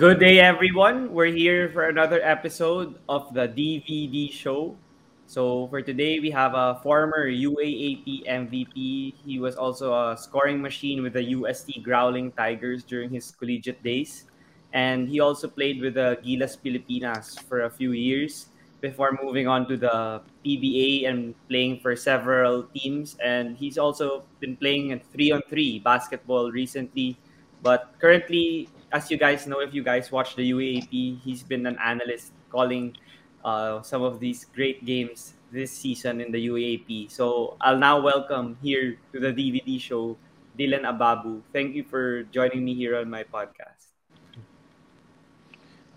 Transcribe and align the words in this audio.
Good 0.00 0.18
day, 0.18 0.40
everyone. 0.40 1.12
We're 1.12 1.28
here 1.28 1.68
for 1.68 1.92
another 1.92 2.24
episode 2.24 2.96
of 3.04 3.36
the 3.36 3.44
DVD 3.44 4.32
show. 4.32 4.72
So, 5.28 5.68
for 5.68 5.84
today, 5.84 6.16
we 6.24 6.32
have 6.32 6.56
a 6.56 6.80
former 6.80 7.28
UAAP 7.28 8.24
MVP. 8.24 9.12
He 9.20 9.36
was 9.36 9.60
also 9.60 9.92
a 9.92 10.16
scoring 10.16 10.56
machine 10.56 11.02
with 11.02 11.12
the 11.12 11.36
UST 11.36 11.84
Growling 11.84 12.32
Tigers 12.32 12.82
during 12.82 13.12
his 13.12 13.28
collegiate 13.36 13.84
days. 13.84 14.24
And 14.72 15.04
he 15.06 15.20
also 15.20 15.52
played 15.52 15.84
with 15.84 16.00
the 16.00 16.16
Gilas 16.24 16.56
Pilipinas 16.56 17.36
for 17.44 17.68
a 17.68 17.70
few 17.70 17.92
years 17.92 18.48
before 18.80 19.12
moving 19.20 19.48
on 19.48 19.68
to 19.68 19.76
the 19.76 20.24
PBA 20.40 21.12
and 21.12 21.36
playing 21.52 21.84
for 21.84 21.92
several 21.92 22.64
teams. 22.72 23.20
And 23.20 23.52
he's 23.52 23.76
also 23.76 24.24
been 24.40 24.56
playing 24.56 24.92
at 24.96 25.04
3 25.12 25.32
on 25.32 25.42
3 25.44 25.84
basketball 25.84 26.50
recently. 26.50 27.20
But 27.60 27.92
currently, 28.00 28.70
as 28.92 29.10
you 29.10 29.16
guys 29.16 29.46
know, 29.46 29.60
if 29.60 29.72
you 29.72 29.82
guys 29.82 30.10
watch 30.10 30.34
the 30.34 30.50
UAP, 30.50 31.22
he's 31.22 31.42
been 31.42 31.66
an 31.66 31.78
analyst 31.78 32.32
calling 32.50 32.96
uh, 33.44 33.82
some 33.82 34.02
of 34.02 34.18
these 34.18 34.44
great 34.54 34.84
games 34.84 35.34
this 35.52 35.70
season 35.70 36.20
in 36.20 36.30
the 36.32 36.48
UAP. 36.48 37.10
So 37.10 37.56
I'll 37.60 37.78
now 37.78 38.00
welcome 38.00 38.58
here 38.62 38.98
to 39.12 39.20
the 39.20 39.32
DVD 39.32 39.80
show 39.80 40.16
Dylan 40.58 40.82
Ababu. 40.82 41.42
Thank 41.52 41.74
you 41.74 41.84
for 41.84 42.24
joining 42.34 42.64
me 42.64 42.74
here 42.74 42.98
on 42.98 43.10
my 43.10 43.22
podcast. 43.22 43.94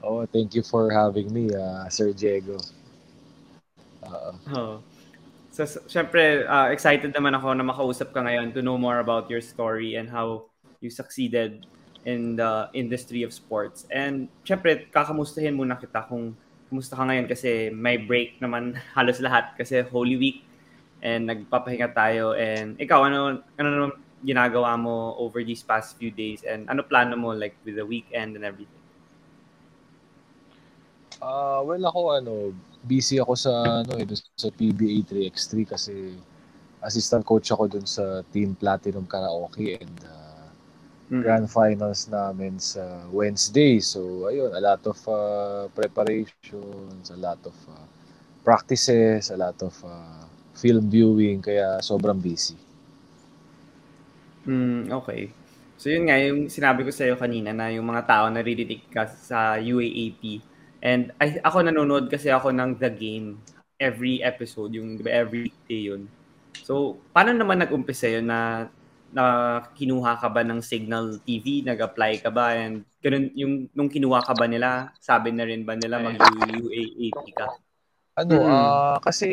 Oh, 0.03 0.25
thank 0.25 0.53
you 0.53 0.61
for 0.61 0.91
having 0.91 1.31
me, 1.33 1.49
uh, 1.55 1.87
Sir 1.87 2.11
Diego. 2.11 2.59
Uh, 4.03 4.33
oh. 4.53 4.83
So, 5.53 5.63
syempre, 5.63 6.43
uh, 6.43 6.73
excited 6.73 7.13
naman 7.15 7.37
ako 7.39 7.53
na 7.55 7.63
makausap 7.63 8.11
ka 8.11 8.19
ngayon 8.19 8.51
to 8.51 8.61
know 8.61 8.75
more 8.75 8.99
about 8.99 9.29
your 9.29 9.39
story 9.39 9.95
and 9.95 10.09
how 10.09 10.49
you 10.81 10.91
succeeded 10.91 11.63
in 12.03 12.35
the 12.35 12.67
industry 12.75 13.23
of 13.23 13.31
sports. 13.31 13.87
And 13.91 14.27
syempre, 14.43 14.87
kakamustahin 14.91 15.55
muna 15.55 15.79
kita 15.79 16.07
kung 16.07 16.35
kumusta 16.67 16.97
ka 16.97 17.03
ngayon 17.05 17.27
kasi 17.29 17.69
may 17.71 18.01
break 18.01 18.39
naman 18.43 18.75
halos 18.97 19.21
lahat 19.23 19.55
kasi 19.55 19.83
Holy 19.83 20.17
Week 20.19 20.37
and 21.03 21.27
nagpapahinga 21.27 21.91
tayo. 21.95 22.35
And 22.35 22.79
ikaw, 22.79 23.07
ano, 23.07 23.43
ano 23.59 23.67
naman 23.69 23.91
ginagawa 24.23 24.79
mo 24.79 25.19
over 25.19 25.43
these 25.43 25.61
past 25.61 25.99
few 25.99 26.07
days 26.07 26.47
and 26.47 26.63
ano 26.71 26.79
plano 26.79 27.19
mo 27.19 27.35
like 27.35 27.59
with 27.67 27.75
the 27.75 27.83
weekend 27.83 28.39
and 28.39 28.47
everything? 28.47 28.79
Uh, 31.19 31.59
well, 31.63 31.83
ako 31.87 32.01
ano, 32.19 32.33
busy 32.83 33.19
ako 33.19 33.35
sa 33.35 33.83
ano 33.83 33.99
eh, 33.99 34.07
sa 34.35 34.47
PBA 34.51 35.03
3x3 35.07 35.51
kasi 35.67 36.15
assistant 36.83 37.23
coach 37.23 37.51
ako 37.51 37.67
dun 37.67 37.87
sa 37.87 38.23
Team 38.31 38.55
Platinum 38.55 39.07
Karaoke 39.07 39.79
and 39.79 39.97
uh, 40.07 40.22
grand 41.09 41.47
finals 41.51 42.07
namin 42.07 42.59
sa 42.59 43.05
Wednesday. 43.11 43.79
So, 43.83 44.27
ayun, 44.29 44.55
a 44.55 44.61
lot 44.61 44.81
of 44.87 44.97
uh, 45.07 45.67
preparations, 45.75 47.11
a 47.11 47.19
lot 47.19 47.39
of 47.43 47.55
uh, 47.69 47.85
practices, 48.43 49.31
a 49.31 49.37
lot 49.37 49.59
of 49.61 49.75
uh, 49.83 50.23
film 50.55 50.89
viewing, 50.89 51.43
kaya 51.43 51.81
sobrang 51.83 52.19
busy. 52.21 52.55
Mm, 54.47 54.91
okay. 54.91 55.31
So 55.79 55.91
yun 55.91 56.07
nga, 56.07 56.15
yung 56.19 56.47
sinabi 56.47 56.87
ko 56.87 56.91
sa 56.91 57.03
iyo 57.03 57.19
kanina 57.19 57.51
na 57.51 57.67
yung 57.71 57.83
mga 57.83 58.07
tao 58.07 58.25
na 58.31 58.39
naririnig 58.39 58.87
ka 58.87 59.07
sa 59.07 59.59
UAAP 59.59 60.39
And 60.83 61.15
I, 61.15 61.39
ako 61.39 61.63
nanonood 61.63 62.11
kasi 62.11 62.27
ako 62.27 62.51
ng 62.51 62.75
The 62.75 62.91
Game 62.91 63.39
every 63.79 64.19
episode, 64.19 64.75
yung 64.75 64.99
every 65.07 65.55
day 65.63 65.87
yun. 65.87 66.11
So, 66.59 66.99
paano 67.15 67.31
naman 67.31 67.63
nag-umpisa 67.63 68.11
yun 68.11 68.27
na 68.27 68.67
na 69.13 69.61
kinuha 69.77 70.17
ka 70.17 70.27
ba 70.27 70.41
ng 70.41 70.59
Signal 70.59 71.21
TV, 71.21 71.61
nag-apply 71.61 72.25
ka 72.25 72.33
ba 72.33 72.57
and 72.57 72.81
ganun 72.99 73.29
yung 73.37 73.69
nung 73.77 73.87
kinuha 73.87 74.25
ka 74.25 74.33
ba 74.33 74.49
nila, 74.49 74.89
sabi 74.97 75.29
na 75.29 75.45
rin 75.45 75.61
ba 75.61 75.77
nila 75.77 76.01
mag-UAAP 76.01 77.21
ka? 77.37 77.47
Ano, 78.17 78.41
mm. 78.41 78.49
uh, 78.49 78.97
kasi 79.05 79.29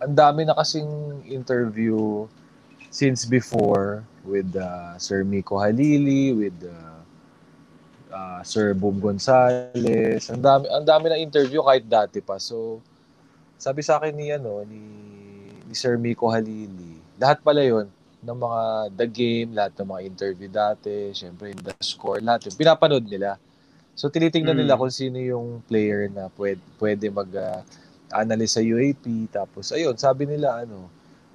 ang 0.00 0.14
dami 0.14 0.46
na 0.46 0.54
kasing 0.54 1.22
interview 1.28 2.24
since 2.88 3.26
before 3.26 4.06
with 4.22 4.54
uh, 4.54 4.94
Sir 4.96 5.26
Miko 5.26 5.58
Halili, 5.58 6.34
with 6.34 6.56
uh, 6.64 7.00
uh, 8.14 8.40
Sir 8.42 8.74
Boom 8.74 8.98
Gonzales. 9.02 10.30
Ang 10.30 10.42
dami 10.42 10.66
ang 10.70 10.84
dami 10.86 11.06
na 11.10 11.18
interview 11.18 11.62
kahit 11.62 11.86
dati 11.86 12.22
pa. 12.22 12.38
So 12.38 12.82
sabi 13.60 13.82
sa 13.82 13.98
akin 13.98 14.14
ni 14.14 14.30
ano 14.34 14.62
ni 14.66 14.82
ni 15.66 15.74
Sir 15.74 15.96
Miko 15.96 16.30
Halili, 16.30 16.99
lahat 17.20 17.44
pala 17.44 17.60
'yon 17.60 17.86
ng 18.20 18.36
mga 18.36 18.62
The 18.96 19.06
Game, 19.08 19.50
lahat 19.56 19.72
ng 19.80 19.88
mga 19.88 20.02
interview 20.04 20.48
dati, 20.48 21.12
syempre 21.16 21.52
The 21.56 21.72
Score, 21.80 22.20
lahat 22.20 22.48
yun, 22.48 22.56
pinapanood 22.56 23.04
nila. 23.08 23.40
So 23.96 24.08
tinitingnan 24.08 24.56
mm. 24.56 24.60
nila 24.64 24.80
kung 24.80 24.92
sino 24.92 25.20
yung 25.20 25.60
player 25.64 26.08
na 26.08 26.32
pwede, 26.36 26.60
pwede 26.80 27.06
mag 27.12 27.28
uh, 27.32 27.60
analyze 28.12 28.56
sa 28.56 28.64
UAP 28.64 29.04
tapos 29.32 29.72
ayun, 29.72 29.96
sabi 29.96 30.24
nila 30.28 30.64
ano, 30.64 30.88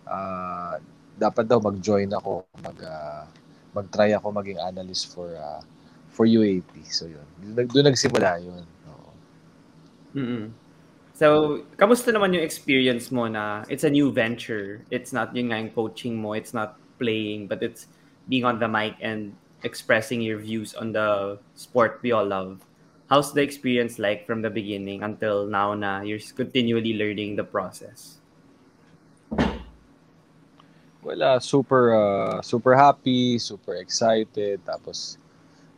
uh, 0.05 0.77
dapat 1.15 1.45
daw 1.47 1.61
mag-join 1.63 2.09
ako, 2.11 2.45
mag 2.61 2.77
uh, 2.81 3.23
mag-try 3.75 4.15
ako 4.15 4.31
maging 4.31 4.59
analyst 4.61 5.11
for 5.11 5.27
uh, 5.35 5.61
for 6.15 6.23
UAP. 6.23 6.71
So 6.87 7.11
yun. 7.11 7.27
Doon 7.55 7.91
nagsimula 7.91 8.39
yun. 8.39 8.63
Oo. 8.87 9.11
Mm-mm. 10.15 10.45
So, 11.15 11.63
kamusta 11.79 12.11
naman 12.11 12.35
yung 12.35 12.43
experience 12.43 13.07
mo 13.07 13.31
na 13.31 13.63
it's 13.71 13.87
a 13.87 13.89
new 13.89 14.11
venture? 14.11 14.83
It's 14.91 15.15
not 15.15 15.31
yung 15.31 15.55
nga 15.55 15.63
coaching 15.71 16.19
mo, 16.19 16.35
it's 16.35 16.51
not 16.51 16.75
playing, 16.99 17.47
but 17.47 17.63
it's 17.63 17.87
being 18.27 18.43
on 18.43 18.59
the 18.59 18.67
mic 18.67 18.99
and 18.99 19.31
expressing 19.63 20.19
your 20.19 20.43
views 20.43 20.75
on 20.75 20.91
the 20.91 21.39
sport 21.55 22.03
we 22.03 22.11
all 22.11 22.27
love. 22.27 22.59
How's 23.07 23.31
the 23.31 23.39
experience 23.39 23.95
like 23.95 24.27
from 24.27 24.43
the 24.43 24.51
beginning 24.51 25.07
until 25.07 25.47
now 25.47 25.71
na 25.71 26.03
you're 26.03 26.19
continually 26.35 26.99
learning 26.99 27.39
the 27.39 27.47
process? 27.47 28.19
Well, 30.99 31.23
uh, 31.23 31.39
super 31.39 31.95
uh, 31.95 32.41
super 32.43 32.75
happy, 32.75 33.39
super 33.39 33.79
excited. 33.79 34.59
Tapos 34.67 35.15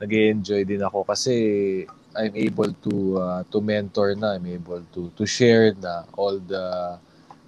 nag 0.01 0.09
enjoy 0.09 0.65
din 0.65 0.81
ako 0.81 1.05
kasi 1.05 1.85
I'm 2.17 2.35
able 2.35 2.73
to 2.73 2.95
uh, 3.17 3.41
to 3.51 3.61
mentor 3.61 4.15
na, 4.15 4.33
I'm 4.35 4.47
able 4.47 4.81
to 4.95 5.11
to 5.15 5.23
share 5.25 5.73
na 5.77 6.03
all 6.17 6.39
the 6.39 6.97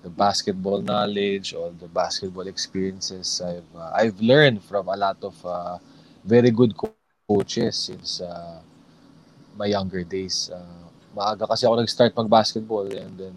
the 0.03 0.09
basketball 0.09 0.81
knowledge, 0.81 1.53
all 1.53 1.71
the 1.75 1.87
basketball 1.89 2.47
experiences 2.47 3.41
I've 3.41 3.71
uh, 3.75 3.91
I've 3.95 4.19
learned 4.21 4.63
from 4.63 4.87
a 4.87 4.97
lot 4.97 5.17
of 5.23 5.35
uh, 5.45 5.77
very 6.23 6.51
good 6.51 6.77
co- 6.77 6.95
coaches 7.27 7.89
since 7.89 8.21
uh, 8.21 8.61
my 9.57 9.65
younger 9.67 10.03
days. 10.03 10.49
Uh, 10.53 10.87
maaga 11.15 11.49
kasi 11.49 11.65
ako 11.65 11.81
nag-start 11.81 12.13
mag-basketball 12.13 12.85
and 12.93 13.13
then 13.17 13.35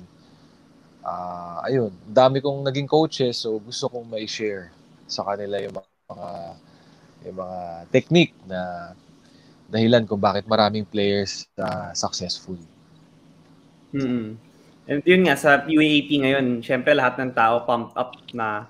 uh, 1.02 1.64
ayun, 1.66 1.90
dami 2.06 2.38
kong 2.44 2.62
naging 2.62 2.86
coaches 2.88 3.42
so 3.42 3.58
gusto 3.58 3.88
kong 3.88 4.06
mai-share 4.06 4.70
sa 5.08 5.24
kanila 5.24 5.58
yung 5.60 5.74
mga 5.74 6.30
yung 7.26 7.36
mga 7.38 7.60
technique 7.90 8.34
na 8.46 8.92
dahilan 9.72 10.04
kung 10.04 10.20
bakit 10.20 10.44
maraming 10.44 10.84
players 10.84 11.48
uh, 11.56 11.96
successful. 11.96 12.60
Mm-hmm. 13.96 14.36
And 14.92 15.00
yun 15.08 15.24
nga, 15.24 15.40
sa 15.40 15.64
UAAP 15.64 16.10
ngayon, 16.20 16.60
syempre 16.60 16.92
lahat 16.92 17.16
ng 17.16 17.32
tao 17.32 17.64
pumped 17.64 17.96
up 17.96 18.12
na 18.36 18.68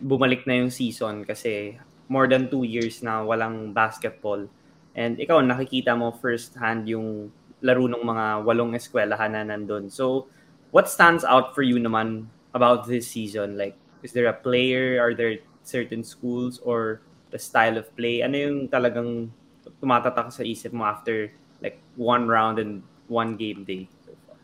bumalik 0.00 0.48
na 0.48 0.64
yung 0.64 0.72
season 0.72 1.28
kasi 1.28 1.76
more 2.08 2.24
than 2.24 2.48
two 2.48 2.64
years 2.64 3.04
na 3.04 3.20
walang 3.20 3.76
basketball. 3.76 4.48
And 4.96 5.20
ikaw, 5.20 5.44
nakikita 5.44 5.92
mo 5.92 6.16
first 6.16 6.56
hand 6.56 6.88
yung 6.88 7.28
laro 7.60 7.84
ng 7.84 8.00
mga 8.00 8.48
walong 8.48 8.72
eskwelahan 8.72 9.36
na 9.36 9.44
nandun. 9.44 9.92
So, 9.92 10.26
what 10.72 10.88
stands 10.88 11.22
out 11.22 11.52
for 11.52 11.60
you 11.60 11.76
naman 11.76 12.32
about 12.56 12.88
this 12.88 13.06
season? 13.12 13.60
Like, 13.60 13.76
is 14.00 14.16
there 14.16 14.26
a 14.26 14.34
player? 14.34 14.96
Are 14.98 15.12
there 15.12 15.44
certain 15.62 16.02
schools 16.02 16.58
or 16.64 17.04
the 17.30 17.38
style 17.38 17.76
of 17.76 17.86
play? 17.94 18.24
Ano 18.24 18.34
yung 18.34 18.58
talagang 18.66 19.30
tumatatak 19.80 20.28
sa 20.30 20.44
isip 20.44 20.76
mo 20.76 20.84
after 20.84 21.32
like 21.64 21.80
one 21.96 22.28
round 22.28 22.60
and 22.60 22.84
one 23.08 23.34
game 23.34 23.64
day 23.64 23.88
so 24.04 24.12
far? 24.28 24.38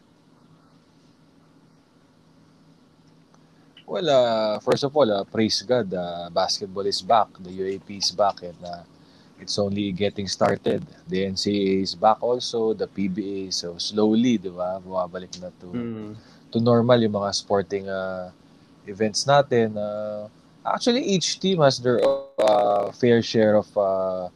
Well, 3.87 4.09
uh, 4.11 4.59
first 4.61 4.83
of 4.83 4.97
all, 4.97 5.07
uh, 5.13 5.23
praise 5.25 5.63
God, 5.63 5.93
uh, 5.93 6.29
basketball 6.33 6.89
is 6.89 7.01
back. 7.05 7.29
The 7.39 7.53
UAP 7.53 7.89
is 8.01 8.11
back 8.11 8.43
and 8.43 8.59
uh, 8.65 8.83
it's 9.41 9.59
only 9.59 9.93
getting 9.93 10.27
started. 10.27 10.85
The 11.09 11.25
NCAA 11.29 11.83
is 11.83 11.95
back 11.95 12.23
also, 12.23 12.75
the 12.75 12.89
PBA. 12.89 13.53
So 13.53 13.79
slowly, 13.79 14.39
di 14.39 14.49
ba, 14.49 14.81
bumabalik 14.81 15.39
na 15.41 15.53
to, 15.61 15.67
mm. 15.71 16.11
to 16.53 16.59
normal 16.61 16.99
yung 17.01 17.13
mga 17.13 17.31
sporting 17.35 17.89
uh, 17.89 18.33
events 18.87 19.25
natin. 19.25 19.77
Uh, 19.77 20.29
actually, 20.65 21.05
each 21.05 21.39
team 21.39 21.61
has 21.61 21.79
their 21.79 22.01
uh, 22.41 22.91
fair 22.93 23.23
share 23.23 23.57
of 23.57 23.69
uh, 23.77 24.29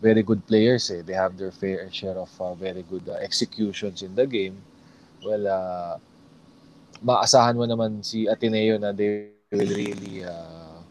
very 0.00 0.22
good 0.22 0.46
players. 0.46 0.90
Eh. 0.90 1.02
They 1.02 1.14
have 1.14 1.36
their 1.36 1.50
fair 1.50 1.90
share 1.90 2.16
of 2.16 2.30
uh, 2.40 2.54
very 2.54 2.82
good 2.82 3.08
uh, 3.08 3.14
executions 3.14 4.02
in 4.02 4.14
the 4.14 4.26
game. 4.26 4.56
Well, 5.24 5.46
uh, 5.46 5.98
maasahan 7.04 7.58
mo 7.58 7.66
naman 7.66 8.04
si 8.04 8.26
Ateneo 8.26 8.78
na 8.78 8.92
they 8.92 9.30
will 9.50 9.74
really 9.74 10.24
uh, 10.24 10.82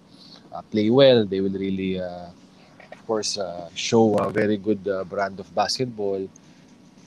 uh, 0.51 0.61
play 0.71 0.89
well. 0.89 1.25
They 1.25 1.39
will 1.39 1.55
really, 1.55 1.99
uh, 1.99 2.27
of 2.91 3.01
course, 3.07 3.37
uh, 3.37 3.69
show 3.75 4.15
a 4.19 4.29
very 4.29 4.57
good 4.57 4.83
uh, 4.87 5.03
brand 5.03 5.39
of 5.39 5.47
basketball. 5.55 6.27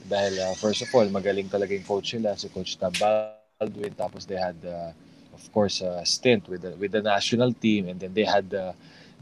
Dahil, 0.09 0.33
uh, 0.41 0.53
first 0.57 0.81
of 0.81 0.89
all, 0.93 1.05
magaling 1.05 1.49
talaga 1.49 1.77
yung 1.77 1.85
coach 1.85 2.17
nila, 2.17 2.33
si 2.37 2.49
Coach 2.49 2.77
Tab 2.81 2.97
Baldwin. 2.97 3.93
Tapos 3.93 4.25
they 4.25 4.37
had, 4.41 4.57
uh, 4.65 4.89
of 5.37 5.43
course, 5.53 5.81
a 5.81 6.01
stint 6.05 6.49
with 6.49 6.65
the, 6.65 6.73
with 6.81 6.91
the 6.91 7.01
national 7.01 7.53
team. 7.53 7.87
And 7.87 7.99
then 7.99 8.13
they 8.13 8.25
had 8.25 8.49
uh, 8.53 8.73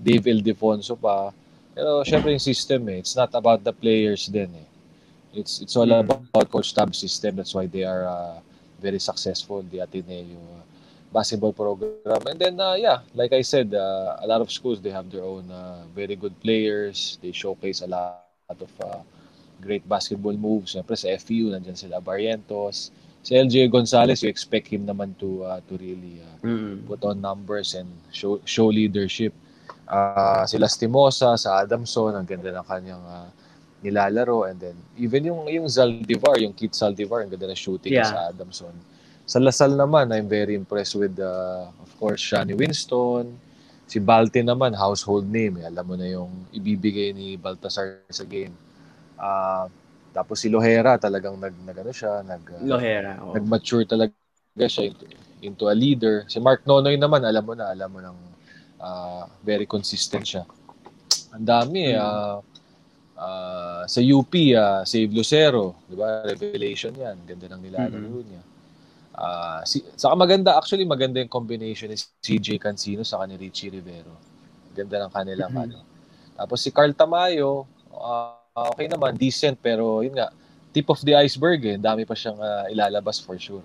Dave 0.02 0.24
Ildefonso 0.24 0.96
pa. 0.96 1.36
Pero 1.80 2.04
syempre 2.04 2.36
yung 2.36 2.44
system 2.44 2.92
eh, 2.92 3.00
it's 3.00 3.16
not 3.16 3.32
about 3.32 3.64
the 3.64 3.72
players 3.72 4.28
din 4.28 4.52
eh. 4.52 4.68
It's 5.32 5.64
it's 5.64 5.80
all 5.80 5.88
Mm. 5.88 6.04
about 6.04 6.52
Coach 6.52 6.76
Tab's 6.76 7.00
system. 7.00 7.40
That's 7.40 7.56
why 7.56 7.64
they 7.72 7.88
are 7.88 8.04
uh, 8.04 8.36
very 8.84 9.00
successful, 9.00 9.64
the 9.72 9.80
Ateneo 9.80 10.28
uh, 10.36 10.64
basketball 11.16 11.56
program. 11.56 12.20
And 12.28 12.36
then, 12.36 12.60
uh, 12.60 12.76
yeah, 12.76 13.00
like 13.16 13.32
I 13.32 13.40
said, 13.40 13.72
uh, 13.72 14.20
a 14.20 14.28
lot 14.28 14.42
of 14.44 14.52
schools, 14.52 14.82
they 14.84 14.92
have 14.92 15.08
their 15.08 15.24
own 15.24 15.48
uh, 15.48 15.88
very 15.96 16.20
good 16.20 16.36
players. 16.44 17.16
They 17.24 17.32
showcase 17.32 17.80
a 17.80 17.88
lot 17.88 18.20
of 18.60 18.72
uh, 18.84 19.00
great 19.62 19.88
basketball 19.88 20.34
moves. 20.36 20.76
Siyempre 20.76 20.98
sa 21.00 21.08
FEU, 21.16 21.54
nandyan 21.56 21.78
sila 21.80 22.02
Barrientos. 22.04 22.92
Si 23.24 23.38
LJ 23.38 23.70
Gonzalez, 23.72 24.20
you 24.26 24.28
expect 24.28 24.68
him 24.68 24.84
naman 24.84 25.14
to 25.22 25.46
uh, 25.48 25.62
to 25.70 25.78
really 25.80 26.20
uh, 26.20 26.28
Mm. 26.44 26.88
put 26.90 27.04
on 27.06 27.22
numbers 27.22 27.76
and 27.78 27.88
show 28.12 28.40
show 28.50 28.68
leadership. 28.68 29.32
Uh, 29.90 30.46
si 30.46 30.62
Lastimosa, 30.62 31.34
sa 31.34 31.66
Adamson, 31.66 32.14
ang 32.14 32.22
ganda 32.22 32.54
ng 32.54 32.66
kanyang 32.70 33.02
uh, 33.02 33.26
nilalaro. 33.82 34.46
And 34.46 34.62
then, 34.62 34.78
even 35.02 35.26
yung, 35.26 35.50
yung 35.50 35.66
Zaldivar, 35.66 36.38
yung 36.38 36.54
Kit 36.54 36.78
Zaldivar, 36.78 37.26
ang 37.26 37.34
ganda 37.34 37.50
na 37.50 37.58
shooting 37.58 37.98
Yeah. 37.98 38.06
sa 38.06 38.30
Adamson. 38.30 38.72
Sa 39.26 39.42
Lasal 39.42 39.74
naman, 39.74 40.14
I'm 40.14 40.30
very 40.30 40.54
impressed 40.54 40.94
with, 40.94 41.18
uh, 41.18 41.66
of 41.70 41.90
course, 41.98 42.22
Shani 42.22 42.54
Winston. 42.54 43.34
Si 43.90 43.98
Balte 43.98 44.46
naman, 44.46 44.78
household 44.78 45.26
name. 45.26 45.58
Eh. 45.62 45.66
Alam 45.66 45.86
mo 45.86 45.96
na 45.98 46.06
yung 46.06 46.30
ibibigay 46.54 47.10
ni 47.10 47.34
Baltasar 47.42 48.06
sa 48.14 48.26
game. 48.30 48.54
Uh, 49.18 49.66
tapos 50.14 50.38
si 50.42 50.54
Lohera, 50.54 51.02
talagang 51.02 51.38
nag, 51.42 51.54
nag 51.66 51.78
ano 51.82 51.90
siya, 51.94 52.22
nag, 52.22 52.44
uh, 52.46 52.62
Lohera. 52.62 53.18
Oh. 53.26 53.34
nag-mature 53.34 53.90
talaga 53.90 54.14
siya 54.70 54.94
into, 54.94 55.06
into 55.42 55.66
a 55.66 55.74
leader. 55.74 56.30
Si 56.30 56.38
Mark 56.38 56.62
Nonoy 56.70 56.98
naman, 56.98 57.26
alam 57.26 57.42
mo 57.42 57.54
na, 57.58 57.74
alam 57.74 57.90
mo 57.90 58.02
nang 58.02 58.18
ah, 58.80 59.28
very 59.44 59.68
consistent 59.68 60.26
siya. 60.26 60.44
Ang 61.36 61.46
dami, 61.46 61.94
ah 61.94 62.42
ah, 63.20 63.84
sa 63.86 64.00
UP, 64.00 64.32
ah, 64.56 64.88
Save 64.88 65.12
Lucero, 65.12 65.76
di 65.86 65.96
ba? 66.00 66.24
Revelation 66.24 66.96
yan. 66.96 67.20
Ganda 67.28 67.52
ng 67.52 67.62
nilalaro 67.62 68.20
niya. 68.24 68.42
Ah, 69.20 69.60
si, 69.68 69.84
saka 70.00 70.16
maganda, 70.16 70.56
actually 70.56 70.88
maganda 70.88 71.20
yung 71.20 71.32
combination 71.32 71.92
ni 71.92 72.00
CJ 72.00 72.56
Cancino 72.56 73.04
sa 73.04 73.20
ni 73.28 73.36
Richie 73.36 73.68
Rivero. 73.68 74.16
Ganda 74.72 75.04
ng 75.04 75.12
kanilang 75.12 75.52
Mhm. 75.52 75.64
ano. 75.68 75.78
Tapos 76.40 76.64
si 76.64 76.72
Carl 76.72 76.96
Tamayo, 76.96 77.68
ah, 77.92 78.40
okay 78.72 78.88
naman, 78.88 79.20
decent, 79.20 79.60
pero 79.60 80.00
yun 80.00 80.16
nga, 80.16 80.32
tip 80.72 80.88
of 80.88 81.04
the 81.04 81.12
iceberg 81.20 81.60
eh. 81.68 81.76
Dami 81.76 82.08
pa 82.08 82.16
siyang 82.16 82.40
ah, 82.40 82.72
ilalabas 82.72 83.20
for 83.20 83.36
sure. 83.36 83.64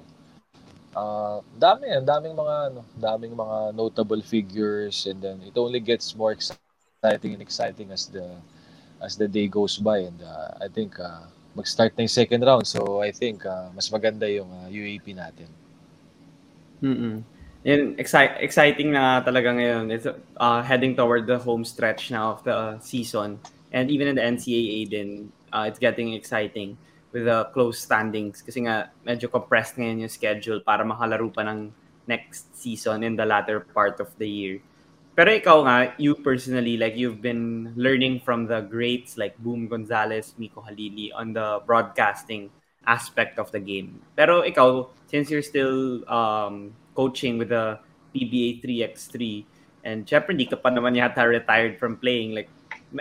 Ah, 0.94 1.42
dami, 1.58 1.90
ang 1.90 2.06
daming 2.06 2.38
mga 2.38 2.56
ano, 2.70 2.80
daming 2.94 3.34
mga 3.34 3.74
notable 3.74 4.22
figures 4.22 5.10
and 5.10 5.18
then 5.18 5.42
it 5.42 5.58
only 5.58 5.82
gets 5.82 6.14
more 6.14 6.30
exciting 6.30 7.34
and 7.34 7.42
exciting 7.42 7.90
as 7.90 8.06
the 8.06 8.22
as 9.02 9.18
the 9.18 9.26
day 9.26 9.50
goes 9.50 9.74
by 9.74 10.06
and 10.06 10.22
uh, 10.22 10.54
I 10.62 10.70
think 10.70 10.94
uh, 11.02 11.26
mag-start 11.58 11.98
na 11.98 12.06
yung 12.06 12.14
second 12.14 12.46
round 12.46 12.62
so 12.70 13.02
I 13.02 13.10
think 13.10 13.42
uh, 13.42 13.74
mas 13.74 13.90
maganda 13.90 14.30
yung 14.30 14.46
uh, 14.46 14.70
UAP 14.70 15.18
natin. 15.18 15.50
Mm-mm. 16.78 17.26
Yun, 17.66 17.98
exci- 17.98 18.38
exciting 18.38 18.94
na 18.94 19.18
talaga 19.24 19.50
ngayon. 19.50 19.90
It's 19.90 20.06
uh, 20.06 20.60
heading 20.62 20.94
toward 20.94 21.26
the 21.26 21.42
home 21.42 21.64
stretch 21.66 22.12
now 22.14 22.38
of 22.38 22.44
the 22.46 22.78
season. 22.78 23.42
And 23.74 23.90
even 23.90 24.06
in 24.06 24.14
the 24.14 24.22
NCAA 24.22 24.92
din, 24.92 25.32
uh, 25.50 25.66
it's 25.66 25.80
getting 25.80 26.14
exciting 26.14 26.78
with 27.14 27.30
the 27.30 27.46
close 27.54 27.78
standings. 27.78 28.42
Kasi 28.42 28.66
nga, 28.66 28.90
medyo 29.06 29.30
compressed 29.30 29.78
ngayon 29.78 30.02
yung 30.02 30.10
schedule 30.10 30.60
para 30.66 30.82
makalaro 30.82 31.30
pa 31.30 31.46
ng 31.46 31.70
next 32.10 32.50
season 32.58 33.06
in 33.06 33.14
the 33.14 33.24
latter 33.24 33.62
part 33.62 34.02
of 34.02 34.10
the 34.18 34.26
year. 34.26 34.58
Pero 35.14 35.30
ikaw 35.30 35.62
nga, 35.62 35.94
you 35.94 36.18
personally, 36.18 36.74
like 36.74 36.98
you've 36.98 37.22
been 37.22 37.70
learning 37.78 38.18
from 38.18 38.50
the 38.50 38.66
greats 38.66 39.14
like 39.14 39.38
Boom 39.38 39.70
Gonzalez, 39.70 40.34
Miko 40.34 40.66
Halili 40.66 41.14
on 41.14 41.30
the 41.32 41.62
broadcasting 41.62 42.50
aspect 42.82 43.38
of 43.38 43.46
the 43.54 43.62
game. 43.62 44.02
Pero 44.18 44.42
ikaw, 44.42 44.90
since 45.06 45.30
you're 45.30 45.46
still 45.46 46.02
um, 46.10 46.74
coaching 46.98 47.38
with 47.38 47.54
the 47.54 47.78
PBA 48.10 48.58
3x3, 48.58 49.46
and 49.86 50.02
syempre 50.02 50.34
hindi 50.34 50.50
ka 50.50 50.58
pa 50.58 50.74
naman 50.74 50.98
yata 50.98 51.22
retired 51.22 51.78
from 51.78 51.94
playing, 51.94 52.34
like, 52.34 52.50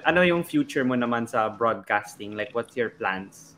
ano 0.06 0.22
yung 0.22 0.46
future 0.46 0.86
mo 0.86 0.94
naman 0.94 1.26
sa 1.26 1.50
broadcasting? 1.50 2.38
Like, 2.38 2.54
what's 2.54 2.78
your 2.78 2.94
plans? 2.94 3.58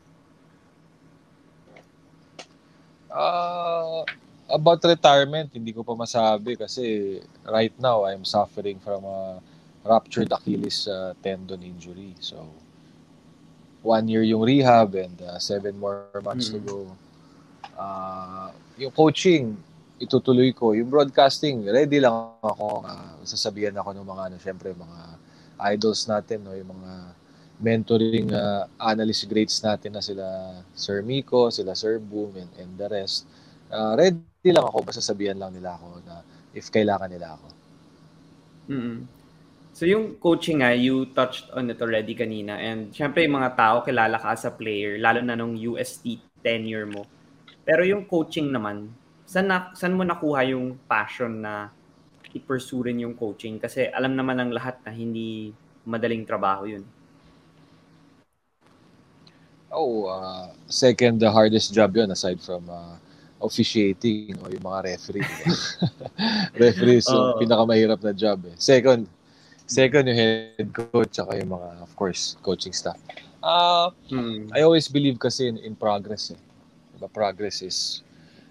Uh, 3.16 4.04
about 4.52 4.84
retirement, 4.84 5.48
hindi 5.48 5.72
ko 5.72 5.80
pa 5.80 5.96
masabi 5.96 6.52
kasi 6.52 7.16
right 7.48 7.72
now 7.80 8.04
I'm 8.04 8.28
suffering 8.28 8.76
from 8.78 9.08
a 9.08 9.40
ruptured 9.82 10.28
Achilles 10.28 10.84
uh, 10.84 11.16
tendon 11.24 11.64
injury. 11.64 12.12
So, 12.20 12.44
one 13.80 14.04
year 14.12 14.20
yung 14.20 14.42
rehab 14.44 14.92
and 14.94 15.16
uh, 15.22 15.38
seven 15.38 15.80
more 15.80 16.04
months 16.20 16.52
to 16.52 16.60
Mm. 16.60 16.66
go. 16.66 16.78
Uh, 17.72 18.50
yung 18.76 18.92
coaching, 18.92 19.56
itutuloy 19.96 20.52
ko. 20.52 20.76
Yung 20.76 20.90
broadcasting, 20.92 21.64
ready 21.64 22.02
lang 22.02 22.12
ako. 22.44 22.84
Uh, 22.84 23.16
sasabihan 23.24 23.72
ako 23.80 23.96
ng 23.96 24.04
mga, 24.04 24.22
ano, 24.28 24.36
syempre, 24.36 24.76
mga 24.76 25.00
idols 25.72 26.04
natin, 26.04 26.44
no? 26.44 26.52
yung 26.52 26.68
mga 26.68 26.92
mentoring 27.56 28.28
uh, 28.32 28.68
analyst 28.84 29.24
grades 29.28 29.64
natin 29.64 29.96
na 29.96 30.02
sila 30.04 30.24
Sir 30.76 31.00
Miko, 31.00 31.48
sila 31.48 31.72
Sir 31.72 31.96
Boom, 31.96 32.36
and, 32.36 32.52
and 32.60 32.72
the 32.76 32.88
rest. 32.88 33.24
Uh, 33.72 33.96
ready 33.96 34.50
lang 34.52 34.66
ako, 34.68 34.84
basta 34.84 35.00
sabihan 35.00 35.40
lang 35.40 35.56
nila 35.56 35.74
ako 35.80 36.04
na 36.04 36.20
if 36.52 36.68
kailangan 36.68 37.08
nila 37.08 37.36
ako. 37.36 37.46
mm 38.70 38.98
So 39.76 39.84
yung 39.84 40.16
coaching 40.16 40.64
nga, 40.64 40.72
you 40.72 41.12
touched 41.12 41.52
on 41.52 41.68
it 41.68 41.76
already 41.84 42.16
kanina. 42.16 42.56
And 42.56 42.96
syempre 42.96 43.28
yung 43.28 43.36
mga 43.36 43.60
tao 43.60 43.84
kilala 43.84 44.16
ka 44.16 44.32
as 44.32 44.48
a 44.48 44.52
player, 44.52 44.96
lalo 44.96 45.20
na 45.20 45.36
nung 45.36 45.52
UST 45.52 46.16
tenure 46.40 46.88
mo. 46.88 47.04
Pero 47.60 47.84
yung 47.84 48.08
coaching 48.08 48.48
naman, 48.48 48.88
saan, 49.28 49.52
na, 49.52 49.76
saan 49.76 49.92
mo 49.92 50.00
nakuha 50.00 50.48
yung 50.48 50.80
passion 50.88 51.44
na 51.44 51.68
i-pursue 52.32 52.88
rin 52.88 53.04
yung 53.04 53.12
coaching? 53.20 53.60
Kasi 53.60 53.92
alam 53.92 54.16
naman 54.16 54.40
ng 54.40 54.56
lahat 54.56 54.80
na 54.80 54.96
hindi 54.96 55.52
madaling 55.84 56.24
trabaho 56.24 56.64
yun. 56.64 56.88
Oh, 59.70 60.06
uh, 60.06 60.54
second 60.70 61.20
the 61.20 61.30
hardest 61.30 61.74
job 61.74 61.96
yun 61.96 62.10
aside 62.10 62.40
from 62.40 62.70
uh, 62.70 62.96
officiating 63.42 64.38
o 64.40 64.48
yung 64.48 64.64
mga 64.64 64.94
referee. 64.94 65.26
diba? 65.26 65.56
referee 66.62 66.98
is 67.02 67.08
Oo. 67.10 67.36
pinakamahirap 67.42 68.00
na 68.00 68.12
job 68.16 68.40
eh. 68.46 68.56
Second, 68.56 69.04
second 69.66 70.08
yung 70.08 70.16
head 70.16 70.68
coach 70.72 71.12
tsaka 71.12 71.36
yung 71.36 71.52
mga, 71.52 71.68
of 71.82 71.92
course, 71.98 72.38
coaching 72.40 72.72
staff. 72.72 72.96
Uh, 73.42 73.90
Hmm. 74.10 74.50
I 74.54 74.62
always 74.66 74.88
believe 74.88 75.18
kasi 75.18 75.46
in, 75.46 75.58
in 75.62 75.74
progress 75.76 76.34
eh. 76.34 76.40
Diba, 76.96 77.12
progress 77.12 77.60
is 77.60 78.02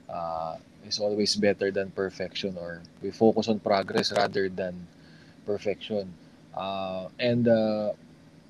uh, 0.08 0.56
is 0.86 1.02
always 1.02 1.34
better 1.36 1.74
than 1.74 1.90
perfection 1.92 2.54
or 2.62 2.80
we 3.02 3.10
focus 3.10 3.50
on 3.50 3.58
progress 3.60 4.14
rather 4.14 4.48
than 4.48 4.78
perfection. 5.44 6.08
Uh, 6.54 7.10
and 7.20 7.50
uh, 7.50 7.92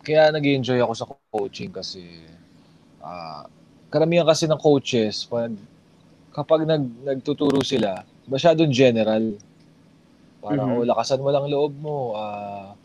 kaya 0.04 0.30
nag 0.30 0.46
enjoy 0.46 0.78
ako 0.84 0.94
sa 0.94 1.06
coaching 1.32 1.72
kasi 1.72 2.04
uh, 3.06 3.46
karamihan 3.94 4.26
kasi 4.26 4.50
ng 4.50 4.58
coaches 4.58 5.30
pag 5.30 5.54
kapag 6.36 6.68
nag, 6.68 6.84
nagtuturo 7.06 7.64
sila, 7.64 8.04
masyadong 8.28 8.68
general. 8.68 9.40
Parang, 10.44 10.68
Mhm. 10.68 10.78
oh, 10.84 10.86
lakasan 10.86 11.24
mo 11.24 11.32
lang 11.32 11.48
loob 11.48 11.74
mo, 11.80 12.12
ah, 12.12 12.76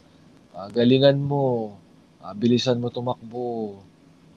ah, 0.54 0.68
galingan 0.70 1.18
mo, 1.18 1.74
ah, 2.22 2.30
bilisan 2.30 2.78
mo 2.78 2.94
tumakbo, 2.94 3.82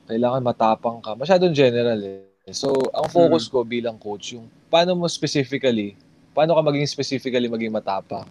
kailangan 0.09 0.41
matapang 0.41 0.97
ka. 0.97 1.13
Masyadong 1.13 1.53
general 1.53 1.99
eh. 2.01 2.25
So, 2.51 2.73
ang 2.91 3.07
focus 3.07 3.47
ko 3.47 3.63
bilang 3.63 3.95
coach, 4.01 4.35
yung 4.35 4.49
paano 4.67 4.97
mo 4.97 5.05
specifically, 5.07 5.95
paano 6.35 6.57
ka 6.57 6.61
maging 6.65 6.89
specifically 6.89 7.47
maging 7.47 7.71
matapang? 7.71 8.27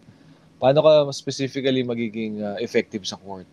Paano 0.60 0.82
ka 0.82 0.92
specifically 1.14 1.86
magiging 1.86 2.42
ah, 2.42 2.58
effective 2.58 3.06
sa 3.06 3.16
court? 3.16 3.46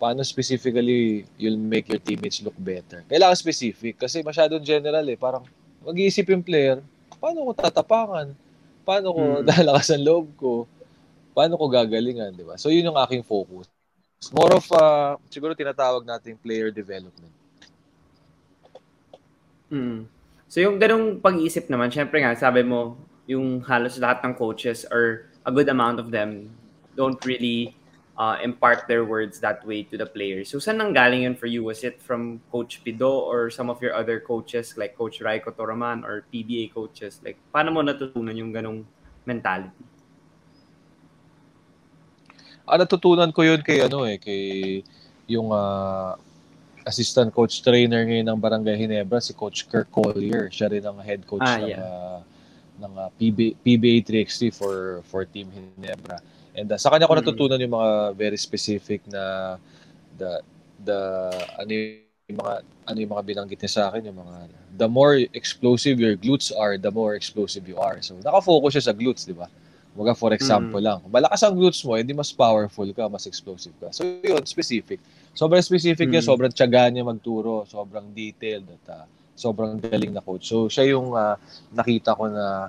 Paano 0.00 0.24
specifically 0.24 1.28
you'll 1.36 1.60
make 1.60 1.92
your 1.92 2.00
teammates 2.00 2.40
look 2.40 2.56
better? 2.56 3.04
Kailangan 3.04 3.36
specific 3.36 4.00
kasi 4.00 4.24
masyadong 4.24 4.64
general 4.64 5.04
eh. 5.04 5.20
Parang 5.20 5.44
mag-iisip 5.84 6.24
yung 6.32 6.40
player, 6.40 6.80
paano 7.20 7.44
ko 7.44 7.52
tatapangan? 7.52 8.32
Paano 8.80 9.12
ko 9.12 9.22
Hmm. 9.22 9.44
lalakasan 9.44 10.00
loob 10.00 10.32
ko? 10.40 10.64
paano 11.30 11.56
ko 11.56 11.70
gagalingan, 11.70 12.34
di 12.34 12.44
ba? 12.44 12.58
So, 12.58 12.68
yun 12.68 12.90
yung 12.90 13.00
aking 13.00 13.24
focus. 13.24 13.70
More 14.34 14.52
of, 14.52 14.66
uh, 14.76 15.16
siguro 15.32 15.56
tinatawag 15.56 16.04
nating 16.04 16.36
player 16.36 16.68
development. 16.68 17.32
Mm. 19.70 20.04
So 20.50 20.58
yung 20.60 20.76
ganong 20.76 21.22
pag-iisip 21.22 21.70
naman, 21.72 21.88
syempre 21.88 22.20
nga, 22.20 22.34
sabi 22.36 22.60
mo, 22.60 23.00
yung 23.24 23.62
halos 23.64 23.96
lahat 23.96 24.20
ng 24.26 24.34
coaches 24.36 24.84
or 24.90 25.30
a 25.46 25.50
good 25.54 25.70
amount 25.70 26.02
of 26.02 26.10
them 26.10 26.50
don't 26.98 27.22
really 27.24 27.72
uh, 28.20 28.36
impart 28.44 28.84
their 28.84 29.08
words 29.08 29.40
that 29.40 29.64
way 29.64 29.82
to 29.82 29.96
the 29.96 30.04
players. 30.04 30.52
So 30.52 30.60
saan 30.60 30.76
nang 30.76 30.92
galing 30.92 31.24
yun 31.24 31.32
for 31.32 31.48
you? 31.48 31.64
Was 31.64 31.80
it 31.80 31.96
from 32.04 32.44
Coach 32.52 32.84
Pido 32.84 33.08
or 33.08 33.48
some 33.48 33.72
of 33.72 33.80
your 33.80 33.96
other 33.96 34.20
coaches 34.20 34.76
like 34.76 34.92
Coach 34.92 35.24
Raiko 35.24 35.48
Toraman 35.56 36.04
or 36.04 36.28
PBA 36.28 36.76
coaches? 36.76 37.24
Like, 37.24 37.40
paano 37.48 37.72
mo 37.72 37.80
natutunan 37.80 38.36
yung 38.36 38.52
ganong 38.52 38.84
mentality? 39.24 39.72
Ah, 42.68 42.76
natutunan 42.76 43.32
ko 43.32 43.40
yun 43.40 43.64
kay 43.64 43.80
ano 43.82 44.04
eh, 44.04 44.20
kay 44.20 44.44
yung 45.26 45.50
uh, 45.50 46.14
assistant 46.84 47.32
coach 47.32 47.64
trainer 47.64 48.04
ngayon 48.04 48.28
ng 48.28 48.38
Barangay 48.38 48.76
Hinebra, 48.76 49.18
si 49.24 49.32
Coach 49.32 49.64
Kirk 49.64 49.88
Collier. 49.88 50.52
Siya 50.52 50.68
rin 50.68 50.84
ang 50.84 51.00
head 51.00 51.24
coach 51.24 51.42
ah, 51.42 51.56
ng, 51.56 51.72
uh, 51.72 52.20
ng 52.84 52.92
uh, 53.00 53.10
PB, 53.16 53.56
PBA 53.64 54.04
3x3 54.04 54.52
for, 54.52 55.00
for 55.08 55.24
Team 55.24 55.48
Hinebra. 55.48 56.20
And 56.56 56.68
uh, 56.70 56.78
sa 56.78 56.90
kanya 56.90 57.06
ko 57.06 57.14
mm. 57.14 57.20
natutunan 57.22 57.62
yung 57.62 57.74
mga 57.74 57.90
very 58.18 58.38
specific 58.38 59.04
na 59.06 59.56
the 60.18 60.42
the 60.84 61.00
ano 61.60 61.70
yung 61.70 62.38
mga 62.38 62.54
ano 62.88 62.98
yung 62.98 63.12
mga 63.12 63.24
binanggit 63.26 63.58
niya 63.60 63.72
sa 63.72 63.82
akin 63.92 64.10
yung 64.10 64.18
mga 64.18 64.36
the 64.78 64.88
more 64.88 65.18
explosive 65.36 65.98
your 66.00 66.16
glutes 66.16 66.50
are 66.54 66.78
the 66.80 66.90
more 66.90 67.14
explosive 67.18 67.66
you 67.68 67.76
are 67.76 68.00
so 68.00 68.16
naka-focus 68.22 68.80
siya 68.80 68.84
sa 68.90 68.94
glutes 68.96 69.24
di 69.28 69.36
ba 69.36 69.48
Mga 69.90 70.14
for 70.14 70.30
example 70.30 70.78
mm. 70.78 70.86
lang 70.86 71.00
malakas 71.10 71.42
ang 71.42 71.58
glutes 71.58 71.82
mo 71.82 71.98
hindi 71.98 72.14
mas 72.14 72.30
powerful 72.30 72.86
ka 72.94 73.10
mas 73.10 73.26
explosive 73.26 73.74
ka 73.82 73.90
so 73.90 74.06
yun 74.22 74.40
specific 74.46 75.02
Sobrang 75.30 75.62
specific 75.62 76.10
mm. 76.10 76.12
niya, 76.12 76.22
sobrang 76.26 76.50
tiyaga 76.50 76.90
niya 76.90 77.06
magturo, 77.06 77.62
sobrang 77.66 78.10
detailed 78.10 78.66
at 78.66 78.84
uh, 78.90 79.04
sobrang 79.38 79.78
galing 79.78 80.10
na 80.10 80.22
coach. 80.22 80.50
So 80.50 80.66
siya 80.66 80.90
yung 80.98 81.14
uh, 81.14 81.38
nakita 81.70 82.18
ko 82.18 82.26
na 82.26 82.68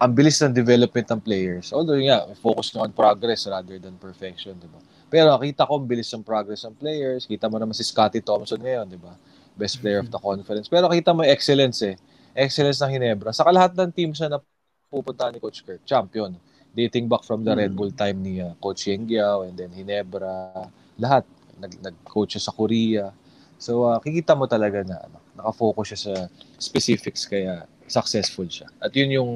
ang 0.00 0.16
bilis 0.16 0.40
ng 0.40 0.56
development 0.56 1.06
ng 1.12 1.20
players. 1.20 1.76
Although 1.76 2.00
nga, 2.00 2.24
focus 2.40 2.72
na 2.72 2.88
on 2.88 2.92
progress 2.96 3.44
rather 3.44 3.76
than 3.76 4.00
perfection, 4.00 4.56
di 4.56 4.64
ba? 4.64 4.80
Pero 5.12 5.28
nakita 5.28 5.68
ko 5.68 5.76
ang 5.76 5.84
bilis 5.84 6.08
ng 6.16 6.24
progress 6.24 6.64
ng 6.64 6.72
players. 6.72 7.28
Kita 7.28 7.52
mo 7.52 7.60
naman 7.60 7.76
si 7.76 7.84
Scotty 7.84 8.24
Thompson 8.24 8.56
ngayon, 8.64 8.88
di 8.88 8.96
ba? 8.96 9.12
Best 9.60 9.76
player 9.84 10.00
of 10.00 10.08
the 10.08 10.16
conference. 10.16 10.72
Pero 10.72 10.88
kita 10.88 11.12
mo 11.12 11.20
excellence 11.20 11.84
eh. 11.84 12.00
Excellence 12.32 12.80
ng 12.80 12.96
Hinebra. 12.96 13.36
Sa 13.36 13.44
lahat 13.44 13.76
ng 13.76 13.92
team 13.92 14.16
siya 14.16 14.32
na 14.32 14.40
pupunta 14.88 15.28
ni 15.28 15.36
Coach 15.36 15.60
Kirk, 15.68 15.84
champion. 15.84 16.32
Dating 16.72 17.04
back 17.04 17.28
from 17.28 17.44
the 17.44 17.52
Red 17.52 17.74
mm. 17.74 17.76
Bull 17.76 17.92
time 17.92 18.24
ni 18.24 18.40
uh, 18.40 18.56
Coach 18.56 18.88
Yengiao 18.88 19.44
and 19.44 19.58
then 19.58 19.68
Hinebra, 19.68 20.64
lahat 20.96 21.28
nag, 21.60 21.76
nag-coach 21.82 22.40
siya 22.40 22.48
sa 22.48 22.56
Korea. 22.56 23.12
So, 23.60 23.84
uh, 23.84 24.00
kikita 24.00 24.32
mo 24.32 24.48
talaga 24.48 24.80
na 24.80 24.96
ano, 24.96 25.20
nakafocus 25.36 25.92
siya 25.92 26.00
sa 26.00 26.14
specifics 26.56 27.28
kaya 27.28 27.68
successful 27.90 28.46
siya. 28.46 28.70
At 28.78 28.94
yun 28.94 29.10
yung 29.12 29.32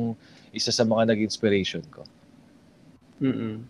isa 0.55 0.71
sa 0.71 0.87
mga 0.87 1.13
nag-inspiration 1.13 1.83
ko. 1.91 2.07
Mm-mm. 3.19 3.67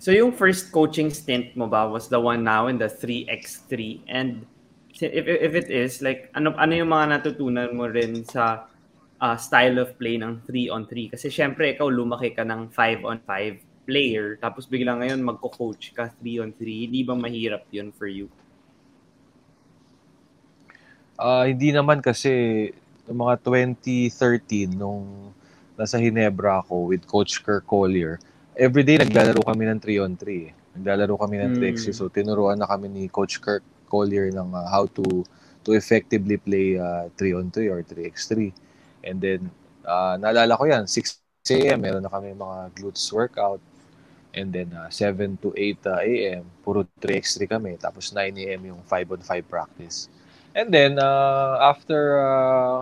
So, 0.00 0.12
yung 0.12 0.36
first 0.36 0.68
coaching 0.68 1.08
stint 1.08 1.56
mo 1.56 1.64
ba 1.64 1.88
was 1.88 2.12
the 2.12 2.20
one 2.20 2.44
now 2.44 2.68
in 2.68 2.76
the 2.76 2.88
3x3? 2.88 4.04
And 4.04 4.44
if, 4.92 5.24
if 5.24 5.52
it 5.56 5.68
is, 5.72 6.04
like, 6.04 6.28
ano, 6.36 6.52
ano 6.60 6.72
yung 6.76 6.92
mga 6.92 7.20
natutunan 7.20 7.72
mo 7.72 7.88
rin 7.88 8.20
sa 8.28 8.68
uh, 9.20 9.36
style 9.40 9.80
of 9.80 9.96
play 9.96 10.20
ng 10.20 10.44
3 10.44 10.68
on 10.68 10.84
3? 10.84 11.16
Kasi 11.16 11.32
syempre, 11.32 11.72
ikaw 11.72 11.88
lumaki 11.88 12.36
ka 12.36 12.44
ng 12.44 12.68
5 12.68 13.08
on 13.08 13.18
5 13.24 13.88
player, 13.88 14.36
tapos 14.40 14.64
bigla 14.68 14.96
ngayon 14.96 15.20
magko-coach 15.20 15.92
ka 15.92 16.12
3 16.20 16.44
on 16.44 16.52
3, 16.52 16.88
hindi 16.88 17.00
ba 17.04 17.16
mahirap 17.16 17.64
yun 17.72 17.92
for 17.92 18.08
you? 18.08 18.28
Uh, 21.14 21.46
hindi 21.46 21.70
naman 21.70 22.02
kasi 22.02 22.68
mga 23.06 23.40
2013 23.40 24.74
nung 24.74 25.30
nasa 25.74 25.98
Hinebra 25.98 26.62
ako 26.62 26.90
with 26.90 27.02
Coach 27.06 27.42
Kirk 27.42 27.66
Collier, 27.66 28.18
everyday 28.54 28.98
naglalaro 28.98 29.42
kami 29.42 29.66
ng 29.66 29.80
3 29.82 30.04
on 30.04 30.14
3. 30.16 30.50
Eh. 30.50 30.52
Naglalaro 30.78 31.14
kami 31.18 31.38
ng 31.38 31.54
3x3. 31.58 31.86
Mm. 31.90 31.96
So 31.96 32.10
tinuruan 32.10 32.58
na 32.58 32.66
kami 32.66 32.90
ni 32.90 33.06
Coach 33.10 33.38
Kirk 33.42 33.62
Collier 33.86 34.30
ng 34.30 34.50
uh, 34.54 34.66
how 34.66 34.86
to 34.90 35.22
to 35.64 35.72
effectively 35.72 36.36
play 36.36 36.76
uh, 36.78 37.08
3 37.18 37.38
on 37.38 37.46
3 37.50 37.70
or 37.70 37.80
3x3. 37.82 38.50
And 39.06 39.18
then 39.22 39.50
uh, 39.86 40.18
naalala 40.18 40.58
ko 40.58 40.64
yan, 40.66 40.84
6 40.86 41.18
a.m. 41.50 41.82
meron 41.82 42.02
na 42.02 42.10
kami 42.10 42.34
mga 42.34 42.74
glutes 42.74 43.04
workout. 43.12 43.62
And 44.34 44.50
then 44.50 44.74
uh, 44.74 44.90
7 44.90 45.38
to 45.46 45.54
8 45.54 45.78
uh, 45.86 46.02
a.m., 46.02 46.42
puro 46.66 46.82
3x3 46.98 47.46
kami. 47.46 47.78
Tapos 47.78 48.10
9 48.10 48.34
a.m. 48.34 48.74
yung 48.74 48.82
5 48.82 49.14
on 49.14 49.22
5 49.22 49.46
practice. 49.46 50.10
And 50.54 50.74
then 50.74 50.98
uh, 50.98 51.58
after 51.62 52.18
uh, 52.18 52.76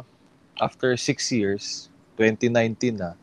after 0.60 0.96
6 0.96 1.32
years, 1.32 1.91
2019 2.22 3.02
na, 3.02 3.18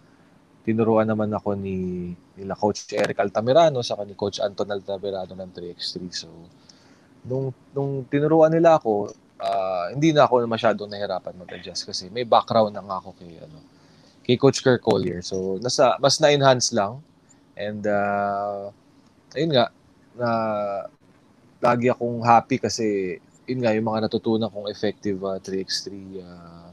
tinuruan 0.68 1.08
naman 1.08 1.32
ako 1.32 1.56
ni 1.56 2.12
nila 2.36 2.54
Coach 2.60 2.92
Eric 2.92 3.20
Altamirano 3.24 3.80
sa 3.80 3.96
ni 4.04 4.14
Coach 4.14 4.44
Anton 4.44 4.68
Altamirano 4.68 5.32
ng 5.32 5.52
3x3. 5.56 5.96
So, 6.12 6.28
nung, 7.24 7.56
nung 7.72 8.04
tinuruan 8.12 8.52
nila 8.52 8.76
ako, 8.76 9.16
uh, 9.40 9.86
hindi 9.96 10.12
na 10.12 10.28
ako 10.28 10.44
masyadong 10.44 10.92
nahirapan 10.92 11.40
mag-adjust 11.40 11.88
kasi 11.88 12.12
may 12.12 12.28
background 12.28 12.76
na 12.76 12.84
ako 12.84 13.16
kay, 13.16 13.40
ano, 13.40 13.60
kay 14.28 14.36
Coach 14.36 14.60
Kirk 14.60 14.84
Collier. 14.84 15.24
So, 15.24 15.58
nasa, 15.64 15.96
mas 16.04 16.20
na-enhance 16.20 16.76
lang 16.76 17.00
And 17.60 17.84
uh, 17.84 18.72
ayun 19.36 19.52
nga, 19.52 19.68
na 20.16 20.30
lagi 21.60 21.92
akong 21.92 22.24
happy 22.24 22.56
kasi 22.56 23.20
yun 23.44 23.60
nga, 23.60 23.76
yung 23.76 23.92
mga 23.92 24.08
natutunan 24.08 24.48
kong 24.48 24.72
effective 24.72 25.20
uh, 25.20 25.36
3x3 25.44 25.88
uh, 26.24 26.72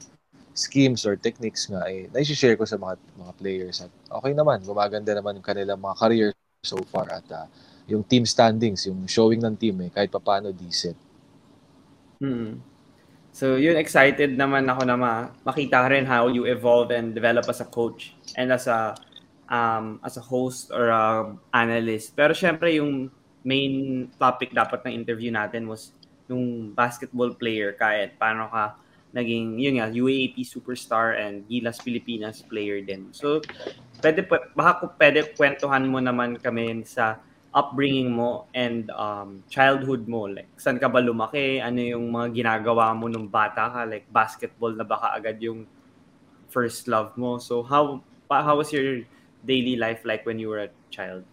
schemes 0.56 1.04
or 1.04 1.20
techniques 1.20 1.68
nga, 1.68 1.84
eh, 1.84 2.08
naisishare 2.08 2.56
ko 2.56 2.64
sa 2.64 2.80
mga, 2.80 2.96
mga 3.20 3.32
players. 3.36 3.84
At 3.84 3.92
okay 4.08 4.32
naman, 4.32 4.64
gumaganda 4.64 5.12
naman 5.12 5.36
yung 5.36 5.44
kanilang 5.44 5.76
mga 5.76 5.96
career 6.00 6.28
so 6.64 6.80
far 6.88 7.04
at 7.12 7.28
uh, 7.28 7.44
yung 7.84 8.00
team 8.00 8.24
standings, 8.24 8.88
yung 8.88 9.04
showing 9.04 9.44
ng 9.44 9.54
team, 9.60 9.76
eh, 9.84 9.92
kahit 9.92 10.08
paano 10.08 10.50
decent. 10.50 10.96
Hmm. 12.16 12.64
So, 13.36 13.60
yun, 13.60 13.76
excited 13.76 14.32
naman 14.32 14.64
ako 14.64 14.88
na 14.88 14.96
ma- 14.96 15.28
makita 15.44 15.84
rin 15.92 16.08
how 16.08 16.32
you 16.32 16.48
evolve 16.48 16.88
and 16.88 17.12
develop 17.12 17.44
as 17.52 17.60
a 17.60 17.68
coach 17.68 18.16
and 18.32 18.48
as 18.48 18.64
a 18.64 18.96
um, 19.52 20.00
as 20.00 20.16
a 20.16 20.24
host 20.24 20.72
or 20.72 20.88
a 20.88 21.36
analyst. 21.52 22.16
Pero 22.16 22.32
syempre 22.32 22.80
yung 22.80 23.12
main 23.46 24.06
topic 24.18 24.50
dapat 24.56 24.82
ng 24.88 25.04
interview 25.04 25.30
natin 25.30 25.68
was 25.70 25.94
yung 26.26 26.74
basketball 26.74 27.30
player 27.36 27.76
kahit 27.78 28.18
paano 28.18 28.50
ka 28.50 28.74
naging 29.16 29.56
yun 29.56 29.80
nga 29.80 29.88
UAAP 29.88 30.44
superstar 30.44 31.16
and 31.16 31.48
Gilas 31.48 31.80
Pilipinas 31.80 32.44
player 32.44 32.84
din. 32.84 33.08
So 33.16 33.40
pwede 34.04 34.28
baka 34.28 34.92
pwede 35.00 35.32
kwentuhan 35.32 35.88
mo 35.88 36.04
naman 36.04 36.36
kami 36.36 36.84
sa 36.84 37.16
upbringing 37.56 38.12
mo 38.12 38.44
and 38.52 38.92
um, 38.92 39.40
childhood 39.48 40.04
mo 40.04 40.28
like 40.28 40.44
saan 40.60 40.76
ka 40.76 40.92
ba 40.92 41.00
lumaki 41.00 41.56
ano 41.56 41.80
yung 41.80 42.12
mga 42.12 42.36
ginagawa 42.36 42.92
mo 42.92 43.08
nung 43.08 43.24
bata 43.24 43.72
ka 43.72 43.88
like 43.88 44.04
basketball 44.12 44.76
na 44.76 44.84
baka 44.84 45.16
agad 45.16 45.40
yung 45.40 45.64
first 46.52 46.84
love 46.84 47.16
mo 47.16 47.40
so 47.40 47.64
how 47.64 47.96
how 48.28 48.60
was 48.60 48.68
your 48.76 49.00
daily 49.46 49.76
life 49.76 50.02
like 50.04 50.26
when 50.26 50.38
you 50.38 50.50
were 50.50 50.66
a 50.66 50.70
child? 50.90 51.24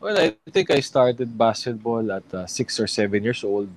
Well, 0.00 0.18
I 0.18 0.34
think 0.50 0.70
I 0.70 0.80
started 0.80 1.38
basketball 1.38 2.10
at 2.10 2.26
uh, 2.34 2.46
six 2.46 2.80
or 2.80 2.88
seven 2.88 3.22
years 3.22 3.44
old. 3.44 3.68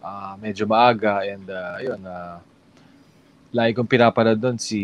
Uh, 0.00 0.32
medyo 0.40 0.64
maaga 0.64 1.20
and 1.28 1.44
uh, 1.52 1.76
yun, 1.76 2.00
uh, 2.08 2.40
lagi 3.52 3.76
kong 3.76 3.90
pinapanood 3.90 4.40
doon 4.40 4.56
si 4.56 4.80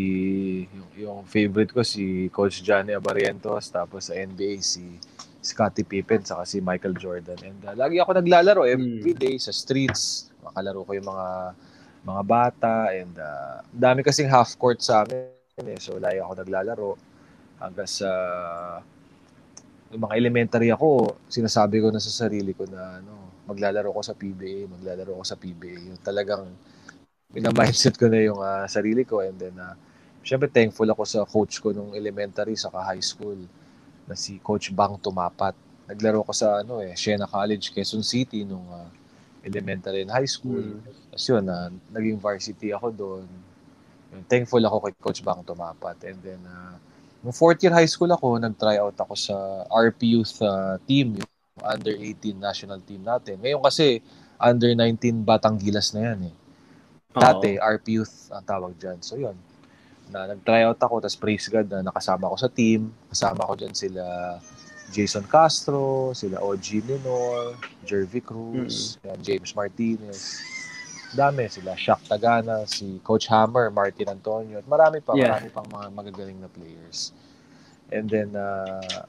yung, 0.69 0.89
yung 0.93 1.19
favorite 1.25 1.73
ko 1.73 1.81
si 1.81 2.29
Coach 2.29 2.61
Johnny 2.61 2.93
Abarientos 2.93 3.73
tapos 3.73 4.09
sa 4.09 4.13
NBA 4.13 4.61
si 4.61 4.85
Scottie 5.41 5.89
Pippen 5.89 6.21
saka 6.21 6.45
si 6.45 6.61
Michael 6.61 6.93
Jordan 7.01 7.39
and 7.41 7.59
uh, 7.65 7.73
lagi 7.73 7.97
ako 7.97 8.21
naglalaro 8.21 8.61
every 8.69 9.01
hmm. 9.01 9.17
day 9.17 9.41
sa 9.41 9.49
streets 9.49 10.29
makalaro 10.45 10.85
ko 10.85 10.93
yung 10.93 11.09
mga 11.09 11.27
mga 12.07 12.23
bata 12.23 12.75
and 12.95 13.15
uh, 13.19 13.59
dami 13.75 13.99
kasing 13.99 14.31
half 14.31 14.55
court 14.55 14.79
sa 14.79 15.03
amin 15.03 15.27
eh. 15.67 15.79
So, 15.81 15.99
lagi 15.99 16.23
ako 16.23 16.33
naglalaro. 16.39 16.91
Hanggang 17.59 17.89
sa 17.89 18.09
yung 19.91 20.03
mga 20.03 20.15
elementary 20.15 20.69
ako, 20.71 21.19
sinasabi 21.27 21.83
ko 21.83 21.91
na 21.91 21.99
sa 21.99 22.11
sarili 22.11 22.55
ko 22.55 22.63
na 22.67 23.03
ano, 23.03 23.26
maglalaro 23.47 23.89
ko 23.95 24.01
sa 24.03 24.13
PBA, 24.13 24.67
maglalaro 24.67 25.17
ko 25.17 25.23
sa 25.23 25.39
PBA. 25.39 25.89
Yung 25.89 25.99
talagang 26.03 26.45
mindset 27.33 27.95
ko 27.95 28.11
na 28.11 28.19
yung 28.19 28.39
uh, 28.39 28.67
sarili 28.67 29.07
ko 29.07 29.23
and 29.23 29.35
then 29.39 29.55
uh, 29.59 29.75
syempre 30.23 30.51
thankful 30.51 30.87
ako 30.87 31.03
sa 31.07 31.23
coach 31.23 31.59
ko 31.63 31.71
nung 31.71 31.95
elementary 31.95 32.55
saka 32.59 32.83
high 32.83 33.03
school 33.03 33.39
na 34.07 34.15
si 34.15 34.39
Coach 34.43 34.75
Bang 34.75 34.99
Tumapat. 34.99 35.55
Naglaro 35.87 36.23
ko 36.27 36.35
sa 36.35 36.63
ano 36.63 36.83
eh, 36.83 36.95
Siena 36.99 37.27
College, 37.27 37.71
Quezon 37.71 38.03
City 38.03 38.43
nung 38.43 38.67
uh, 38.67 38.91
elementary 39.43 40.03
and 40.03 40.11
high 40.11 40.27
school. 40.27 40.63
Mm. 40.63 40.83
Tapos 41.15 41.25
yun, 41.27 41.43
uh, 41.47 41.71
naging 41.95 42.19
varsity 42.19 42.75
ako 42.75 42.91
doon 42.91 43.25
thankful 44.31 44.63
ako 44.63 44.87
kay 44.87 44.93
Coach 44.97 45.21
Bang 45.21 45.43
Tumapat. 45.43 45.99
And 46.07 46.17
then, 46.23 46.41
uh, 46.47 46.79
Nung 47.27 47.33
fourth 47.33 47.59
year 47.65 47.73
high 47.73 47.89
school 47.89 48.07
ako, 48.13 48.37
nag-try 48.37 48.77
out 48.77 48.93
ako 48.95 49.11
sa 49.17 49.35
RP 49.67 50.15
Youth 50.15 50.37
uh, 50.45 50.77
team, 50.85 51.17
yung 51.17 51.31
under 51.63 51.93
18 51.93 52.37
national 52.37 52.79
team 52.85 53.01
natin. 53.01 53.41
Ngayon 53.41 53.61
kasi, 53.63 54.01
under 54.37 54.69
19 54.73 55.25
Batang 55.25 55.57
Gilas 55.57 55.93
na 55.97 56.13
yan 56.13 56.29
eh. 56.29 56.35
Dati, 57.17 57.57
RP 57.57 57.85
Youth 57.97 58.29
ang 58.29 58.45
tawag 58.45 58.77
dyan. 58.77 59.01
So, 59.01 59.17
yun. 59.17 59.33
Na, 60.13 60.29
nag-try 60.29 60.63
out 60.63 60.79
ako, 60.79 61.01
tapos 61.01 61.17
praise 61.17 61.49
God 61.49 61.67
na 61.67 61.81
nakasama 61.81 62.29
ko 62.29 62.37
sa 62.37 62.47
team. 62.47 62.93
Kasama 63.09 63.43
ko 63.43 63.53
dyan 63.57 63.73
sila 63.73 64.03
Jason 64.93 65.25
Castro, 65.27 66.15
sila 66.15 66.39
OG 66.39 66.87
Minor, 66.87 67.59
Jervy 67.83 68.23
Cruz, 68.23 68.95
mm. 69.03 69.07
yan, 69.11 69.19
James 69.19 69.51
Martinez. 69.51 70.39
Dami 71.11 71.47
sila, 71.51 71.75
Shaq 71.75 72.07
Tagana, 72.07 72.67
si 72.67 72.99
Coach 73.03 73.27
Hammer, 73.31 73.71
Martin 73.71 74.11
Antonio, 74.11 74.59
at 74.59 74.67
marami 74.67 74.99
pa, 75.03 75.15
yeah. 75.15 75.35
marami 75.35 75.47
pang 75.51 75.67
mga 75.67 75.87
magagaling 75.91 76.39
na 76.39 76.51
players. 76.51 77.11
And 77.91 78.07
then, 78.07 78.35
uh, 78.35 79.07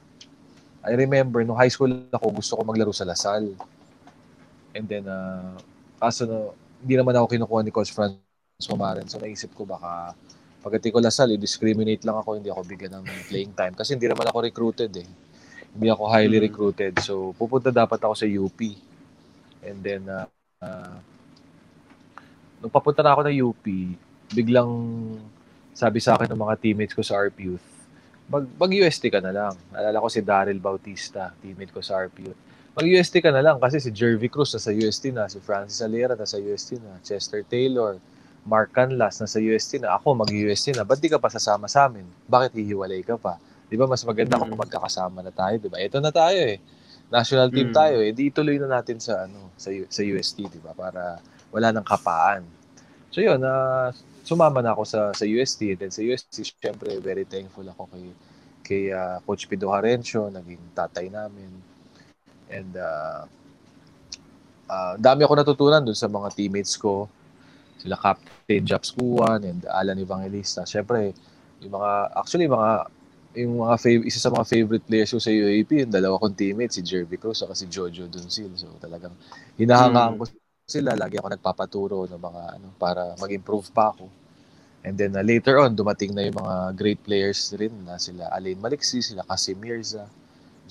I 0.79 0.95
remember, 0.95 1.43
nung 1.43 1.59
high 1.59 1.71
school 1.71 1.91
ako, 2.11 2.25
gusto 2.39 2.53
ko 2.55 2.61
maglaro 2.63 2.95
sa 2.95 3.03
Lasal. 3.03 3.51
And 4.71 4.85
then, 4.87 5.05
uh, 5.09 5.59
kaso 5.99 6.23
no, 6.23 6.55
hindi 6.79 6.95
naman 6.95 7.15
ako 7.19 7.27
kinukuha 7.35 7.61
ni 7.67 7.71
Coach 7.73 7.91
Franz 7.91 8.15
Mamaren. 8.67 9.07
So, 9.11 9.19
naisip 9.19 9.51
ko 9.51 9.67
baka 9.67 10.15
pagdating 10.63 10.95
ko 10.95 10.99
Lasal, 11.03 11.35
i-discriminate 11.35 12.03
lang 12.07 12.19
ako, 12.19 12.39
hindi 12.39 12.51
ako 12.51 12.61
bigyan 12.63 12.99
ng 12.99 13.05
playing 13.27 13.53
time. 13.55 13.75
Kasi 13.75 13.95
hindi 13.99 14.07
naman 14.07 14.27
ako 14.27 14.37
recruited 14.43 14.91
eh. 14.95 15.07
Hindi 15.75 15.87
ako 15.91 16.03
highly 16.07 16.39
mm. 16.39 16.45
recruited. 16.47 16.93
So, 17.03 17.35
pupunta 17.35 17.71
dapat 17.71 17.99
ako 17.99 18.15
sa 18.15 18.27
UP. 18.27 18.59
And 19.63 19.77
then, 19.83 20.07
uh, 20.07 20.27
uh, 20.63 20.95
nung 22.59 22.71
papunta 22.71 23.03
na 23.03 23.15
ako 23.15 23.21
ng 23.27 23.35
UP, 23.39 23.65
biglang 24.31 24.71
sabi 25.71 26.03
sa 26.03 26.19
akin 26.19 26.27
ng 26.27 26.39
mga 26.39 26.55
teammates 26.59 26.95
ko 26.95 27.03
sa 27.03 27.19
RP 27.19 27.55
Youth, 27.55 27.67
mag, 28.29 28.45
mag-UST 28.55 29.09
ka 29.09 29.19
na 29.19 29.33
lang. 29.33 29.53
Naalala 29.73 29.97
ko 29.99 30.07
si 30.07 30.21
Daryl 30.21 30.61
Bautista, 30.61 31.33
teammate 31.41 31.73
ko 31.73 31.81
sa 31.81 32.05
RP 32.05 32.29
Youth. 32.29 32.41
Mag-UST 32.77 33.19
ka 33.19 33.33
na 33.33 33.41
lang 33.41 33.57
kasi 33.57 33.81
si 33.81 33.89
Jervy 33.89 34.29
Cruz 34.29 34.53
nasa 34.53 34.71
UST 34.71 35.11
na, 35.11 35.25
si 35.27 35.41
Francis 35.41 35.81
Alera 35.81 36.13
nasa 36.13 36.37
UST 36.37 36.79
na, 36.79 37.01
Chester 37.01 37.41
Taylor, 37.49 37.97
Mark 38.45 38.71
Canlas 38.71 39.19
nasa 39.19 39.41
UST 39.41 39.83
na, 39.83 39.97
ako 39.97 40.15
mag-UST 40.23 40.77
na, 40.77 40.85
ba't 40.85 41.01
di 41.01 41.09
ka 41.09 41.19
pa 41.19 41.27
sasama 41.27 41.65
sa 41.67 41.89
amin? 41.89 42.05
Bakit 42.29 42.55
hihiwalay 42.55 43.03
ka 43.03 43.17
pa? 43.19 43.41
Di 43.69 43.75
ba 43.77 43.85
mas 43.85 44.01
maganda 44.01 44.37
mm. 44.37 44.41
kung 44.41 44.61
magkakasama 44.61 45.21
na 45.21 45.33
tayo, 45.33 45.55
di 45.61 45.69
ba? 45.69 45.77
Ito 45.77 46.01
na 46.01 46.09
tayo 46.09 46.37
eh. 46.37 46.57
National 47.09 47.49
team 47.53 47.69
mm. 47.69 47.75
tayo 47.75 47.97
eh. 48.01 48.11
Di 48.13 48.33
ituloy 48.33 48.57
na 48.57 48.81
natin 48.81 48.97
sa 48.97 49.29
ano, 49.29 49.53
sa 49.57 49.69
sa 49.89 50.01
UST, 50.01 50.49
di 50.49 50.59
ba? 50.61 50.73
Para 50.73 51.21
wala 51.53 51.69
nang 51.69 51.85
kapaan. 51.85 52.45
So 53.13 53.21
yun, 53.21 53.41
uh, 53.41 53.93
sumama 54.29 54.61
na 54.61 54.77
ako 54.77 54.83
sa 54.85 55.09
sa 55.11 55.25
UST. 55.25 55.73
Then 55.73 55.89
sa 55.89 56.05
UST, 56.05 56.53
syempre 56.61 57.01
very 57.01 57.25
thankful 57.25 57.65
ako 57.65 57.89
kay 57.89 58.05
kay 58.61 58.83
uh, 58.93 59.17
Coach 59.25 59.49
Pido 59.49 59.73
Harencio, 59.73 60.29
naging 60.29 60.61
tatay 60.77 61.09
namin. 61.09 61.49
And 62.53 62.73
uh, 62.77 63.25
uh, 64.69 64.93
dami 65.01 65.25
ako 65.25 65.33
natutunan 65.33 65.81
dun 65.81 65.97
sa 65.97 66.05
mga 66.05 66.29
teammates 66.37 66.77
ko. 66.77 67.09
Sila 67.81 67.97
Captain 67.97 68.61
Japs 68.61 68.93
Kuwan 68.93 69.41
and 69.41 69.65
Alan 69.65 69.97
Evangelista. 69.97 70.67
Syempre, 70.67 71.15
yung 71.63 71.73
mga, 71.79 71.91
actually, 72.13 72.45
mga, 72.45 72.91
yung 73.39 73.63
mga 73.63 73.75
fav- 73.79 74.05
isa 74.05 74.19
sa 74.19 74.29
mga 74.29 74.45
favorite 74.45 74.85
players 74.85 75.11
ko 75.15 75.19
sa 75.19 75.31
UAP, 75.31 75.87
yung 75.87 75.93
dalawa 75.93 76.19
kong 76.19 76.35
teammates, 76.35 76.77
si 76.77 76.83
Jervy 76.83 77.15
Cruz 77.15 77.41
at 77.41 77.55
si 77.55 77.65
Jojo 77.71 78.05
Dunsil. 78.11 78.51
So 78.59 78.67
talagang 78.83 79.15
hinahangaan 79.55 80.15
mm. 80.15 80.19
ko 80.19 80.23
sila. 80.67 80.93
Lagi 80.99 81.17
ako 81.17 81.27
nagpapaturo 81.31 81.97
ng 82.11 82.19
mga 82.19 82.41
ano, 82.59 82.67
para 82.75 83.15
mag-improve 83.15 83.71
pa 83.71 83.95
ako. 83.95 84.11
And 84.83 84.95
then 84.95 85.15
uh, 85.15 85.23
later 85.23 85.59
on, 85.59 85.75
dumating 85.75 86.15
na 86.15 86.31
yung 86.31 86.39
mga 86.39 86.55
great 86.79 86.99
players 87.03 87.51
rin 87.59 87.73
na 87.83 87.99
sila 87.99 88.31
Alain 88.31 88.55
Maliksi, 88.55 89.03
sila 89.03 89.27
Kasim 89.27 89.59
Mirza, 89.59 90.07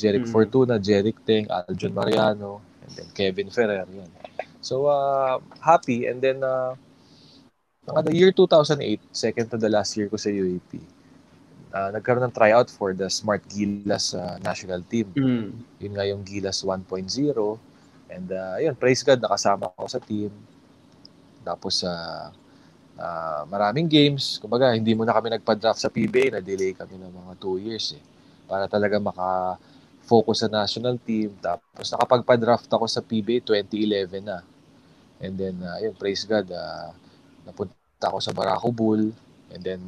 Jeric 0.01 0.25
mm. 0.25 0.33
Fortuna, 0.33 0.81
Jeric 0.81 1.21
Teng, 1.29 1.45
Aljon 1.51 1.93
Mariano, 1.93 2.65
and 2.87 2.93
then 2.97 3.09
Kevin 3.13 3.53
Ferrer. 3.53 3.85
Yan. 3.85 4.09
So, 4.65 4.89
uh, 4.89 5.43
happy. 5.61 6.07
And 6.09 6.23
then, 6.23 6.41
uh, 6.41 6.75
the 7.85 8.15
year 8.17 8.33
2008, 8.33 8.81
second 9.13 9.51
to 9.51 9.57
the 9.61 9.69
last 9.69 9.97
year 9.97 10.09
ko 10.09 10.17
sa 10.17 10.33
UAP, 10.33 10.81
uh, 11.75 11.93
nagkaroon 11.93 12.25
ng 12.25 12.35
tryout 12.35 12.73
for 12.73 12.97
the 12.97 13.13
Smart 13.13 13.45
Gilas 13.51 14.17
uh, 14.17 14.41
national 14.41 14.81
team. 14.89 15.13
Mm. 15.13 15.53
Yun 15.85 15.93
nga 15.93 16.05
yung 16.09 16.23
Gilas 16.25 16.65
1.0. 16.65 16.89
And 18.09 18.29
uh, 18.33 18.57
yun, 18.57 18.73
praise 18.73 19.05
God, 19.05 19.21
nakasama 19.21 19.69
ako 19.77 19.89
sa 19.89 20.01
team. 20.01 20.33
Tapos, 21.45 21.85
uh, 21.85 22.33
uh, 22.99 23.43
maraming 23.47 23.87
games. 23.87 24.37
Kumbaga, 24.43 24.75
hindi 24.75 24.93
mo 24.93 25.07
na 25.07 25.15
kami 25.15 25.31
nagpa-draft 25.33 25.81
sa 25.81 25.89
PBA, 25.89 26.35
na-delay 26.35 26.75
kami 26.75 26.99
ng 26.99 27.13
mga 27.15 27.33
2 27.41 27.67
years 27.71 27.95
eh. 27.95 28.03
Para 28.45 28.67
talaga 28.67 28.99
maka-focus 28.99 30.45
sa 30.45 30.49
national 30.51 30.99
team. 31.01 31.33
Tapos 31.39 31.87
nakapagpa-draft 31.89 32.69
ako 32.69 32.85
sa 32.91 33.01
PBA 33.01 33.47
2011 33.47 34.27
na. 34.27 34.43
And 35.23 35.35
then, 35.39 35.63
uh, 35.63 35.79
yun, 35.83 35.95
praise 35.95 36.27
God, 36.27 36.51
uh, 36.51 36.91
napunta 37.47 37.75
ako 38.05 38.19
sa 38.19 38.35
Barako 38.35 38.69
Bull. 38.75 39.11
And 39.55 39.63
then, 39.63 39.83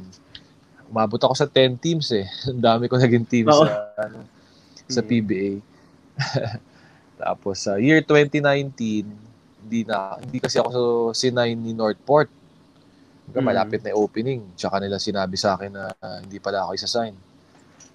umabot 0.87 1.19
ako 1.19 1.35
sa 1.35 1.47
10 1.47 1.79
teams 1.79 2.11
eh. 2.15 2.27
Ang 2.51 2.63
dami 2.63 2.87
ko 2.87 2.95
naging 2.95 3.27
team 3.27 3.47
oh. 3.51 3.63
sa, 3.63 3.91
ano, 3.99 4.27
sa 4.87 5.03
PBA. 5.03 5.59
Tapos, 7.21 7.63
sa 7.63 7.77
uh, 7.77 7.79
year 7.79 8.03
2019, 8.03 9.07
hindi 9.61 9.85
na 9.85 10.17
hindi 10.17 10.41
kasi 10.41 10.57
ako 10.57 11.13
sinay 11.13 11.53
ni 11.53 11.71
Northport 11.77 12.40
Hanggang 13.31 13.47
mm. 13.47 13.51
malapit 13.55 13.79
na 13.79 13.95
opening. 13.95 14.43
Tsaka 14.59 14.83
nila 14.83 14.99
sinabi 14.99 15.39
sa 15.39 15.55
akin 15.55 15.71
na 15.71 15.87
uh, 15.87 16.19
hindi 16.19 16.35
pala 16.43 16.67
ako 16.67 16.75
isa-sign. 16.75 17.15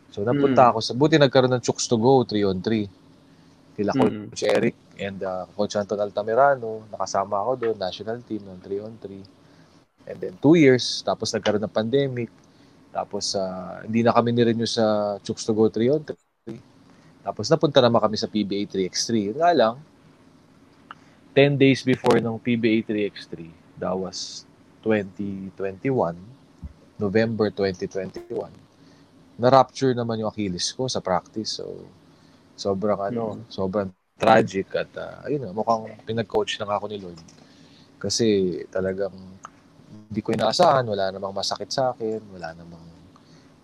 So 0.09 0.25
napunta 0.25 0.65
mm. 0.65 0.71
ako 0.73 0.79
sa, 0.81 0.93
buti 0.97 1.21
nagkaroon 1.21 1.53
ng 1.53 1.61
Chooks 1.61 1.85
to 1.93 2.01
Go 2.01 2.25
3 2.25 2.49
on 2.49 2.65
3. 2.65 3.77
Kila 3.77 3.93
mm. 3.93 4.01
Coach 4.33 4.45
Eric 4.49 4.77
and 4.97 5.21
uh, 5.21 5.45
Coach 5.53 5.77
Anton 5.77 6.01
Altamirano. 6.01 6.89
Nakasama 6.89 7.37
ako 7.37 7.53
doon, 7.61 7.77
national 7.77 8.25
team 8.25 8.41
ng 8.49 8.65
3 8.65 8.81
on 8.81 8.97
3. 8.97 10.09
And 10.09 10.17
then 10.17 10.35
2 10.41 10.57
years, 10.57 11.05
tapos 11.05 11.37
nagkaroon 11.37 11.61
ng 11.61 11.77
pandemic. 11.77 12.33
Tapos 12.97 13.37
uh, 13.37 13.85
hindi 13.85 14.01
na 14.01 14.17
kami 14.17 14.33
nirenew 14.33 14.65
sa 14.65 15.21
Chooks 15.21 15.45
to 15.45 15.53
Go 15.53 15.69
3 15.69 15.93
on 15.93 16.01
3. 16.01 16.17
Tapos 17.29 17.53
napunta 17.53 17.85
naman 17.85 18.01
kami 18.01 18.17
sa 18.17 18.25
PBA 18.25 18.73
3x3. 18.73 19.37
Yun 19.37 19.39
nga 19.45 19.53
lang, 19.53 19.77
10 21.37 21.61
days 21.61 21.85
before 21.85 22.17
ng 22.17 22.41
PBA 22.41 22.89
3x3, 22.89 23.53
that 23.77 23.93
was 23.93 24.49
2021, 24.87 26.15
November 27.03 27.51
2021, 27.51 28.55
na-rupture 29.43 29.99
naman 29.99 30.23
yung 30.23 30.31
Achilles 30.31 30.71
ko 30.71 30.87
sa 30.87 31.03
practice. 31.03 31.59
So, 31.59 31.91
sobrang 32.55 33.03
ano, 33.03 33.35
mm-hmm. 33.35 33.51
sobrang 33.51 33.91
tragic 34.17 34.71
at 34.79 34.89
uh, 34.95 35.27
ayun 35.27 35.45
na, 35.45 35.53
mukhang 35.53 35.91
pinag-coach 36.07 36.63
na 36.63 36.71
ako 36.71 36.87
ni 36.87 37.03
Lord. 37.03 37.19
Kasi 37.99 38.63
talagang 38.71 39.13
hindi 40.07 40.23
ko 40.23 40.31
inaasahan, 40.33 40.87
wala 40.87 41.11
namang 41.11 41.35
masakit 41.35 41.69
sa 41.69 41.91
akin, 41.91 42.23
wala 42.31 42.55
namang 42.55 42.87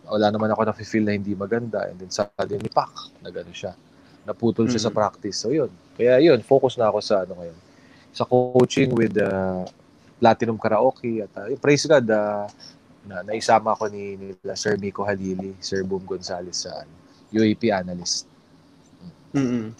wala 0.02 0.28
naman 0.28 0.50
ako 0.50 0.66
na-feel 0.66 1.06
na 1.06 1.14
hindi 1.14 1.32
maganda 1.32 1.88
and 1.88 1.96
then 2.02 2.10
suddenly 2.10 2.68
pak, 2.68 2.90
na 3.22 3.30
gano'n 3.30 3.54
siya. 3.54 3.72
Naputol 4.26 4.66
siya 4.68 4.82
mm-hmm. 4.82 4.92
sa 4.92 4.98
practice. 4.98 5.38
So 5.40 5.54
yun. 5.54 5.70
Kaya 5.94 6.18
yun, 6.20 6.42
focus 6.44 6.76
na 6.76 6.90
ako 6.90 6.98
sa 7.00 7.24
ano 7.24 7.38
ngayon. 7.38 7.58
Sa 8.12 8.28
coaching 8.28 8.92
with 8.92 9.16
uh, 9.16 9.64
Platinum 10.22 10.54
Karaoke 10.54 11.26
at 11.26 11.34
uh, 11.34 11.50
praise 11.58 11.82
God 11.82 12.06
uh, 12.06 12.46
na 13.02 13.26
naisama 13.26 13.74
ko 13.74 13.90
ni 13.90 14.14
nila 14.14 14.54
Sir 14.54 14.78
Miko 14.78 15.02
Halili, 15.02 15.58
Sir 15.58 15.82
Boom 15.82 16.06
Gonzales 16.06 16.62
sa 16.62 16.86
uh, 16.86 16.86
UAP 17.34 17.74
analyst. 17.74 18.30
Mm-hmm. 19.34 19.74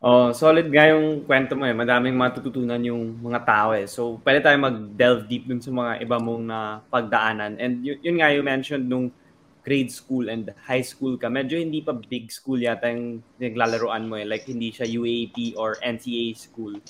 Oh, 0.00 0.32
solid 0.32 0.68
nga 0.72 0.88
yung 0.92 1.24
kwento 1.28 1.52
mo 1.56 1.68
eh. 1.68 1.76
Madaming 1.76 2.16
matututunan 2.16 2.80
yung 2.80 3.20
mga 3.20 3.40
tao 3.44 3.76
eh. 3.76 3.84
So, 3.84 4.16
pwede 4.24 4.40
tayo 4.40 4.56
mag-delve 4.56 5.28
deep 5.28 5.44
dun 5.44 5.60
sa 5.60 5.68
mga 5.68 6.00
iba 6.00 6.16
mong 6.16 6.44
na 6.44 6.80
pagdaanan. 6.88 7.60
And 7.60 7.84
yun, 7.84 8.00
yun 8.00 8.16
nga 8.16 8.32
you 8.32 8.40
mentioned 8.40 8.88
nung 8.88 9.12
grade 9.60 9.92
school 9.92 10.32
and 10.32 10.48
high 10.64 10.80
school 10.80 11.20
ka. 11.20 11.28
Medyo 11.28 11.60
hindi 11.60 11.84
pa 11.84 11.92
big 11.92 12.32
school 12.32 12.56
yata 12.56 12.88
yung 12.88 13.20
naglalaroan 13.36 14.08
mo 14.08 14.16
eh. 14.16 14.24
Like 14.24 14.48
hindi 14.48 14.72
siya 14.72 14.88
UAP 14.88 15.60
or 15.60 15.76
NCA 15.84 16.32
school. 16.32 16.80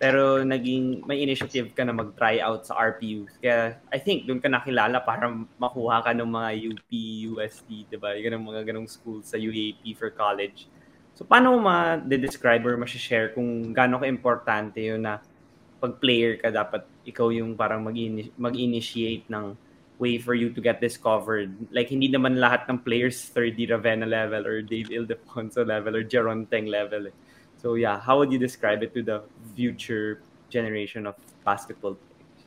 Pero 0.00 0.40
naging 0.40 1.04
may 1.04 1.20
initiative 1.20 1.76
ka 1.76 1.84
na 1.84 1.92
mag-try 1.92 2.40
out 2.40 2.64
sa 2.64 2.72
RPU. 2.72 3.28
Kaya 3.36 3.76
I 3.92 4.00
think 4.00 4.24
doon 4.24 4.40
ka 4.40 4.48
nakilala 4.48 4.96
para 5.04 5.28
makuha 5.60 6.00
ka 6.00 6.16
ng 6.16 6.24
mga 6.24 6.50
UP, 6.72 6.90
UST, 7.36 7.68
'di 7.84 8.00
ba? 8.00 8.16
Yung 8.16 8.40
mga 8.40 8.72
ganong 8.72 8.88
school 8.88 9.20
sa 9.20 9.36
UAP 9.36 9.92
for 10.00 10.08
college. 10.08 10.72
So 11.12 11.28
paano 11.28 11.52
mo 11.52 11.68
ma-describe 11.68 12.64
or 12.64 12.80
ma-share 12.80 13.36
kung 13.36 13.76
gaano 13.76 14.00
ka-importante 14.00 14.80
'yun 14.80 15.04
na 15.04 15.20
pag 15.76 16.00
player 16.00 16.40
ka 16.40 16.48
dapat 16.48 16.88
ikaw 17.04 17.28
yung 17.28 17.52
parang 17.52 17.84
mag-initiate 17.84 19.28
ng 19.28 19.52
way 20.00 20.16
for 20.16 20.32
you 20.32 20.48
to 20.48 20.64
get 20.64 20.80
discovered. 20.80 21.52
Like 21.68 21.92
hindi 21.92 22.08
naman 22.08 22.40
lahat 22.40 22.64
ng 22.72 22.80
players 22.88 23.20
3D 23.36 23.68
Ravenna 23.68 24.08
level 24.08 24.48
or 24.48 24.64
Dave 24.64 24.88
Ildefonso 24.88 25.60
level 25.60 25.92
or 25.92 26.08
Jeron 26.08 26.48
Teng 26.48 26.72
level. 26.72 27.12
Eh 27.12 27.16
So 27.60 27.76
yeah, 27.76 28.00
how 28.00 28.16
would 28.16 28.32
you 28.32 28.40
describe 28.40 28.80
it 28.80 28.96
to 28.96 29.04
the 29.04 29.20
future 29.52 30.24
generation 30.48 31.04
of 31.04 31.14
basketball 31.44 31.92
players? 31.92 32.40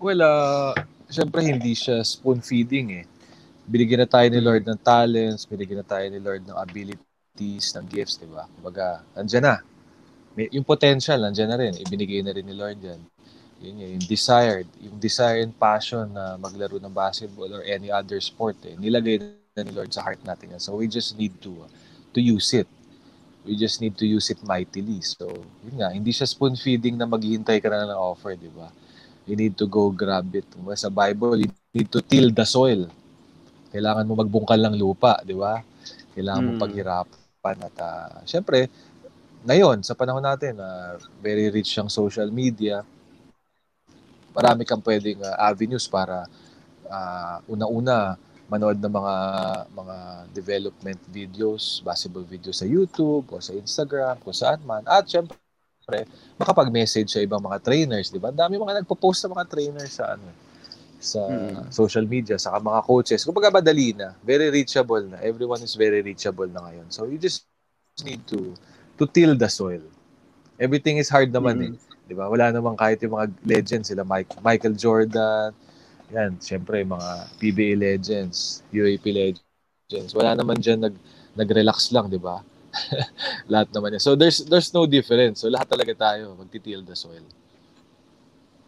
Well, 0.00 0.20
uh, 0.24 0.72
syempre 1.12 1.44
hindi 1.44 1.76
siya 1.76 2.00
spoon 2.00 2.40
feeding 2.40 3.04
eh. 3.04 3.04
Binigyan 3.68 4.00
na 4.00 4.08
tayo 4.08 4.24
ni 4.32 4.40
Lord 4.40 4.64
ng 4.64 4.80
talents, 4.80 5.44
binigyan 5.44 5.84
na 5.84 5.88
tayo 5.88 6.08
ni 6.08 6.16
Lord 6.16 6.48
ng 6.48 6.56
abilities, 6.56 7.76
ng 7.76 7.84
gifts, 7.84 8.16
di 8.16 8.24
ba? 8.24 8.48
Kumbaga, 8.56 9.04
andyan 9.12 9.44
na. 9.44 9.56
May, 10.32 10.48
yung 10.48 10.64
potential, 10.64 11.20
andyan 11.20 11.52
na 11.52 11.60
rin. 11.60 11.76
Ibinigay 11.76 12.24
na 12.24 12.32
rin 12.32 12.48
ni 12.48 12.56
Lord 12.56 12.80
yan. 12.80 13.04
Yun 13.60 13.84
yun, 13.84 13.90
yung 14.00 14.06
desired, 14.08 14.70
yung 14.80 14.96
desire 14.96 15.44
and 15.44 15.52
passion 15.60 16.08
na 16.14 16.40
maglaro 16.40 16.80
ng 16.80 16.94
basketball 16.94 17.52
or 17.52 17.60
any 17.68 17.92
other 17.92 18.16
sport 18.24 18.56
eh. 18.64 18.72
Nilagay 18.80 19.20
na 19.52 19.60
ni 19.60 19.76
Lord 19.76 19.92
sa 19.92 20.00
heart 20.00 20.24
natin 20.24 20.56
yan. 20.56 20.62
So 20.62 20.78
we 20.78 20.88
just 20.88 21.18
need 21.20 21.36
to 21.44 21.52
uh, 21.66 21.68
to 22.12 22.20
use 22.20 22.52
it. 22.54 22.68
We 23.48 23.56
just 23.56 23.80
need 23.80 23.96
to 23.96 24.06
use 24.06 24.28
it 24.28 24.40
mightily. 24.44 25.00
So, 25.00 25.24
yun 25.64 25.80
nga, 25.80 25.88
hindi 25.94 26.12
siya 26.12 26.28
spoon 26.28 26.52
feeding 26.58 27.00
na 27.00 27.08
maghihintay 27.08 27.64
ka 27.64 27.72
na 27.72 27.88
ng 27.88 27.96
offer, 27.96 28.36
di 28.36 28.52
ba? 28.52 28.68
You 29.24 29.36
need 29.36 29.56
to 29.56 29.64
go 29.64 29.88
grab 29.88 30.28
it. 30.36 30.44
Sa 30.76 30.92
Bible, 30.92 31.44
you 31.44 31.50
need 31.72 31.88
to 31.88 32.04
till 32.04 32.28
the 32.28 32.44
soil. 32.44 32.88
Kailangan 33.72 34.04
mo 34.08 34.20
magbungkal 34.20 34.60
ng 34.68 34.76
lupa, 34.76 35.20
di 35.24 35.32
ba? 35.32 35.60
Kailangan 36.12 36.44
mo 36.44 36.52
Mm. 36.56 36.60
paghirapan. 36.60 37.56
At 37.64 37.76
uh, 37.80 38.20
syempre, 38.28 38.68
ngayon, 39.48 39.80
sa 39.80 39.96
panahon 39.96 40.24
natin, 40.24 40.60
uh, 40.60 41.00
very 41.24 41.48
rich 41.48 41.72
ang 41.80 41.88
social 41.88 42.28
media, 42.28 42.84
marami 44.36 44.62
kang 44.68 44.84
pwedeng 44.84 45.24
uh, 45.24 45.34
avenues 45.40 45.88
para 45.88 46.28
uh, 46.88 47.36
una-una 47.48 48.20
manood 48.48 48.80
ng 48.80 48.92
mga 48.92 49.14
mga 49.70 49.96
development 50.32 51.00
videos, 51.12 51.84
basketball 51.84 52.24
videos 52.24 52.58
sa 52.58 52.66
YouTube 52.66 53.28
o 53.28 53.38
sa 53.38 53.52
Instagram, 53.52 54.16
kung 54.24 54.32
saan 54.32 54.58
man. 54.64 54.80
At 54.88 55.04
syempre, 55.04 55.36
makapag-message 56.40 57.12
sa 57.12 57.20
ibang 57.20 57.40
mga 57.40 57.60
trainers, 57.60 58.08
di 58.08 58.16
ba? 58.16 58.32
Ang 58.32 58.40
dami 58.40 58.56
mga 58.56 58.82
nagpo-post 58.82 59.24
sa 59.24 59.28
mga 59.28 59.44
trainers 59.48 59.92
sa 60.00 60.16
ano 60.16 60.28
sa 60.98 61.22
Mm. 61.30 61.70
social 61.70 62.02
media, 62.10 62.34
sa 62.42 62.58
mga 62.58 62.82
coaches. 62.82 63.22
Kumbaga 63.22 63.54
madali 63.54 63.94
na, 63.94 64.18
very 64.26 64.50
reachable 64.50 65.06
na. 65.06 65.22
Everyone 65.22 65.62
is 65.62 65.78
very 65.78 66.02
reachable 66.02 66.50
na 66.50 66.58
ngayon. 66.58 66.90
So 66.90 67.06
you 67.06 67.22
just 67.22 67.46
need 68.02 68.26
to 68.26 68.50
to 68.98 69.06
till 69.06 69.38
the 69.38 69.46
soil. 69.46 69.78
Everything 70.58 70.98
is 70.98 71.06
hard 71.06 71.30
naman 71.30 71.56
eh. 71.62 71.72
Di 72.02 72.18
ba? 72.18 72.26
Wala 72.26 72.50
namang 72.50 72.74
kahit 72.74 72.98
yung 73.06 73.14
mga 73.14 73.30
legends, 73.46 73.94
sila 73.94 74.02
Mike, 74.02 74.42
Michael 74.42 74.74
Jordan, 74.74 75.54
yan, 76.08 76.40
syempre 76.40 76.80
mga 76.84 77.10
PBA 77.36 77.72
legends, 77.76 78.64
UAP 78.72 79.04
legends. 79.12 80.12
Wala 80.16 80.32
naman 80.36 80.60
dyan 80.60 80.88
nag, 80.88 80.96
nag-relax 81.36 81.92
lang, 81.92 82.08
di 82.08 82.20
ba? 82.20 82.40
lahat 83.52 83.68
naman 83.72 83.96
yan. 83.96 84.02
So 84.02 84.16
there's 84.16 84.44
there's 84.46 84.72
no 84.72 84.84
difference. 84.84 85.44
So 85.44 85.52
lahat 85.52 85.68
talaga 85.68 85.92
tayo 85.96 86.36
magtitil 86.36 86.84
the 86.84 86.96
soil. 86.96 87.24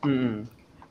Mm. 0.05 0.49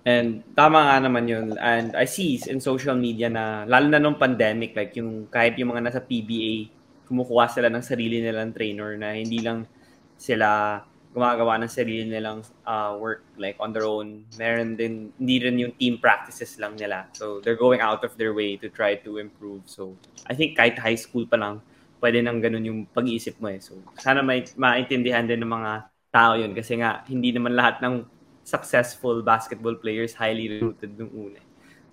And 0.08 0.42
tama 0.56 0.90
nga 0.90 0.98
naman 1.04 1.28
yun. 1.28 1.60
And 1.60 1.94
I 1.94 2.08
see 2.08 2.40
in 2.48 2.64
social 2.64 2.96
media 2.96 3.28
na, 3.28 3.68
lalo 3.68 3.92
na 3.92 4.00
nung 4.00 4.16
pandemic, 4.16 4.74
like 4.74 4.96
yung 4.96 5.28
kahit 5.28 5.60
yung 5.60 5.76
mga 5.76 5.92
nasa 5.92 6.02
PBA, 6.02 6.72
kumukuha 7.10 7.46
sila 7.52 7.68
ng 7.68 7.84
sarili 7.84 8.22
nilang 8.22 8.56
trainer 8.56 8.96
na 8.96 9.18
hindi 9.18 9.44
lang 9.44 9.68
sila 10.16 10.80
gumagawa 11.10 11.58
ng 11.58 11.72
sarili 11.72 12.06
nilang 12.06 12.45
uh, 12.69 12.93
work 12.98 13.26
like 13.41 13.58
on 13.58 13.74
their 13.74 13.86
own. 13.86 14.26
Meron 14.38 14.78
din, 14.78 15.10
hindi 15.17 15.41
rin 15.41 15.58
yung 15.58 15.74
team 15.76 15.98
practices 15.98 16.62
lang 16.62 16.78
nila. 16.78 17.10
So 17.17 17.41
they're 17.41 17.58
going 17.58 17.82
out 17.82 18.06
of 18.06 18.13
their 18.15 18.34
way 18.34 18.58
to 18.62 18.69
try 18.69 18.95
to 19.02 19.17
improve. 19.17 19.65
So 19.65 19.98
I 20.30 20.38
think 20.38 20.54
kahit 20.54 20.78
high 20.78 21.00
school 21.00 21.26
pa 21.26 21.41
lang, 21.41 21.65
pwede 22.00 22.22
nang 22.22 22.39
ganun 22.39 22.63
yung 22.63 22.80
pag-iisip 22.93 23.41
mo 23.41 23.50
eh. 23.50 23.58
So 23.58 23.82
sana 23.98 24.22
may 24.22 24.45
maintindihan 24.54 25.26
din 25.26 25.41
ng 25.41 25.50
mga 25.50 25.72
tao 26.13 26.38
yun 26.38 26.54
kasi 26.54 26.78
nga 26.78 27.06
hindi 27.10 27.34
naman 27.34 27.58
lahat 27.58 27.82
ng 27.82 28.06
successful 28.50 29.22
basketball 29.22 29.78
players 29.78 30.17
highly 30.17 30.58
rooted 30.58 30.98
nung 30.98 31.13
una. 31.13 31.41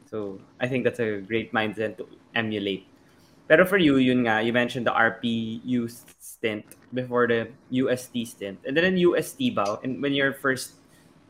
So, 0.09 0.40
I 0.57 0.66
think 0.70 0.85
that's 0.85 1.02
a 1.02 1.20
great 1.20 1.52
mindset 1.52 1.98
to 1.98 2.09
emulate. 2.33 2.87
Pero 3.46 3.66
for 3.66 3.79
you, 3.79 3.98
yun 3.98 4.26
nga, 4.26 4.42
you 4.42 4.50
mentioned 4.50 4.87
the 4.87 4.94
RPU 4.94 5.87
stint 6.18 6.66
before 6.92 7.27
the 7.27 7.51
UST 7.70 8.27
stint. 8.27 8.59
And 8.66 8.77
then 8.77 8.96
UST 8.96 9.55
ba, 9.55 9.79
and 9.83 10.03
when 10.03 10.12
your 10.12 10.33
first 10.33 10.79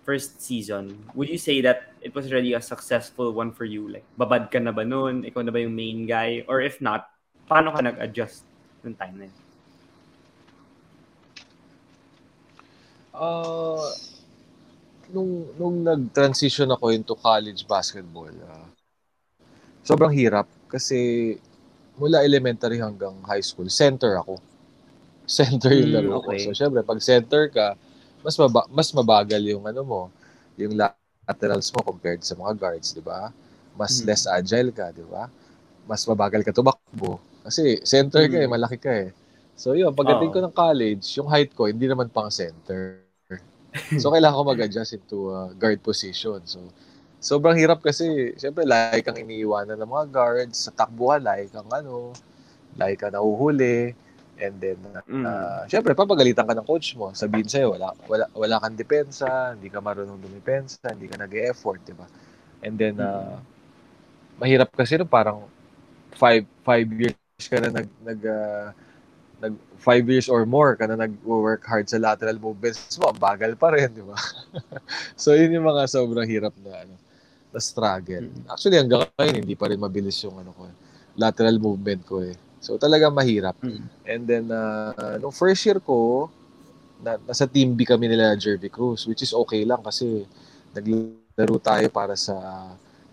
first 0.07 0.39
season, 0.39 0.95
would 1.19 1.27
you 1.27 1.39
say 1.39 1.61
that 1.67 1.91
it 1.99 2.15
was 2.15 2.31
really 2.31 2.55
a 2.55 2.63
successful 2.63 3.35
one 3.35 3.51
for 3.51 3.67
you? 3.67 3.91
Like, 3.91 4.07
babad 4.15 4.55
ka 4.55 4.63
na 4.63 4.71
ba 4.71 4.87
nun? 4.87 5.27
Ikaw 5.27 5.43
na 5.43 5.51
ba 5.51 5.59
yung 5.59 5.75
main 5.75 6.07
guy? 6.07 6.47
Or 6.47 6.63
if 6.63 6.79
not, 6.79 7.11
paano 7.51 7.75
ka 7.75 7.83
nag-adjust 7.83 8.47
yung 8.87 8.95
time 8.95 9.17
na 9.19 9.27
yun? 9.27 9.39
Uh, 13.17 13.91
nung 15.11 15.49
nung 15.57 15.77
nag-transition 15.83 16.69
ako 16.71 16.93
into 16.93 17.17
college 17.19 17.67
basketball, 17.67 18.31
uh, 18.31 18.69
sobrang 19.83 20.13
hirap 20.13 20.47
kasi 20.69 21.35
mula 21.97 22.23
elementary 22.23 22.79
hanggang 22.79 23.17
high 23.25 23.43
school, 23.43 23.67
center 23.73 24.21
ako. 24.21 24.39
Center 25.27 25.75
yung 25.75 25.91
Mm, 25.91 25.95
laro 25.95 26.23
ko. 26.23 26.31
okay. 26.31 26.43
So 26.43 26.55
syempre 26.55 26.83
pag 26.87 27.03
center 27.03 27.51
ka, 27.51 27.75
mas 28.23 28.35
maba- 28.39 28.69
mas 28.71 28.89
mabagal 28.95 29.43
yung 29.43 29.65
ano 29.67 29.83
mo, 29.83 30.03
yung 30.59 30.75
laterals 30.79 31.71
mo 31.75 31.83
compared 31.83 32.23
sa 32.23 32.35
mga 32.39 32.53
guards, 32.59 32.95
'di 32.95 33.03
ba? 33.05 33.31
Mas 33.77 34.01
Mm. 34.01 34.07
less 34.07 34.25
agile 34.31 34.71
ka, 34.75 34.91
'di 34.95 35.05
ba? 35.07 35.27
Mas 35.89 36.03
mabagal 36.07 36.43
ka 36.47 36.53
tumakbo 36.55 37.19
kasi 37.47 37.79
center 37.87 38.27
ka 38.31 38.39
eh, 38.43 38.49
Mm. 38.49 38.51
malaki 38.51 38.79
ka 38.79 38.93
eh. 38.93 39.11
So 39.59 39.75
yun, 39.79 39.95
pagdating 39.95 40.31
ko 40.35 40.39
ng 40.43 40.55
college, 40.55 41.07
yung 41.19 41.31
height 41.31 41.53
ko 41.55 41.67
hindi 41.71 41.87
naman 41.91 42.11
pang 42.13 42.31
center. 42.31 43.03
So, 43.97 44.13
kailangan 44.13 44.37
ko 44.39 44.45
mag-adjust 44.53 44.93
into 45.01 45.19
uh, 45.33 45.51
guard 45.57 45.81
position. 45.81 46.41
So, 46.45 46.61
sobrang 47.21 47.57
hirap 47.57 47.81
kasi, 47.81 48.37
syempre, 48.37 48.65
like 48.69 49.05
kang 49.09 49.17
iniiwanan 49.19 49.77
ng 49.81 49.89
mga 49.91 50.07
guards, 50.13 50.69
sa 50.69 50.71
takbuhan, 50.75 51.25
like 51.25 51.49
kang 51.53 51.69
ano, 51.73 52.13
like 52.77 53.01
ka 53.03 53.09
nahuhuli, 53.13 53.97
and 54.37 54.55
then, 54.61 54.79
uh, 54.93 55.03
Mm. 55.07 55.25
syempre, 55.69 55.93
papagalitan 55.97 56.45
ka 56.45 56.55
ng 56.55 56.67
coach 56.67 56.93
mo. 56.97 57.13
Sabihin 57.17 57.49
sa'yo, 57.49 57.73
wala, 57.77 57.93
wala, 58.09 58.25
wala 58.37 58.57
kang 58.61 58.77
depensa, 58.77 59.57
hindi 59.57 59.73
ka 59.73 59.81
marunong 59.81 60.21
dumipensa, 60.21 60.93
hindi 60.93 61.09
ka 61.09 61.17
nag-e-effort, 61.21 61.81
di 61.85 61.95
ba? 61.97 62.07
And 62.61 62.77
then, 62.77 63.01
uh, 63.01 63.41
mahirap 64.37 64.73
kasi 64.73 65.01
no, 65.01 65.09
parang 65.09 65.45
five, 66.17 66.45
five 66.65 66.89
years 66.93 67.17
ka 67.49 67.61
na 67.61 67.73
nag, 67.73 67.89
nag, 68.05 68.21
uh, 68.25 68.73
nag 69.37 69.53
five 69.77 70.05
years 70.09 70.33
or 70.33 70.49
more 70.49 70.77
ka 70.77 70.89
na 70.89 70.97
nag-work 70.97 71.65
hard 71.69 71.85
sa 71.89 72.01
lateral 72.01 72.41
movements 72.41 72.97
mo, 72.97 73.13
ang 73.13 73.21
bagal 73.21 73.53
pa 73.57 73.73
rin, 73.73 73.93
di 73.93 74.05
ba? 74.05 74.17
so, 75.21 75.37
yun 75.37 75.61
yung 75.61 75.69
mga 75.69 75.85
sobrang 75.89 76.29
hirap 76.29 76.53
na, 76.65 76.85
ano, 76.85 76.95
na 77.53 77.61
struggle. 77.61 78.29
Actually, 78.49 78.81
hanggang 78.81 79.09
ngayon, 79.17 79.45
hindi 79.45 79.57
pa 79.57 79.69
rin 79.69 79.81
mabilis 79.81 80.21
yung 80.25 80.37
ano 80.41 80.53
ko, 80.53 80.69
lateral 81.17 81.57
movement 81.57 82.05
ko 82.05 82.21
eh. 82.21 82.37
So, 82.67 82.75
talagang 82.75 83.15
mahirap. 83.15 83.55
Mm. 83.63 83.83
And 84.03 84.23
then, 84.27 84.45
uh, 84.51 85.23
nung 85.23 85.31
first 85.31 85.63
year 85.63 85.79
ko, 85.79 86.27
na, 86.99 87.15
nasa 87.23 87.47
team 87.47 87.79
B 87.79 87.87
kami 87.87 88.11
nila 88.11 88.35
Jervy 88.35 88.67
Cruz, 88.67 89.07
which 89.07 89.23
is 89.23 89.31
okay 89.31 89.63
lang 89.63 89.81
kasi 89.85 90.27
naglaro 90.75 91.57
tayo 91.63 91.87
para 91.93 92.19
sa 92.19 92.35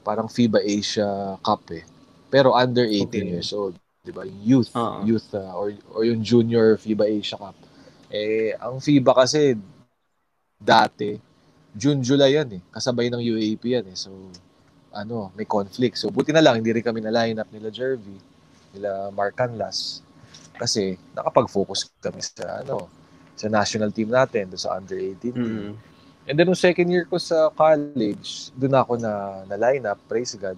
parang 0.03 0.27
FIBA 0.27 0.59
Asia 0.63 1.37
Cup 1.39 1.63
eh. 1.71 1.83
Pero 2.27 2.51
under 2.57 2.83
18 2.83 3.07
Okay. 3.07 3.23
years 3.23 3.51
old. 3.53 3.77
'di 4.03 4.11
ba? 4.11 4.27
Youth, 4.27 4.75
Oo. 4.75 5.07
youth 5.07 5.31
uh, 5.31 5.55
or 5.55 5.71
or 5.95 6.03
yung 6.03 6.19
junior 6.19 6.75
FIBA 6.75 7.07
Asia 7.07 7.39
Cup. 7.39 7.55
Eh 8.11 8.51
ang 8.59 8.83
FIBA 8.83 9.15
kasi 9.15 9.55
dati 10.59 11.15
June 11.71 12.03
July 12.03 12.35
yan 12.35 12.59
eh. 12.59 12.61
Kasabay 12.67 13.07
ng 13.07 13.23
UAP 13.23 13.63
yan 13.63 13.87
eh. 13.87 13.95
So 13.95 14.11
ano, 14.91 15.31
may 15.39 15.47
conflict. 15.47 15.95
So 15.95 16.11
buti 16.11 16.35
na 16.35 16.43
lang 16.43 16.59
hindi 16.59 16.75
rin 16.75 16.83
kami 16.83 16.99
na 16.99 17.15
line 17.15 17.39
up 17.39 17.47
nila 17.49 17.71
Jervy, 17.71 18.19
nila 18.73 19.13
Mark 19.13 19.37
Canlas 19.37 20.03
kasi 20.57 20.97
nakapag-focus 21.17 21.89
kami 22.01 22.21
sa 22.21 22.61
ano, 22.61 22.89
sa 23.33 23.49
national 23.49 23.89
team 23.89 24.13
natin, 24.13 24.53
sa 24.53 24.77
under 24.77 24.97
18 24.97 25.17
team. 25.21 25.33
Mm. 25.35 25.73
And 26.23 26.39
then, 26.39 26.47
nung 26.47 26.55
second 26.55 26.87
year 26.87 27.03
ko 27.03 27.19
sa 27.19 27.51
college, 27.51 28.55
doon 28.55 28.79
ako 28.79 28.95
na, 28.95 29.43
na 29.43 29.59
line 29.59 29.83
up, 29.83 29.99
praise 30.07 30.31
God, 30.39 30.55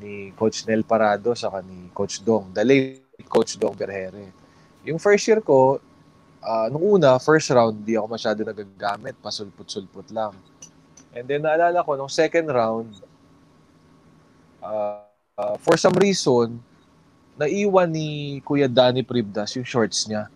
ni 0.00 0.32
Coach 0.32 0.64
Nel 0.64 0.88
Parado 0.88 1.36
sa 1.36 1.52
ni 1.60 1.92
Coach 1.92 2.24
Dong, 2.24 2.48
the 2.56 2.64
late 2.64 3.04
Coach 3.28 3.60
Dong 3.60 3.76
Berhere. 3.76 4.32
Yung 4.88 4.96
first 4.96 5.28
year 5.28 5.44
ko, 5.44 5.76
ah, 6.40 6.72
nung 6.72 6.96
una, 6.96 7.20
first 7.20 7.52
round, 7.52 7.84
di 7.84 7.92
ako 7.92 8.08
masyado 8.08 8.40
nagagamit, 8.40 9.20
pasulput-sulput 9.20 10.08
lang. 10.16 10.32
And 11.12 11.28
then, 11.28 11.44
naalala 11.44 11.84
ko, 11.84 11.92
nung 11.92 12.08
second 12.08 12.48
round, 12.48 12.96
ah, 14.64 15.04
ah, 15.36 15.60
for 15.60 15.76
some 15.76 15.92
reason, 16.00 16.56
naiwan 17.34 17.88
ni 17.88 18.08
Kuya 18.40 18.68
Danny 18.68 19.02
Pribdas 19.02 19.56
yung 19.56 19.64
shorts 19.64 20.04
niya. 20.04 20.28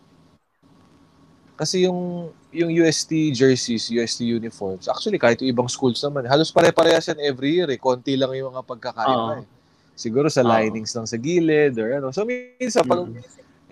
Kasi 1.56 1.88
yung 1.88 2.28
yung 2.52 2.68
UST 2.68 3.32
jerseys, 3.32 3.88
UST 3.88 4.24
uniforms, 4.24 4.88
actually 4.88 5.16
kahit 5.16 5.40
yung 5.40 5.52
ibang 5.52 5.68
schools 5.68 6.00
naman, 6.00 6.24
halos 6.24 6.48
pare-parehas 6.48 7.08
yan 7.08 7.20
every 7.22 7.56
year 7.56 7.68
eh. 7.68 7.80
Konti 7.80 8.16
lang 8.16 8.32
yung 8.32 8.52
mga 8.52 8.64
pagkakaiba 8.64 9.32
Oo. 9.32 9.40
eh. 9.40 9.46
Siguro 9.92 10.28
sa 10.28 10.44
Oo. 10.44 10.52
linings 10.52 10.92
lang 10.92 11.08
sa 11.08 11.16
gilid 11.16 11.76
or 11.80 11.96
ano. 11.96 12.12
So 12.12 12.28
minsan 12.28 12.84
pag 12.84 13.08
Mm. 13.08 13.20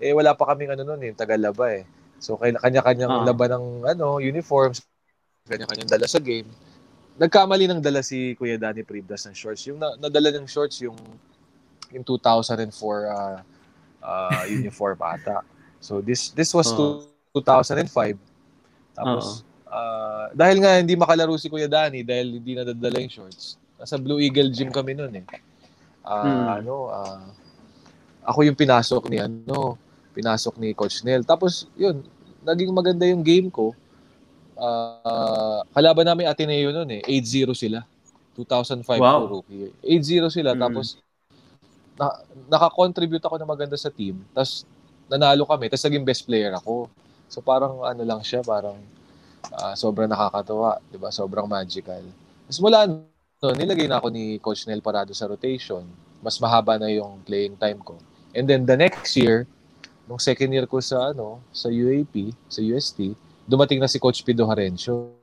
eh 0.01 0.11
wala 0.11 0.33
pa 0.33 0.49
kaming 0.49 0.73
ano 0.73 0.81
noon 0.83 1.01
eh, 1.05 1.13
tagalaba 1.13 1.77
eh. 1.77 1.85
So 2.17 2.37
kanya-kanyang 2.37 3.09
Oo. 3.11 3.25
laban 3.25 3.53
ng 3.53 3.65
ano, 3.85 4.17
uniforms, 4.17 4.81
kanya-kanyang 5.45 5.89
dala 5.89 6.05
sa 6.05 6.17
game. 6.17 6.49
nagkamali 7.15 7.63
ng 7.71 7.79
dala 7.79 8.03
si 8.03 8.35
Kuya 8.35 8.59
Danny 8.59 8.83
Pribdas 8.83 9.23
ng 9.23 9.31
shorts. 9.31 9.63
Yung 9.69 9.79
na, 9.79 9.95
nadala 9.95 10.35
ng 10.35 10.49
shorts 10.51 10.83
yung 10.83 10.97
yung 11.91 12.03
2004 12.03 12.65
uh, 12.65 13.39
uh, 14.01 14.43
uniform 14.49 14.97
ata. 15.01 15.41
So 15.79 16.01
this 16.01 16.29
this 16.31 16.53
was 16.53 16.71
to 16.73 17.05
2005. 17.33 18.17
Tapos 18.95 19.43
uh, 19.67 20.31
dahil 20.31 20.57
nga 20.63 20.79
hindi 20.79 20.95
makalaro 20.95 21.35
si 21.35 21.51
Kuya 21.51 21.67
Danny 21.67 22.01
dahil 22.01 22.39
hindi 22.39 22.55
nadadala 22.55 22.97
yung 23.01 23.11
shorts. 23.11 23.59
Nasa 23.75 23.99
Blue 23.99 24.23
Eagle 24.23 24.49
gym 24.49 24.71
kami 24.71 24.95
noon 24.95 25.19
eh. 25.19 25.25
Ah, 26.05 26.21
Hmm. 26.21 26.47
ano, 26.63 26.75
ah, 26.89 27.27
ako 28.23 28.45
yung 28.45 28.55
pinasok 28.55 29.09
ni 29.09 29.17
ano, 29.19 29.75
pinasok 30.13 30.55
ni 30.61 30.71
Coach 30.71 31.01
Nel. 31.03 31.25
Tapos 31.25 31.67
yun, 31.75 32.01
naging 32.41 32.71
maganda 32.71 33.03
yung 33.09 33.25
game 33.25 33.49
ko. 33.49 33.73
Ah, 34.55 35.59
kalaban 35.75 36.07
namin 36.07 36.31
Ateneo 36.31 36.71
noon 36.71 36.87
eh, 36.97 37.01
8-0 37.03 37.51
sila. 37.51 37.83
2005 38.35 38.99
Wow. 38.99 39.27
rookie. 39.27 39.71
8-0 39.83 40.27
sila 40.31 40.55
Mm. 40.55 40.59
tapos 40.59 40.85
na, 41.95 42.11
naka-contribute 42.51 43.23
ako 43.23 43.35
na 43.39 43.47
maganda 43.47 43.75
sa 43.79 43.91
team. 43.91 44.19
Tapos 44.35 44.67
nanalo 45.07 45.47
kami, 45.47 45.71
tapos 45.71 45.85
naging 45.87 46.05
best 46.05 46.23
player 46.27 46.51
ako. 46.55 46.91
So 47.31 47.39
parang 47.41 47.81
ano 47.81 48.03
lang 48.03 48.21
siya, 48.21 48.43
parang 48.43 48.77
ah, 49.55 49.73
sobrang 49.73 50.09
nakakatawa, 50.11 50.79
'di 50.91 50.97
ba? 50.99 51.09
Sobrang 51.09 51.47
magical. 51.47 52.03
Tapos 52.45 52.59
mula 52.61 52.85
no, 52.87 53.53
nilagay 53.55 53.87
na 53.87 53.97
ako 53.99 54.07
ni 54.11 54.37
Coach 54.39 54.67
Nel 54.67 54.83
Parado 54.83 55.15
sa 55.15 55.25
rotation. 55.29 55.85
Mas 56.19 56.41
mahaba 56.41 56.81
na 56.81 56.89
yung 56.89 57.21
playing 57.21 57.55
time 57.55 57.79
ko. 57.85 57.95
And 58.33 58.49
then 58.49 58.65
the 58.65 58.75
next 58.75 59.13
year, 59.15 59.45
nung 60.09 60.17
second 60.17 60.49
year 60.49 60.65
ko 60.65 60.81
sa 60.81 61.13
ano, 61.13 61.39
sa 61.53 61.69
UAP, 61.69 62.33
sa 62.49 62.59
UST, 62.65 63.13
dumating 63.45 63.77
na 63.77 63.89
si 63.89 64.01
Coach 64.01 64.25
Pido 64.25 64.49
Harencio. 64.49 65.13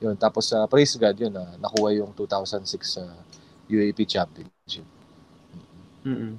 Yun, 0.00 0.16
tapos 0.16 0.48
sa 0.48 0.64
Praise 0.68 0.96
God, 0.96 1.16
yun, 1.16 1.32
na 1.32 1.56
nakuha 1.60 1.92
yung 1.92 2.12
2006 2.12 2.66
sa 2.84 3.04
UAP 3.68 4.04
Championship. 4.08 4.95
Mm-mm. 6.06 6.38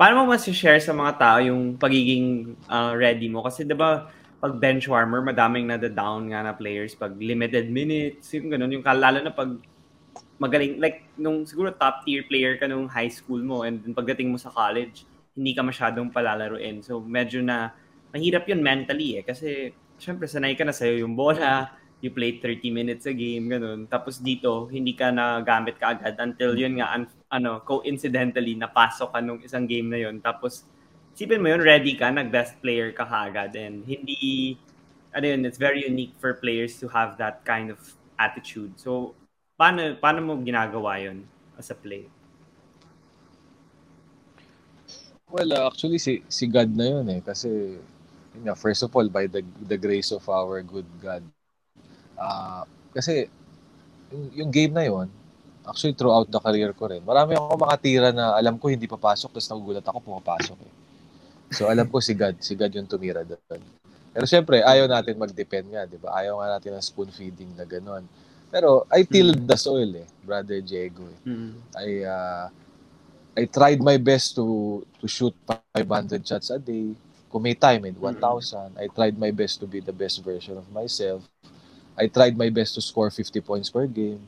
Paano 0.00 0.24
mo 0.24 0.34
mas 0.34 0.42
share 0.48 0.82
sa 0.82 0.90
mga 0.96 1.12
tao 1.20 1.38
yung 1.44 1.78
pagiging 1.78 2.56
ah, 2.66 2.92
ready 2.96 3.28
mo? 3.30 3.44
Kasi 3.46 3.62
'di 3.62 3.76
ba 3.76 4.08
pag 4.42 4.58
bench 4.58 4.90
warmer, 4.90 5.22
madaming 5.22 5.70
nada-down 5.70 6.34
nga 6.34 6.42
na 6.42 6.52
players 6.56 6.98
pag 6.98 7.14
limited 7.14 7.70
minutes, 7.70 8.26
yung 8.34 8.50
ganun, 8.50 8.74
yung 8.74 8.82
lalo 8.82 9.22
na 9.22 9.30
pag 9.30 9.54
magaling, 10.42 10.82
like, 10.82 11.06
nung 11.16 11.46
siguro 11.46 11.70
top 11.70 12.02
tier 12.04 12.26
player 12.26 12.58
ka 12.58 12.66
nung 12.66 12.90
high 12.90 13.08
school 13.12 13.40
mo 13.40 13.62
and 13.62 13.80
pagdating 13.94 14.28
mo 14.32 14.38
sa 14.40 14.50
college, 14.50 15.06
hindi 15.38 15.54
ka 15.54 15.62
masyadong 15.62 16.10
palalaruin. 16.10 16.82
So, 16.82 16.98
medyo 17.00 17.40
na, 17.40 17.70
mahirap 18.10 18.44
yun 18.50 18.60
mentally 18.60 19.20
eh. 19.20 19.24
Kasi, 19.24 19.70
syempre, 19.96 20.26
sanay 20.26 20.58
ka 20.58 20.66
na 20.66 20.74
sa'yo 20.74 21.06
yung 21.06 21.14
bola, 21.14 21.70
you 22.02 22.10
play 22.10 22.42
30 22.42 22.74
minutes 22.74 23.06
a 23.06 23.14
game, 23.14 23.46
ganun. 23.46 23.86
Tapos 23.86 24.18
dito, 24.18 24.66
hindi 24.68 24.92
ka 24.98 25.14
na 25.14 25.38
gamit 25.46 25.78
ka 25.78 25.94
agad 25.94 26.18
until 26.18 26.58
yun 26.58 26.82
nga, 26.82 26.98
un- 26.98 27.10
ano, 27.32 27.64
coincidentally, 27.64 28.52
napasok 28.52 29.16
ka 29.16 29.20
nung 29.24 29.40
isang 29.40 29.64
game 29.64 29.88
na 29.88 30.04
yun. 30.04 30.20
Tapos, 30.20 30.68
isipin 31.16 31.40
mo 31.40 31.48
yun, 31.48 31.64
ready 31.64 31.96
ka, 31.96 32.12
nag-best 32.12 32.60
player 32.60 32.92
ka 32.92 33.08
kaagad. 33.08 33.56
And 33.56 33.80
hindi, 33.88 34.60
ano 35.16 35.24
yun, 35.24 35.48
it's 35.48 35.56
very 35.56 35.88
unique 35.88 36.12
for 36.20 36.36
players 36.36 36.76
to 36.84 36.92
have 36.92 37.16
that 37.16 37.40
kind 37.48 37.72
of 37.72 37.80
attitude. 38.20 38.76
So, 38.76 39.16
paano, 39.56 39.96
paano 39.96 40.20
mo 40.20 40.36
ginagawa 40.44 41.00
yun 41.00 41.24
as 41.56 41.72
a 41.72 41.76
player? 41.76 42.12
Well, 45.32 45.48
uh, 45.56 45.72
actually, 45.72 45.96
si, 45.96 46.20
si 46.28 46.44
God 46.44 46.68
na 46.76 47.00
yun 47.00 47.08
eh. 47.08 47.20
Kasi, 47.24 47.80
yun 48.36 48.42
nga, 48.44 48.52
first 48.52 48.84
of 48.84 48.92
all, 48.92 49.08
by 49.08 49.24
the, 49.24 49.40
the 49.64 49.80
grace 49.80 50.12
of 50.12 50.20
our 50.28 50.60
good 50.60 50.84
God. 51.00 51.24
Ah, 52.20 52.68
kasi, 52.92 53.32
yung, 54.12 54.28
yung 54.36 54.50
game 54.52 54.76
na 54.76 54.84
yun, 54.84 55.08
actually 55.66 55.94
throughout 55.94 56.26
the 56.26 56.40
career 56.42 56.70
ko 56.74 56.90
rin, 56.90 57.02
marami 57.02 57.38
ako 57.38 57.54
makatira 57.58 58.10
na 58.10 58.34
alam 58.34 58.58
ko 58.58 58.68
hindi 58.68 58.90
papasok, 58.90 59.30
tapos 59.30 59.48
nagugulat 59.50 59.84
ako 59.86 59.98
pumapasok 60.02 60.58
eh. 60.62 60.72
So 61.52 61.68
alam 61.68 61.86
ko 61.86 62.00
si 62.00 62.16
God, 62.16 62.40
si 62.40 62.56
God 62.56 62.72
yung 62.72 62.88
tumira 62.88 63.22
doon. 63.22 63.60
Pero 64.12 64.24
syempre, 64.28 64.60
ayaw 64.60 64.88
natin 64.88 65.16
mag-depend 65.16 65.72
nga, 65.72 65.88
di 65.88 65.96
ba? 65.96 66.12
Ayaw 66.16 66.40
nga 66.40 66.58
natin 66.58 66.76
ng 66.76 66.84
spoon 66.84 67.08
feeding 67.08 67.48
na 67.56 67.64
gano'n. 67.64 68.04
Pero 68.52 68.84
I 68.92 69.08
tilled 69.08 69.48
the 69.48 69.56
soil 69.56 69.88
eh, 69.96 70.08
Brother 70.20 70.60
Diego 70.60 71.08
eh. 71.08 71.20
Mm. 71.24 71.52
I 71.72 71.88
uh, 72.04 72.46
I 73.32 73.48
tried 73.48 73.80
my 73.80 73.96
best 73.96 74.36
to 74.36 74.80
to 75.00 75.08
shoot 75.08 75.32
500 75.48 76.20
shots 76.20 76.52
a 76.52 76.60
day. 76.60 76.92
Kung 77.32 77.48
may 77.48 77.56
time 77.56 77.88
in 77.88 77.96
1,000, 77.96 78.76
I 78.76 78.92
tried 78.92 79.16
my 79.16 79.32
best 79.32 79.56
to 79.64 79.66
be 79.66 79.80
the 79.80 79.96
best 79.96 80.20
version 80.20 80.60
of 80.60 80.68
myself. 80.68 81.24
I 81.96 82.12
tried 82.12 82.36
my 82.36 82.52
best 82.52 82.76
to 82.76 82.84
score 82.84 83.08
50 83.08 83.40
points 83.40 83.72
per 83.72 83.88
game. 83.88 84.20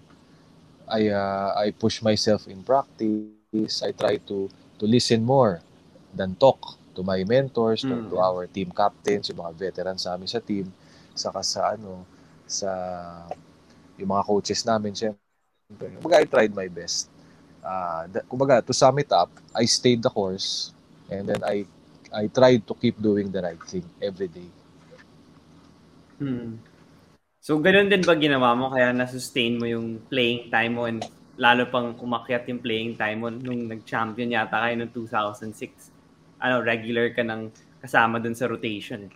I 0.89 1.09
uh, 1.09 1.55
I 1.57 1.71
push 1.73 2.03
myself 2.03 2.47
in 2.49 2.63
practice. 2.63 3.83
I 3.83 3.93
try 3.93 4.19
to 4.31 4.49
to 4.51 4.85
listen 4.87 5.25
more 5.25 5.61
than 6.15 6.35
talk 6.37 6.77
to 6.95 7.03
my 7.03 7.25
mentors, 7.25 7.83
to, 7.87 7.95
Mm. 7.95 8.11
to 8.11 8.17
our 8.23 8.47
team 8.47 8.71
captains, 8.71 9.29
yung 9.31 9.41
mga 9.43 9.53
veterans 9.59 10.03
sa 10.07 10.15
amin 10.15 10.31
sa 10.31 10.39
team, 10.39 10.71
saka 11.15 11.43
sa 11.43 11.75
ano, 11.75 12.07
sa 12.47 12.71
yung 13.99 14.11
mga 14.11 14.25
coaches 14.27 14.61
namin, 14.67 14.93
syempre. 14.95 15.87
Kumbaga, 15.99 16.21
I 16.23 16.27
tried 16.27 16.53
my 16.55 16.69
best. 16.69 17.09
Uh, 17.65 18.07
kumbaga, 18.29 18.61
to 18.65 18.75
sum 18.75 18.99
it 19.01 19.11
up, 19.13 19.31
I 19.55 19.65
stayed 19.65 20.03
the 20.03 20.11
course 20.11 20.71
and 21.11 21.27
then 21.29 21.41
I 21.43 21.65
I 22.15 22.29
tried 22.31 22.63
to 22.69 22.75
keep 22.79 23.01
doing 23.01 23.31
the 23.33 23.43
right 23.43 23.61
thing 23.67 23.85
every 23.99 24.29
day. 24.29 24.51
Hmm. 26.19 26.55
So, 27.45 27.61
ganun 27.61 27.93
din 27.93 28.01
ba 28.01 28.17
ginawa 28.17 28.57
mo? 28.57 28.73
Kaya 28.73 28.89
na-sustain 28.97 29.61
mo 29.61 29.69
yung 29.69 30.01
playing 30.09 30.49
time 30.49 30.81
mo 30.81 30.89
and 30.89 31.05
lalo 31.37 31.69
pang 31.69 31.93
umakyat 31.93 32.49
yung 32.49 32.65
playing 32.65 32.97
time 32.97 33.21
mo 33.21 33.29
nung 33.29 33.69
nag-champion 33.69 34.33
yata 34.33 34.65
kayo 34.65 34.81
noong 34.81 34.97
2006. 34.97 35.93
Ano, 36.41 36.65
regular 36.65 37.13
ka 37.13 37.21
ng 37.21 37.53
kasama 37.85 38.17
dun 38.17 38.33
sa 38.33 38.49
rotation. 38.49 39.13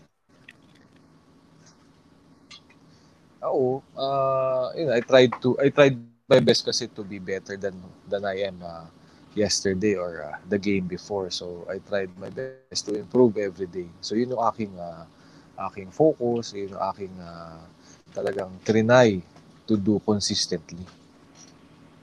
Oo, 3.48 3.80
uh, 3.96 4.76
yun, 4.76 4.92
I 4.92 5.00
tried 5.00 5.32
to 5.40 5.56
I 5.56 5.72
tried 5.72 5.96
my 6.28 6.44
best 6.44 6.68
kasi 6.68 6.84
to 6.92 7.00
be 7.00 7.16
better 7.16 7.56
than 7.56 7.80
than 8.12 8.28
I 8.28 8.44
am 8.44 8.60
uh, 8.60 8.92
yesterday 9.32 9.96
or 9.96 10.28
uh, 10.28 10.36
the 10.52 10.60
game 10.60 10.84
before. 10.84 11.32
So 11.32 11.64
I 11.64 11.80
tried 11.80 12.12
my 12.20 12.28
best 12.28 12.92
to 12.92 13.00
improve 13.00 13.40
every 13.40 13.72
day. 13.72 13.88
So 14.04 14.20
yun 14.20 14.36
yung 14.36 14.44
aking 14.52 14.76
uh, 14.76 15.08
aking 15.72 15.96
focus, 15.96 16.52
yun 16.52 16.76
yung 16.76 16.84
aking 16.92 17.16
uh, 17.24 17.64
talagang 18.18 18.50
trinay 18.66 19.22
to 19.68 19.78
do 19.78 20.02
consistently. 20.02 20.82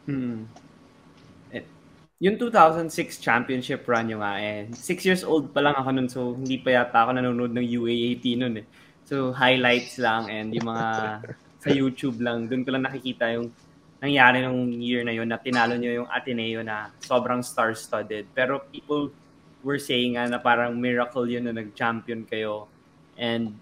Hmm. 0.07 0.47
Eh, 1.51 1.67
Yung 2.23 2.39
2006 2.39 3.19
championship 3.19 3.83
run 3.83 4.07
yung 4.07 4.23
nga 4.23 4.39
eh. 4.39 4.71
Six 4.71 5.03
years 5.03 5.23
old 5.27 5.51
pa 5.51 5.59
lang 5.59 5.75
ako 5.75 5.89
nun 5.91 6.07
so 6.07 6.31
hindi 6.39 6.55
pa 6.61 6.79
yata 6.79 7.03
ako 7.03 7.19
nanonood 7.19 7.51
ng 7.51 7.67
UAAP 7.67 8.23
nun 8.39 8.63
eh. 8.63 8.65
So 9.03 9.35
highlights 9.35 9.99
lang 9.99 10.31
and 10.31 10.55
yung 10.55 10.71
mga 10.71 10.87
sa 11.65 11.69
YouTube 11.73 12.21
lang. 12.21 12.45
Doon 12.45 12.63
ko 12.63 12.69
lang 12.71 12.85
nakikita 12.85 13.33
yung 13.33 13.49
nangyari 13.97 14.45
nung 14.45 14.69
year 14.77 15.01
na 15.01 15.13
yun 15.17 15.25
na 15.25 15.41
tinalo 15.41 15.73
nyo 15.75 16.05
yung 16.05 16.09
Ateneo 16.13 16.61
na 16.61 16.93
sobrang 17.01 17.41
star-studded. 17.41 18.29
Pero 18.37 18.61
people 18.69 19.09
were 19.65 19.81
saying 19.81 20.13
nga 20.13 20.29
na 20.29 20.37
parang 20.37 20.77
miracle 20.77 21.25
yun 21.25 21.49
na 21.49 21.53
nag-champion 21.57 22.21
kayo. 22.29 22.69
And 23.17 23.57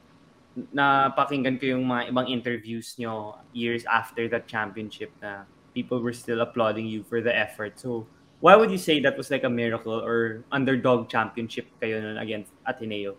napakinggan 0.54 1.58
ko 1.58 1.78
yung 1.78 1.86
mga 1.90 2.14
ibang 2.14 2.28
interviews 2.30 2.94
nyo 3.02 3.42
years 3.54 3.82
after 3.90 4.30
that 4.30 4.46
championship 4.46 5.10
na 5.18 5.50
people 5.74 5.98
were 5.98 6.14
still 6.14 6.42
applauding 6.46 6.86
you 6.86 7.02
for 7.02 7.22
the 7.22 7.34
effort. 7.34 7.82
So, 7.82 8.06
why 8.38 8.56
would 8.56 8.70
you 8.70 8.78
say 8.78 9.02
that 9.02 9.18
was 9.18 9.34
like 9.34 9.44
a 9.44 9.50
miracle 9.50 9.98
or 9.98 10.46
underdog 10.54 11.10
championship 11.10 11.66
kayo 11.82 11.98
nun 11.98 12.22
against 12.22 12.54
Ateneo? 12.68 13.18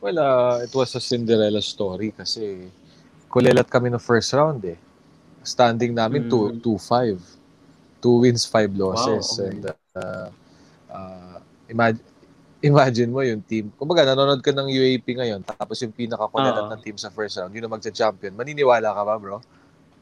Well, 0.00 0.18
uh, 0.20 0.64
it 0.64 0.72
was 0.72 0.94
a 0.96 1.00
Cinderella 1.00 1.60
story 1.64 2.12
kasi 2.12 2.68
kulelat 3.28 3.68
kami 3.72 3.88
no 3.88 4.00
first 4.00 4.32
round 4.36 4.64
eh. 4.64 4.76
Standing 5.44 5.92
namin 5.96 6.28
Mm. 6.28 6.60
2 6.60 6.76
2-5. 6.80 7.20
Two 8.04 8.20
wins, 8.20 8.44
five 8.44 8.68
losses. 8.76 9.24
Wow, 9.32 9.44
okay. 9.44 9.48
And 9.48 9.62
uh, 9.96 10.28
uh, 10.92 11.36
imagine, 11.68 12.04
imagine 12.64 13.12
mo 13.12 13.20
yung 13.20 13.44
team. 13.44 13.68
Kumbaga, 13.76 14.08
nanonood 14.08 14.40
ka 14.40 14.48
ng 14.56 14.72
UAP 14.72 15.04
ngayon, 15.04 15.44
tapos 15.44 15.76
yung 15.84 15.92
pinakakulelat 15.92 16.64
Oo. 16.64 16.70
na 16.72 16.80
team 16.80 16.96
sa 16.96 17.12
first 17.12 17.36
round, 17.36 17.52
yun 17.52 17.68
ang 17.68 17.74
magcha-champion. 17.76 18.32
Maniniwala 18.32 18.88
ka 18.96 19.02
ba, 19.04 19.14
bro? 19.20 19.38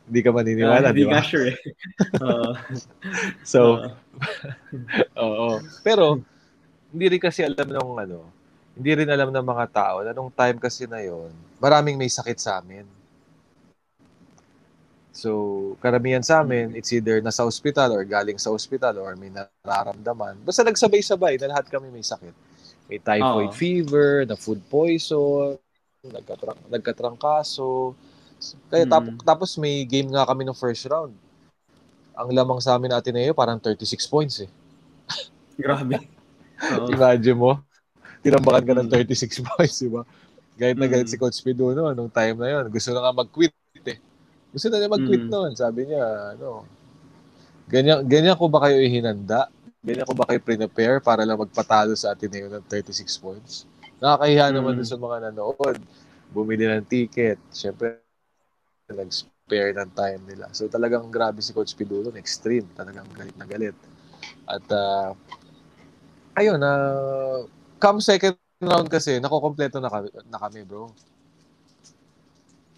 Hindi 0.06 0.20
ka 0.22 0.30
maniniwala, 0.30 0.86
Ah, 0.90 0.94
di 0.94 1.02
Hindi 1.02 1.10
ba? 1.10 1.22
sure 1.26 1.50
eh. 1.50 1.58
Oo. 2.24 2.50
So, 3.42 3.60
Oo. 3.82 3.88
Oo. 5.26 5.48
Pero, 5.82 6.22
hindi 6.94 7.06
rin 7.18 7.22
kasi 7.22 7.42
alam 7.42 7.66
ng 7.66 7.90
ano, 7.98 8.18
hindi 8.78 8.90
rin 8.94 9.10
alam 9.10 9.34
ng 9.34 9.46
mga 9.46 9.66
tao 9.74 9.96
na 10.06 10.14
nung 10.14 10.30
time 10.30 10.56
kasi 10.62 10.86
na 10.86 11.02
yon, 11.02 11.34
maraming 11.58 11.98
may 11.98 12.08
sakit 12.08 12.38
sa 12.38 12.62
amin. 12.62 12.86
So, 15.12 15.30
karamihan 15.84 16.24
sa 16.24 16.40
amin, 16.40 16.72
it's 16.72 16.88
either 16.88 17.20
nasa 17.20 17.44
ospital 17.44 17.92
or 17.92 18.00
galing 18.08 18.40
sa 18.40 18.48
ospital 18.48 18.96
or 18.96 19.12
may 19.12 19.28
nararamdaman. 19.28 20.40
Basta 20.40 20.64
nagsabay-sabay 20.64 21.36
na 21.36 21.52
lahat 21.52 21.68
kami 21.68 21.92
may 21.92 22.00
sakit. 22.00 22.32
May 22.92 23.00
typhoid 23.00 23.48
Oo. 23.48 23.56
fever, 23.56 24.28
na 24.28 24.36
food 24.36 24.60
poison, 24.68 25.56
nagkatrang, 26.04 26.60
nagkatrangkaso. 26.68 27.96
Kaya 28.68 28.84
tap, 28.84 29.08
Mm. 29.08 29.16
tapos 29.24 29.56
may 29.56 29.88
game 29.88 30.12
nga 30.12 30.28
kami 30.28 30.44
ng 30.44 30.52
first 30.52 30.84
round. 30.92 31.16
Ang 32.12 32.28
lamang 32.36 32.60
sa 32.60 32.76
amin 32.76 32.92
natin 32.92 33.16
Ateneo 33.16 33.32
parang 33.32 33.56
36 33.56 34.04
points 34.04 34.44
eh. 34.44 34.50
Grabe. 35.56 36.04
Oo. 36.68 36.92
Imagine 36.92 37.32
mo, 37.32 37.64
tinambakan 38.20 38.60
ka 38.60 38.72
ng 38.76 38.88
Mm. 38.92 39.08
36 39.08 39.40
points, 39.48 39.80
di 39.80 39.88
ba? 39.88 40.04
Gayet 40.60 40.76
na 40.76 40.84
gayet 40.84 41.08
Mm. 41.08 41.16
si 41.16 41.16
Coach 41.16 41.40
Pido 41.40 41.72
no, 41.72 41.88
nung 41.96 42.12
time 42.12 42.36
na 42.44 42.60
yon. 42.60 42.68
Gusto 42.68 42.92
na 42.92 43.08
nga 43.08 43.16
mag-quit 43.16 43.56
eh. 43.88 43.96
Gusto 44.52 44.68
na 44.68 44.76
niya 44.76 44.92
mag-quit 44.92 45.24
Mm. 45.24 45.32
noon. 45.32 45.52
Sabi 45.56 45.88
niya, 45.88 46.36
ano, 46.36 46.68
ganyan, 47.72 48.04
ganyan 48.04 48.36
ko 48.36 48.52
ba 48.52 48.68
kayo 48.68 48.84
ihinanda? 48.84 49.48
Ganyan 49.82 50.06
ko 50.06 50.14
ba 50.14 50.30
kayo 50.30 50.38
prepare 50.38 51.02
para 51.02 51.26
lang 51.26 51.34
magpatalo 51.42 51.98
sa 51.98 52.14
Ateneo 52.14 52.46
ng 52.46 52.62
36 52.70 53.18
points? 53.18 53.66
Nakakahiya 53.98 54.54
naman 54.54 54.78
Mm. 54.78 54.78
dun 54.78 54.86
sa 54.86 54.94
mga 54.94 55.16
nanood. 55.26 55.78
Bumili 56.30 56.70
ng 56.70 56.86
ticket. 56.86 57.34
Siyempre, 57.50 57.98
nag-spare 58.86 59.74
ng 59.74 59.90
time 59.90 60.22
nila. 60.22 60.46
So 60.54 60.70
talagang 60.70 61.10
grabe 61.10 61.42
si 61.42 61.50
Coach 61.50 61.74
Pidulo, 61.74 62.14
extreme. 62.14 62.70
Talagang 62.78 63.10
galit 63.10 63.34
na 63.34 63.42
galit. 63.42 63.74
At 64.46 64.62
uh, 64.70 65.18
ayun, 66.38 66.62
na 66.62 66.72
come 67.82 67.98
second 67.98 68.38
round 68.62 68.86
kasi, 68.86 69.18
nakokompleto 69.18 69.82
na 69.82 69.90
kami, 69.90 70.14
na 70.30 70.38
kami 70.38 70.62
bro. 70.62 70.94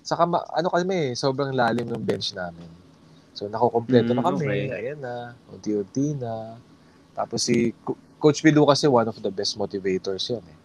Saka 0.00 0.24
ma- 0.24 0.48
ano 0.56 0.72
kami, 0.72 1.12
sobrang 1.12 1.52
lalim 1.52 1.84
ng 1.84 2.00
bench 2.00 2.32
namin. 2.32 2.68
So 3.36 3.44
nakokompleto 3.44 4.16
Mm, 4.16 4.16
na 4.16 4.24
kami. 4.24 4.44
okay. 4.48 4.72
Ayan 4.72 4.98
na, 5.04 5.36
unti-unti 5.52 6.16
na. 6.16 6.56
Tapos 7.14 7.40
si 7.46 7.72
Co- 7.87 7.96
Coach 8.18 8.42
Pidu 8.42 8.66
kasi 8.66 8.90
one 8.90 9.07
of 9.07 9.16
the 9.22 9.31
best 9.31 9.55
motivators 9.55 10.27
yan 10.29 10.42
eh. 10.44 10.59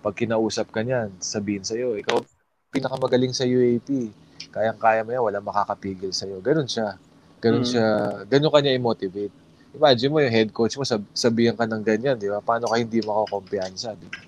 Pag 0.00 0.16
kinausap 0.16 0.70
ka 0.70 0.80
niyan, 0.80 1.12
sabihin 1.18 1.66
sa'yo, 1.66 1.98
ikaw 1.98 2.22
pinakamagaling 2.70 3.34
sa 3.34 3.44
UAP. 3.44 4.10
Kayang-kaya 4.50 5.02
mo 5.02 5.10
yan, 5.12 5.22
walang 5.24 5.46
makakapigil 5.46 6.14
sa'yo. 6.14 6.38
Ganun 6.40 6.68
siya. 6.68 6.94
Ganun 7.42 7.66
Mm. 7.66 7.68
siya. 7.68 7.86
Ganun 8.24 8.52
kanya 8.54 8.72
i-motivate. 8.72 9.34
Imagine 9.76 10.10
mo 10.12 10.18
yung 10.24 10.32
head 10.32 10.50
coach 10.56 10.78
mo, 10.80 10.86
sab- 10.86 11.10
sabihan 11.12 11.52
ka 11.52 11.68
ng 11.68 11.82
ganyan, 11.84 12.16
di 12.16 12.30
ba? 12.32 12.40
Paano 12.40 12.70
ka 12.70 12.80
hindi 12.80 13.02
makakompiyansa, 13.04 13.92
di 13.98 14.08
ba? 14.08 14.20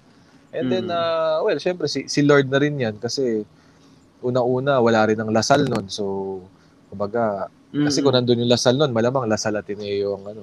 And 0.53 0.67
then, 0.69 0.87
Mm. 0.89 0.97
uh, 0.97 1.37
well, 1.45 1.61
syempre, 1.61 1.87
si, 1.89 2.09
si 2.09 2.21
Lord 2.25 2.49
na 2.49 2.59
rin 2.61 2.75
yan 2.77 2.97
kasi 2.99 3.45
una-una, 4.19 4.83
wala 4.83 5.07
rin 5.07 5.17
ng 5.17 5.31
Lasal 5.31 5.69
nun. 5.69 5.87
So, 5.89 6.43
kumbaga, 6.91 7.47
kasi 7.71 8.01
Mm. 8.01 8.05
kung 8.05 8.15
nandun 8.19 8.43
yung 8.43 8.53
Lasal 8.53 8.75
nun, 8.75 8.91
malamang 8.91 9.29
Lasal 9.31 9.55
Ateneo 9.55 10.19
ang, 10.19 10.25
ano, 10.35 10.43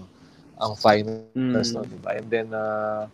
ang 0.56 0.74
finals 0.74 1.32
Mm. 1.34 1.74
nun, 1.74 1.88
di 1.88 2.00
ba? 2.00 2.12
And 2.14 2.28
then, 2.28 2.48
uh, 2.50 3.06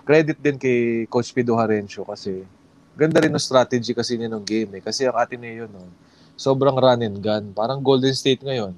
credit 0.00 0.38
din 0.38 0.56
kay 0.56 0.78
Coach 1.06 1.30
Pido 1.30 1.54
Harencio 1.54 2.02
kasi 2.02 2.42
ganda 2.92 3.18
rin 3.18 3.30
ng 3.30 3.40
strategy 3.40 3.92
kasi 3.92 4.16
niya 4.16 4.28
ng 4.28 4.42
game 4.42 4.70
eh. 4.76 4.82
Kasi 4.82 5.06
ang 5.06 5.16
Ateneo 5.16 5.64
nun, 5.64 5.88
sobrang 6.34 6.74
run 6.74 7.00
and 7.00 7.18
gun. 7.18 7.52
Parang 7.52 7.80
Golden 7.80 8.12
State 8.12 8.40
ngayon. 8.40 8.74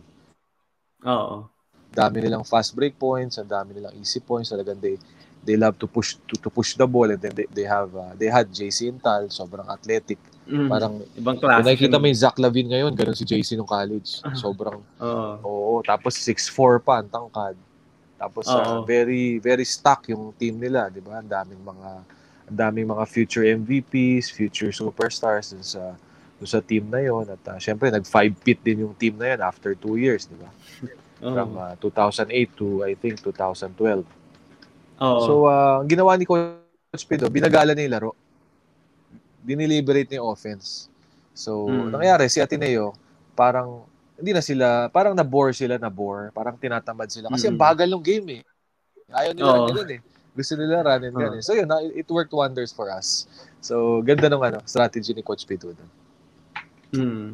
Oo. 1.03 1.47
dami 1.93 2.25
nilang 2.25 2.41
fast 2.41 2.73
break 2.73 2.97
points, 2.97 3.37
ang 3.37 3.45
dami 3.45 3.77
nilang 3.77 3.93
easy 3.95 4.17
points, 4.17 4.49
talagang 4.49 4.81
they 4.81 4.97
they 5.43 5.61
love 5.61 5.77
to 5.77 5.85
push 5.85 6.17
to, 6.25 6.41
to 6.41 6.49
push 6.49 6.73
the 6.73 6.87
ball 6.87 7.05
and 7.05 7.21
then 7.21 7.35
they, 7.35 7.45
they 7.53 7.67
have 7.67 7.93
uh, 7.93 8.17
they 8.17 8.33
had 8.33 8.49
JC 8.49 8.89
Intal, 8.89 9.29
sobrang 9.29 9.69
athletic. 9.69 10.17
Mm. 10.49 10.73
Parang 10.73 11.05
Ibang 11.13 11.37
kung 11.37 11.53
klase. 11.53 11.69
nakikita 11.69 11.93
siya, 11.93 12.01
mo 12.01 12.07
yung 12.09 12.17
Zach 12.17 12.37
Lavin 12.41 12.67
ngayon, 12.67 12.93
ganun 12.97 13.13
si 13.13 13.29
JC 13.29 13.55
nung 13.55 13.69
college. 13.69 14.25
Ah. 14.25 14.33
Sobrang 14.33 14.81
Oo. 14.97 15.33
oo, 15.45 15.73
tapos 15.85 16.17
6'4 16.17 16.81
pa 16.81 17.05
ang 17.05 17.13
tangkad. 17.13 17.61
Tapos 18.23 18.47
uh, 18.47 18.87
very 18.87 19.43
very 19.43 19.67
stock 19.67 20.07
yung 20.07 20.31
team 20.39 20.63
nila, 20.63 20.87
'di 20.87 21.03
ba? 21.03 21.19
Ang 21.19 21.27
daming 21.27 21.59
mga 21.59 21.91
ang 22.47 22.57
daming 22.57 22.87
mga 22.87 23.05
future 23.11 23.43
MVPs, 23.43 24.31
future 24.31 24.71
superstars 24.71 25.51
dun 25.51 25.67
sa 25.67 25.99
dun 26.39 26.47
sa 26.47 26.63
team 26.63 26.87
na 26.87 27.03
yon 27.03 27.27
at 27.27 27.43
uh, 27.51 27.59
syempre 27.59 27.91
nag 27.91 28.07
five 28.07 28.31
pit 28.47 28.63
din 28.63 28.87
yung 28.87 28.95
team 28.95 29.19
na 29.19 29.35
yon 29.35 29.43
after 29.43 29.75
two 29.75 29.99
years, 29.99 30.31
'di 30.31 30.39
ba? 30.39 30.51
Oo. 31.27 31.35
From 31.35 31.51
uh, 31.59 31.75
2008 31.83 32.31
to 32.55 32.87
I 32.87 32.95
think 32.95 33.19
2012. 33.19 34.07
Oo. 35.03 35.23
So, 35.27 35.33
uh, 35.51 35.83
ang 35.83 35.91
ginawa 35.91 36.15
ni 36.15 36.23
Coach 36.23 37.07
Pido, 37.11 37.27
binagala 37.27 37.75
niya 37.75 37.91
yung 37.91 37.95
laro. 37.95 38.11
Diniliberate 39.43 40.15
niya 40.15 40.23
offense. 40.23 40.87
So, 41.35 41.67
Mm. 41.67 41.91
nangyari, 41.95 42.31
si 42.31 42.39
Ateneo, 42.39 42.95
parang, 43.35 43.83
hindi 44.23 44.31
na 44.31 44.39
sila, 44.39 44.87
parang 44.87 45.19
na-bore 45.19 45.51
sila, 45.51 45.83
na-bore. 45.83 46.31
Parang 46.31 46.55
tinatamad 46.55 47.11
sila. 47.11 47.27
Kasi 47.27 47.51
ang 47.51 47.59
Mm. 47.59 47.67
bagal 47.67 47.89
ng 47.91 48.05
game 48.07 48.27
eh. 48.39 48.43
Ayaw 49.11 49.35
nila 49.35 49.51
Oo. 49.51 49.67
ganun 49.67 49.91
eh. 49.99 50.01
Gusto 50.33 50.55
nila 50.55 50.87
run 50.87 51.03
and 51.03 51.13
gun 51.19 51.35
eh. 51.37 51.43
So, 51.43 51.59
yun, 51.59 51.67
it 51.91 52.07
worked 52.07 52.31
wonders 52.31 52.71
for 52.71 52.87
us. 52.87 53.27
So, 53.59 53.99
ganda 54.07 54.31
ng 54.31 54.39
ano, 54.39 54.63
strategy 54.63 55.11
ni 55.11 55.27
Coach 55.27 55.43
Pido. 55.43 55.75
dun. 55.75 55.91
Mm. 56.95 57.29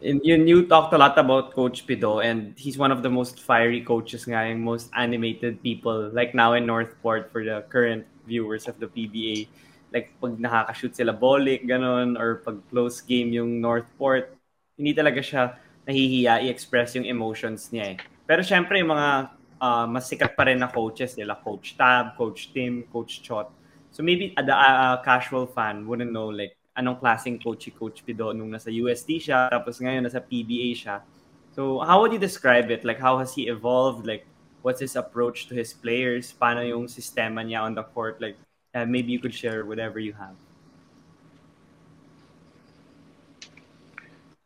And 0.00 0.16
you, 0.20 0.36
you 0.44 0.58
talked 0.68 0.92
a 0.92 1.00
lot 1.00 1.16
about 1.16 1.56
Coach 1.56 1.88
Pido, 1.88 2.20
and 2.20 2.52
he's 2.60 2.76
one 2.76 2.92
of 2.92 3.00
the 3.00 3.08
most 3.08 3.40
fiery 3.40 3.80
coaches 3.80 4.28
nga, 4.28 4.44
yung 4.44 4.60
most 4.60 4.92
animated 4.92 5.64
people, 5.64 6.12
like 6.12 6.36
now 6.36 6.52
in 6.52 6.68
Northport 6.68 7.32
for 7.32 7.40
the 7.40 7.64
current 7.72 8.04
viewers 8.28 8.68
of 8.68 8.76
the 8.76 8.88
PBA. 8.92 9.48
Like, 9.90 10.12
pag 10.20 10.36
nakakashoot 10.36 10.94
sila 10.94 11.16
bolik, 11.16 11.64
ganon, 11.64 12.20
or 12.20 12.44
pag 12.44 12.60
close 12.68 13.00
game 13.00 13.32
yung 13.32 13.60
Northport, 13.60 14.36
hindi 14.76 14.92
talaga 14.92 15.20
siya 15.20 15.42
nahihiya 15.90 16.46
i-express 16.46 16.94
yung 16.94 17.04
emotions 17.04 17.74
niya 17.74 17.94
eh. 17.94 17.96
Pero 18.30 18.46
syempre, 18.46 18.78
yung 18.78 18.94
mga 18.94 19.34
uh, 19.58 19.86
mas 19.90 20.06
sikat 20.06 20.38
pa 20.38 20.46
rin 20.46 20.62
na 20.62 20.70
coaches 20.70 21.18
nila, 21.18 21.34
Coach 21.42 21.74
Tab, 21.74 22.14
Coach 22.14 22.54
Tim, 22.54 22.86
Coach 22.88 23.26
Chot. 23.26 23.50
So 23.90 24.06
maybe 24.06 24.30
a, 24.38 24.42
a 24.46 25.02
casual 25.02 25.50
fan 25.50 25.82
wouldn't 25.82 26.14
know 26.14 26.30
like 26.30 26.54
anong 26.78 27.02
klaseng 27.02 27.42
coach 27.42 27.66
si 27.66 27.70
Coach 27.74 28.06
Pido 28.06 28.30
nung 28.30 28.54
nasa 28.54 28.70
UST 28.70 29.18
siya, 29.18 29.50
tapos 29.50 29.82
ngayon 29.82 30.06
nasa 30.06 30.22
PBA 30.22 30.78
siya. 30.78 31.02
So 31.50 31.82
how 31.82 32.00
would 32.00 32.14
you 32.14 32.22
describe 32.22 32.70
it? 32.70 32.86
Like 32.86 33.02
how 33.02 33.18
has 33.18 33.34
he 33.34 33.50
evolved? 33.50 34.06
Like 34.06 34.24
what's 34.62 34.80
his 34.80 34.94
approach 34.94 35.50
to 35.50 35.54
his 35.58 35.74
players? 35.74 36.30
Paano 36.30 36.62
yung 36.62 36.86
sistema 36.86 37.42
niya 37.42 37.66
on 37.66 37.74
the 37.74 37.82
court? 37.82 38.22
Like 38.22 38.38
uh, 38.72 38.86
maybe 38.86 39.10
you 39.10 39.18
could 39.18 39.34
share 39.34 39.66
whatever 39.66 39.98
you 39.98 40.14
have. 40.14 40.38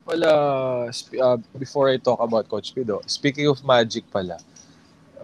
Well, 0.05 0.23
uh, 0.25 0.93
uh, 0.93 1.37
before 1.59 1.89
I 1.89 1.97
talk 1.97 2.21
about 2.21 2.49
Coach 2.49 2.75
Pido, 2.75 3.01
speaking 3.09 3.49
of 3.49 3.65
Magic 3.65 4.05
pala, 4.13 4.37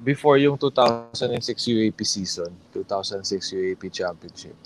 before 0.01 0.40
yung 0.40 0.57
2006 0.57 1.69
UAP 1.69 2.01
season, 2.05 2.49
2006 2.73 3.53
UAP 3.53 3.93
Championship, 3.93 4.57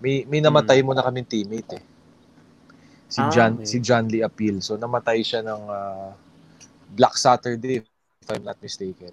may, 0.00 0.24
may 0.24 0.40
namatay 0.40 0.80
mo 0.80 0.96
na 0.96 1.04
kaming 1.04 1.28
teammate 1.28 1.76
eh. 1.76 1.84
Si 3.08 3.20
Ah, 3.20 3.28
John 3.28 3.60
okay. 3.60 3.64
si 3.68 3.76
John 3.80 4.04
Lee 4.08 4.24
Appeal. 4.24 4.60
So 4.64 4.76
namatay 4.80 5.20
siya 5.20 5.40
ng 5.44 5.62
uh, 5.68 6.12
Black 6.96 7.16
Saturday 7.16 7.84
if 7.84 8.28
I'm 8.32 8.44
not 8.44 8.56
mistaken. 8.60 9.12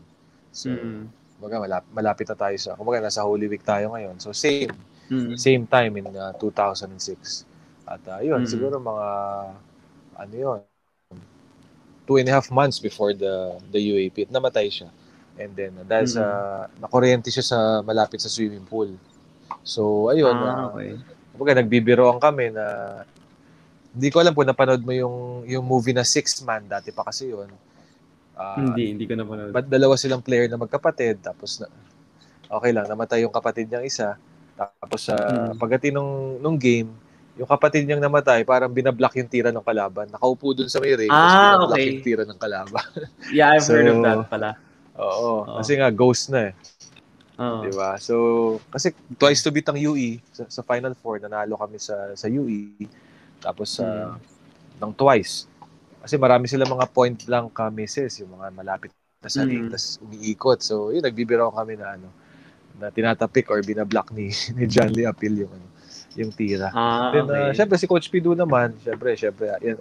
So 0.52 0.72
Mm. 0.72 1.12
kumbaga 1.36 1.60
malapit, 1.68 1.90
malapit 1.92 2.26
na 2.32 2.38
tayo 2.40 2.56
sa 2.56 2.76
kumbaga 2.80 3.04
nasa 3.04 3.24
Holy 3.28 3.48
Week 3.52 3.64
tayo 3.64 3.92
ngayon. 3.92 4.20
So 4.24 4.32
same 4.32 4.72
Mm. 5.12 5.36
same 5.38 5.64
time 5.68 6.00
in 6.00 6.08
uh, 6.16 6.32
2006. 6.40 7.44
At 7.88 8.00
uh, 8.08 8.20
yun, 8.24 8.44
Mhm. 8.44 8.48
siguro 8.48 8.80
mga 8.80 9.08
ano 10.16 10.34
yun, 10.34 10.60
two 12.06 12.18
and 12.18 12.30
a 12.30 12.34
half 12.34 12.50
months 12.54 12.78
before 12.80 13.14
the 13.14 13.58
the 13.74 13.82
UAP, 13.94 14.30
namatay 14.30 14.70
siya. 14.70 14.90
And 15.36 15.52
then, 15.58 15.76
uh, 15.82 15.84
dahil 15.84 16.08
sa, 16.08 16.24
nakuryente 16.80 17.28
siya 17.28 17.44
sa 17.44 17.60
malapit 17.84 18.24
sa 18.24 18.32
swimming 18.32 18.64
pool. 18.64 18.96
So, 19.68 20.08
ayun, 20.14 20.32
Ah, 20.32 20.70
uh, 20.72 20.72
okay. 20.72 20.96
kumbaga 21.36 21.60
nagbibiroan 21.60 22.18
kami 22.24 22.54
na 22.56 22.66
hindi 23.96 24.08
ko 24.12 24.20
alam 24.24 24.36
po 24.36 24.44
napanood 24.44 24.84
mo 24.84 24.92
yung 24.96 25.44
yung 25.48 25.64
movie 25.64 25.96
na 25.96 26.04
Six 26.08 26.44
Man 26.44 26.68
dati 26.68 26.92
pa 26.96 27.04
kasi 27.04 27.32
yun. 27.32 27.48
Ah, 28.36 28.60
hindi, 28.60 28.92
hindi 28.92 29.06
ko 29.08 29.16
na 29.16 29.24
panood. 29.28 29.52
Ba't 29.56 29.68
dalawa 29.72 29.96
silang 29.96 30.24
player 30.24 30.48
na 30.52 30.60
magkapatid, 30.60 31.24
tapos 31.24 31.60
na, 31.64 31.68
okay 32.52 32.72
lang, 32.76 32.88
namatay 32.88 33.24
yung 33.24 33.32
kapatid 33.32 33.68
niyang 33.72 33.88
isa. 33.88 34.20
Tapos 34.56 35.08
sa 35.08 35.16
Mm. 35.16 35.56
pagdating 35.60 35.96
nung, 35.96 36.40
nung 36.44 36.58
game, 36.60 36.92
yung 37.36 37.50
kapatid 37.50 37.84
niyang 37.84 38.00
namatay, 38.00 38.48
parang 38.48 38.72
binablock 38.72 39.12
yung 39.20 39.28
tira 39.28 39.52
ng 39.52 39.60
kalaban. 39.60 40.08
Nakaupo 40.08 40.56
dun 40.56 40.72
sa 40.72 40.80
may 40.80 40.96
ring, 40.96 41.12
tapos 41.12 41.36
Ah, 41.36 41.40
binablock 41.60 41.76
okay. 41.76 41.88
yung 41.92 42.04
tira 42.04 42.24
ng 42.24 42.40
kalaban. 42.40 42.86
Yeah, 43.36 43.52
I've 43.52 43.68
heard 43.68 43.88
of 43.88 44.00
So, 44.00 44.04
that 44.04 44.20
pala. 44.32 44.50
Oo, 44.96 45.44
Oo. 45.44 45.56
kasi 45.60 45.76
nga 45.76 45.92
ghost 45.92 46.32
na 46.32 46.52
eh. 46.52 46.54
Oo. 47.36 47.68
Di 47.68 47.72
ba? 47.76 48.00
So, 48.00 48.16
kasi 48.72 48.96
twice 49.20 49.44
to 49.44 49.52
beat 49.52 49.68
ang 49.68 49.76
UE 49.76 50.24
sa, 50.32 50.48
sa 50.48 50.64
Final 50.64 50.96
Four, 50.96 51.20
nanalo 51.20 51.60
kami 51.60 51.76
sa 51.76 52.16
sa 52.16 52.32
UE. 52.32 52.72
Tapos 53.44 53.76
sa 53.76 54.16
ng 54.80 54.94
twice. 54.96 55.52
Kasi 56.00 56.16
marami 56.16 56.48
sila 56.48 56.64
mga 56.64 56.88
point 56.88 57.18
blank 57.20 57.52
uh, 57.60 57.68
misses, 57.68 58.24
yung 58.24 58.32
mga 58.40 58.56
malapit 58.56 58.92
na 59.20 59.28
sa 59.28 59.44
ring, 59.44 59.68
Mm. 59.68 59.74
tas 59.74 60.00
umiikot. 60.00 60.64
So, 60.64 60.96
yun, 60.96 61.04
nagbibiro 61.04 61.52
kami 61.52 61.76
na 61.76 62.00
ano, 62.00 62.08
na 62.80 62.88
tinatapik 62.88 63.52
or 63.52 63.60
binablock 63.60 64.16
ni, 64.16 64.32
ni 64.56 64.64
John 64.70 64.96
Lee 64.96 65.04
Apil 65.04 65.44
yung, 65.44 65.52
ano, 65.52 65.68
yung 66.16 66.32
tira. 66.32 66.72
Ah, 66.72 67.12
Then, 67.12 67.28
uh, 67.28 67.52
okay. 67.52 67.60
syempre, 67.60 67.76
si 67.76 67.86
Coach 67.86 68.08
Pidu 68.08 68.32
naman, 68.34 68.76
syempre, 68.80 69.14
syempre, 69.20 69.52
yan, 69.60 69.78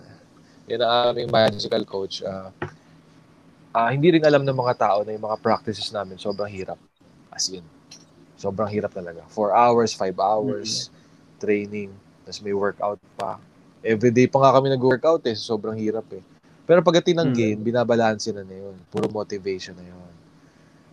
yan 0.67 0.81
ang 0.83 1.15
aming 1.15 1.31
magical 1.31 1.83
coach. 1.87 2.21
Uh, 2.27 2.51
ah, 3.71 3.91
hindi 3.91 4.19
rin 4.19 4.25
alam 4.27 4.43
ng 4.43 4.55
mga 4.55 4.75
tao 4.79 4.99
na 5.07 5.15
yung 5.15 5.25
mga 5.25 5.39
practices 5.39 5.91
namin 5.95 6.19
sobrang 6.19 6.51
hirap. 6.51 6.79
As 7.31 7.51
in, 7.51 7.63
sobrang 8.39 8.71
hirap 8.71 8.95
talaga. 8.95 9.23
Four 9.31 9.55
hours, 9.55 9.95
five 9.95 10.15
hours, 10.19 10.91
training. 11.39 11.91
Tapos 12.27 12.41
may 12.43 12.55
workout 12.55 12.99
pa. 13.19 13.39
Everyday 13.85 14.27
pa 14.27 14.41
nga 14.41 14.55
kami 14.57 14.73
nag-workout 14.73 15.23
eh. 15.29 15.37
Sobrang 15.37 15.77
hirap 15.77 16.09
eh. 16.15 16.23
Pero 16.65 16.81
pagdating 16.81 17.21
ng 17.21 17.31
Mm. 17.31 17.37
game, 17.37 17.61
binabalanse 17.61 18.33
na 18.33 18.41
na 18.41 18.57
yun. 18.57 18.77
Puro 18.89 19.13
motivation 19.13 19.77
na 19.77 19.85
yun. 19.85 20.13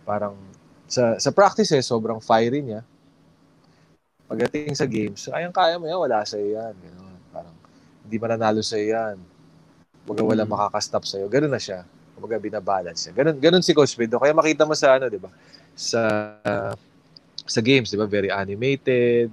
Parang 0.04 0.36
sa 0.84 1.16
sa 1.16 1.32
practice 1.32 1.72
eh, 1.72 1.80
sobrang 1.80 2.20
fiery 2.20 2.60
niya. 2.60 2.84
Pagdating 4.32 4.72
sa 4.72 4.88
games, 4.88 5.28
ayang 5.28 5.52
kaya 5.52 5.76
mo 5.76 5.84
yan, 5.84 6.00
wala 6.00 6.24
sa 6.24 6.40
yan. 6.40 6.72
Ganun. 6.72 7.16
Parang 7.28 7.52
hindi 8.08 8.16
mananalo 8.16 8.64
sa 8.64 8.80
yan. 8.80 9.20
Kumbaga 10.02 10.24
wala 10.24 10.42
Mm. 10.48 10.50
makaka-stop 10.56 11.04
sa 11.04 11.20
iyo. 11.20 11.28
Ganun 11.28 11.52
na 11.52 11.60
siya. 11.60 11.84
Kumbaga 12.16 12.40
binabalance 12.40 13.06
siya. 13.06 13.12
Ganun, 13.12 13.36
ganun 13.36 13.62
si 13.62 13.76
Coach 13.76 13.92
Pedro. 13.92 14.16
Kaya 14.16 14.32
makita 14.32 14.64
mo 14.64 14.72
sa 14.72 14.96
ano, 14.96 15.12
'di 15.12 15.20
ba? 15.20 15.28
Sa 15.76 16.00
sa 17.44 17.60
games, 17.60 17.92
'di 17.92 18.00
ba? 18.00 18.08
Very 18.08 18.32
animated, 18.32 19.28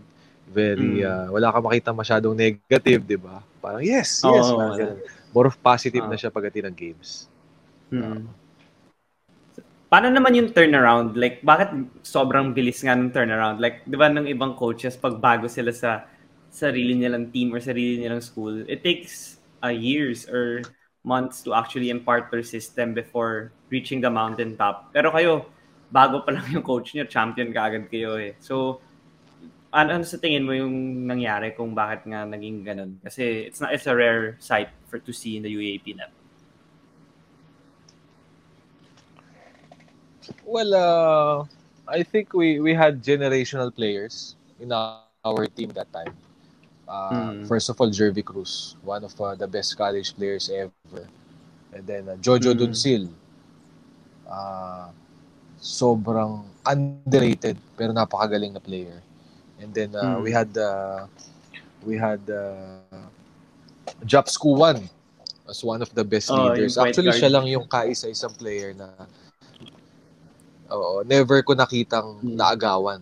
very 0.51 1.01
Mm. 1.01 1.07
uh, 1.07 1.27
wala 1.31 1.47
ka 1.53 1.59
makita 1.63 1.89
masyadong 1.95 2.35
negative, 2.35 3.01
'di 3.07 3.17
ba? 3.17 3.39
Parang 3.63 3.79
yes, 3.79 4.19
yes, 4.23 4.45
oo, 4.51 4.59
parang 4.59 4.77
ganun. 4.77 4.99
More 5.31 5.47
of 5.47 5.55
positive 5.63 6.03
Oo. 6.03 6.11
na 6.11 6.17
siya 6.19 6.27
pagdating 6.33 6.67
ng 6.69 6.75
games. 6.75 7.29
Mm. 7.89 8.27
Paano 9.89 10.13
naman 10.13 10.37
yung 10.37 10.53
turnaround? 10.53 11.17
Like, 11.17 11.41
bakit 11.41 11.73
sobrang 12.05 12.53
bilis 12.53 12.85
nga 12.85 12.93
ng 12.93 13.09
turnaround? 13.09 13.57
Like, 13.57 13.81
di 13.89 13.97
ba 13.97 14.05
ng 14.05 14.29
ibang 14.29 14.53
coaches, 14.53 14.93
pag 14.93 15.17
bago 15.17 15.49
sila 15.49 15.73
sa 15.73 16.05
sarili 16.53 16.93
nilang 16.93 17.33
team 17.33 17.49
or 17.49 17.57
sarili 17.57 17.97
nilang 17.97 18.21
school, 18.21 18.53
it 18.69 18.85
takes 18.85 19.41
uh, 19.65 19.73
years 19.73 20.29
or 20.29 20.61
months 21.01 21.41
to 21.41 21.57
actually 21.57 21.89
impart 21.89 22.29
their 22.29 22.45
system 22.45 22.93
before 22.93 23.49
reaching 23.73 23.97
the 23.97 24.13
mountaintop. 24.13 24.93
Pero 24.93 25.09
kayo, 25.09 25.49
bago 25.89 26.21
pa 26.21 26.37
lang 26.37 26.45
yung 26.53 26.61
coach 26.61 26.93
niyo, 26.93 27.09
champion 27.09 27.49
ka 27.49 27.73
agad 27.73 27.89
kayo 27.89 28.13
eh. 28.21 28.37
So, 28.37 28.85
ano, 29.73 29.97
ano 29.97 30.05
sa 30.05 30.21
tingin 30.21 30.45
mo 30.45 30.53
yung 30.53 31.05
nangyari 31.09 31.57
kung 31.57 31.73
bakit 31.73 32.05
nga 32.05 32.29
naging 32.29 32.61
ganun? 32.61 33.01
Kasi 33.01 33.49
it's 33.49 33.57
not 33.57 33.73
it's 33.73 33.89
a 33.89 33.95
rare 33.97 34.37
sight 34.37 34.69
for 34.85 35.01
to 35.01 35.09
see 35.09 35.37
in 35.37 35.41
the 35.41 35.49
UAP 35.49 35.97
level. 35.97 36.18
Well, 40.45 40.73
uh, 40.73 41.45
I 41.87 42.03
think 42.03 42.33
we 42.33 42.59
we 42.59 42.73
had 42.73 43.01
generational 43.03 43.73
players 43.73 44.35
in 44.59 44.71
our, 44.71 44.97
our 45.25 45.45
team 45.47 45.69
that 45.77 45.91
time. 45.93 46.13
Uh, 46.87 47.33
Mm. 47.33 47.47
First 47.47 47.69
of 47.69 47.79
all, 47.81 47.89
Jervy 47.89 48.21
Cruz, 48.23 48.75
one 48.83 49.03
of 49.03 49.13
uh, 49.21 49.35
the 49.35 49.47
best 49.47 49.77
college 49.77 50.15
players 50.15 50.49
ever. 50.49 50.87
And 51.73 51.85
then 51.87 51.93
uh, 52.09 52.15
Jojo 52.17 52.53
Mm. 52.53 52.59
Duncil, 52.59 53.09
uh, 54.29 54.89
sobrang 55.59 56.45
underrated 56.65 57.57
pero 57.77 57.91
napakagaling 57.93 58.53
na 58.53 58.61
player. 58.63 59.01
And 59.61 59.73
then 59.73 59.95
uh, 59.95 60.19
Mm. 60.19 60.23
we 60.23 60.31
had 60.31 60.51
uh, 60.57 61.05
we 61.85 61.95
had 61.97 62.21
uh, 62.29 62.97
Japs 64.05 64.37
Kuwan 64.37 64.81
as 65.49 65.63
one 65.63 65.81
of 65.81 65.93
the 65.93 66.03
best 66.03 66.29
Oh, 66.31 66.53
leaders. 66.53 66.77
Actually, 66.77 67.11
guard. 67.11 67.19
siya 67.21 67.29
lang 67.31 67.45
yung 67.47 67.65
kaisa-isang 67.67 68.33
player 68.37 68.73
na 68.73 68.89
Oo, 70.69 71.01
never 71.05 71.41
ko 71.41 71.53
nakitang 71.57 72.21
Hmm. 72.21 72.35
naagawan. 72.37 73.01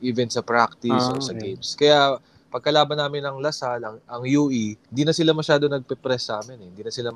Even 0.00 0.30
sa 0.30 0.40
practice 0.46 1.10
Ah, 1.10 1.12
or 1.12 1.20
sa 1.20 1.34
okay. 1.34 1.50
games. 1.50 1.74
Kaya 1.74 2.16
pagkalaban 2.54 2.96
namin 2.98 3.22
ng 3.26 3.38
Lasal, 3.42 3.82
ang, 3.82 3.96
ang 4.06 4.22
UE, 4.24 4.78
di 4.88 5.02
na 5.04 5.12
sila 5.12 5.34
masyado 5.34 5.66
nagpe-press 5.66 6.30
sa 6.30 6.40
amin 6.40 6.58
eh. 6.64 6.68
Hindi 6.70 6.82
na 6.86 6.92
sila 6.94 7.08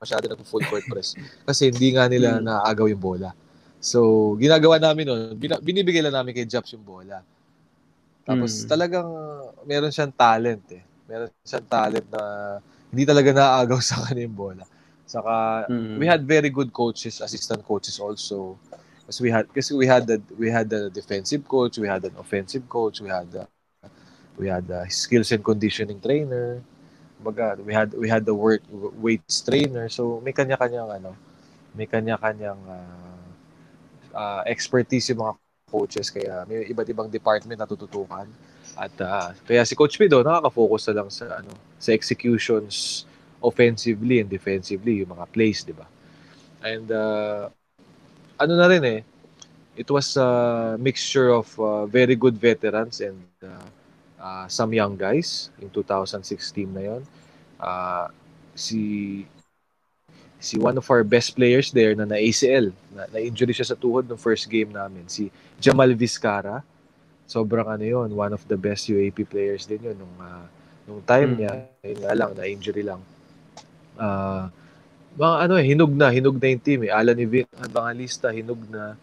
masyado 0.00 0.24
nag-full 0.28 0.64
court 0.64 0.84
press. 0.90 1.16
Kasi 1.44 1.70
hindi 1.72 1.92
nga 1.94 2.08
nila 2.08 2.38
Hmm. 2.38 2.44
naagaw 2.44 2.88
yung 2.88 3.00
bola. 3.00 3.30
So, 3.80 4.34
ginagawa 4.40 4.80
namin 4.82 5.04
nun, 5.06 5.20
binibigay 5.38 6.02
lang 6.02 6.16
namin 6.16 6.34
kay 6.34 6.48
Japs 6.48 6.74
yung 6.74 6.82
bola. 6.82 7.22
Tapos 8.26 8.66
Mm. 8.66 8.68
talagang 8.68 9.08
meron 9.64 9.92
siyang 9.94 10.10
talent 10.14 10.64
eh. 10.74 10.82
Meron 11.06 11.30
siyang 11.46 11.66
talent 11.70 12.06
na 12.10 12.22
hindi 12.90 13.04
talaga 13.06 13.30
naaagaw 13.30 13.78
sa 13.84 14.02
kanya 14.02 14.26
yung 14.26 14.34
bola. 14.36 14.64
Saka 15.06 15.66
Mm. 15.70 15.98
we 15.98 16.06
had 16.10 16.26
very 16.26 16.50
good 16.50 16.72
coaches, 16.74 17.22
assistant 17.22 17.62
coaches 17.62 18.02
also. 18.02 18.58
Kasi 19.06 19.22
we 19.22 19.30
had 19.30 19.46
kasi 19.54 19.70
we 19.74 19.86
had 19.86 20.02
the 20.06 20.18
we 20.34 20.50
had 20.50 20.66
the 20.66 20.90
defensive 20.90 21.46
coach, 21.46 21.78
we 21.78 21.86
had 21.86 22.02
an 22.02 22.14
offensive 22.18 22.66
coach, 22.66 22.98
we 22.98 23.06
had 23.06 23.30
the 23.30 23.46
we 24.34 24.50
had 24.50 24.66
the 24.66 24.82
skills 24.90 25.30
and 25.30 25.46
conditioning 25.46 26.02
trainer. 26.02 26.60
Baga, 27.22 27.56
we 27.62 27.72
had 27.72 27.94
we 27.94 28.10
had 28.10 28.26
the 28.26 28.34
work 28.34 28.66
weights 28.98 29.40
trainer. 29.40 29.88
So 29.88 30.20
may 30.20 30.34
kanya-kanyang 30.34 31.00
ano, 31.00 31.14
may 31.78 31.86
kanya-kanyang 31.86 32.60
ah, 32.66 33.22
ah, 34.12 34.42
expertise 34.44 35.08
yung 35.14 35.22
mga 35.22 35.34
coaches 35.70 36.10
kaya 36.10 36.46
may 36.46 36.66
iba't 36.70 36.86
ibang 36.90 37.08
department 37.08 37.62
na 37.62 37.68
tututukan. 37.70 38.26
At 38.74 38.92
ah, 39.00 39.32
kaya 39.46 39.62
si 39.62 39.78
Coach 39.78 39.96
Pido 39.96 40.20
nakaka-focus 40.20 40.90
na 40.90 40.94
lang 41.00 41.08
sa 41.08 41.40
ano, 41.40 41.54
sa 41.78 41.94
executions 41.94 43.06
offensively 43.38 44.18
and 44.18 44.28
defensively 44.28 45.06
yung 45.06 45.14
mga 45.14 45.24
plays, 45.30 45.62
'di 45.62 45.78
ba? 45.78 45.86
And 46.60 46.90
uh, 46.90 47.54
ano 48.38 48.52
na 48.56 48.66
rin 48.68 48.84
eh, 48.84 49.00
it 49.76 49.88
was 49.90 50.16
a 50.16 50.76
mixture 50.80 51.28
of 51.30 51.48
uh, 51.60 51.84
very 51.86 52.16
good 52.16 52.36
veterans 52.36 53.00
and 53.00 53.20
uh, 53.44 53.66
uh, 54.20 54.44
some 54.48 54.72
young 54.72 54.96
guys 54.96 55.50
yung 55.60 55.70
2016 55.70 56.68
na 56.72 56.82
yon. 56.82 57.02
Uh, 57.60 58.08
si 58.54 59.24
si 60.36 60.60
one 60.60 60.76
of 60.76 60.86
our 60.92 61.02
best 61.02 61.34
players 61.34 61.72
there 61.72 61.96
na 61.96 62.04
na 62.04 62.16
ACL, 62.20 62.70
na, 62.92 63.08
na 63.08 63.18
injury 63.20 63.52
siya 63.56 63.72
sa 63.72 63.76
tuhod 63.76 64.04
ng 64.08 64.20
first 64.20 64.48
game 64.52 64.68
namin, 64.72 65.08
si 65.08 65.32
Jamal 65.60 65.92
Vizcara. 65.96 66.60
Sobrang 67.26 67.66
ano 67.66 67.82
yon, 67.82 68.12
one 68.14 68.32
of 68.36 68.44
the 68.46 68.54
best 68.56 68.86
UAP 68.86 69.26
players 69.26 69.66
din 69.66 69.82
yun 69.82 69.96
nung 69.98 70.16
uh, 70.20 70.46
nung 70.86 71.02
time 71.02 71.34
Mm. 71.34 71.38
niya. 71.40 71.52
Yun 71.82 71.98
nga 72.04 72.14
lang, 72.14 72.30
na 72.36 72.44
injury 72.46 72.84
lang. 72.86 73.00
Ah, 73.96 74.52
mga 75.16 75.36
ano 75.48 75.54
eh, 75.56 75.64
hinog 75.64 75.92
na, 75.96 76.12
hinog 76.12 76.36
na 76.36 76.46
yung 76.52 76.62
team 76.62 76.80
eh. 76.84 76.92
Alan 76.92 77.16
Evin, 77.16 77.48
Evangelista, 77.56 78.28
hinog 78.28 78.60
na. 78.68 78.94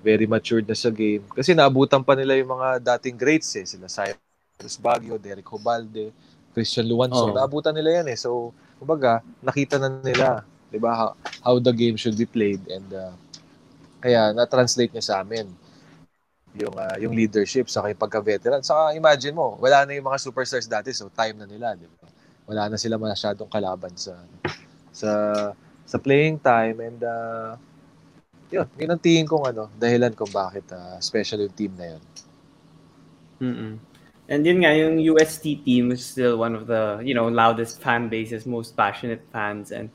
Very 0.00 0.24
matured 0.24 0.64
na 0.64 0.74
sa 0.74 0.90
game. 0.90 1.22
Kasi 1.30 1.52
naabutan 1.52 2.00
pa 2.00 2.16
nila 2.16 2.34
yung 2.34 2.50
mga 2.50 2.80
dating 2.96 3.20
greats 3.20 3.52
eh. 3.54 3.68
Sila 3.68 3.86
Cyrus 3.86 4.76
Baguio, 4.80 5.20
Derek 5.20 5.46
Hobalde, 5.46 6.10
Christian 6.56 6.88
Luanzo. 6.88 7.30
Oh. 7.30 7.36
Naabutan 7.36 7.76
nila 7.76 8.00
yan 8.00 8.06
eh. 8.08 8.18
So, 8.18 8.50
kumbaga, 8.80 9.20
nakita 9.44 9.76
na 9.76 9.92
nila, 10.00 10.42
di 10.72 10.80
ba, 10.80 10.90
how, 10.96 11.10
how 11.44 11.54
the 11.60 11.70
game 11.70 12.00
should 12.00 12.16
be 12.16 12.24
played. 12.24 12.64
And 12.72 12.88
uh, 12.90 13.12
kaya 14.00 14.32
na-translate 14.32 14.90
niya 14.96 15.04
sa 15.04 15.14
amin 15.20 15.52
yung 16.50 16.74
uh, 16.74 16.96
yung 16.98 17.14
leadership 17.14 17.70
sa 17.70 17.86
yung 17.86 18.00
pagka-veteran. 18.00 18.64
Saka 18.64 18.96
imagine 18.98 19.36
mo, 19.36 19.54
wala 19.62 19.86
na 19.86 19.94
yung 19.94 20.08
mga 20.10 20.18
superstars 20.18 20.66
dati, 20.66 20.90
so 20.90 21.06
time 21.12 21.38
na 21.38 21.46
nila, 21.46 21.78
di 21.78 21.86
ba? 21.86 22.08
Wala 22.50 22.66
na 22.66 22.76
sila 22.80 22.98
masyadong 22.98 23.46
kalaban 23.46 23.94
sa 23.94 24.18
sa 24.90 25.10
sa 25.86 25.96
playing 25.98 26.38
time 26.38 26.78
and 26.82 27.00
uh, 27.02 27.58
yun, 28.50 28.66
yun 28.78 28.90
ang 28.90 29.02
tingin 29.02 29.26
kong 29.26 29.46
ano, 29.54 29.70
dahilan 29.78 30.14
kung 30.14 30.30
bakit 30.30 30.66
uh, 30.74 30.98
special 30.98 31.42
yung 31.42 31.54
team 31.54 31.72
na 31.78 31.96
yun. 31.96 32.02
Mm-mm. 33.40 33.74
And 34.30 34.46
yun 34.46 34.62
nga, 34.62 34.70
yung 34.70 35.02
UST 35.02 35.66
team 35.66 35.90
is 35.90 36.06
still 36.06 36.38
one 36.38 36.54
of 36.54 36.70
the, 36.70 37.02
you 37.02 37.14
know, 37.14 37.26
loudest 37.26 37.82
fan 37.82 38.06
bases, 38.06 38.46
most 38.46 38.78
passionate 38.78 39.26
fans. 39.34 39.74
And 39.74 39.90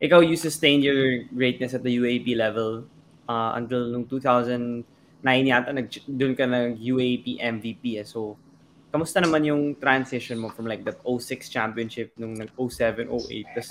ikaw, 0.00 0.24
you 0.24 0.36
sustained 0.36 0.80
your 0.80 1.28
greatness 1.28 1.76
at 1.76 1.84
the 1.84 1.92
UAP 2.00 2.36
level 2.36 2.88
uh, 3.28 3.52
until 3.56 3.92
nung 3.92 4.08
2009 4.08 4.88
yata, 5.24 5.76
nag, 5.76 5.92
doon 6.08 6.32
ka 6.32 6.48
nag 6.48 6.80
UAP 6.80 7.36
MVP. 7.36 8.00
Eh. 8.00 8.08
So, 8.08 8.40
kamusta 8.88 9.20
naman 9.20 9.44
yung 9.44 9.76
transition 9.76 10.40
mo 10.40 10.48
from 10.48 10.64
like 10.64 10.80
that 10.88 10.96
06 11.04 11.52
championship 11.52 12.16
nung 12.16 12.32
nag 12.32 12.48
07, 12.56 13.12
08? 13.12 13.44
Tapos, 13.52 13.68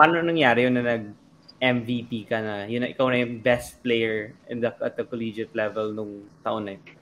paano 0.00 0.24
nangyari 0.24 0.64
yun 0.64 0.80
na 0.80 0.96
nag 0.96 1.12
MVP 1.60 2.24
ka 2.24 2.40
na, 2.40 2.64
yun 2.64 2.80
na, 2.80 2.88
ikaw 2.88 3.12
na 3.12 3.20
yung 3.20 3.44
best 3.44 3.84
player 3.84 4.32
in 4.48 4.64
the, 4.64 4.72
at 4.80 4.96
the 4.96 5.04
collegiate 5.04 5.52
level 5.52 5.92
nung 5.92 6.24
taon 6.40 6.64
na 6.64 6.72
yun? 6.72 6.96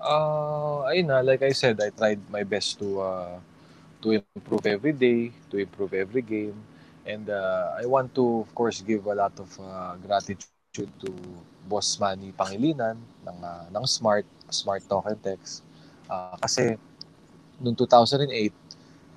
Uh, 0.00 0.88
ayun 0.88 1.12
na, 1.12 1.20
like 1.20 1.44
I 1.44 1.52
said, 1.52 1.76
I 1.76 1.92
tried 1.92 2.24
my 2.32 2.40
best 2.40 2.80
to 2.80 2.88
uh, 3.04 3.36
to 4.00 4.16
improve 4.16 4.64
every 4.64 4.96
day, 4.96 5.30
to 5.52 5.60
improve 5.60 5.92
every 5.92 6.24
game. 6.24 6.56
And 7.04 7.28
uh, 7.28 7.76
I 7.78 7.84
want 7.84 8.16
to, 8.16 8.48
of 8.48 8.50
course, 8.56 8.80
give 8.80 9.04
a 9.06 9.14
lot 9.14 9.36
of 9.38 9.52
uh, 9.60 9.94
gratitude 10.00 10.90
to 11.04 11.10
Boss 11.68 12.00
Manny 12.00 12.32
Pangilinan 12.32 12.96
ng, 13.28 13.38
uh, 13.44 13.68
ng 13.70 13.84
Smart, 13.86 14.26
Smart 14.50 14.82
Talk 14.88 15.06
and 15.06 15.20
Text. 15.22 15.62
Uh, 16.10 16.34
kasi 16.40 16.80
noong 17.62 17.78
2008, 17.78 18.50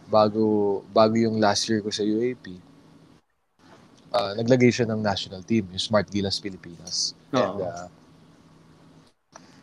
bago, 0.10 0.82
bago 0.94 1.16
yung 1.18 1.42
last 1.42 1.66
year 1.70 1.82
ko 1.82 1.90
sa 1.90 2.06
UAP, 2.06 2.58
uh, 4.14 4.32
naglagay 4.40 4.72
siya 4.72 4.88
ng 4.88 5.02
national 5.02 5.42
team, 5.44 5.68
yung 5.70 5.82
Smart 5.82 6.08
Gilas 6.08 6.40
Pilipinas. 6.40 7.18
And 7.36 7.60
Oo. 7.60 7.68
uh, 7.68 7.88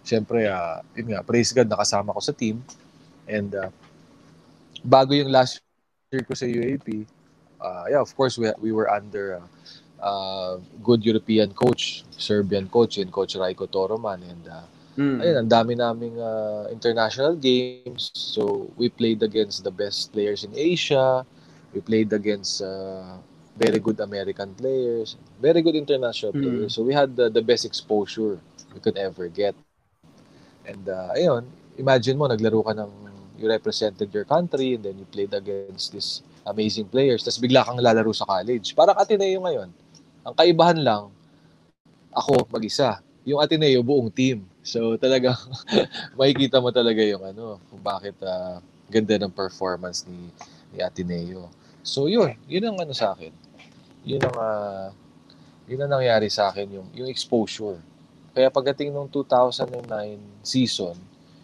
Siyempre, 0.02 0.50
uh, 0.50 0.82
yun 0.98 1.14
nga, 1.14 1.22
praise 1.22 1.54
God, 1.54 1.70
nakasama 1.70 2.10
ko 2.10 2.20
sa 2.20 2.34
team. 2.34 2.58
And 3.30 3.54
uh, 3.54 3.70
bago 4.82 5.14
yung 5.14 5.30
last 5.30 5.62
year 6.10 6.26
ko 6.26 6.34
sa 6.34 6.44
UAP, 6.44 7.06
uh, 7.62 7.86
yeah, 7.86 8.02
of 8.02 8.10
course, 8.18 8.34
we, 8.34 8.50
we 8.58 8.74
were 8.74 8.90
under 8.90 9.38
uh, 9.38 9.46
uh, 10.02 10.54
good 10.82 11.06
European 11.06 11.54
coach, 11.54 12.02
Serbian 12.18 12.66
coach, 12.66 12.98
and 12.98 13.14
Coach 13.14 13.38
Raiko 13.38 13.70
Toroman. 13.70 14.26
And 14.26 14.44
uh, 14.50 14.66
Mm. 14.92 15.18
ayun, 15.24 15.36
ang 15.40 15.48
dami 15.48 15.72
naming 15.72 16.16
uh, 16.20 16.68
international 16.68 17.32
games. 17.40 18.12
So, 18.12 18.68
we 18.76 18.92
played 18.92 19.24
against 19.24 19.64
the 19.64 19.72
best 19.72 20.12
players 20.12 20.44
in 20.44 20.52
Asia. 20.52 21.24
We 21.72 21.80
played 21.80 22.12
against 22.12 22.60
uh, 22.60 23.16
very 23.56 23.80
good 23.80 24.00
American 24.04 24.52
players, 24.52 25.16
very 25.40 25.64
good 25.64 25.76
international 25.76 26.36
Mm. 26.36 26.42
players. 26.44 26.76
So, 26.76 26.84
we 26.84 26.92
had 26.92 27.16
the, 27.16 27.32
the 27.32 27.40
best 27.40 27.64
exposure 27.64 28.36
we 28.76 28.80
could 28.84 29.00
ever 29.00 29.32
get. 29.32 29.56
And, 30.68 30.84
uh, 30.88 31.16
ayun, 31.16 31.48
imagine 31.80 32.20
mo, 32.20 32.28
naglaro 32.28 32.60
ka 32.60 32.76
ng, 32.76 32.92
you 33.40 33.48
represented 33.48 34.12
your 34.12 34.28
country 34.28 34.76
and 34.76 34.84
then 34.84 34.94
you 35.00 35.08
played 35.08 35.32
against 35.32 35.96
these 35.96 36.20
amazing 36.44 36.84
players. 36.86 37.24
Tapos 37.24 37.40
bigla 37.40 37.64
kang 37.64 37.80
lalaro 37.80 38.12
sa 38.12 38.28
college. 38.28 38.76
Parang 38.76 38.94
Ateneo 39.00 39.40
ngayon. 39.40 39.72
Ang 40.22 40.34
kaibahan 40.36 40.78
lang, 40.78 41.08
ako 42.12 42.44
mag-isa. 42.52 43.00
Yung 43.24 43.40
Ateneo, 43.40 43.80
buong 43.80 44.12
team. 44.12 44.51
So 44.62 44.94
talagang 44.94 45.36
makikita 46.18 46.62
mo 46.62 46.70
talaga 46.70 47.02
yung 47.02 47.22
ano, 47.26 47.58
kung 47.66 47.82
bakit 47.82 48.14
ah, 48.22 48.62
ganda 48.86 49.18
ng 49.18 49.34
performance 49.34 50.06
ni 50.06 50.30
ni 50.72 50.78
Ateneo. 50.80 51.50
So 51.82 52.06
yun, 52.06 52.38
yun 52.46 52.70
ang 52.70 52.78
ano 52.78 52.94
sa 52.94 53.12
akin. 53.12 53.34
Yun 54.06 54.22
ang 54.22 54.36
ah, 54.38 54.88
yun 55.66 55.82
ang 55.82 55.98
nangyari 55.98 56.30
sa 56.30 56.54
akin 56.54 56.70
yung 56.70 56.88
yung 56.94 57.10
exposure. 57.10 57.82
Kaya 58.32 58.48
pagdating 58.48 58.94
nung 58.94 59.10
2009 59.10 59.84
season, 60.40 60.96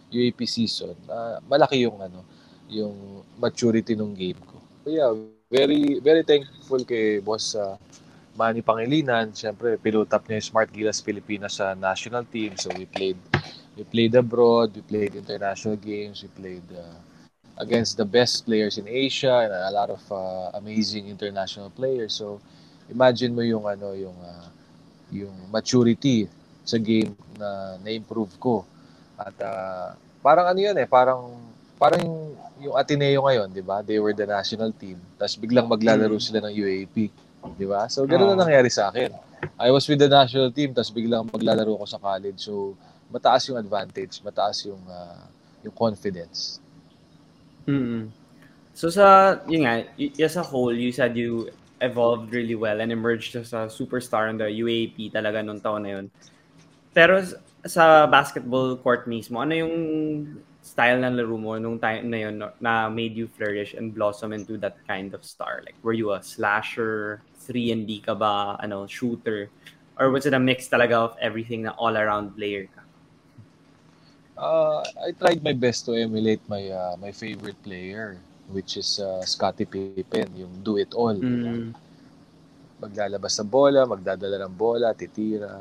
UAP 0.09 0.47
season, 0.47 0.95
ah, 1.11 1.43
malaki 1.43 1.83
yung 1.83 1.99
ano, 1.99 2.23
yung 2.71 3.21
maturity 3.35 3.99
ng 3.99 4.15
game 4.15 4.39
ko. 4.47 4.57
So 4.85 4.87
yeah, 4.95 5.11
very 5.51 5.99
very 5.99 6.23
thankful 6.23 6.81
kay 6.87 7.19
boss 7.19 7.51
ah, 7.59 7.75
Manny 8.39 8.63
Pangilinan. 8.63 9.35
Siyempre, 9.35 9.75
pilotap 9.75 10.23
niya 10.23 10.39
yung 10.39 10.49
Smart 10.55 10.69
Gilas 10.71 11.03
Pilipinas 11.03 11.59
sa 11.59 11.75
national 11.75 12.23
team. 12.23 12.55
So 12.55 12.71
we 12.71 12.87
played 12.87 13.19
we 13.75 13.83
played 13.83 14.15
abroad, 14.15 14.71
we 14.71 14.83
played 14.83 15.11
international 15.11 15.75
games, 15.75 16.23
we 16.23 16.31
played 16.31 16.67
uh, 16.71 16.99
against 17.59 17.99
the 17.99 18.07
best 18.07 18.47
players 18.47 18.79
in 18.79 18.87
Asia 18.87 19.43
and 19.43 19.51
a 19.51 19.71
lot 19.75 19.91
of 19.91 19.99
uh, 20.07 20.55
amazing 20.55 21.11
international 21.11 21.67
players. 21.67 22.15
So 22.15 22.39
imagine 22.87 23.35
mo 23.35 23.43
yung 23.43 23.67
ano 23.67 23.91
yung 23.91 24.15
uh, 24.15 24.47
yung 25.11 25.35
maturity 25.51 26.31
sa 26.63 26.79
game 26.79 27.11
na 27.35 27.75
na-improve 27.83 28.39
ko. 28.39 28.63
At 29.19 29.35
uh, 29.43 29.91
parang 30.23 30.47
ano 30.47 30.59
yun 30.63 30.77
eh, 30.79 30.87
parang 30.87 31.35
parang 31.75 31.99
yung, 31.99 32.19
yung 32.59 32.75
Ateneo 32.79 33.27
ngayon, 33.27 33.51
'di 33.51 33.63
ba? 33.63 33.83
They 33.83 33.99
were 33.99 34.15
the 34.15 34.27
national 34.27 34.71
team. 34.71 34.95
Tapos 35.19 35.35
biglang 35.35 35.67
maglalaro 35.67 36.15
Mm. 36.15 36.23
sila 36.23 36.39
ng 36.47 36.53
UAP. 36.55 36.95
Di 37.55 37.65
ba? 37.65 37.87
So, 37.87 38.03
ganoon 38.03 38.33
Ah. 38.33 38.35
na 38.35 38.43
nangyari 38.45 38.67
sa 38.67 38.89
akin. 38.89 39.11
I 39.55 39.71
was 39.71 39.87
with 39.87 39.99
the 39.99 40.11
national 40.11 40.51
team, 40.51 40.75
tapos 40.75 40.91
biglang 40.91 41.27
maglalaro 41.27 41.79
ko 41.79 41.85
sa 41.87 41.95
college. 41.95 42.43
So, 42.43 42.75
mataas 43.07 43.47
yung 43.47 43.57
advantage, 43.57 44.19
mataas 44.21 44.67
yung 44.67 44.81
ah, 44.85 45.27
yung 45.63 45.75
confidence. 45.75 46.59
mm 47.65 48.11
So 48.71 48.87
sa, 48.87 49.35
yun 49.43 49.67
nga, 49.67 49.83
y- 49.99 50.15
as 50.23 50.39
a 50.39 50.43
whole, 50.43 50.71
you 50.71 50.95
said 50.95 51.11
you 51.11 51.51
evolved 51.83 52.31
really 52.31 52.55
well 52.55 52.79
and 52.79 52.91
emerged 52.91 53.35
as 53.35 53.51
a 53.51 53.67
superstar 53.67 54.31
in 54.31 54.39
the 54.39 54.47
UAP 54.47 55.11
talaga 55.11 55.43
nung 55.43 55.59
taon 55.59 55.83
na 55.83 55.99
yun. 55.99 56.05
Pero 56.95 57.19
sa 57.67 58.07
basketball 58.07 58.79
court 58.79 59.03
mismo, 59.03 59.43
ano 59.43 59.51
yung 59.51 59.75
style 60.69 61.01
ng 61.01 61.17
laro 61.17 61.33
mo 61.33 61.57
nung 61.57 61.81
time 61.81 62.05
na 62.13 62.29
yun 62.29 62.45
na 62.61 62.85
made 62.93 63.17
you 63.17 63.25
flourish 63.25 63.73
and 63.73 63.89
blossom 63.97 64.29
into 64.29 64.53
that 64.61 64.77
kind 64.85 65.17
of 65.17 65.25
star? 65.25 65.65
Like, 65.65 65.73
were 65.81 65.97
you 65.97 66.13
a 66.13 66.21
slasher, 66.21 67.25
3 67.41 67.73
and 67.73 67.83
D 67.89 68.05
ka 68.05 68.13
ba, 68.13 68.53
ano, 68.61 68.85
shooter? 68.85 69.49
Or 69.97 70.13
was 70.13 70.29
it 70.29 70.37
a 70.37 70.39
mix 70.39 70.69
talaga 70.69 70.93
of 70.93 71.17
everything 71.17 71.65
na 71.65 71.73
all-around 71.73 72.37
player 72.37 72.69
ka? 72.69 72.85
Uh, 74.39 74.85
I 75.03 75.11
tried 75.17 75.41
my 75.43 75.51
best 75.51 75.89
to 75.89 75.97
emulate 75.97 76.39
my 76.47 76.71
ah, 76.71 76.95
my 76.95 77.11
favorite 77.11 77.59
player, 77.59 78.15
which 78.47 78.79
is 78.79 79.01
ah, 79.03 79.19
Scottie 79.25 79.67
Pippen, 79.67 80.31
yung 80.37 80.53
do 80.63 80.77
it 80.77 80.93
all. 80.95 81.17
Mm. 81.17 81.75
maglalabas 82.79 83.35
sa 83.35 83.43
bola, 83.43 83.83
magdadala 83.83 84.39
ng 84.47 84.55
bola, 84.55 84.95
titira, 84.95 85.51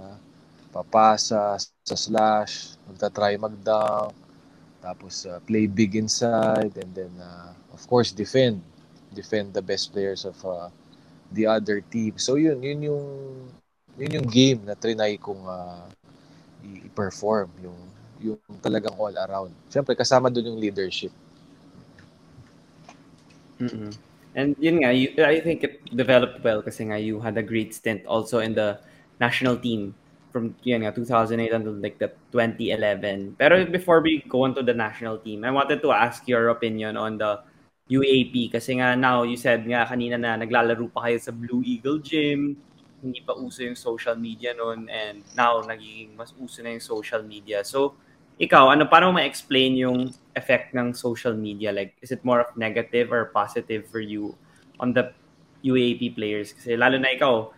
papasa, 0.70 1.58
sa 1.58 1.96
slash, 1.98 2.78
magta-try 2.86 3.34
mag-dunk, 3.34 4.14
tapos 4.88 5.28
uh, 5.28 5.36
play 5.44 5.68
big 5.68 6.00
inside, 6.00 6.72
and 6.80 6.90
then, 6.96 7.12
uh, 7.20 7.52
of 7.76 7.84
course, 7.84 8.08
defend. 8.08 8.64
Defend 9.12 9.52
the 9.52 9.60
best 9.60 9.92
players 9.92 10.24
of 10.24 10.36
uh, 10.48 10.72
the 11.28 11.44
other 11.44 11.84
team. 11.84 12.16
So, 12.16 12.40
yun, 12.40 12.64
yun 12.64 12.88
yung, 12.88 13.04
yun 14.00 14.10
yung 14.16 14.28
game 14.32 14.64
na 14.64 14.72
trinay 14.72 15.20
kong 15.20 15.44
uh, 15.44 15.84
i-perform, 16.64 17.52
yung, 17.60 17.76
yung 18.16 18.40
talagang 18.64 18.96
all 18.96 19.12
around. 19.12 19.52
Siyempre, 19.68 19.92
kasama 19.92 20.32
doon 20.32 20.56
yung 20.56 20.60
leadership. 20.60 21.12
mm 23.60 23.92
And 24.38 24.54
yun 24.62 24.86
nga, 24.86 24.94
you, 24.94 25.10
I 25.18 25.42
think 25.42 25.66
it 25.66 25.82
developed 25.90 26.46
well 26.46 26.62
kasi 26.62 26.86
nga 26.86 26.94
you 27.00 27.18
had 27.18 27.34
a 27.34 27.42
great 27.42 27.74
stint 27.74 28.06
also 28.06 28.38
in 28.38 28.54
the 28.54 28.78
national 29.18 29.58
team 29.58 29.98
from 30.38 30.54
yun 30.62 30.86
nga, 30.86 30.94
2008 30.94 31.50
until 31.50 31.74
like 31.82 31.98
the 31.98 32.14
2011. 32.30 33.34
Pero 33.34 33.66
before 33.66 33.98
we 33.98 34.22
go 34.30 34.46
into 34.46 34.62
the 34.62 34.70
national 34.70 35.18
team, 35.18 35.42
I 35.42 35.50
wanted 35.50 35.82
to 35.82 35.90
ask 35.90 36.22
your 36.30 36.54
opinion 36.54 36.94
on 36.94 37.18
the 37.18 37.42
UAP 37.90 38.54
kasi 38.54 38.78
nga 38.78 38.94
now 38.94 39.26
you 39.26 39.34
said 39.34 39.66
nga 39.66 39.82
kanina 39.82 40.14
na 40.14 40.38
naglalaro 40.38 40.86
pa 40.94 41.10
kayo 41.10 41.18
sa 41.18 41.34
Blue 41.34 41.66
Eagle 41.66 41.98
Gym, 41.98 42.54
hindi 43.02 43.20
pa 43.26 43.34
uso 43.34 43.66
yung 43.66 43.74
social 43.74 44.14
media 44.14 44.54
noon 44.54 44.86
and 44.86 45.26
now 45.34 45.58
nagiging 45.58 46.14
mas 46.14 46.30
uso 46.38 46.62
na 46.62 46.78
yung 46.78 46.84
social 46.84 47.26
media. 47.26 47.66
So 47.66 47.98
ikaw, 48.38 48.70
ano 48.70 48.86
paano 48.86 49.10
ma-explain 49.10 49.74
yung 49.74 50.14
effect 50.38 50.70
ng 50.70 50.94
social 50.94 51.34
media? 51.34 51.74
Like, 51.74 51.98
is 51.98 52.14
it 52.14 52.22
more 52.22 52.38
of 52.38 52.54
negative 52.54 53.10
or 53.10 53.34
positive 53.34 53.90
for 53.90 53.98
you 53.98 54.38
on 54.78 54.94
the 54.94 55.10
UAP 55.66 56.14
players? 56.14 56.54
Kasi 56.54 56.78
lalo 56.78 57.02
na 57.02 57.10
ikaw, 57.10 57.50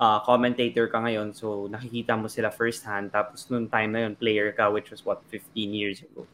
uh, 0.00 0.20
commentator 0.24 0.86
ka 0.88 0.98
ngayon, 1.04 1.34
so 1.34 1.68
nakikita 1.68 2.12
mo 2.18 2.28
sila 2.28 2.50
firsthand. 2.50 3.12
Tapos 3.12 3.46
noong 3.50 3.68
time 3.70 3.90
na 3.92 4.00
yun, 4.06 4.14
player 4.16 4.52
ka, 4.52 4.70
which 4.70 4.90
was 4.90 5.04
what, 5.06 5.22
15 5.32 5.72
years 5.74 6.02
ago. 6.02 6.26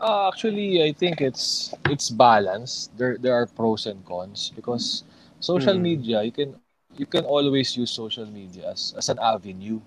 Uh, 0.00 0.28
actually, 0.32 0.82
I 0.82 0.92
think 0.92 1.20
it's 1.20 1.74
it's 1.92 2.08
balanced. 2.10 2.96
There 2.96 3.18
there 3.18 3.34
are 3.34 3.46
pros 3.46 3.86
and 3.86 4.00
cons 4.04 4.52
because 4.56 5.04
social 5.40 5.76
Mm. 5.76 5.80
media 5.80 6.22
you 6.24 6.32
can 6.32 6.56
you 6.96 7.06
can 7.06 7.24
always 7.24 7.76
use 7.76 7.90
social 7.92 8.26
media 8.26 8.72
as, 8.72 8.94
as 8.96 9.08
an 9.08 9.18
avenue 9.20 9.80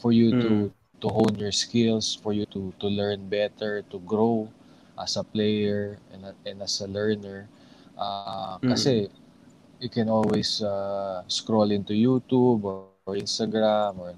for 0.00 0.12
you 0.12 0.32
to 0.42 0.70
to 1.00 1.08
hone 1.08 1.34
your 1.38 1.52
skills, 1.52 2.14
for 2.22 2.32
you 2.32 2.46
to 2.54 2.72
to 2.78 2.86
learn 2.86 3.26
better, 3.28 3.82
to 3.90 3.98
grow 4.06 4.48
as 4.98 5.16
a 5.18 5.24
player 5.24 5.98
and 6.14 6.22
and 6.46 6.62
as 6.62 6.80
a 6.80 6.88
learner. 6.88 7.48
Uh, 7.98 8.58
Mm. 8.62 8.70
Kasi 8.70 9.10
you 9.82 9.90
can 9.90 10.08
always 10.08 10.62
uh, 10.62 11.26
scroll 11.26 11.70
into 11.74 11.92
YouTube 11.92 12.62
or, 12.62 12.86
or 13.04 13.14
Instagram 13.18 13.98
or 13.98 14.14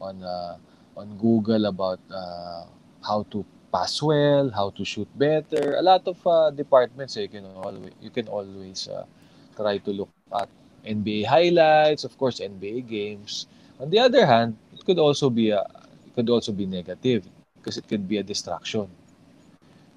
on 0.00 0.22
uh, 0.22 0.60
on 0.96 1.16
Google 1.16 1.64
about 1.72 2.00
uh, 2.12 2.68
how 3.00 3.24
to 3.32 3.44
pass 3.72 4.02
well, 4.02 4.52
how 4.52 4.68
to 4.76 4.84
shoot 4.84 5.08
better. 5.16 5.76
A 5.80 5.82
lot 5.82 6.04
of 6.06 6.20
uh, 6.26 6.50
departments 6.52 7.16
eh, 7.16 7.24
you 7.24 7.32
can 7.32 7.48
always 7.56 7.92
you 8.00 8.10
can 8.12 8.28
always 8.28 8.88
uh, 8.92 9.08
try 9.56 9.78
to 9.80 9.90
look 9.90 10.12
at 10.36 10.48
NBA 10.84 11.24
highlights, 11.24 12.04
of 12.04 12.12
course, 12.20 12.40
NBA 12.40 12.86
games. 12.86 13.48
On 13.80 13.88
the 13.88 13.98
other 13.98 14.26
hand, 14.28 14.56
it 14.76 14.84
could 14.84 15.00
also 15.00 15.30
be 15.32 15.48
a 15.50 15.64
it 16.04 16.12
could 16.14 16.28
also 16.28 16.52
be 16.52 16.66
negative 16.68 17.24
because 17.56 17.80
it 17.80 17.88
could 17.88 18.06
be 18.06 18.18
a 18.20 18.22
distraction 18.22 18.86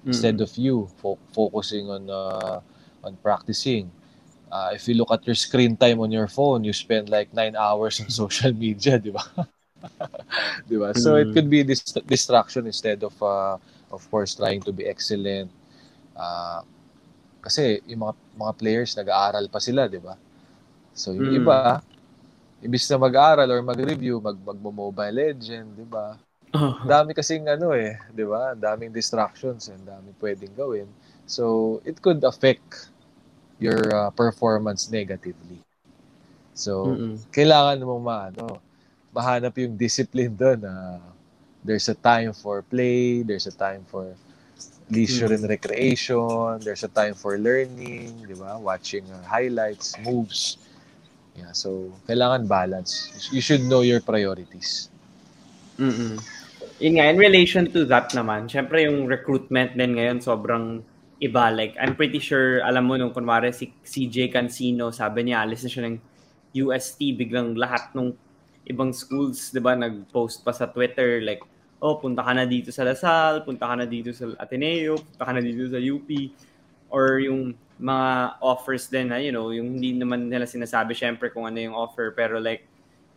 instead 0.06 0.40
of 0.40 0.50
you 0.56 0.88
fo- 0.96 1.20
focusing 1.32 1.92
on 1.92 2.08
uh, 2.08 2.60
on 3.04 3.16
practicing. 3.20 3.92
Uh, 4.50 4.70
if 4.74 4.88
you 4.88 4.94
look 4.94 5.10
at 5.12 5.26
your 5.26 5.34
screen 5.36 5.76
time 5.76 6.00
on 6.00 6.10
your 6.12 6.28
phone, 6.28 6.64
you 6.64 6.72
spend 6.72 7.08
like 7.08 7.32
nine 7.34 7.56
hours 7.56 8.00
on 8.00 8.10
social 8.22 8.52
media, 8.52 8.98
di 8.98 9.10
ba? 9.10 9.22
di 10.68 10.76
ba? 10.76 10.92
So 10.94 11.16
it 11.16 11.30
Mm. 11.30 11.34
could 11.34 11.48
be 11.50 11.62
dis- 11.64 11.94
distraction 12.06 12.66
instead 12.66 13.02
of, 13.02 13.14
uh, 13.22 13.56
of 13.90 14.02
course, 14.10 14.34
trying 14.34 14.62
to 14.62 14.72
be 14.72 14.86
excellent. 14.86 15.50
Uh, 16.16 16.62
kasi 17.40 17.80
yung 17.88 18.06
mga, 18.08 18.14
mga 18.38 18.52
players, 18.58 18.90
nag-aaral 18.96 19.46
pa 19.50 19.60
sila, 19.60 19.88
di 19.88 19.98
ba? 20.02 20.16
So 20.94 21.12
yung 21.14 21.30
Mm. 21.30 21.36
iba, 21.44 21.80
ibis 22.62 22.86
na 22.90 22.98
mag-aaral 23.00 23.48
or 23.50 23.60
mag-review, 23.62 24.20
mag 24.20 24.36
mag-mobile 24.40 25.14
legend, 25.14 25.76
di 25.76 25.86
ba? 25.86 26.16
Ang 26.80 26.88
dami 26.90 27.10
kasing 27.16 27.44
ano 27.48 27.72
eh, 27.76 27.96
'di 28.12 28.24
ba? 28.28 28.52
Ang 28.54 28.62
daming 28.62 28.92
distractions 28.94 29.68
and 29.72 29.82
daming 29.84 30.16
pwedeng 30.20 30.54
gawin. 30.56 30.88
So, 31.28 31.78
it 31.84 32.00
could 32.00 32.24
affect 32.24 32.90
your 33.60 33.80
uh, 33.94 34.10
performance 34.10 34.90
negatively. 34.90 35.60
So, 36.56 36.96
Mm-mm. 36.96 37.20
kailangan 37.30 37.84
mo 37.84 38.00
maano, 38.00 38.58
mahanap 39.14 39.54
yung 39.60 39.76
discipline 39.76 40.34
doon 40.34 40.64
na 40.64 40.98
there's 41.64 41.88
a 41.88 41.94
time 41.94 42.32
for 42.32 42.64
play, 42.64 43.22
there's 43.22 43.46
a 43.46 43.54
time 43.54 43.84
for 43.86 44.16
leisure 44.90 45.30
and 45.30 45.46
recreation, 45.46 46.58
there's 46.64 46.82
a 46.82 46.90
time 46.90 47.14
for 47.14 47.38
learning, 47.38 48.26
'di 48.26 48.36
ba? 48.36 48.58
Watching 48.58 49.06
uh, 49.12 49.22
highlights, 49.28 49.94
moves. 50.02 50.58
Yeah, 51.36 51.52
so 51.54 51.94
kailangan 52.10 52.48
balance. 52.50 53.12
You 53.30 53.40
should 53.40 53.62
know 53.64 53.86
your 53.86 54.00
priorities. 54.02 54.90
Mm-mm. 55.78 56.20
Yun 56.80 56.92
nga, 56.96 57.08
in 57.12 57.16
relation 57.20 57.68
to 57.72 57.84
that 57.88 58.12
naman, 58.16 58.48
syempre 58.48 58.84
yung 58.84 59.04
recruitment 59.08 59.76
din 59.76 59.96
ngayon 59.96 60.20
sobrang 60.20 60.80
iba. 61.20 61.52
Like, 61.52 61.76
I'm 61.76 61.94
pretty 61.94 62.18
sure, 62.18 62.64
alam 62.64 62.88
mo 62.88 62.96
nung 62.96 63.12
kunwari 63.12 63.52
si 63.52 63.70
CJ 63.84 64.32
Cancino, 64.32 64.88
sabi 64.88 65.28
niya, 65.28 65.44
alis 65.44 65.62
na 65.62 65.70
siya 65.70 65.84
ng 65.86 65.96
UST, 66.56 67.14
biglang 67.14 67.54
lahat 67.54 67.92
ng 67.92 68.16
ibang 68.66 68.90
schools, 68.96 69.52
di 69.52 69.60
ba, 69.60 69.76
nag-post 69.76 70.40
pa 70.40 70.50
sa 70.56 70.66
Twitter, 70.66 71.20
like, 71.20 71.44
oh, 71.80 72.00
punta 72.00 72.24
ka 72.24 72.32
na 72.32 72.48
dito 72.48 72.72
sa 72.72 72.88
Lasal, 72.88 73.44
punta 73.44 73.68
ka 73.68 73.74
na 73.76 73.86
dito 73.88 74.12
sa 74.16 74.32
Ateneo, 74.40 74.96
punta 74.96 75.24
ka 75.28 75.32
na 75.36 75.44
dito 75.44 75.68
sa 75.68 75.80
UP. 75.80 76.08
Or 76.90 77.20
yung 77.22 77.54
mga 77.80 78.40
offers 78.44 78.88
din 78.88 79.08
na, 79.12 79.20
you 79.20 79.32
know, 79.32 79.52
yung 79.52 79.78
hindi 79.78 79.96
naman 79.96 80.28
nila 80.28 80.44
sinasabi 80.44 80.92
syempre 80.92 81.32
kung 81.32 81.48
ano 81.48 81.56
yung 81.60 81.76
offer, 81.76 82.12
pero 82.12 82.40
like, 82.40 82.64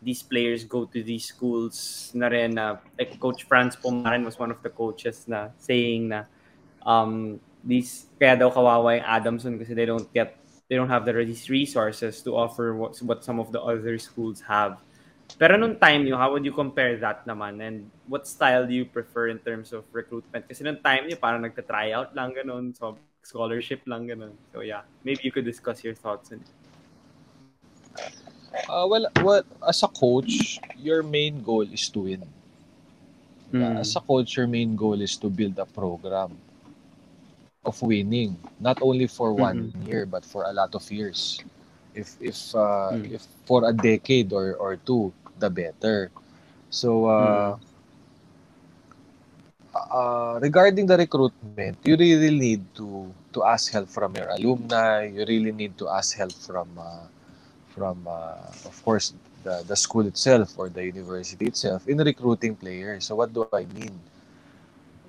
these 0.04 0.20
players 0.20 0.68
go 0.68 0.84
to 0.84 0.99
these 0.99 1.32
schools 1.32 2.12
na 2.12 2.28
rin 2.28 2.60
na, 2.60 2.76
like 2.99 3.16
Coach 3.24 3.47
Franz 3.47 3.80
Pumarin 3.80 4.28
was 4.28 4.36
one 4.36 4.51
of 4.51 4.60
the 4.60 4.72
coaches 4.72 5.24
na 5.28 5.51
saying 5.60 6.12
na, 6.12 6.28
um, 6.84 7.39
these, 7.64 8.05
kaya 8.20 8.36
daw 8.36 8.51
kawawa 8.51 8.99
Adamson 9.01 9.57
kasi 9.57 9.74
they 9.74 9.88
don't 9.88 10.11
get, 10.14 10.36
they 10.68 10.76
don't 10.76 10.91
have 10.91 11.05
the 11.07 11.14
resources 11.16 12.22
to 12.22 12.36
offer 12.36 12.76
what, 12.76 12.99
what 13.01 13.24
some 13.24 13.39
of 13.39 13.51
the 13.51 13.61
other 13.61 13.97
schools 13.97 14.43
have. 14.43 14.78
Pero 15.39 15.57
nung 15.57 15.80
time 15.80 16.05
nyo, 16.05 16.18
how 16.18 16.30
would 16.32 16.45
you 16.45 16.51
compare 16.51 16.99
that 16.99 17.26
naman? 17.26 17.57
And 17.64 17.89
what 18.07 18.28
style 18.28 18.68
do 18.68 18.74
you 18.74 18.86
prefer 18.86 19.30
in 19.34 19.39
terms 19.39 19.74
of 19.74 19.88
recruitment? 19.91 20.45
Kasi 20.45 20.64
nung 20.64 20.78
time 20.84 21.09
nyo, 21.09 21.18
parang 21.18 21.41
nagta-tryout 21.41 22.14
lang 22.14 22.36
ganun. 22.38 22.76
So, 22.76 22.99
scholarship 23.24 23.82
lang 23.88 24.05
ganun. 24.05 24.38
So, 24.53 24.61
yeah. 24.61 24.86
Maybe 25.01 25.24
you 25.24 25.32
could 25.32 25.45
discuss 25.45 25.82
your 25.82 25.95
thoughts 25.95 26.30
on 26.30 26.43
it. 26.43 26.51
Uh, 28.70 28.86
well, 28.86 29.09
well, 29.24 29.41
as 29.66 29.82
a 29.82 29.88
coach, 29.88 30.59
your 30.78 31.01
main 31.01 31.41
goal 31.41 31.66
is 31.66 31.89
to 31.89 32.05
win. 32.05 32.22
Mm. 33.49 33.80
As 33.82 33.95
a 33.95 34.01
coach, 34.01 34.38
your 34.38 34.45
main 34.45 34.76
goal 34.76 35.01
is 35.01 35.18
to 35.18 35.30
build 35.30 35.57
a 35.57 35.66
program 35.66 36.38
of 37.66 37.82
winning, 37.82 38.38
not 38.59 38.78
only 38.82 39.07
for 39.07 39.34
one 39.34 39.74
year 39.86 40.05
but 40.05 40.26
for 40.26 40.43
a 40.43 40.53
lot 40.53 40.76
of 40.76 40.84
years. 40.91 41.41
If 41.93 42.16
if 42.22 42.55
uh, 42.55 42.95
Mm. 42.95 43.09
if 43.09 43.24
for 43.45 43.66
a 43.68 43.74
decade 43.74 44.34
or 44.34 44.55
or 44.55 44.76
two, 44.78 45.14
the 45.39 45.49
better. 45.49 46.11
So 46.70 47.05
uh, 47.07 47.57
uh, 49.76 50.39
regarding 50.41 50.88
the 50.88 50.97
recruitment, 50.97 51.61
you 51.68 51.95
really 51.97 52.18
need 52.20 52.45
to 52.59 52.89
to 53.18 53.43
ask 53.43 53.72
help 53.72 53.88
from 53.89 54.16
your 54.16 54.28
alumni. 54.28 55.05
You 55.05 55.26
really 55.26 55.51
need 55.51 55.78
to 55.80 55.88
ask 55.89 56.16
help 56.18 56.34
from 56.34 56.68
uh, 56.78 57.05
from 57.74 58.07
uh, 58.07 58.70
of 58.70 58.76
course 58.84 59.14
the 59.43 59.64
the 59.68 59.76
school 59.78 60.05
itself 60.07 60.57
or 60.57 60.70
the 60.70 60.84
university 60.86 61.45
itself 61.47 61.88
in 61.88 61.97
recruiting 61.99 62.55
players. 62.55 63.05
So 63.07 63.16
what 63.16 63.34
do 63.34 63.43
I 63.47 63.55
mean? 63.59 63.88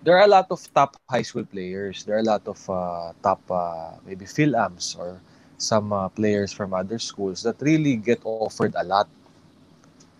There 0.05 0.21
are 0.21 0.29
a 0.29 0.29
lot 0.29 0.53
of 0.53 0.61
top 0.77 1.01
high 1.09 1.25
school 1.25 1.49
players. 1.49 2.05
There 2.05 2.15
are 2.15 2.21
a 2.21 2.29
lot 2.29 2.45
of 2.45 2.61
uh, 2.69 3.17
top 3.25 3.41
uh, 3.49 3.97
maybe 4.05 4.29
Philams 4.29 5.01
or 5.01 5.17
some 5.57 5.97
uh, 5.97 6.13
players 6.13 6.53
from 6.53 6.77
other 6.77 7.01
schools 7.01 7.41
that 7.49 7.57
really 7.65 7.97
get 7.97 8.21
offered 8.25 8.77
a 8.77 8.85
lot. 8.85 9.09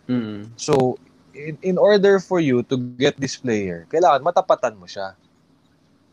Mm. 0.09 0.49
So 0.57 0.97
in, 1.37 1.59
in 1.61 1.77
order 1.77 2.17
for 2.17 2.41
you 2.41 2.65
to 2.73 2.77
get 2.97 3.21
this 3.21 3.37
player, 3.37 3.85
kailangan 3.93 4.25
matapatan 4.25 4.81
mo 4.81 4.89
siya. 4.89 5.13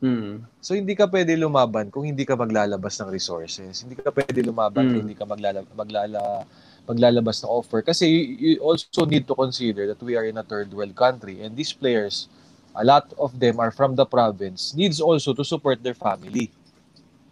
Mm. 0.01 0.43
So 0.59 0.73
hindi 0.73 0.97
ka 0.97 1.05
pwede 1.07 1.37
lumaban 1.37 1.93
kung 1.93 2.03
hindi 2.03 2.25
ka 2.25 2.35
maglalabas 2.35 2.99
ng 2.99 3.07
resources. 3.13 3.85
Hindi 3.85 3.95
ka 3.95 4.11
pwede 4.11 4.41
lumaban 4.43 4.83
Mm. 4.83 4.91
kung 4.91 5.01
hindi 5.07 5.15
ka 5.15 5.25
maglala, 5.29 5.61
maglala, 5.77 6.43
maglalabas 6.89 7.45
ng 7.45 7.51
offer. 7.53 7.85
Kasi 7.85 8.09
you, 8.09 8.19
you 8.35 8.53
also 8.59 9.05
need 9.05 9.29
to 9.29 9.37
consider 9.37 9.85
that 9.87 10.01
we 10.01 10.17
are 10.17 10.25
in 10.25 10.41
a 10.41 10.43
third 10.43 10.73
world 10.73 10.97
country 10.97 11.45
and 11.45 11.53
these 11.53 11.71
players, 11.71 12.27
a 12.75 12.83
lot 12.83 13.11
of 13.19 13.35
them 13.37 13.59
are 13.59 13.71
from 13.71 13.95
the 13.95 14.05
province, 14.05 14.71
needs 14.73 15.01
also 15.03 15.35
to 15.35 15.43
support 15.43 15.83
their 15.83 15.97
family. 15.97 16.51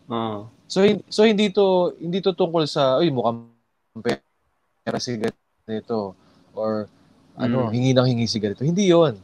Oh. 0.09 0.49
So 0.67 0.85
so 1.09 1.23
hindi 1.25 1.49
to 1.53 1.95
hindi 1.97 2.21
to 2.21 2.33
tungkol 2.33 2.65
sa 2.69 2.97
uy 2.99 3.09
mukhang 3.09 3.47
pera 4.03 4.99
si 4.99 5.17
ganito 5.17 6.13
or 6.53 6.85
ano 7.39 7.67
Mm. 7.67 7.71
hingi 7.71 7.91
ng 7.95 8.07
hingi 8.15 8.27
si 8.27 8.37
ganito. 8.37 8.61
Hindi 8.67 8.91
'yon. 8.91 9.15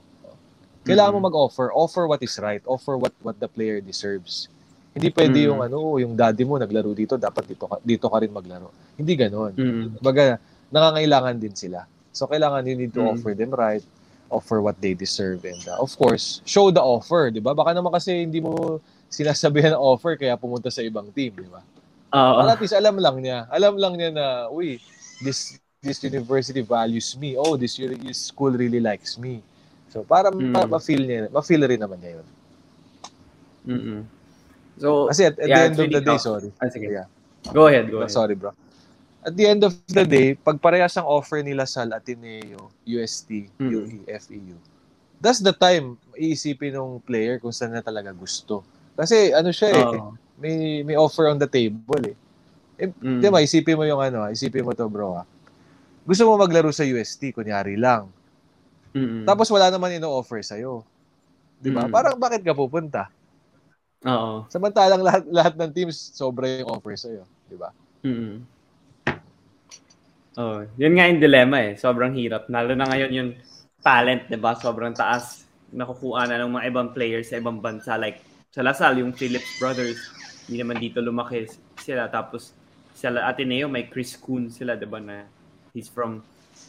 Kailangan 0.86 1.18
Mm. 1.18 1.22
mo 1.22 1.28
mag-offer, 1.28 1.74
offer 1.74 2.06
what 2.06 2.22
is 2.22 2.38
right, 2.40 2.62
offer 2.70 2.96
what 2.96 3.12
what 3.26 3.36
the 3.42 3.50
player 3.50 3.82
deserves. 3.82 4.48
Hindi 4.96 5.12
pwede 5.12 5.44
Mm. 5.44 5.48
yung 5.52 5.60
ano, 5.60 5.78
yung 6.00 6.14
daddy 6.16 6.48
mo 6.48 6.56
naglaro 6.56 6.96
dito, 6.96 7.20
dapat 7.20 7.50
dito 7.52 7.68
ka, 7.68 7.82
dito 7.84 8.08
ka 8.08 8.18
rin 8.22 8.32
maglaro. 8.32 8.72
Hindi 8.96 9.14
ganoon. 9.20 9.54
Mm. 9.58 9.86
Baga, 10.00 10.40
nangangailangan 10.72 11.36
din 11.36 11.52
sila. 11.52 11.84
So 12.16 12.30
kailangan 12.32 12.64
you 12.64 12.80
need 12.80 12.96
to 12.96 13.04
Mm. 13.04 13.12
offer 13.12 13.36
them 13.36 13.52
right, 13.52 13.84
offer 14.30 14.62
what 14.62 14.76
they 14.82 14.94
deserve 14.98 15.46
and 15.46 15.62
uh, 15.70 15.78
of 15.78 15.94
course, 15.96 16.42
show 16.46 16.72
the 16.74 16.82
offer, 16.82 17.30
'di 17.30 17.42
ba? 17.42 17.54
Baka 17.54 17.74
naman 17.78 17.94
kasi 17.94 18.26
hindi 18.26 18.42
mo 18.42 18.82
sinasabihan 19.10 19.78
ng 19.78 19.82
offer 19.82 20.18
kaya 20.20 20.36
pumunta 20.36 20.68
sa 20.74 20.82
ibang 20.84 21.08
team, 21.14 21.32
di 21.38 21.48
ba? 21.48 21.62
Oo. 22.16 22.40
Para 22.44 22.56
at 22.56 22.62
least 22.62 22.76
alam 22.76 22.98
lang 23.00 23.22
niya. 23.22 23.48
Alam 23.52 23.76
lang 23.80 23.94
niya 23.96 24.10
na, 24.12 24.26
uy, 24.52 24.80
this 25.24 25.60
this 25.86 26.02
university 26.02 26.66
values 26.66 27.14
me. 27.16 27.38
Oh, 27.38 27.54
this, 27.56 27.78
this 27.78 28.34
school 28.34 28.50
really 28.50 28.82
likes 28.82 29.22
me. 29.22 29.46
So, 29.94 30.02
para 30.02 30.34
Mm. 30.34 30.50
ma- 30.52 30.70
ma-feel 30.76 31.06
niya, 31.06 31.30
ma-feel 31.30 31.62
rin 31.62 31.78
naman 31.78 32.02
niya 32.02 32.20
yun. 32.20 32.28
Mm-mm. 33.70 34.02
So, 34.82 35.08
Kasi 35.08 35.30
at, 35.30 35.38
at 35.40 35.48
yeah, 35.48 35.56
the 35.56 35.66
end 35.70 35.78
of 35.80 35.88
the 35.94 36.02
day, 36.02 36.18
tough. 36.18 36.26
sorry. 36.26 36.50
Ah, 36.60 36.68
sige. 36.74 36.90
Yeah. 36.90 37.08
Go 37.54 37.70
ahead, 37.70 37.88
go 37.88 38.02
ahead. 38.02 38.12
Sorry, 38.12 38.34
bro. 38.34 38.52
At 39.26 39.34
the 39.34 39.46
end 39.50 39.66
of 39.66 39.74
the 39.90 40.06
day, 40.06 40.38
pag 40.38 40.62
parehas 40.62 40.94
ang 41.02 41.10
offer 41.10 41.42
nila 41.42 41.66
sa 41.66 41.82
Ateneo, 41.90 42.70
UST, 42.86 43.50
Mm. 43.58 43.70
UE, 43.74 43.98
FEU, 44.06 44.58
that's 45.18 45.42
the 45.42 45.50
time 45.50 45.98
iisipin 46.14 46.78
ng 46.78 47.02
player 47.02 47.42
kung 47.42 47.50
saan 47.50 47.74
na 47.74 47.82
talaga 47.82 48.14
gusto. 48.14 48.62
Kasi 48.94 49.34
ano 49.34 49.50
siya 49.50 49.70
eh, 49.74 49.82
Oo. 49.82 50.14
may 50.38 50.86
may 50.86 50.94
offer 50.94 51.26
on 51.26 51.42
the 51.42 51.50
table 51.50 52.06
eh. 52.06 52.16
eh 52.78 52.94
Mm. 53.02 53.26
Di 53.26 53.28
ba, 53.34 53.42
isipin 53.42 53.76
mo 53.76 53.84
yung 53.84 53.98
ano, 53.98 54.30
isipin 54.30 54.62
mo 54.62 54.78
to 54.78 54.86
bro 54.86 55.18
ha. 55.18 55.26
Gusto 56.06 56.30
mo 56.30 56.38
maglaro 56.38 56.70
sa 56.70 56.86
UST, 56.86 57.34
kunyari 57.34 57.82
lang. 57.82 58.06
Mm-mm. 58.94 59.26
Tapos 59.26 59.50
wala 59.50 59.74
naman 59.74 59.98
ino-offer 59.98 60.46
sa'yo. 60.46 60.86
Di 61.58 61.74
ba? 61.74 61.90
Mm. 61.90 61.92
Parang 61.92 62.16
bakit 62.22 62.46
ka 62.46 62.54
pupunta? 62.54 63.10
Oo. 64.06 64.46
Samantalang 64.54 65.02
lahat, 65.02 65.26
lahat 65.34 65.54
ng 65.58 65.72
teams, 65.74 65.98
sobra 66.14 66.46
yung 66.62 66.70
offer 66.70 66.94
sa'yo. 66.94 67.26
Di 67.50 67.58
ba? 67.58 67.74
Mm. 68.06 68.46
Oh, 70.36 70.68
yun 70.76 71.00
nga 71.00 71.08
yung 71.08 71.24
dilemma 71.24 71.72
eh. 71.72 71.80
Sobrang 71.80 72.12
hirap. 72.12 72.52
Lalo 72.52 72.76
na 72.76 72.84
ngayon 72.92 73.12
yung 73.16 73.32
talent, 73.80 74.28
'di 74.28 74.36
ba? 74.36 74.52
Sobrang 74.60 74.92
taas. 74.92 75.48
Nakukuha 75.72 76.28
na 76.28 76.44
ng 76.44 76.60
mga 76.60 76.66
ibang 76.72 76.90
players 76.92 77.32
sa 77.32 77.40
ibang 77.40 77.64
bansa 77.64 77.96
like 77.96 78.20
sa 78.52 78.60
Lasal, 78.60 79.00
yung 79.00 79.16
Phillips 79.16 79.60
brothers. 79.60 80.00
Hindi 80.48 80.60
naman 80.60 80.78
dito 80.84 81.00
lumaki 81.00 81.48
sila 81.80 82.12
tapos 82.12 82.52
sa 82.96 83.12
Ateneo 83.12 83.72
may 83.72 83.88
Chris 83.88 84.20
Kuhn 84.20 84.52
sila, 84.52 84.76
'di 84.76 84.88
ba 84.88 85.00
na 85.00 85.24
he's 85.72 85.88
from 85.88 86.20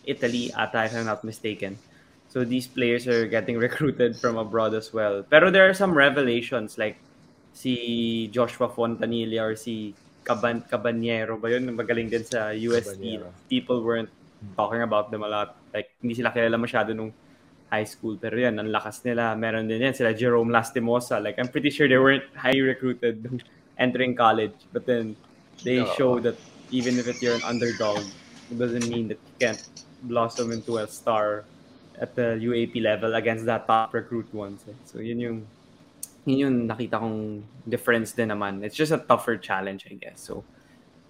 Italy 0.06 0.54
ata 0.54 0.86
if 0.86 0.94
I'm 0.94 1.10
not 1.10 1.26
mistaken. 1.26 1.74
So 2.30 2.46
these 2.46 2.70
players 2.70 3.10
are 3.10 3.26
getting 3.26 3.58
recruited 3.66 4.14
from 4.14 4.38
abroad 4.38 4.78
as 4.78 4.94
well. 4.94 5.26
Pero 5.26 5.50
there 5.50 5.66
are 5.66 5.74
some 5.74 5.90
revelations 5.90 6.78
like 6.78 7.02
si 7.50 8.28
Joshua 8.30 8.70
Fontanilla 8.70 9.42
or 9.42 9.54
si 9.58 9.94
Caban 10.26 10.66
Cabanyero 10.66 11.38
ba 11.38 11.46
yun? 11.54 11.70
Magaling 11.70 12.10
din 12.10 12.26
sa 12.26 12.50
UST. 12.50 12.98
Cabanyero. 12.98 13.30
People 13.46 13.78
weren't 13.86 14.10
talking 14.58 14.82
about 14.82 15.14
them 15.14 15.22
a 15.22 15.30
lot. 15.30 15.54
Like, 15.70 15.94
hindi 16.02 16.18
sila 16.18 16.34
kilala 16.34 16.58
masyado 16.58 16.90
nung 16.90 17.14
high 17.70 17.86
school. 17.86 18.18
Pero 18.18 18.34
yan, 18.34 18.58
ang 18.58 18.66
lakas 18.74 19.06
nila. 19.06 19.38
Meron 19.38 19.70
din 19.70 19.86
yan. 19.86 19.94
Sila 19.94 20.10
Jerome 20.10 20.50
Lastimosa. 20.50 21.22
Like, 21.22 21.38
I'm 21.38 21.48
pretty 21.48 21.70
sure 21.70 21.86
they 21.86 21.98
weren't 21.98 22.26
high 22.34 22.58
recruited 22.58 23.22
entering 23.78 24.18
college. 24.18 24.58
But 24.74 24.86
then, 24.86 25.14
they 25.62 25.86
Oo. 25.86 25.94
show 25.94 26.12
that 26.20 26.34
even 26.74 26.98
if 26.98 27.06
you're 27.22 27.38
an 27.38 27.46
underdog, 27.46 28.02
it 28.50 28.58
doesn't 28.58 28.90
mean 28.90 29.14
that 29.14 29.20
you 29.22 29.34
can't 29.38 29.62
blossom 30.02 30.50
into 30.50 30.78
a 30.82 30.86
star 30.90 31.46
at 31.96 32.14
the 32.14 32.36
UAP 32.42 32.82
level 32.82 33.14
against 33.14 33.46
that 33.46 33.66
top 33.66 33.94
recruit 33.94 34.28
ones. 34.34 34.66
So, 34.84 34.98
yun 34.98 35.18
yung 35.22 35.38
yun 36.26 36.38
yung 36.42 36.56
nakita 36.66 36.98
kong 36.98 37.46
difference 37.62 38.10
din 38.12 38.34
naman. 38.34 38.60
It's 38.66 38.74
just 38.74 38.90
a 38.90 38.98
tougher 38.98 39.38
challenge, 39.38 39.86
I 39.86 39.94
guess. 39.94 40.18
So, 40.26 40.42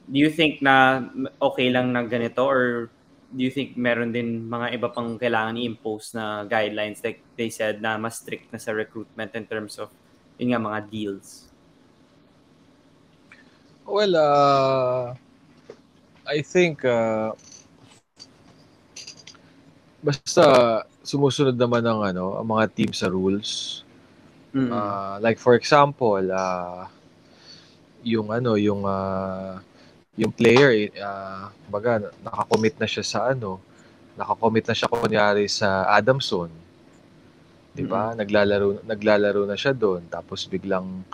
do 0.06 0.20
you 0.20 0.28
think 0.28 0.60
na 0.60 1.02
okay 1.40 1.72
lang 1.72 1.96
na 1.96 2.04
ganito 2.04 2.44
or 2.44 2.92
do 3.32 3.40
you 3.42 3.50
think 3.50 3.74
meron 3.74 4.14
din 4.14 4.46
mga 4.46 4.78
iba 4.78 4.88
pang 4.92 5.18
kailangan 5.18 5.58
i-impose 5.58 6.14
na 6.14 6.46
guidelines 6.46 7.02
like 7.02 7.18
they 7.34 7.50
said 7.50 7.82
na 7.82 7.98
mas 7.98 8.22
strict 8.22 8.52
na 8.54 8.60
sa 8.60 8.70
recruitment 8.70 9.34
in 9.34 9.48
terms 9.48 9.80
of 9.82 9.90
yun 10.38 10.54
nga 10.54 10.62
mga 10.62 10.80
deals? 10.92 11.48
Well, 13.86 14.14
uh, 14.18 15.14
I 16.26 16.42
think 16.42 16.84
uh, 16.84 17.32
basta 20.02 20.44
sumusunod 21.06 21.54
naman 21.54 21.86
ng 21.86 22.00
ano, 22.02 22.34
ang 22.34 22.46
mga 22.50 22.66
team 22.74 22.90
sa 22.90 23.06
rules. 23.06 23.85
Mm. 24.56 24.72
Uh, 24.72 25.20
like 25.20 25.36
for 25.36 25.52
example, 25.52 26.24
uh, 26.32 26.88
yung 28.00 28.32
ano, 28.32 28.56
yung 28.56 28.88
uh, 28.88 29.60
yung 30.16 30.32
player 30.32 30.88
uh, 30.96 31.52
baga 31.68 32.08
nakakommit 32.24 32.80
na 32.80 32.88
siya 32.88 33.04
sa 33.04 33.18
ano, 33.36 33.60
nakakommit 34.16 34.64
na 34.64 34.72
siya 34.72 34.88
kunyari 34.88 35.44
sa 35.44 35.84
Adamson. 35.92 36.48
'Di 37.76 37.84
ba? 37.84 38.16
Naglalaro 38.16 38.80
naglalaro 38.80 39.44
na 39.44 39.60
siya 39.60 39.76
doon 39.76 40.08
tapos 40.08 40.48
biglang 40.48 41.04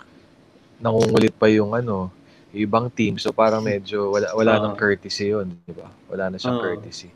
nangungulit 0.79 1.35
pa 1.35 1.51
yung 1.51 1.75
ano, 1.75 2.07
yung 2.55 2.63
ibang 2.63 2.87
team. 2.87 3.19
So 3.19 3.35
parang 3.35 3.59
medyo 3.59 4.07
wala 4.07 4.31
wala 4.31 4.51
Oo. 4.55 4.61
nang 4.71 4.75
courtesy 4.79 5.35
'yun, 5.35 5.51
'di 5.67 5.75
ba? 5.75 5.91
Wala 6.07 6.31
na 6.31 6.39
siyang 6.39 6.63
Oo. 6.63 6.63
courtesy. 6.63 7.11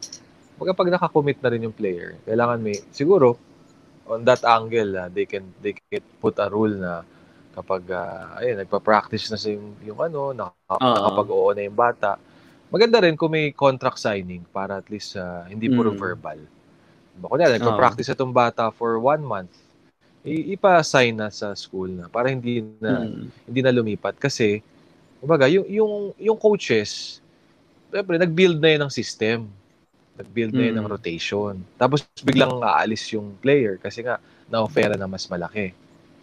Pag 0.59 0.75
pag 0.75 0.91
nakakommit 0.91 1.39
na 1.39 1.55
rin 1.55 1.63
yung 1.63 1.75
player, 1.75 2.19
kailangan 2.27 2.59
may 2.59 2.75
siguro 2.91 3.39
on 4.07 4.23
that 4.23 4.41
angle, 4.43 4.95
ah, 4.97 5.07
they 5.11 5.27
can 5.27 5.43
they 5.59 5.75
can 5.75 6.03
put 6.19 6.39
a 6.39 6.47
rule 6.47 6.71
na 6.71 7.03
kapag 7.53 7.83
ah, 7.91 8.37
ayun, 8.39 8.61
nagpa-practice 8.61 9.29
na 9.29 9.37
sa 9.37 9.49
yung, 9.49 9.73
yung 9.83 9.99
ano, 9.99 10.31
naka, 10.31 10.75
Oo. 10.77 10.93
nakapag-oo 10.95 11.49
na 11.53 11.65
yung 11.65 11.77
bata. 11.77 12.15
Maganda 12.67 12.99
rin 12.99 13.15
kung 13.15 13.31
may 13.31 13.55
contract 13.55 13.97
signing 13.97 14.43
para 14.51 14.77
at 14.79 14.87
least 14.91 15.15
ah, 15.17 15.43
hindi 15.47 15.67
puro 15.67 15.91
Mm. 15.91 15.99
verbal. 15.99 16.39
Diba? 17.17 17.27
Kunyari, 17.27 17.57
nagpa-practice 17.57 18.13
itong 18.13 18.31
bata 18.31 18.69
for 18.69 19.01
one 19.01 19.23
month, 19.25 19.49
i- 20.21 20.53
ipa-sign 20.53 21.15
na 21.15 21.31
sa 21.31 21.55
school 21.55 21.89
na 21.89 22.05
para 22.11 22.29
hindi 22.29 22.61
na 22.77 23.07
Mm. 23.07 23.25
hindi 23.49 23.59
na 23.63 23.71
lumipat 23.73 24.19
kasi 24.19 24.59
kumbaga 25.17 25.49
yung 25.49 25.65
yung 25.65 25.93
yung 26.19 26.37
coaches 26.37 27.17
syempre 27.89 28.19
nag-build 28.19 28.59
na 28.59 28.69
yun 28.75 28.81
ng 28.85 28.93
system. 28.93 29.47
Nag-build 30.17 30.53
na 30.57 30.63
yun 30.65 30.75
ng 30.81 30.87
Mm. 30.89 30.93
rotation. 30.97 31.53
Tapos 31.77 32.01
biglang 32.25 32.57
aalis 32.59 33.05
yung 33.13 33.37
player 33.37 33.77
kasi 33.77 34.01
nga 34.01 34.17
na-offera 34.49 34.97
na 34.97 35.05
mas 35.05 35.29
malaki. 35.29 35.71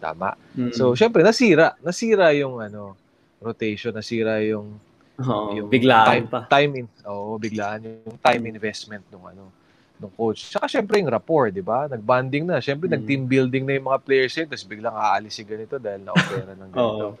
Tama. 0.03 0.35
Mm. 0.51 0.75
So 0.75 0.91
syempre 0.93 1.23
nasira, 1.23 1.79
nasira 1.79 2.35
yung 2.35 2.59
ano 2.59 2.99
rotation, 3.39 3.95
nasira 3.95 4.43
yung 4.43 4.75
Oo, 5.15 5.55
yung 5.55 5.67
biglaan 5.71 6.07
time, 6.11 6.27
pa. 6.27 6.39
time 6.51 6.83
in 6.83 6.87
oo, 7.07 7.39
biglaan 7.39 7.87
yung 7.87 8.19
time 8.19 8.43
investment 8.51 9.07
ng 9.07 9.23
ano 9.31 9.47
ng 9.95 10.11
coach. 10.11 10.51
Saka 10.51 10.67
syempre 10.67 10.99
yung 10.99 11.07
rapport, 11.07 11.47
'di 11.55 11.63
ba? 11.63 11.87
Nag-bonding 11.87 12.43
na. 12.43 12.59
Syempre 12.59 12.91
Mm. 12.91 12.99
nag-team 12.99 13.23
building 13.23 13.63
na 13.63 13.73
yung 13.79 13.87
mga 13.87 13.99
players 14.03 14.35
yun, 14.35 14.47
tapos 14.51 14.67
biglang 14.67 14.91
aalis 14.91 15.39
si 15.39 15.47
ganito 15.47 15.79
dahil 15.79 16.03
na-offera 16.03 16.51
ng 16.51 16.69
ganito. 16.75 17.07
Oo. 17.15 17.19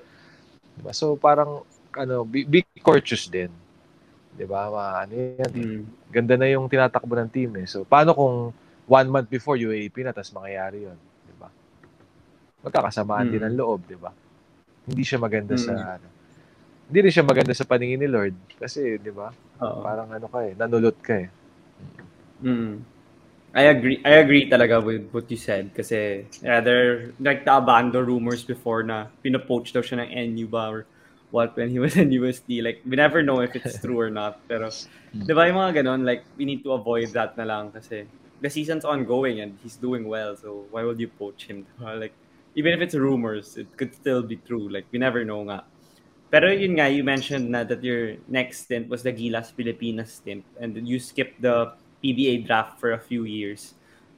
Diba? 0.75 0.91
So 0.91 1.15
parang 1.15 1.63
ano, 1.95 2.27
be, 2.27 2.43
be 2.43 2.59
courteous 2.83 3.31
din. 3.31 3.47
'Di 4.35 4.45
ba? 4.45 4.67
Ano 5.03 5.13
yan. 5.15 5.51
Mm. 5.55 5.81
Ganda 6.11 6.35
na 6.35 6.47
yung 6.51 6.67
tinatakbo 6.67 7.15
ng 7.15 7.31
team 7.31 7.55
eh. 7.59 7.67
So 7.67 7.87
paano 7.87 8.11
kung 8.11 8.35
one 8.85 9.07
month 9.09 9.31
before 9.31 9.55
UAP 9.57 10.03
na 10.03 10.11
tapos 10.11 10.35
mangyayari 10.35 10.83
'yon, 10.85 10.99
'di 11.25 11.35
ba? 11.39 11.49
Magkakasamaan 12.67 13.31
Mm. 13.31 13.33
din 13.33 13.43
ng 13.47 13.57
loob, 13.57 13.79
'di 13.87 13.97
ba? 13.97 14.11
Hindi 14.85 15.03
siya 15.07 15.17
maganda 15.17 15.55
sa 15.55 15.71
Mm. 15.73 15.95
ano. 15.97 16.07
Hindi 16.85 16.99
rin 17.01 17.13
siya 17.15 17.25
maganda 17.25 17.53
sa 17.57 17.65
paningin 17.65 17.97
ni 18.03 18.09
Lord 18.11 18.35
kasi 18.59 18.99
'di 18.99 19.11
ba? 19.15 19.31
Oo. 19.63 19.81
Parang 19.81 20.11
ano 20.11 20.27
ka 20.29 20.43
eh, 20.45 20.53
nanulot 20.53 20.97
ka 21.01 21.15
eh. 21.17 21.27
Mm. 22.43 22.83
I 23.55 23.71
agree. 23.71 24.03
I 24.03 24.19
agree 24.19 24.51
talaga 24.51 24.83
with 24.83 25.07
what 25.15 25.31
you 25.31 25.39
said 25.39 25.71
kasi 25.71 26.27
yeah, 26.43 26.59
there 26.59 27.15
like 27.23 27.47
the 27.47 27.55
abando 27.55 28.03
rumors 28.03 28.43
before 28.43 28.83
na 28.83 29.07
pinapoach 29.23 29.71
daw 29.71 29.79
siya 29.79 30.03
ng 30.03 30.09
NU 30.11 30.45
ba 30.51 30.67
or 30.67 30.83
what 31.35 31.51
when 31.59 31.67
he 31.67 31.83
was 31.83 31.99
in 31.99 32.09
USD. 32.19 32.63
Like 32.63 32.79
we 32.87 32.95
never 32.95 33.19
know 33.19 33.43
if 33.43 33.51
it's 33.59 33.75
true 33.83 33.99
or 33.99 34.07
not. 34.07 34.39
Pero 34.47 34.71
mm. 34.71 35.27
di 35.27 35.33
ba 35.35 35.51
yung 35.51 35.59
mga 35.59 35.83
ganon, 35.83 36.07
like 36.07 36.23
we 36.39 36.47
need 36.47 36.63
to 36.63 36.71
avoid 36.71 37.11
that 37.11 37.35
na 37.35 37.43
lang 37.43 37.75
kasi 37.75 38.07
the 38.39 38.47
season's 38.47 38.87
ongoing 38.87 39.43
and 39.43 39.59
he's 39.59 39.75
doing 39.75 40.07
well. 40.07 40.39
So 40.39 40.63
why 40.71 40.87
would 40.87 40.95
you 41.03 41.11
poach 41.11 41.51
him? 41.51 41.67
Like 41.83 42.15
even 42.55 42.71
if 42.71 42.79
it's 42.79 42.95
rumors, 42.95 43.59
it 43.59 43.67
could 43.75 43.91
still 43.91 44.23
be 44.23 44.39
true. 44.47 44.71
Like 44.71 44.87
we 44.95 44.97
never 45.03 45.27
know 45.27 45.43
nga. 45.43 45.67
Pero 46.31 46.49
yun 46.49 46.79
nga, 46.79 46.87
you 46.87 47.03
mentioned 47.03 47.51
na 47.51 47.67
that 47.67 47.83
your 47.83 48.15
next 48.31 48.65
stint 48.65 48.87
was 48.87 49.03
the 49.03 49.11
Gilas 49.11 49.51
Pilipinas 49.51 50.23
stint 50.23 50.47
and 50.57 50.73
you 50.87 50.97
skipped 50.97 51.43
the 51.43 51.75
PBA 51.99 52.47
draft 52.47 52.79
for 52.79 52.95
a 52.95 52.99
few 52.99 53.27
years. 53.27 53.75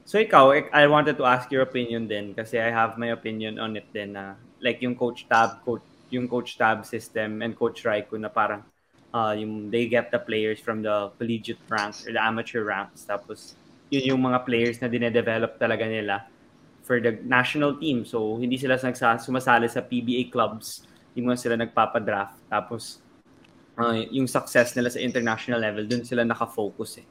So 0.08 0.16
ikaw, 0.22 0.56
ik- 0.56 0.72
I 0.72 0.88
wanted 0.88 1.20
to 1.20 1.26
ask 1.28 1.52
your 1.52 1.68
opinion 1.68 2.08
then 2.08 2.32
kasi 2.32 2.62
I 2.64 2.72
have 2.72 2.96
my 2.96 3.12
opinion 3.12 3.60
on 3.60 3.76
it 3.76 3.90
then 3.92 4.16
na 4.16 4.40
like 4.64 4.80
yung 4.80 4.96
coach 4.96 5.28
tab, 5.28 5.60
coach, 5.68 5.84
yung 6.10 6.28
coach 6.28 6.56
tab 6.58 6.86
system 6.86 7.42
and 7.44 7.56
coach 7.58 7.84
Raiko 7.84 8.16
na 8.20 8.32
parang 8.32 8.64
uh, 9.12 9.36
yung 9.36 9.70
they 9.72 9.88
get 9.88 10.12
the 10.12 10.20
players 10.20 10.60
from 10.60 10.82
the 10.82 11.12
collegiate 11.20 11.62
ranks 11.68 12.08
or 12.08 12.14
the 12.16 12.22
amateur 12.22 12.64
ranks 12.64 13.04
tapos 13.04 13.56
yun 13.88 14.16
yung 14.16 14.22
mga 14.24 14.44
players 14.44 14.78
na 14.84 14.88
dinedevelop 14.92 15.56
talaga 15.56 15.88
nila 15.88 16.28
for 16.88 17.04
the 17.04 17.20
national 17.28 17.76
team. 17.76 18.08
So 18.08 18.40
hindi 18.40 18.56
sila 18.56 18.80
nagsa- 18.80 19.20
sumasali 19.20 19.68
sa 19.68 19.84
PBA 19.84 20.32
clubs, 20.32 20.88
hindi 21.12 21.28
mo 21.28 21.36
sila 21.36 21.60
nagpapadraft. 21.60 22.40
Tapos 22.48 23.04
uh, 23.76 24.00
yung 24.08 24.28
success 24.28 24.72
nila 24.72 24.88
sa 24.88 25.04
international 25.04 25.60
level, 25.60 25.84
dun 25.84 26.08
sila 26.08 26.24
nakafocus 26.24 27.04
eh. 27.04 27.08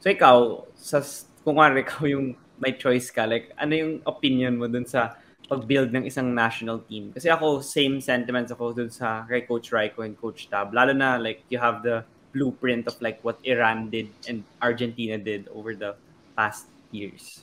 So 0.00 0.08
ikaw, 0.08 0.64
sa, 0.72 1.04
kung 1.44 1.60
nga 1.60 1.68
ikaw 1.76 2.08
yung 2.08 2.32
may 2.56 2.74
choice 2.80 3.12
ka, 3.12 3.28
like 3.28 3.52
ano 3.60 3.72
yung 3.76 3.92
opinion 4.08 4.56
mo 4.56 4.64
dun 4.64 4.88
sa 4.88 5.20
pag-build 5.48 5.90
ng 5.96 6.04
isang 6.04 6.28
national 6.36 6.84
team? 6.84 7.10
Kasi 7.10 7.32
ako, 7.32 7.64
same 7.64 8.04
sentiments 8.04 8.52
ako 8.52 8.76
dun 8.76 8.92
sa 8.92 9.24
kay 9.24 9.48
Coach 9.48 9.72
Raiko 9.72 10.04
and 10.04 10.14
Coach 10.20 10.52
Tab. 10.52 10.76
Lalo 10.76 10.92
na 10.92 11.16
like 11.16 11.40
you 11.48 11.56
have 11.56 11.80
the 11.80 12.04
blueprint 12.36 12.84
of 12.84 13.00
like 13.00 13.18
what 13.24 13.40
Iran 13.42 13.88
did 13.88 14.12
and 14.28 14.44
Argentina 14.60 15.16
did 15.16 15.48
over 15.56 15.72
the 15.72 15.96
past 16.36 16.68
years. 16.92 17.40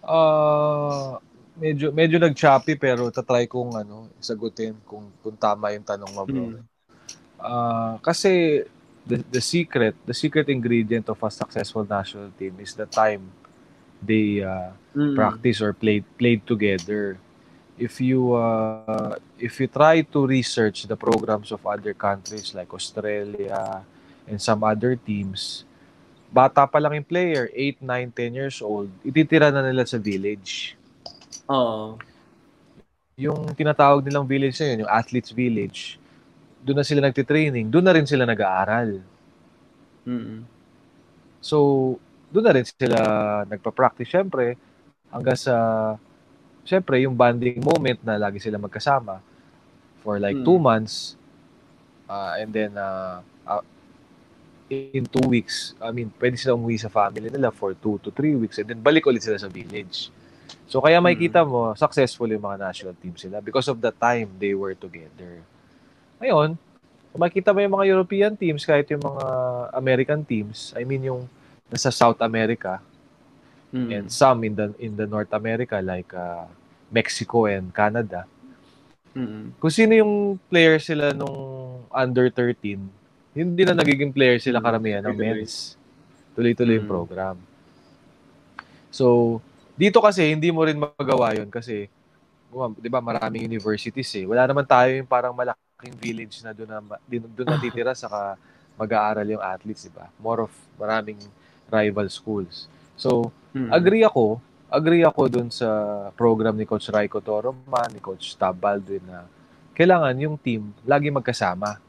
Ah, 0.00 1.18
medyo 1.58 1.90
medyo 1.90 2.16
nag-choppy 2.16 2.78
pero 2.78 3.10
tatry 3.10 3.50
kong 3.50 3.82
ano, 3.82 4.08
sagutin 4.22 4.78
kung 4.86 5.10
kung 5.20 5.36
tama 5.36 5.74
yung 5.74 5.84
tanong 5.84 6.10
mo, 6.14 6.22
bro. 6.24 6.44
Mm. 6.54 6.62
Ah, 7.42 7.98
kasi 7.98 8.62
the 9.04 9.20
the 9.26 9.42
secret, 9.42 9.98
the 10.06 10.14
secret 10.14 10.46
ingredient 10.46 11.10
of 11.10 11.18
a 11.18 11.30
successful 11.34 11.82
national 11.82 12.30
team 12.38 12.54
is 12.62 12.78
the 12.78 12.86
time 12.86 13.26
they 14.02 14.42
uh, 14.42 14.72
Mm. 14.90 15.14
practice 15.14 15.62
or 15.62 15.70
played 15.70 16.02
played 16.18 16.42
together. 16.42 17.14
If 17.78 18.02
you 18.02 18.34
uh, 18.34 19.14
if 19.38 19.62
you 19.62 19.70
try 19.70 20.02
to 20.02 20.26
research 20.26 20.90
the 20.90 20.98
programs 20.98 21.54
of 21.54 21.62
other 21.62 21.94
countries 21.94 22.52
like 22.58 22.74
Australia 22.74 23.86
and 24.26 24.42
some 24.42 24.66
other 24.66 24.98
teams, 24.98 25.62
bata 26.34 26.66
pa 26.66 26.82
lang 26.82 26.98
yung 27.00 27.06
player, 27.06 27.46
8, 27.54 27.78
9, 27.78 28.10
10 28.10 28.34
years 28.34 28.58
old, 28.58 28.90
ititira 29.06 29.54
na 29.54 29.62
nila 29.62 29.86
sa 29.86 29.96
village. 29.96 30.74
Oo. 31.46 31.94
Yung 33.14 33.54
tinatawag 33.54 34.02
nilang 34.02 34.26
village 34.26 34.58
na 34.58 34.74
yun, 34.74 34.78
yung 34.84 34.92
athletes 34.92 35.30
village, 35.30 36.02
doon 36.66 36.82
na 36.82 36.86
sila 36.86 37.00
nagtitraining, 37.06 37.70
doon 37.70 37.86
na 37.86 37.94
rin 37.94 38.06
sila 38.10 38.26
nag-aaral. 38.26 38.98
Mm. 40.02 40.44
So, 41.40 41.96
doon 42.30 42.44
na 42.46 42.54
rin 42.54 42.66
sila 42.66 42.98
nagpa-practice 43.46 44.06
syempre 44.06 44.54
hanggang 45.10 45.34
sa 45.34 45.54
syempre 46.62 47.02
yung 47.02 47.18
bonding 47.18 47.58
moment 47.58 47.98
na 48.06 48.14
lagi 48.14 48.38
sila 48.38 48.56
magkasama 48.56 49.18
for 50.00 50.22
like 50.22 50.38
Mm. 50.38 50.46
two 50.46 50.58
months 50.58 51.18
uh, 52.06 52.38
and 52.38 52.54
then 52.54 52.70
uh, 52.78 53.18
uh, 53.44 53.62
in 54.70 55.02
two 55.10 55.26
weeks 55.26 55.74
I 55.82 55.90
mean 55.90 56.14
pwede 56.22 56.38
sila 56.38 56.54
umuwi 56.54 56.78
sa 56.78 56.86
family 56.86 57.26
nila 57.26 57.50
for 57.50 57.74
two 57.74 57.98
to 58.06 58.14
three 58.14 58.38
weeks 58.38 58.62
and 58.62 58.70
then 58.70 58.78
balik 58.78 59.02
ulit 59.10 59.26
sila 59.26 59.36
sa 59.36 59.50
village. 59.50 60.14
So 60.70 60.78
kaya 60.78 61.02
makikita 61.02 61.42
mo 61.42 61.74
successful 61.74 62.30
yung 62.30 62.46
mga 62.46 62.62
national 62.62 62.94
team 63.02 63.18
sila 63.18 63.42
because 63.42 63.66
of 63.66 63.82
the 63.82 63.90
time 63.90 64.30
they 64.38 64.54
were 64.54 64.78
together. 64.78 65.42
Ngayon 66.22 66.54
kung 67.10 67.18
makikita 67.18 67.50
mo 67.50 67.58
yung 67.58 67.74
mga 67.74 67.86
European 67.90 68.32
teams 68.38 68.62
kahit 68.62 68.86
yung 68.94 69.02
mga 69.02 69.26
American 69.74 70.22
teams. 70.22 70.70
I 70.78 70.86
mean 70.86 71.02
yung 71.02 71.26
nasa 71.70 71.88
South 71.88 72.18
America 72.20 72.82
Mm. 73.70 73.88
and 73.94 74.06
some 74.10 74.42
in 74.42 74.58
the 74.58 74.74
in 74.82 74.98
the 74.98 75.06
North 75.06 75.30
America 75.30 75.78
like 75.78 76.10
uh, 76.10 76.42
Mexico 76.90 77.46
and 77.46 77.70
Canada. 77.70 78.26
Mm. 79.14 79.54
Kung 79.56 79.70
sino 79.70 79.94
yung 79.94 80.42
player 80.50 80.82
sila 80.82 81.14
nung 81.14 81.38
under 81.88 82.26
13, 82.34 82.82
hindi 83.30 83.62
na 83.62 83.78
nagiging 83.78 84.10
player 84.10 84.42
sila 84.42 84.58
Mm. 84.58 84.66
karamihan 84.66 85.02
ng 85.06 85.14
men's. 85.14 85.78
Tuloy-tuloy 86.34 86.82
yung 86.82 86.90
Mm. 86.90 86.94
program. 86.98 87.36
So, 88.90 89.38
dito 89.78 90.02
kasi 90.02 90.34
hindi 90.34 90.50
mo 90.50 90.66
rin 90.66 90.74
magawa 90.74 91.38
yun 91.38 91.46
kasi 91.46 91.86
gumam- 92.50 92.74
'di 92.74 92.90
ba 92.90 92.98
maraming 92.98 93.46
universities 93.46 94.10
eh. 94.18 94.26
Wala 94.26 94.50
naman 94.50 94.66
tayo 94.66 94.90
yung 94.90 95.06
parang 95.06 95.30
malaking 95.30 95.94
village 95.94 96.42
na 96.42 96.50
doon 96.50 96.68
na 96.68 96.78
doon 97.06 97.46
natitira 97.54 97.94
saka 97.94 98.34
mag-aaral 98.74 99.30
yung 99.30 99.38
athletes, 99.40 99.86
'di 99.86 99.94
ba? 99.94 100.10
More 100.18 100.50
of 100.50 100.52
maraming 100.74 101.22
rival 101.70 102.10
schools. 102.10 102.66
So, 102.98 103.30
Mm. 103.50 103.70
agree 103.72 104.04
ako, 104.04 104.38
agree 104.70 105.02
ako 105.02 105.22
dun 105.26 105.48
sa 105.50 105.66
program 106.14 106.54
ni 106.54 106.62
Coach 106.62 106.86
Raiko 106.90 107.18
Toroman, 107.18 107.90
ni 107.90 107.98
Coach 107.98 108.38
Tab 108.38 108.54
Baldwin 108.54 109.02
na 109.02 109.26
kailangan 109.74 110.14
yung 110.20 110.36
team 110.36 110.70
lagi 110.84 111.08
magkasama. 111.08 111.80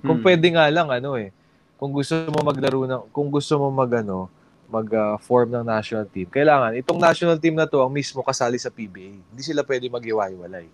Kung 0.00 0.18
Mm. 0.18 0.24
pwede 0.24 0.46
nga 0.50 0.64
lang 0.72 0.88
ano 0.90 1.14
eh, 1.14 1.30
kung 1.76 1.92
gusto 1.92 2.16
mo 2.32 2.40
maglaro 2.40 2.88
ng 2.88 3.02
kung 3.12 3.28
gusto 3.28 3.60
mo 3.60 3.68
magano 3.68 4.32
mag-form 4.64 5.52
ng 5.52 5.64
national 5.68 6.08
team, 6.08 6.26
kailangan 6.26 6.72
itong 6.80 6.96
national 6.96 7.36
team 7.36 7.54
na 7.54 7.68
to 7.68 7.78
ang 7.84 7.92
mismo 7.92 8.24
kasali 8.24 8.56
sa 8.56 8.72
PBA. 8.72 9.20
Hindi 9.30 9.42
sila 9.44 9.60
pwede 9.62 9.86
maghiwa-hiwalay. 9.92 10.66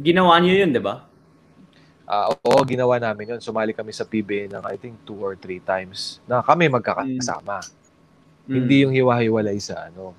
Ginawa 0.00 0.38
niyo 0.38 0.54
yun, 0.64 0.70
di 0.70 0.78
ba? 0.78 1.09
Ah, 2.10 2.34
oo, 2.34 2.58
ginawa 2.66 2.98
namin 2.98 3.38
yun. 3.38 3.40
Sumali 3.40 3.70
kami 3.70 3.94
sa 3.94 4.02
PBA 4.02 4.50
ng 4.50 4.66
I 4.66 4.74
think 4.74 4.98
two 5.06 5.22
or 5.22 5.38
three 5.38 5.62
times 5.62 6.18
na 6.26 6.42
kami 6.42 6.66
magkakasama. 6.66 7.62
Hindi 8.50 8.82
yung 8.82 8.90
hiwa-hiwalay 8.90 9.62
sa 9.62 9.86
ano. 9.86 10.10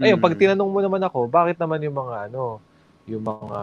Ayun, 0.00 0.16
pag 0.16 0.32
Mm. 0.32 0.40
tinanong 0.40 0.70
mo 0.72 0.80
naman 0.80 1.04
ako, 1.04 1.28
bakit 1.28 1.60
naman 1.60 1.84
yung 1.84 1.92
mga 1.92 2.32
ano, 2.32 2.56
yung 3.04 3.20
mga 3.20 3.60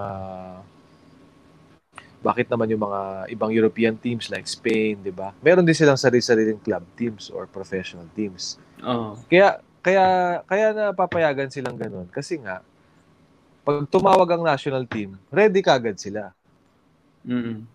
bakit 2.21 2.45
naman 2.45 2.69
yung 2.69 2.85
mga 2.85 3.33
ibang 3.33 3.49
European 3.49 3.97
teams 3.97 4.29
like 4.29 4.45
Spain, 4.45 5.01
'di 5.01 5.09
ba? 5.09 5.33
Meron 5.41 5.65
din 5.65 5.73
silang 5.73 5.97
sarili-sariling 5.97 6.61
club 6.61 6.85
teams 6.93 7.33
or 7.33 7.49
professional 7.49 8.05
teams. 8.13 8.61
Oo. 8.85 9.17
Kaya 9.25 9.57
kaya 9.81 10.05
kaya 10.45 10.77
napapayagan 10.77 11.49
silang 11.49 11.73
ganun 11.73 12.05
kasi 12.13 12.37
nga 12.37 12.61
pag 13.65 13.81
tumawag 13.89 14.29
ang 14.29 14.45
national 14.45 14.85
team, 14.85 15.17
ready 15.33 15.65
kagad 15.65 15.97
sila 15.97 16.29
Mm. 17.21 17.65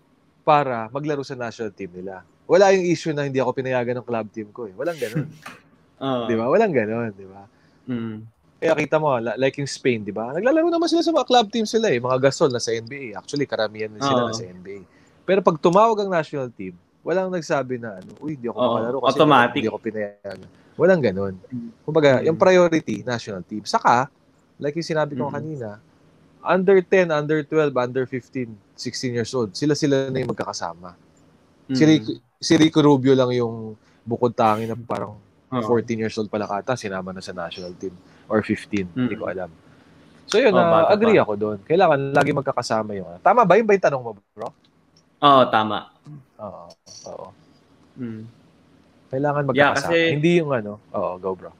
para 0.47 0.86
maglaro 0.94 1.26
sa 1.26 1.34
national 1.34 1.74
team 1.74 1.90
nila. 1.90 2.22
Wala 2.47 2.70
yung 2.70 2.86
issue 2.86 3.11
na 3.11 3.26
hindi 3.26 3.42
ako 3.42 3.51
pinayagan 3.51 3.99
ng 3.99 4.07
club 4.07 4.26
team 4.30 4.49
ko 4.55 4.70
eh. 4.70 4.74
Walang 4.78 4.99
ganun. 4.99 5.26
Oo. 6.07 6.26
'Di 6.30 6.34
ba? 6.38 6.47
Walang 6.47 6.70
ganun, 6.74 7.11
'di 7.11 7.26
ba? 7.26 7.42
Mm. 7.90 8.18
Kaya 8.57 8.72
kita 8.72 8.97
mo, 8.97 9.12
like 9.20 9.61
yung 9.61 9.68
Spain, 9.68 10.01
di 10.01 10.14
ba? 10.14 10.32
Naglalaro 10.32 10.72
naman 10.72 10.88
sila 10.88 11.05
sa 11.05 11.12
mga 11.12 11.28
club 11.28 11.47
teams 11.53 11.68
sila 11.68 11.92
eh. 11.92 12.01
Mga 12.01 12.18
Gasol 12.24 12.49
na 12.49 12.57
sa 12.62 12.72
NBA. 12.72 13.12
Actually, 13.20 13.44
karamihan 13.44 13.92
din 13.92 14.01
sila 14.01 14.24
Oo. 14.24 14.32
na 14.32 14.34
sa 14.34 14.49
NBA. 14.49 14.80
Pero 15.28 15.44
pag 15.44 15.61
tumawag 15.61 16.01
ang 16.01 16.09
national 16.09 16.49
team, 16.57 16.72
walang 17.05 17.28
nagsabi 17.28 17.76
na, 17.76 18.01
ano, 18.01 18.16
uy, 18.16 18.32
hindi 18.32 18.49
ako 18.49 18.57
Oo, 18.57 18.66
makalaro 18.72 18.99
kasi 19.05 19.18
automatic. 19.20 19.61
hindi 19.61 19.68
ako 19.68 19.78
pinayagan. 19.84 20.38
Walang 20.72 21.03
ganun. 21.05 21.34
Kumbaga, 21.84 22.24
Mm. 22.24 22.32
yung 22.32 22.38
priority, 22.40 22.97
national 23.05 23.44
team. 23.44 23.62
Saka, 23.68 24.09
like 24.57 24.72
yung 24.72 24.88
sinabi 24.88 25.12
ko 25.20 25.28
Mm. 25.28 25.34
kanina, 25.36 25.68
under 26.47 26.78
10, 26.78 27.11
under 27.11 27.42
12, 27.42 27.74
under 27.74 28.05
15, 28.05 28.47
16 28.72 29.12
years 29.12 29.32
old, 29.32 29.51
sila-sila 29.53 30.09
na 30.09 30.18
yung 30.18 30.30
magkakasama. 30.30 30.94
Si, 31.68 31.82
Mm. 31.82 31.88
Rico, 31.88 32.11
si 32.38 32.53
Rico 32.55 32.78
Rubio 32.78 33.12
lang 33.12 33.30
yung 33.32 33.74
bukod 34.03 34.30
tangi 34.30 34.64
na 34.64 34.74
parang 34.74 35.18
Oo. 35.49 35.62
14 35.66 35.99
years 35.99 36.14
old 36.14 36.26
pala 36.26 36.47
kata, 36.47 36.74
sinama 36.74 37.11
na 37.11 37.18
sa 37.18 37.32
national 37.32 37.74
team. 37.74 37.94
Or 38.26 38.38
15, 38.40 38.86
hindi 38.88 39.14
Mm. 39.14 39.20
ko 39.20 39.26
alam. 39.26 39.51
So 40.26 40.38
yun, 40.38 40.51
Oh, 40.51 40.59
bata 40.59 40.90
agree 40.92 41.14
pa. 41.14 41.22
ako 41.22 41.32
doon. 41.34 41.59
Kailangan 41.62 41.99
lagi 42.11 42.30
magkakasama 42.32 42.90
yung... 42.94 43.07
ano. 43.09 43.18
Tama 43.20 43.42
ba? 43.42 43.55
Yun 43.55 43.62
ba 43.62 43.74
yung 43.74 43.84
tanong 43.84 44.03
mo, 44.03 44.11
bro? 44.32 44.51
Oo, 45.16 45.42
tama. 45.49 45.90
Oo. 46.38 46.62
Oo. 47.07 47.26
Mm. 47.94 48.26
Kailangan 49.07 49.42
Yeah, 49.42 49.49
magkakasama. 49.49 49.86
kasi- 49.86 50.11
Hindi 50.12 50.30
yung 50.36 50.51
ano. 50.51 50.72
Oo, 50.90 51.11
go 51.16 51.30
bro. 51.32 51.51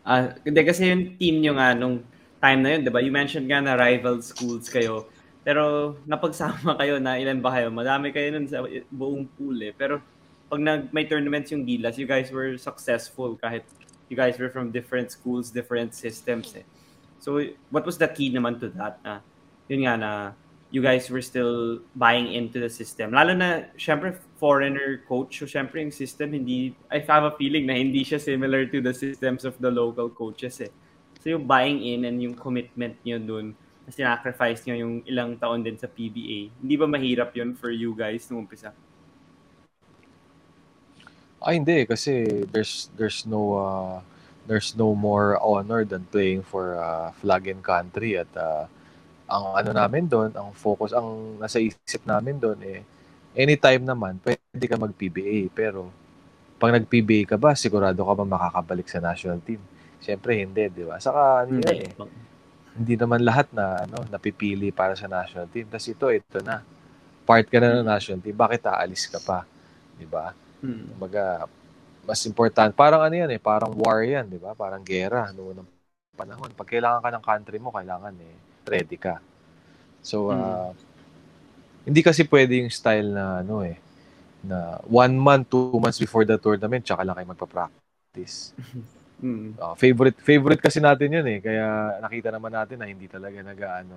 Ah, 0.00 0.32
hindi 0.40 0.60
kasi 0.60 0.88
yung 0.88 1.04
team 1.16 1.36
nyo 1.38 1.52
nga 1.54 1.68
nung 1.72 2.00
time 2.40 2.60
na 2.64 2.68
yun, 2.76 2.80
'di 2.84 2.92
ba? 2.92 3.00
You 3.04 3.12
mentioned 3.12 3.46
nga 3.46 3.60
na 3.60 3.76
rival 3.76 4.24
schools 4.24 4.66
kayo. 4.72 5.06
Pero 5.44 5.96
napagsama 6.04 6.76
kayo 6.80 7.00
na 7.00 7.16
ilan 7.16 7.40
ba 7.40 7.52
kayo? 7.52 7.68
Madami 7.72 8.12
kayo 8.12 8.32
nun 8.32 8.48
sa 8.48 8.64
buong 8.92 9.28
pool 9.36 9.56
eh. 9.60 9.72
Pero 9.76 10.00
pag 10.50 10.60
nag 10.60 10.90
may 10.90 11.06
tournaments 11.06 11.52
yung 11.52 11.64
Gilas, 11.64 11.96
you 12.00 12.08
guys 12.08 12.32
were 12.32 12.58
successful 12.58 13.38
kahit 13.38 13.64
you 14.10 14.16
guys 14.18 14.36
were 14.36 14.50
from 14.50 14.74
different 14.74 15.14
schools, 15.14 15.54
different 15.54 15.94
systems 15.94 16.52
eh. 16.58 16.66
So 17.20 17.38
what 17.70 17.84
was 17.84 18.00
the 18.00 18.08
key 18.08 18.32
naman 18.32 18.58
to 18.64 18.72
that? 18.80 18.98
Na, 19.04 19.20
yun 19.70 19.86
nga 19.86 19.94
na 19.96 20.10
you 20.70 20.82
guys 20.82 21.10
were 21.10 21.22
still 21.22 21.80
buying 21.96 22.32
into 22.32 22.60
the 22.60 22.70
system. 22.70 23.10
Lalo 23.10 23.34
na, 23.34 23.66
syempre, 23.74 24.14
foreigner 24.38 25.02
coach. 25.08 25.42
So, 25.42 25.46
syempre, 25.46 25.82
yung 25.82 25.90
system, 25.90 26.32
hindi, 26.32 26.74
I 26.90 27.02
have 27.02 27.26
a 27.26 27.34
feeling 27.34 27.66
na 27.66 27.74
hindi 27.74 28.06
siya 28.06 28.22
similar 28.22 28.66
to 28.70 28.78
the 28.80 28.94
systems 28.94 29.44
of 29.44 29.58
the 29.58 29.70
local 29.70 30.08
coaches 30.08 30.62
eh. 30.62 30.70
So, 31.20 31.28
yung 31.28 31.44
buying 31.44 31.84
in 31.84 32.08
and 32.08 32.16
yung 32.18 32.34
commitment 32.34 32.96
nyo 33.04 33.20
dun, 33.20 33.46
na 33.84 33.90
sinacrifice 33.92 34.64
nyo 34.64 34.74
yung 34.76 34.94
ilang 35.04 35.36
taon 35.36 35.60
din 35.60 35.76
sa 35.76 35.86
PBA, 35.86 36.48
hindi 36.48 36.74
ba 36.80 36.88
mahirap 36.88 37.36
yun 37.36 37.52
for 37.52 37.68
you 37.68 37.92
guys 37.92 38.24
nung 38.28 38.48
umpisa? 38.48 38.72
Ah, 41.40 41.56
hindi. 41.56 41.88
Kasi 41.88 42.44
there's 42.52 42.92
there's 43.00 43.24
no 43.24 43.56
uh, 43.56 43.96
there's 44.44 44.76
no 44.76 44.92
more 44.92 45.40
honor 45.40 45.88
than 45.88 46.04
playing 46.12 46.44
for 46.44 46.76
uh, 46.76 47.12
flag 47.16 47.48
and 47.48 47.64
country 47.64 48.20
at 48.20 48.28
uh, 48.36 48.68
ang 49.30 49.44
ano 49.54 49.70
namin 49.70 50.04
doon, 50.10 50.34
ang 50.34 50.50
focus, 50.50 50.90
ang 50.90 51.38
nasa 51.38 51.62
isip 51.62 52.02
namin 52.02 52.36
doon 52.36 52.58
eh, 52.66 52.82
anytime 53.38 53.86
naman, 53.86 54.18
pwede 54.26 54.66
ka 54.66 54.74
mag-PBA. 54.74 55.54
Pero, 55.54 55.88
pag 56.58 56.74
nag-PBA 56.74 57.30
ka 57.30 57.36
ba, 57.38 57.54
sigurado 57.54 58.02
ka 58.02 58.12
ba 58.12 58.26
makakabalik 58.26 58.90
sa 58.90 58.98
national 58.98 59.38
team? 59.46 59.62
Siyempre, 60.00 60.40
hindi, 60.40 60.64
di 60.72 60.84
ba? 60.84 60.96
Saka, 60.96 61.44
ano 61.44 61.60
yan 61.60 61.76
eh, 61.84 61.92
hindi 62.80 62.94
naman 62.96 63.20
lahat 63.20 63.52
na 63.52 63.84
ano 63.84 64.06
napipili 64.08 64.72
para 64.72 64.96
sa 64.96 65.04
national 65.04 65.50
team. 65.52 65.68
Tapos 65.68 65.86
ito, 65.90 66.06
ito 66.08 66.38
na. 66.40 66.64
Part 67.28 67.46
ka 67.52 67.60
na 67.60 67.80
ng 67.80 67.86
national 67.86 68.24
team. 68.24 68.32
Bakit 68.32 68.64
aalis 68.64 69.04
ka 69.10 69.20
pa? 69.20 69.44
Di 70.00 70.08
ba? 70.08 70.32
Hmm. 70.64 70.88
Kumbaga, 70.96 71.44
mas 72.08 72.24
important. 72.24 72.72
Parang 72.72 73.04
ano 73.04 73.12
yan 73.12 73.28
eh, 73.28 73.40
parang 73.42 73.76
war 73.76 74.00
yan, 74.00 74.24
di 74.24 74.40
ba? 74.40 74.56
Parang 74.56 74.80
gera 74.80 75.28
noon 75.36 75.60
ng 75.60 75.68
panahon. 76.16 76.50
Pag 76.56 76.68
kailangan 76.72 77.04
ka 77.04 77.10
ng 77.12 77.24
country 77.24 77.58
mo, 77.60 77.68
kailangan 77.68 78.14
eh, 78.16 78.34
ready 78.64 78.96
ka. 78.96 79.20
So, 80.00 80.32
ah, 80.32 80.72
hindi 81.84 82.00
kasi 82.00 82.24
pwede 82.24 82.64
yung 82.64 82.72
style 82.72 83.12
na 83.12 83.44
ano 83.44 83.60
eh, 83.60 83.76
na 84.40 84.80
one 84.88 85.12
month, 85.20 85.52
two 85.52 85.76
months 85.76 86.00
before 86.00 86.24
the 86.24 86.40
tournament, 86.40 86.88
tsaka 86.88 87.04
lang 87.04 87.12
kayo 87.12 87.28
magpa-practice. 87.36 88.56
Hmm. 89.20 89.52
Ah, 89.60 89.76
favorite 89.76 90.16
favorite 90.24 90.62
kasi 90.64 90.80
natin 90.80 91.12
yun 91.12 91.26
eh. 91.28 91.38
Kaya 91.44 92.00
nakita 92.00 92.32
naman 92.32 92.56
natin 92.56 92.80
na 92.80 92.88
hindi 92.88 93.04
talaga 93.04 93.36
nag 93.44 93.60
ano, 93.60 93.96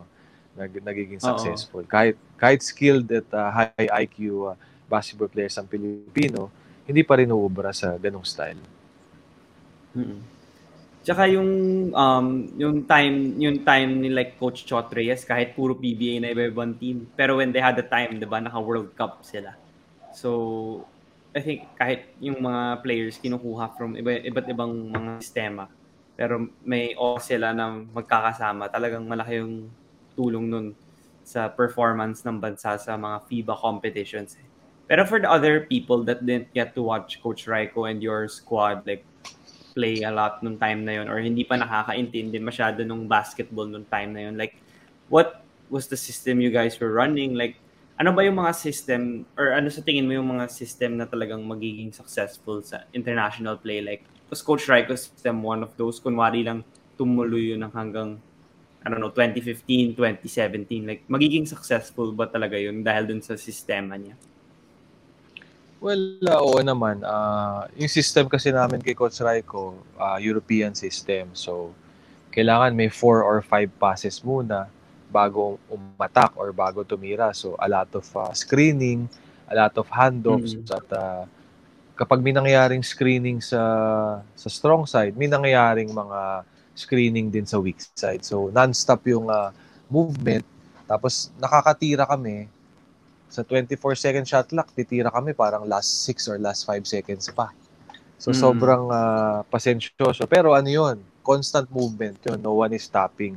nag, 0.59 0.71
nagiging 0.83 1.23
successful. 1.23 1.87
Kahit 1.87 2.19
kahit 2.35 2.59
skilled 2.59 3.07
at 3.07 3.27
ah, 3.31 3.49
high 3.49 4.03
IQ 4.03 4.51
ah, 4.51 4.55
basketball 4.91 5.31
players 5.31 5.55
ang 5.55 5.65
Pilipino, 5.65 6.51
hindi 6.83 7.07
pa 7.07 7.15
rin 7.15 7.31
uubra 7.31 7.71
sa 7.71 7.95
ganong 7.95 8.27
style. 8.27 8.59
Mm. 9.95 10.19
Tsaka 11.03 11.27
yung 11.27 11.51
um 11.91 12.27
yung 12.55 12.87
time 12.87 13.35
yung 13.35 13.63
time 13.67 13.91
ni 13.99 14.07
like 14.07 14.39
Coach 14.39 14.63
Chot 14.63 14.87
Reyes 14.91 15.27
kahit 15.27 15.51
puro 15.51 15.75
PBA 15.75 16.23
na 16.23 16.31
iba-ibang 16.31 16.79
team 16.79 17.11
pero 17.11 17.39
when 17.39 17.51
they 17.51 17.59
had 17.59 17.75
the 17.75 17.83
time 17.83 18.15
'di 18.15 18.27
ba 18.27 18.39
naka 18.39 18.59
World 18.59 18.95
Cup 18.95 19.19
sila. 19.23 19.51
So 20.15 20.29
I 21.33 21.41
think 21.41 21.65
kahit 21.81 22.13
yung 22.21 22.39
mga 22.41 22.85
players 22.85 23.17
kinukuha 23.17 23.73
from 23.73 23.97
iba, 23.97 24.21
iba't 24.21 24.47
ibang 24.53 24.93
mga 24.93 25.11
sistema 25.19 25.65
pero 26.13 26.45
may 26.61 26.93
oras 26.93 27.25
sila 27.25 27.51
na 27.51 27.81
magkakasama 27.89 28.69
talagang 28.69 29.05
malaki 29.09 29.41
yung 29.41 29.69
tulong 30.13 30.45
nun 30.45 30.67
sa 31.25 31.49
performance 31.49 32.21
ng 32.21 32.37
bansa 32.37 32.77
sa 32.77 32.93
mga 32.93 33.25
FIBA 33.25 33.55
competitions. 33.57 34.37
Pero 34.85 35.07
for 35.07 35.17
the 35.17 35.29
other 35.29 35.65
people 35.65 36.05
that 36.05 36.21
didn't 36.21 36.51
get 36.53 36.75
to 36.77 36.85
watch 36.85 37.17
Coach 37.23 37.49
Raiko 37.49 37.89
and 37.89 38.03
your 38.03 38.29
squad 38.29 38.85
like 38.85 39.01
play 39.73 40.05
a 40.05 40.11
lot 40.13 40.43
nung 40.45 40.59
time 40.59 40.85
na 40.85 41.01
yun 41.01 41.09
or 41.09 41.17
hindi 41.17 41.41
pa 41.41 41.57
nakakaintindi 41.57 42.37
masyado 42.37 42.85
nung 42.85 43.09
basketball 43.09 43.65
nung 43.65 43.87
time 43.89 44.13
na 44.13 44.29
yun. 44.29 44.37
Like, 44.37 44.59
what 45.09 45.41
was 45.73 45.89
the 45.89 45.97
system 45.97 46.37
you 46.37 46.53
guys 46.53 46.77
were 46.77 46.93
running? 46.93 47.33
Like, 47.33 47.57
ano 47.97 48.09
ba 48.11 48.25
yung 48.25 48.41
mga 48.41 48.53
system 48.57 49.27
or 49.37 49.53
ano 49.53 49.69
sa 49.69 49.85
tingin 49.85 50.09
mo 50.09 50.17
yung 50.17 50.29
mga 50.33 50.49
system 50.49 50.97
na 50.97 51.05
talagang 51.05 51.45
magiging 51.45 51.93
successful 51.93 52.65
sa 52.65 52.89
international 52.91 53.61
play? 53.61 53.85
Like, 53.85 54.01
was 54.33 54.41
Coach 54.41 54.65
Raiko's 54.65 55.13
system 55.13 55.45
one 55.45 55.61
of 55.61 55.73
those? 55.77 56.01
Kunwari 56.01 56.41
lang 56.41 56.65
tumuloy 56.97 57.53
yun 57.53 57.61
ng 57.61 57.73
hanggang 57.73 58.17
I 58.83 58.91
don't 58.91 58.99
know, 58.99 59.15
2015, 59.15 59.95
2017. 59.95 60.83
Like, 60.83 61.01
magiging 61.07 61.47
successful 61.47 62.11
ba 62.11 62.27
talaga 62.27 62.59
yun 62.59 62.83
dahil 62.83 63.07
dun 63.07 63.23
sa 63.23 63.39
sistema 63.39 63.95
niya? 63.95 64.19
Well, 65.79 66.19
uh, 66.27 66.39
oo 66.43 66.59
naman. 66.59 66.99
Ah, 67.07 67.71
yung 67.79 67.87
system 67.87 68.27
kasi 68.27 68.51
namin 68.51 68.83
kay 68.83 68.91
Coach 68.91 69.23
Raiko, 69.23 69.79
ah, 69.95 70.19
European 70.19 70.75
system. 70.75 71.31
So, 71.31 71.71
kailangan 72.35 72.75
may 72.75 72.91
four 72.91 73.23
or 73.23 73.39
five 73.39 73.71
passes 73.79 74.19
muna 74.19 74.67
bago 75.13 75.61
umatak 75.69 76.33
or 76.41 76.49
bago 76.49 76.81
tumira. 76.81 77.29
So, 77.37 77.53
a 77.61 77.69
lot 77.69 77.93
of 77.93 78.05
ah, 78.17 78.33
screening, 78.33 79.05
a 79.45 79.53
lot 79.53 79.73
of 79.77 79.85
handoffs. 79.93 80.57
Mhm. 80.57 80.73
At 80.73 80.87
ah, 80.97 81.23
kapag 81.93 82.19
may 82.25 82.33
nangyaring 82.33 82.81
screening 82.81 83.39
sa 83.45 83.61
sa 84.33 84.49
strong 84.49 84.89
side, 84.89 85.13
may 85.13 85.29
nangyaring 85.29 85.93
mga 85.93 86.43
screening 86.73 87.29
din 87.29 87.45
sa 87.45 87.61
weak 87.61 87.77
side. 87.93 88.25
So, 88.25 88.49
non-stop 88.49 89.05
yung 89.05 89.29
ah, 89.29 89.53
movement. 89.87 90.41
Tapos, 90.89 91.29
nakakatira 91.37 92.09
kami 92.09 92.49
sa 93.29 93.41
24 93.41 93.97
second 93.97 94.25
shot 94.29 94.45
clock, 94.49 94.69
titira 94.77 95.09
kami 95.09 95.33
parang 95.33 95.65
last 95.65 96.05
6 96.05 96.29
or 96.29 96.37
last 96.37 96.65
5 96.69 96.85
seconds 96.85 97.29
pa. 97.33 97.49
So 98.21 98.29
Mm. 98.31 98.37
sobrang 98.39 98.83
ah, 98.93 99.41
pasensyoso. 99.49 100.29
Pero 100.29 100.53
ano 100.53 100.69
yun? 100.69 100.97
Constant 101.25 101.67
movement 101.73 102.21
yun. 102.23 102.39
No 102.39 102.61
one 102.61 102.73
is 102.77 102.85
stopping. 102.85 103.35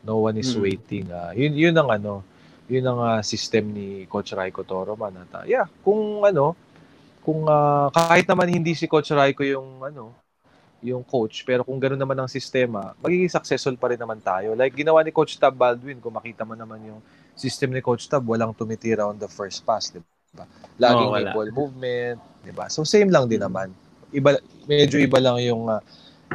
No 0.00 0.24
one 0.24 0.40
is 0.40 0.56
Mm. 0.56 0.62
waiting. 0.64 1.04
Ah, 1.12 1.32
yun, 1.36 1.52
yun 1.52 1.76
ang 1.76 1.90
ano, 1.92 2.24
yun 2.66 2.84
ang 2.86 3.00
ah, 3.00 3.20
system 3.20 3.74
ni 3.74 4.08
Coach 4.08 4.32
Raiko 4.32 4.64
Toroman. 4.64 5.12
At, 5.20 5.30
ah, 5.32 5.44
yeah, 5.44 5.68
kung 5.84 6.24
ano, 6.24 6.56
kung 7.20 7.44
ah, 7.44 7.92
kahit 7.92 8.24
naman 8.24 8.48
hindi 8.48 8.72
si 8.72 8.88
Coach 8.88 9.12
Raiko 9.12 9.44
yung 9.44 9.84
ano, 9.84 10.16
yung 10.80 11.04
coach, 11.04 11.44
pero 11.44 11.60
kung 11.60 11.76
gano'n 11.76 12.00
naman 12.00 12.16
ang 12.16 12.30
sistema, 12.32 12.96
magiging 13.04 13.28
successful 13.28 13.76
pa 13.76 13.92
rin 13.92 14.00
naman 14.00 14.16
tayo. 14.16 14.56
Like 14.56 14.72
ginawa 14.72 15.04
ni 15.04 15.12
Coach 15.12 15.36
Tab 15.36 15.52
Baldwin, 15.52 16.00
kung 16.00 16.16
makita 16.16 16.40
mo 16.48 16.56
naman 16.56 16.80
yung 16.80 17.00
system 17.36 17.76
ni 17.76 17.84
Coach 17.84 18.08
Tab, 18.08 18.24
walang 18.24 18.56
tumitira 18.56 19.04
on 19.04 19.20
the 19.20 19.28
first 19.28 19.60
pass, 19.68 19.92
di 19.92 20.00
ba? 20.32 20.48
Laging 20.80 21.08
Oo, 21.12 21.14
may 21.20 21.28
ball 21.36 21.52
movement, 21.52 22.18
di 22.40 22.52
ba? 22.56 22.72
So 22.72 22.88
same 22.88 23.12
lang 23.12 23.28
din 23.28 23.44
naman. 23.44 23.76
iba 24.10 24.40
medyo 24.66 24.98
iba 24.98 25.22
lang 25.22 25.38
yung 25.38 25.70
uh, 25.70 25.78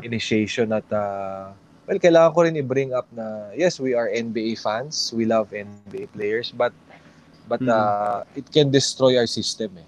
initiation 0.05 0.69
at 0.71 0.85
uh, 0.93 1.51
well 1.85 1.99
kailangan 2.01 2.31
ko 2.33 2.39
rin 2.45 2.55
i-bring 2.57 2.91
up 2.93 3.05
na 3.13 3.49
yes 3.53 3.79
we 3.79 3.93
are 3.93 4.09
NBA 4.09 4.57
fans 4.61 5.13
we 5.13 5.25
love 5.25 5.49
NBA 5.53 6.11
players 6.13 6.49
but 6.53 6.73
but 7.45 7.61
mm. 7.61 7.69
uh, 7.69 8.25
it 8.33 8.49
can 8.49 8.73
destroy 8.73 9.17
our 9.17 9.29
system 9.29 9.73
eh 9.77 9.87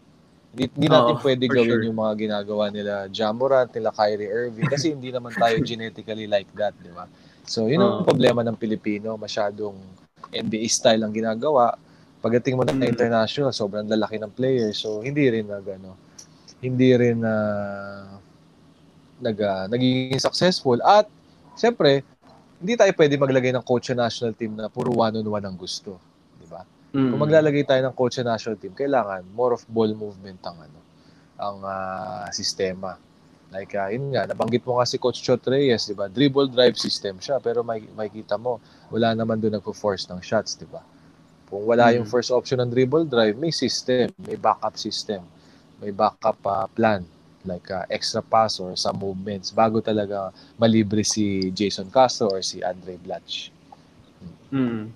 hindi, 0.58 0.74
hindi 0.74 0.88
natin 0.89 1.14
oh, 1.14 1.22
pwede 1.22 1.45
gawin 1.45 1.70
sure. 1.70 1.86
yung 1.86 2.00
mga 2.02 2.14
ginagawa 2.18 2.74
nila 2.74 2.93
Jamorant, 3.14 3.70
nila 3.70 3.93
Kyrie 3.93 4.26
Irving 4.26 4.66
kasi 4.66 4.89
hindi 4.89 5.14
naman 5.14 5.30
tayo 5.38 5.62
genetically 5.62 6.26
like 6.26 6.50
that, 6.58 6.74
di 6.82 6.89
ba? 6.89 7.06
So, 7.45 7.70
yun 7.70 7.86
ang 7.86 8.02
oh. 8.02 8.04
problema 8.04 8.41
ng 8.41 8.58
Pilipino, 8.58 9.14
masyadong 9.22 9.78
NBA 10.34 10.66
style 10.66 11.06
ang 11.06 11.14
ginagawa. 11.14 11.78
Pagdating 12.26 12.58
mo 12.58 12.66
na 12.66 12.74
mm. 12.74 12.89
international, 12.89 13.54
sobrang 13.54 13.86
lalaki 13.86 14.18
ng 14.18 14.34
player. 14.34 14.74
So, 14.74 15.06
hindi 15.06 15.30
rin 15.30 15.45
nag, 15.45 15.64
ano, 15.78 15.93
hindi 16.58 16.89
rin 16.98 17.22
na 17.22 17.36
uh, 17.38 18.04
nag, 19.22 19.38
uh, 19.38 19.66
naging 19.70 20.18
successful. 20.18 20.82
At, 20.82 21.06
siyempre, 21.58 22.05
hindi 22.62 22.74
tayo 22.74 22.93
pwede 22.93 23.14
maglagay 23.18 23.51
ng 23.53 23.66
coach 23.66 23.93
sa 23.93 23.97
national 23.97 24.34
team 24.34 24.58
na 24.58 24.70
puro 24.70 24.93
one-on-one 24.93 25.45
ang 25.45 25.58
gusto. 25.58 25.97
Di 26.38 26.47
ba? 26.49 26.62
Mm. 26.93 27.10
Kung 27.14 27.22
maglalagay 27.22 27.64
tayo 27.66 27.82
ng 27.86 27.95
coach 27.97 28.18
sa 28.18 28.26
national 28.26 28.58
team, 28.58 28.74
kailangan 28.74 29.26
more 29.34 29.53
of 29.58 29.62
ball 29.70 29.89
movement 29.93 30.41
ang 30.45 30.58
ano, 30.62 30.80
ang 31.38 31.58
uh, 31.62 32.26
sistema. 32.34 32.97
Like, 33.53 33.78
uh, 33.78 33.88
yun 33.93 34.12
nga, 34.12 34.28
nabanggit 34.28 34.66
mo 34.68 34.82
nga 34.82 34.89
si 34.89 34.99
Coach 34.99 35.24
Chot 35.24 35.39
Reyes, 35.47 35.88
di 35.88 35.95
ba? 35.95 36.12
Dribble 36.12 36.51
drive 36.51 36.76
system 36.76 37.22
siya, 37.22 37.39
pero 37.39 37.64
may, 37.64 37.80
makikita 37.95 38.36
mo, 38.36 38.60
wala 38.91 39.16
naman 39.16 39.39
doon 39.39 39.55
nagpo-force 39.62 40.10
ng 40.12 40.20
shots, 40.20 40.60
di 40.60 40.68
ba? 40.68 40.84
Kung 41.47 41.64
wala 41.64 41.93
mm. 41.93 41.93
yung 42.01 42.08
first 42.10 42.34
option 42.34 42.60
ng 42.60 42.74
dribble 42.74 43.08
drive, 43.08 43.39
may 43.39 43.55
system, 43.55 44.12
may 44.28 44.36
backup 44.36 44.76
system, 44.76 45.24
may 45.80 45.95
backup 45.95 46.41
uh, 46.43 46.68
plan, 46.76 47.08
like 47.45 47.69
uh, 47.69 47.85
extra 47.91 48.21
pass 48.21 48.59
or 48.59 48.73
some 48.73 48.97
movements, 48.97 49.53
bago 49.53 49.83
talaga 49.83 50.33
malibre 50.57 51.05
si 51.05 51.51
Jason 51.51 51.91
Castro 51.91 52.31
or 52.33 52.41
si 52.41 52.63
Andre 52.63 52.97
Blatch. 52.97 53.51
Mm. 54.49 54.89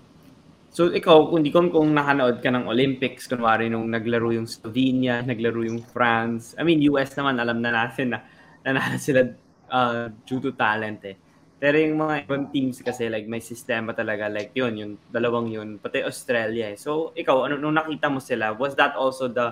So 0.71 0.87
ikaw, 0.87 1.27
kung 1.27 1.43
di 1.43 1.51
ko 1.51 1.67
kung 1.67 1.91
nakanood 1.91 2.39
ka 2.39 2.47
ng 2.47 2.71
Olympics, 2.71 3.27
kunwari 3.27 3.67
nung 3.67 3.91
naglaro 3.91 4.31
yung 4.31 4.47
Slovenia, 4.47 5.19
naglaro 5.19 5.67
yung 5.67 5.83
France, 5.83 6.55
I 6.55 6.63
mean 6.63 6.79
US 6.87 7.11
naman, 7.19 7.35
alam 7.43 7.59
na 7.59 7.75
natin 7.75 8.15
na 8.15 8.23
nanalo 8.63 8.95
sila 8.95 9.27
uh, 9.67 10.07
due 10.23 10.39
to 10.39 10.55
talent 10.55 11.03
eh. 11.03 11.19
Pero 11.61 11.77
yung 11.77 11.99
mga 11.99 12.25
ibang 12.25 12.49
teams 12.49 12.81
kasi 12.81 13.05
like 13.11 13.29
may 13.29 13.43
sistema 13.43 13.93
talaga 13.93 14.31
like 14.31 14.55
yun, 14.55 14.73
yung 14.79 14.93
dalawang 15.11 15.51
yun, 15.51 15.75
pati 15.75 16.07
Australia 16.07 16.71
eh. 16.71 16.79
So 16.79 17.11
ikaw, 17.19 17.51
ano, 17.51 17.59
nung 17.59 17.75
nakita 17.75 18.07
mo 18.07 18.23
sila, 18.23 18.55
was 18.55 18.71
that 18.79 18.95
also 18.95 19.27
the, 19.27 19.51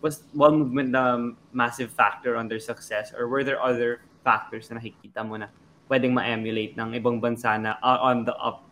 was 0.00 0.22
ball 0.34 0.54
movement 0.54 0.92
the 0.94 1.34
massive 1.52 1.90
factor 1.90 2.36
on 2.38 2.46
their 2.46 2.62
success 2.62 3.10
or 3.10 3.26
were 3.26 3.42
there 3.42 3.58
other 3.58 4.00
factors 4.22 4.70
na 4.70 4.78
nakikita 4.78 5.26
mo 5.26 5.36
na 5.36 5.50
pwedeng 5.90 6.14
ma-emulate 6.14 6.76
ng 6.78 6.94
ibang 6.94 7.18
bansa 7.18 7.58
na 7.58 7.80
uh, 7.82 7.98
on 8.04 8.22
the 8.22 8.34
up 8.38 8.62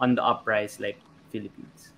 on 0.00 0.16
the 0.16 0.22
uprise 0.24 0.80
like 0.80 0.96
Philippines. 1.28 1.92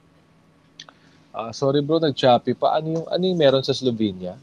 Uh, 1.32 1.54
sorry 1.54 1.80
bro, 1.80 2.02
nag-choppy 2.02 2.52
pa. 2.58 2.76
Ano 2.76 3.00
yung, 3.00 3.06
ano 3.08 3.22
yung 3.24 3.38
meron 3.38 3.64
sa 3.64 3.72
Slovenia? 3.72 4.36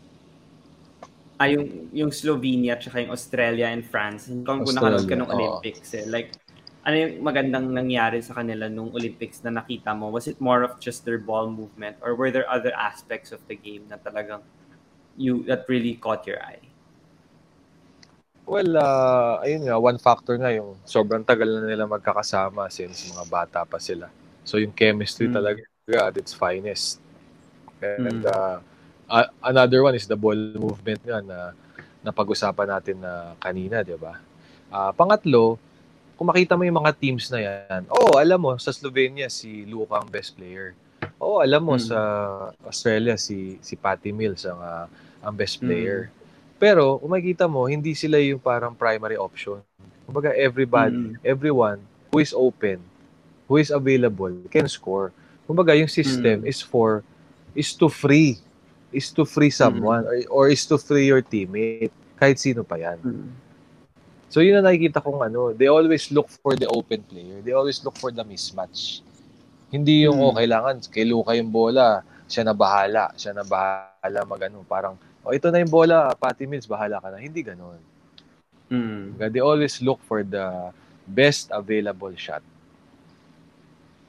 Ah, 1.39 1.47
yung, 1.47 1.87
yung 1.95 2.11
Slovenia 2.11 2.75
at 2.75 2.83
yung 2.83 3.15
Australia 3.15 3.71
and 3.71 3.85
France. 3.87 4.27
Kung 4.27 4.65
kung 4.65 4.75
nakanood 4.75 5.07
ka 5.07 5.15
ng 5.15 5.29
Olympics, 5.29 5.95
eh, 5.95 6.03
like, 6.03 6.35
ano 6.89 6.95
yung 7.05 7.13
magandang 7.21 7.69
nangyari 7.69 8.17
sa 8.25 8.33
kanila 8.33 8.65
nung 8.65 8.89
Olympics 8.97 9.45
na 9.45 9.61
nakita 9.61 9.93
mo? 9.93 10.09
Was 10.09 10.25
it 10.25 10.41
more 10.41 10.65
of 10.65 10.81
just 10.81 11.05
their 11.05 11.21
ball 11.21 11.45
movement 11.45 12.01
or 12.01 12.17
were 12.17 12.33
there 12.33 12.49
other 12.49 12.73
aspects 12.73 13.29
of 13.29 13.37
the 13.45 13.53
game 13.53 13.85
na 13.85 14.01
talagang 14.01 14.41
you 15.13 15.45
that 15.45 15.69
really 15.69 16.01
caught 16.01 16.25
your 16.25 16.41
eye? 16.41 16.65
Well, 18.49 18.81
uh, 18.81 19.45
ayun 19.45 19.69
nga, 19.69 19.77
one 19.77 20.01
factor 20.01 20.33
nga 20.41 20.49
yung 20.49 20.81
sobrang 20.81 21.21
tagal 21.21 21.45
na 21.45 21.69
nila 21.69 21.85
magkakasama 21.85 22.65
since 22.73 23.13
mga 23.13 23.29
bata 23.29 23.61
pa 23.69 23.77
sila. 23.77 24.09
So 24.41 24.57
yung 24.57 24.73
chemistry 24.73 25.29
mm. 25.29 25.37
talaga 25.37 25.61
at 25.93 26.17
its 26.17 26.33
finest. 26.33 26.97
And 27.85 28.25
mm. 28.25 28.33
uh, 28.33 28.57
uh, 29.05 29.29
another 29.45 29.85
one 29.85 29.93
is 29.93 30.09
the 30.09 30.17
ball 30.17 30.33
movement 30.57 31.05
nga 31.05 31.21
na 31.21 31.53
napag-usapan 32.01 32.67
natin 32.73 32.97
na 32.97 33.37
kanina, 33.37 33.85
'di 33.85 34.01
ba? 34.01 34.17
Uh, 34.73 34.89
pangatlo, 34.97 35.61
kung 36.19 36.27
makita 36.27 36.59
mo 36.59 36.67
yung 36.67 36.83
mga 36.83 36.91
teams 36.99 37.31
na 37.31 37.39
yan, 37.39 37.87
oh, 37.87 38.19
alam 38.19 38.35
mo, 38.43 38.51
sa 38.59 38.75
Slovenia, 38.75 39.31
si 39.31 39.63
Luka 39.63 40.03
ang 40.03 40.11
best 40.11 40.35
player. 40.35 40.75
Oh, 41.15 41.39
alam 41.39 41.63
mo, 41.63 41.79
mm. 41.79 41.83
sa 41.87 41.99
Australia, 42.67 43.15
si 43.15 43.55
si 43.63 43.79
Patty 43.79 44.11
Mills 44.11 44.43
ang, 44.43 44.59
uh, 44.59 44.85
ang 45.23 45.31
best 45.31 45.63
player. 45.63 46.11
Mm. 46.11 46.59
Pero, 46.59 46.99
kung 46.99 47.15
makikita 47.15 47.47
mo, 47.47 47.71
hindi 47.71 47.95
sila 47.95 48.19
yung 48.19 48.43
parang 48.43 48.75
primary 48.75 49.15
option. 49.15 49.63
Kumbaga, 50.03 50.35
everybody, 50.35 51.15
mm. 51.15 51.23
everyone 51.23 51.79
who 52.11 52.19
is 52.19 52.35
open 52.35 52.83
who 53.49 53.57
is 53.57 53.73
available 53.73 54.31
can 54.53 54.69
score. 54.69 55.11
Kumbaga, 55.49 55.73
yung 55.73 55.89
system 55.89 56.45
mm. 56.45 56.47
is 56.47 56.61
for 56.61 57.01
is 57.57 57.73
to 57.73 57.89
free 57.89 58.37
is 58.93 59.09
to 59.09 59.25
free 59.25 59.49
someone 59.49 60.05
mm. 60.05 60.29
or, 60.29 60.45
or 60.45 60.53
is 60.53 60.61
to 60.69 60.77
free 60.77 61.09
your 61.09 61.25
teammate 61.25 61.89
kahit 62.21 62.37
sino 62.37 62.61
pa 62.61 62.77
yan. 62.77 63.01
Mm. 63.01 63.33
So 64.29 64.45
yun 64.45 64.61
na 64.61 64.69
nakikita 64.69 65.01
kong 65.01 65.25
ano, 65.25 65.57
they 65.57 65.65
always 65.65 66.13
look 66.13 66.29
for 66.29 66.53
the 66.53 66.69
open 66.69 67.01
player. 67.09 67.41
They 67.41 67.51
always 67.57 67.81
look 67.81 67.97
for 67.97 68.13
the 68.13 68.21
mismatch. 68.21 69.01
Hindi 69.73 70.05
yung, 70.05 70.21
mm. 70.21 70.25
oh, 70.29 70.33
kailangan 70.37 70.85
kay 70.89 71.05
Luka 71.05 71.33
yung 71.33 71.49
bola, 71.49 72.05
siya 72.29 72.45
na 72.45 72.53
bahala, 72.53 73.09
siya 73.17 73.33
na 73.33 73.41
bahala 73.41 74.19
magano 74.29 74.61
parang, 74.65 74.93
oh, 75.25 75.33
ito 75.33 75.49
na 75.49 75.61
yung 75.61 75.73
bola, 75.73 76.13
Patty 76.13 76.45
Mills, 76.45 76.69
bahala 76.69 77.01
ka 77.01 77.09
na. 77.09 77.17
Hindi 77.17 77.41
ganoon. 77.41 77.81
Mm. 78.69 79.17
They 79.33 79.41
always 79.41 79.81
look 79.81 79.97
for 80.05 80.21
the 80.21 80.69
best 81.09 81.49
available 81.49 82.13
shot. 82.13 82.45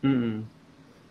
Mm. 0.04 0.44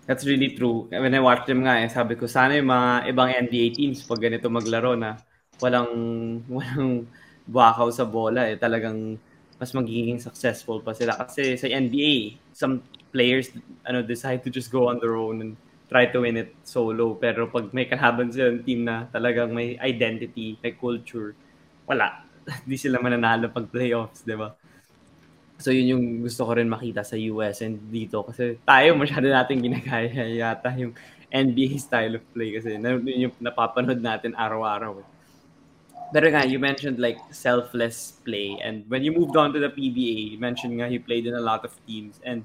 That's 0.06 0.26
really 0.26 0.58
true. 0.58 0.90
When 0.90 1.14
I 1.14 1.22
watched 1.22 1.46
them 1.46 1.66
nga, 1.66 1.82
eh, 1.82 1.90
sabi 1.90 2.18
ko, 2.18 2.26
sana 2.26 2.58
yung 2.58 2.70
mga 2.70 3.14
ibang 3.14 3.30
NBA 3.30 3.78
teams 3.78 4.02
pag 4.06 4.22
ganito 4.22 4.50
maglaro 4.50 4.98
na 4.98 5.22
walang 5.62 5.90
walang 6.58 7.06
bakaw 7.50 7.90
sa 7.90 8.06
bola 8.06 8.46
eh 8.46 8.56
talagang 8.56 9.18
mas 9.60 9.76
magiging 9.76 10.22
successful 10.24 10.80
pa 10.80 10.96
sila. 10.96 11.20
Kasi 11.20 11.60
sa 11.60 11.68
NBA 11.68 12.40
some 12.56 12.80
players 13.12 13.52
ano 13.84 14.06
decide 14.06 14.46
to 14.46 14.50
just 14.54 14.72
go 14.72 14.88
on 14.88 15.02
their 15.04 15.20
own 15.20 15.42
and 15.44 15.52
try 15.92 16.08
to 16.08 16.24
win 16.24 16.40
it 16.40 16.56
solo. 16.64 17.18
Pero 17.18 17.50
pag 17.50 17.74
may 17.76 17.90
kalaban 17.90 18.32
sila 18.32 18.56
ng 18.56 18.64
team 18.64 18.88
na 18.88 19.10
talagang 19.12 19.52
may 19.52 19.76
identity 19.82 20.56
may 20.64 20.78
culture 20.78 21.36
wala. 21.84 22.24
Hindi 22.64 22.78
sila 22.80 23.04
mananalo 23.04 23.52
pag 23.52 23.68
playoffs 23.68 24.24
di 24.24 24.38
ba? 24.38 24.54
So 25.60 25.76
yun 25.76 25.92
yung 25.92 26.04
gusto 26.24 26.48
ko 26.48 26.56
rin 26.56 26.72
makita 26.72 27.04
sa 27.04 27.20
US 27.36 27.60
and 27.66 27.92
dito. 27.92 28.24
Kasi 28.24 28.64
tayo 28.64 28.96
masyado 28.96 29.28
natin 29.28 29.60
ginagaya 29.60 30.24
yata 30.24 30.72
yung 30.80 30.96
NBA 31.28 31.76
style 31.84 32.16
of 32.16 32.24
play. 32.32 32.56
Kasi 32.56 32.80
yun 32.80 33.28
yung 33.28 33.36
napapanood 33.44 34.00
natin 34.00 34.32
araw-araw. 34.40 35.04
Pero 36.10 36.26
nga, 36.34 36.42
you 36.46 36.58
mentioned 36.58 36.98
like 36.98 37.22
selfless 37.30 38.18
play 38.26 38.58
and 38.66 38.84
when 38.90 39.06
you 39.06 39.14
moved 39.14 39.38
on 39.38 39.54
to 39.54 39.60
the 39.62 39.70
PBA, 39.70 40.34
you 40.34 40.40
mentioned 40.42 40.74
nga 40.78 40.90
you 40.90 41.00
played 41.00 41.30
in 41.30 41.36
a 41.38 41.44
lot 41.44 41.62
of 41.62 41.74
teams 41.86 42.18
and 42.26 42.42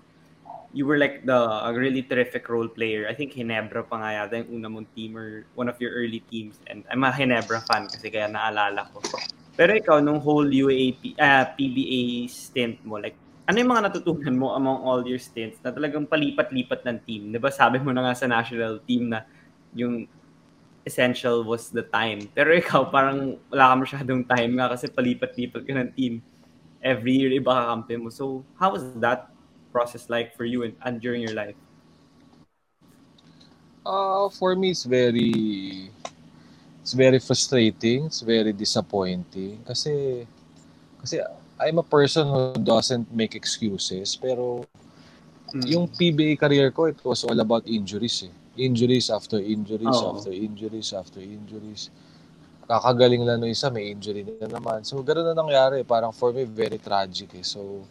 you 0.74 0.84
were 0.84 0.98
like 0.98 1.24
the 1.24 1.38
a 1.64 1.72
really 1.72 2.02
terrific 2.02 2.50
role 2.50 2.68
player. 2.68 3.06
I 3.08 3.14
think 3.14 3.32
Hinebra 3.32 3.88
pa 3.88 3.96
nga 4.02 4.10
yata 4.20 4.42
una 4.50 4.68
mong 4.68 4.90
team 4.92 5.16
or 5.16 5.46
one 5.54 5.70
of 5.70 5.80
your 5.80 5.94
early 5.94 6.20
teams 6.28 6.60
and 6.66 6.84
I'm 6.90 7.06
a 7.06 7.14
Hinebra 7.14 7.64
fan 7.64 7.88
kasi 7.88 8.10
kaya 8.10 8.28
naalala 8.28 8.90
ko. 8.90 9.00
Pero 9.54 9.70
ikaw, 9.70 10.02
nung 10.02 10.18
whole 10.18 10.50
UAP, 10.50 11.14
uh, 11.14 11.22
ah, 11.22 11.44
PBA 11.54 12.26
stint 12.26 12.82
mo, 12.82 12.98
like, 12.98 13.14
ano 13.46 13.62
yung 13.62 13.70
mga 13.70 13.86
natutunan 13.86 14.34
mo 14.34 14.50
among 14.58 14.82
all 14.82 15.02
your 15.06 15.22
stints 15.22 15.62
na 15.62 15.70
talagang 15.70 16.10
palipat-lipat 16.10 16.82
ng 16.82 16.98
team? 17.06 17.22
Di 17.30 17.38
ba 17.38 17.54
sabi 17.54 17.78
mo 17.78 17.94
na 17.94 18.10
nga 18.10 18.14
sa 18.18 18.26
national 18.26 18.82
team 18.82 19.14
na 19.14 19.22
yung 19.78 20.10
essential 20.86 21.44
was 21.44 21.72
the 21.72 21.82
time. 21.88 22.28
Pero 22.36 22.52
ikaw, 22.52 22.88
parang 22.94 23.40
wala 23.48 23.72
ka 23.72 23.74
masyadong 23.76 24.22
time 24.28 24.60
nga 24.60 24.72
kasi 24.72 24.88
palipat-lipat 24.88 25.62
ka 25.64 25.72
ng 25.72 25.90
team. 25.96 26.20
Every 26.84 27.16
year, 27.16 27.32
iba 27.32 27.48
kakampi 27.48 27.96
mo. 27.96 28.12
So, 28.12 28.44
how 28.60 28.76
was 28.76 28.84
that 29.00 29.32
process 29.72 30.12
like 30.12 30.36
for 30.36 30.44
you 30.44 30.62
and, 30.62 30.76
and 30.84 31.00
during 31.00 31.24
your 31.24 31.32
life? 31.32 31.56
Uh, 33.84 34.28
for 34.28 34.56
me, 34.56 34.72
it's 34.72 34.84
very 34.84 35.88
it's 36.84 36.92
very 36.92 37.18
frustrating, 37.18 38.12
it's 38.12 38.20
very 38.20 38.52
disappointing 38.52 39.56
kasi 39.64 40.24
kasi 41.00 41.20
I'm 41.56 41.80
a 41.80 41.86
person 41.86 42.28
who 42.28 42.60
doesn't 42.60 43.08
make 43.08 43.32
excuses 43.32 44.20
pero 44.20 44.68
mm. 45.48 45.64
yung 45.64 45.88
PBA 45.88 46.36
career 46.36 46.68
ko 46.72 46.92
it 46.92 47.00
was 47.00 47.24
all 47.24 47.40
about 47.40 47.64
injuries 47.64 48.28
eh. 48.28 48.32
Injuries 48.54 49.10
after 49.10 49.38
injuries 49.42 49.98
oh. 49.98 50.14
after 50.14 50.30
injuries 50.30 50.94
after 50.94 51.20
injuries. 51.20 51.90
Kakagaling 52.64 53.26
lang 53.26 53.42
no 53.42 53.50
isa 53.50 53.68
may 53.68 53.90
injury 53.92 54.24
na 54.24 54.48
naman. 54.48 54.86
So 54.86 55.02
ganoon 55.02 55.32
na 55.32 55.36
nangyari, 55.36 55.82
parang 55.84 56.14
for 56.14 56.32
me 56.32 56.46
very 56.48 56.78
tragic 56.78 57.34
eh. 57.34 57.44
So 57.44 57.84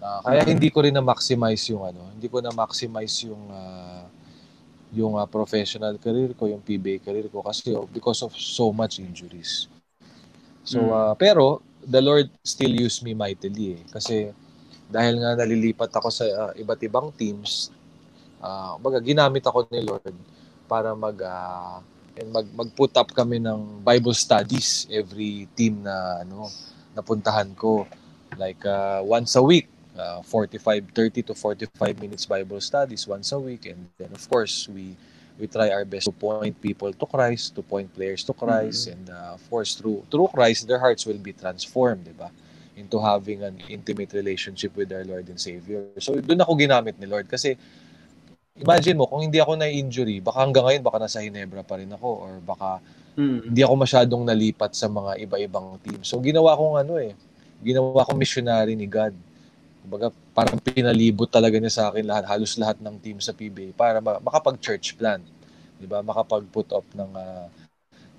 uh, 0.00 0.20
kaya 0.24 0.46
hindi 0.46 0.70
ko 0.70 0.86
rin 0.86 0.94
na 0.94 1.04
maximize 1.04 1.66
yung 1.68 1.82
ano, 1.84 2.08
hindi 2.14 2.30
ko 2.30 2.40
na 2.40 2.54
maximize 2.54 3.26
yung 3.26 3.42
uh, 3.52 4.06
yung 4.92 5.16
uh, 5.16 5.24
professional 5.24 5.96
career 5.96 6.36
ko, 6.36 6.46
yung 6.46 6.60
PBA 6.60 7.00
career 7.00 7.26
ko 7.32 7.40
kasi 7.40 7.72
oh, 7.72 7.88
because 7.88 8.20
of 8.20 8.36
so 8.36 8.70
much 8.70 9.00
injuries. 9.00 9.66
So, 10.62 10.78
Mm. 10.78 11.18
pero, 11.18 11.64
the 11.82 11.98
Lord 11.98 12.30
still 12.44 12.70
used 12.70 13.02
me 13.02 13.16
mightily 13.16 13.80
eh. 13.80 13.82
Kasi, 13.90 14.30
dahil 14.86 15.18
nga 15.18 15.34
nalilipat 15.34 15.90
ako 15.90 16.08
sa 16.12 16.24
ah, 16.28 16.52
iba't 16.54 16.78
ibang 16.84 17.10
teams, 17.16 17.72
ah, 18.42 18.74
baga, 18.76 18.98
ginamit 18.98 19.46
ako 19.46 19.70
ni 19.70 19.80
Lord 19.86 20.14
para 20.66 20.92
mag, 20.92 21.16
ah, 21.22 21.80
and 22.18 22.28
mag, 22.28 22.46
mag-put 22.52 22.92
up 22.98 23.08
kami 23.14 23.40
ng 23.40 23.80
Bible 23.80 24.12
studies 24.12 24.84
every 24.92 25.48
team 25.56 25.80
na, 25.86 26.20
ano, 26.26 26.50
napuntahan 26.92 27.54
ko. 27.56 27.88
Like, 28.36 28.60
ah, 28.68 29.00
once 29.00 29.38
a 29.38 29.44
week, 29.44 29.72
uh, 29.96 30.22
45, 30.22 30.92
30 30.94 31.22
to 31.22 31.34
45 31.34 32.00
minutes 32.00 32.26
Bible 32.26 32.60
studies 32.60 33.06
once 33.06 33.32
a 33.32 33.38
week. 33.38 33.66
And 33.66 33.88
then, 33.98 34.12
of 34.12 34.24
course, 34.28 34.68
we 34.68 34.96
we 35.40 35.48
try 35.48 35.72
our 35.72 35.84
best 35.84 36.06
to 36.06 36.12
point 36.12 36.60
people 36.60 36.92
to 36.92 37.06
Christ, 37.06 37.56
to 37.56 37.62
point 37.62 37.92
players 37.94 38.24
to 38.24 38.32
Christ. 38.32 38.88
And, 38.88 39.08
uh, 39.08 39.36
of 39.36 39.42
course, 39.48 39.74
through 39.74 40.04
through 40.12 40.28
Christ, 40.32 40.68
their 40.68 40.80
hearts 40.80 41.06
will 41.06 41.20
be 41.20 41.32
transformed, 41.32 42.04
di 42.04 42.16
ba? 42.16 42.28
Into 42.76 43.00
having 43.00 43.44
an 43.44 43.60
intimate 43.68 44.12
relationship 44.16 44.72
with 44.76 44.92
our 44.92 45.04
Lord 45.04 45.28
and 45.28 45.40
Savior. 45.40 45.92
So, 46.00 46.16
doon 46.16 46.40
ako 46.40 46.56
ginamit 46.56 46.96
ni 46.96 47.04
Lord. 47.04 47.28
Kasi, 47.28 47.56
imagine 48.58 48.96
mo, 49.00 49.08
kung 49.08 49.24
hindi 49.24 49.40
ako 49.40 49.56
na-injury, 49.56 50.20
baka 50.20 50.44
hanggang 50.44 50.64
ngayon, 50.68 50.82
baka 50.84 50.98
nasa 51.00 51.24
Hinebra 51.24 51.64
pa 51.64 51.80
rin 51.80 51.88
ako 51.92 52.08
or 52.20 52.32
baka 52.44 52.80
Mm. 53.16 53.52
hindi 53.52 53.60
ako 53.64 53.74
masyadong 53.76 54.22
nalipat 54.24 54.72
sa 54.76 54.88
mga 54.88 55.20
iba-ibang 55.24 55.76
team. 55.84 56.00
So 56.04 56.16
ginawa 56.20 56.56
kong 56.56 56.76
ano 56.80 56.94
eh, 57.00 57.12
ginawa 57.60 58.04
kong 58.08 58.16
missionary 58.20 58.72
ni 58.76 58.88
God. 58.88 59.12
Kumbaga 59.84 60.08
parang 60.36 60.60
pinalibot 60.62 61.28
talaga 61.30 61.56
niya 61.58 61.72
sa 61.72 61.84
akin 61.92 62.04
lahat, 62.06 62.24
halos 62.28 62.54
lahat 62.60 62.78
ng 62.80 62.96
team 63.02 63.18
sa 63.20 63.32
PBA 63.36 63.68
para 63.76 63.98
ma- 64.00 64.20
makapag-church 64.22 64.96
plan. 65.00 65.20
'Di 65.80 65.86
ba? 65.90 66.00
Makapag-put 66.04 66.68
up 66.72 66.86
ng 66.96 67.10
ah, 67.16 67.46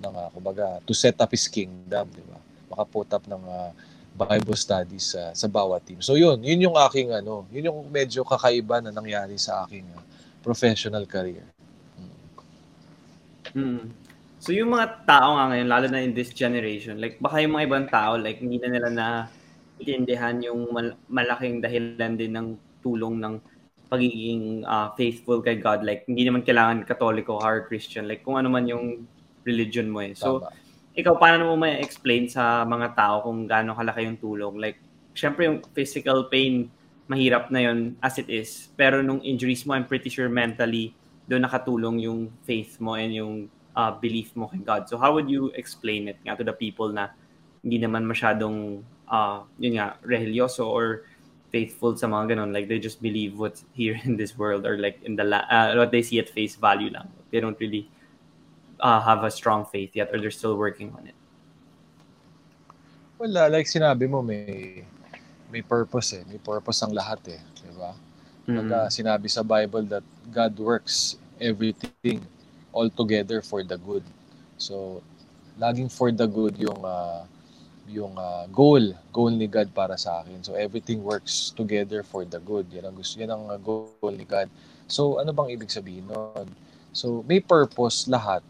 ng 0.04 0.14
ah, 0.16 0.30
kumbaga 0.34 0.66
to 0.88 0.94
set 0.94 1.16
up 1.24 1.32
his 1.32 1.48
kingdom, 1.48 2.06
'di 2.12 2.24
ba? 2.28 2.40
Maka-put 2.74 3.10
up 3.16 3.24
ng 3.28 3.44
ah, 3.48 3.72
Bible 4.14 4.58
studies 4.58 5.16
sa 5.18 5.34
sa 5.34 5.48
bawat 5.50 5.82
team. 5.88 6.00
So 6.06 6.14
yun, 6.20 6.42
yun 6.46 6.60
yung 6.70 6.78
aking 6.78 7.10
ano, 7.14 7.46
yun 7.50 7.70
yung 7.74 7.80
medyo 7.90 8.22
kakaiba 8.28 8.78
na 8.84 8.92
nangyari 8.94 9.36
sa 9.42 9.66
aking 9.66 9.86
ah, 9.98 10.04
professional 10.44 11.08
career. 11.08 11.48
Mm. 13.56 13.96
So 14.44 14.52
yung 14.52 14.76
mga 14.76 15.08
tao 15.08 15.40
nga 15.40 15.56
ngayon, 15.56 15.68
lalo 15.72 15.86
na 15.88 16.04
in 16.04 16.12
this 16.12 16.36
generation, 16.36 17.00
like 17.00 17.16
baka 17.24 17.40
yung 17.40 17.56
mga 17.56 17.66
ibang 17.72 17.88
tao, 17.88 18.20
like 18.20 18.44
hindi 18.44 18.60
na 18.60 18.70
nila 18.70 18.90
na 18.92 19.08
intindihan 19.80 20.36
yung 20.44 20.68
mal- 20.76 21.00
malaking 21.08 21.64
dahilan 21.64 22.20
din 22.20 22.36
ng 22.36 22.48
tulong 22.84 23.24
ng 23.24 23.40
pagiging 23.88 24.68
ah, 24.68 24.92
faithful 25.00 25.40
kay 25.40 25.64
God. 25.64 25.88
Like 25.88 26.04
hindi 26.12 26.28
naman 26.28 26.44
kailangan 26.44 26.84
katoliko 26.84 27.40
or 27.40 27.64
Christian. 27.72 28.04
Like 28.12 28.28
kung 28.28 28.36
ano 28.36 28.52
man 28.52 28.68
yung 28.68 29.08
religion 29.48 29.88
mo 29.88 30.04
eh. 30.04 30.12
So 30.12 30.44
Tama. 30.44 30.52
ikaw, 31.00 31.14
paano 31.16 31.48
mo 31.48 31.56
may 31.56 31.80
explain 31.80 32.28
sa 32.28 32.68
mga 32.68 33.00
tao 33.00 33.24
kung 33.24 33.48
gaano 33.48 33.80
kalaki 33.80 34.04
yung 34.04 34.20
tulong? 34.20 34.56
Like, 34.60 34.78
syempre 35.16 35.48
yung 35.48 35.64
physical 35.72 36.28
pain, 36.28 36.68
mahirap 37.08 37.52
na 37.52 37.60
yun 37.60 37.96
as 38.00 38.18
it 38.18 38.30
is. 38.30 38.72
Pero 38.80 39.04
nung 39.04 39.20
injuries 39.22 39.66
mo, 39.68 39.76
I'm 39.76 39.88
pretty 39.88 40.10
sure 40.10 40.30
mentally, 40.30 40.96
doon 41.28 41.44
nakatulong 41.44 42.04
yung 42.04 42.32
faith 42.44 42.80
mo 42.80 42.96
and 42.96 43.12
yung 43.16 43.34
uh, 43.76 43.92
belief 43.96 44.36
mo 44.36 44.48
kay 44.48 44.60
God. 44.60 44.88
So 44.88 44.98
how 44.98 45.14
would 45.16 45.30
you 45.30 45.52
explain 45.56 46.08
it 46.08 46.20
nga 46.24 46.36
to 46.36 46.44
the 46.44 46.56
people 46.56 46.92
na 46.92 47.12
hindi 47.64 47.80
naman 47.80 48.04
masyadong, 48.04 48.84
uh, 49.08 49.48
yun 49.60 49.80
nga, 49.80 49.96
religyoso 50.04 50.68
or 50.68 51.08
faithful 51.54 51.96
sa 51.96 52.10
mga 52.10 52.36
ganun. 52.36 52.52
Like, 52.52 52.68
they 52.68 52.80
just 52.80 53.00
believe 53.00 53.38
what's 53.38 53.64
here 53.72 53.96
in 54.04 54.18
this 54.18 54.36
world 54.36 54.66
or 54.66 54.76
like 54.78 55.00
in 55.04 55.16
the, 55.16 55.24
la- 55.24 55.48
uh, 55.48 55.76
what 55.78 55.92
they 55.92 56.02
see 56.02 56.20
at 56.20 56.28
face 56.28 56.56
value 56.56 56.90
lang. 56.90 57.08
They 57.32 57.40
don't 57.40 57.58
really 57.60 57.88
uh, 58.82 59.00
have 59.00 59.24
a 59.24 59.32
strong 59.32 59.66
faith 59.66 59.96
yet 59.96 60.10
or 60.12 60.20
they're 60.20 60.34
still 60.34 60.58
working 60.58 60.92
on 60.98 61.08
it. 61.08 61.16
Wala, 63.22 63.48
like 63.48 63.68
sinabi 63.70 64.10
mo, 64.10 64.20
may 64.20 64.84
may 65.54 65.62
purpose 65.62 66.18
eh. 66.18 66.26
May 66.26 66.42
purpose 66.42 66.82
ang 66.82 66.98
lahat 66.98 67.22
eh. 67.30 67.42
Di 67.62 67.70
ba? 67.78 67.94
Pagka 68.44 68.90
sinabi 68.90 69.30
sa 69.30 69.46
Bible 69.46 69.86
that 69.86 70.04
God 70.34 70.58
works 70.58 71.22
everything 71.38 72.26
all 72.74 72.90
together 72.90 73.46
for 73.46 73.62
the 73.62 73.78
good. 73.78 74.02
So, 74.58 75.06
laging 75.62 75.94
for 75.94 76.10
the 76.10 76.26
good 76.26 76.58
yung 76.58 76.82
ah, 76.82 77.30
yung 77.86 78.18
ah, 78.18 78.50
goal, 78.50 78.98
goal 79.14 79.30
ni 79.30 79.46
God 79.46 79.70
para 79.72 79.94
sa 79.96 80.26
akin. 80.26 80.42
So, 80.42 80.58
everything 80.58 81.06
works 81.06 81.54
together 81.54 82.02
for 82.02 82.26
the 82.26 82.42
good. 82.42 82.68
Yan 82.74 82.90
ang 82.90 82.98
gusto, 82.98 83.22
yan 83.22 83.30
ang 83.30 83.46
ah, 83.54 83.62
goal 83.62 84.14
ni 84.18 84.26
God. 84.26 84.50
So, 84.90 85.22
ano 85.22 85.32
bang 85.32 85.54
ibig 85.54 85.70
sabihin 85.70 86.10
nun? 86.10 86.50
So, 86.92 87.22
may 87.30 87.40
purpose 87.40 88.10
lahat. 88.10 88.42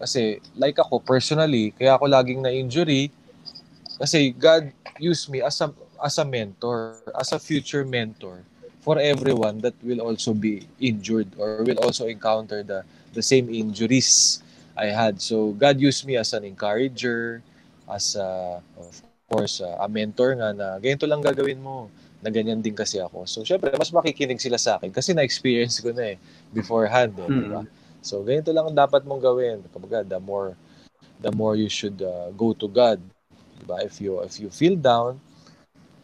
Kasi, 0.00 0.40
like 0.56 0.76
ako, 0.80 1.00
personally, 1.00 1.72
kaya 1.76 1.96
ako 1.96 2.08
laging 2.08 2.40
na-injury, 2.40 3.12
kasi 4.00 4.32
God 4.32 4.72
used 4.96 5.28
me 5.28 5.44
as 5.44 5.60
a, 5.60 5.68
as 6.02 6.18
a 6.18 6.24
mentor, 6.24 6.96
as 7.14 7.32
a 7.32 7.38
future 7.38 7.84
mentor 7.84 8.42
for 8.80 8.98
everyone 8.98 9.60
that 9.60 9.76
will 9.84 10.00
also 10.00 10.32
be 10.32 10.64
injured 10.80 11.28
or 11.36 11.62
will 11.62 11.78
also 11.84 12.08
encounter 12.08 12.64
the 12.64 12.80
the 13.12 13.22
same 13.22 13.52
injuries 13.52 14.40
I 14.72 14.88
had. 14.88 15.20
So 15.20 15.52
God 15.52 15.76
used 15.76 16.08
me 16.08 16.16
as 16.16 16.32
an 16.32 16.48
encourager, 16.48 17.44
as 17.84 18.16
a, 18.16 18.60
of 18.80 18.94
course 19.28 19.60
a, 19.60 19.84
a 19.84 19.88
mentor 19.88 20.32
nga 20.40 20.56
na 20.56 20.66
ganito 20.80 21.04
lang 21.04 21.20
gagawin 21.20 21.60
mo. 21.60 21.92
Na 22.20 22.28
ganyan 22.28 22.60
din 22.60 22.76
kasi 22.76 23.00
ako. 23.00 23.24
So 23.24 23.44
syempre 23.48 23.72
mas 23.80 23.88
makikinig 23.88 24.40
sila 24.44 24.60
sa 24.60 24.76
akin 24.76 24.92
kasi 24.92 25.16
na-experience 25.16 25.80
ko 25.80 25.88
na 25.88 26.12
eh 26.12 26.16
beforehand, 26.52 27.16
eh, 27.16 27.28
di 27.32 27.48
ba? 27.48 27.64
So 28.04 28.20
ganito 28.20 28.52
lang 28.52 28.68
ang 28.68 28.76
dapat 28.76 29.08
mong 29.08 29.24
gawin. 29.24 29.64
Kapag 29.72 30.04
the 30.04 30.20
more 30.20 30.52
the 31.20 31.32
more 31.32 31.56
you 31.56 31.72
should 31.72 31.96
uh, 32.04 32.28
go 32.36 32.52
to 32.52 32.68
God, 32.68 33.00
di 33.56 33.64
ba? 33.64 33.80
If 33.80 34.04
you 34.04 34.20
if 34.20 34.36
you 34.36 34.52
feel 34.52 34.76
down, 34.76 35.16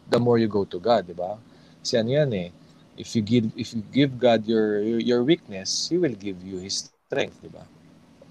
the 0.09 0.19
more 0.19 0.37
you 0.37 0.47
go 0.47 0.63
to 0.65 0.79
God, 0.79 1.07
di 1.07 1.13
ba? 1.13 1.37
Kasi 1.83 1.99
ano 1.99 2.09
yan 2.11 2.31
eh, 2.33 2.49
if 2.97 3.15
you 3.15 3.21
give 3.21 3.51
if 3.55 3.75
you 3.75 3.83
give 3.93 4.17
God 4.17 4.47
your 4.47 4.81
your, 4.81 5.21
weakness, 5.23 5.87
He 5.91 5.97
will 5.97 6.15
give 6.15 6.41
you 6.41 6.57
His 6.59 6.89
strength, 6.89 7.37
di 7.43 7.51
ba? 7.51 7.63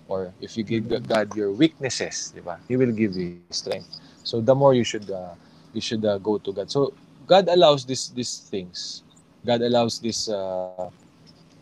Or 0.08 0.32
if 0.40 0.56
you 0.56 0.62
give 0.62 0.86
God 1.06 1.34
your 1.36 1.52
weaknesses, 1.52 2.32
di 2.34 2.40
ba? 2.40 2.58
He 2.68 2.76
will 2.76 2.92
give 2.92 3.14
you 3.16 3.40
His 3.48 3.60
strength. 3.60 3.88
So 4.24 4.40
the 4.40 4.54
more 4.54 4.74
you 4.74 4.84
should 4.84 5.08
uh, 5.10 5.36
you 5.72 5.80
should 5.80 6.04
uh, 6.04 6.18
go 6.18 6.38
to 6.38 6.50
God. 6.52 6.70
So 6.70 6.92
God 7.28 7.48
allows 7.48 7.84
this 7.84 8.08
these 8.10 8.42
things. 8.48 9.02
God 9.44 9.62
allows 9.62 10.00
this 10.02 10.26
uh, 10.26 10.90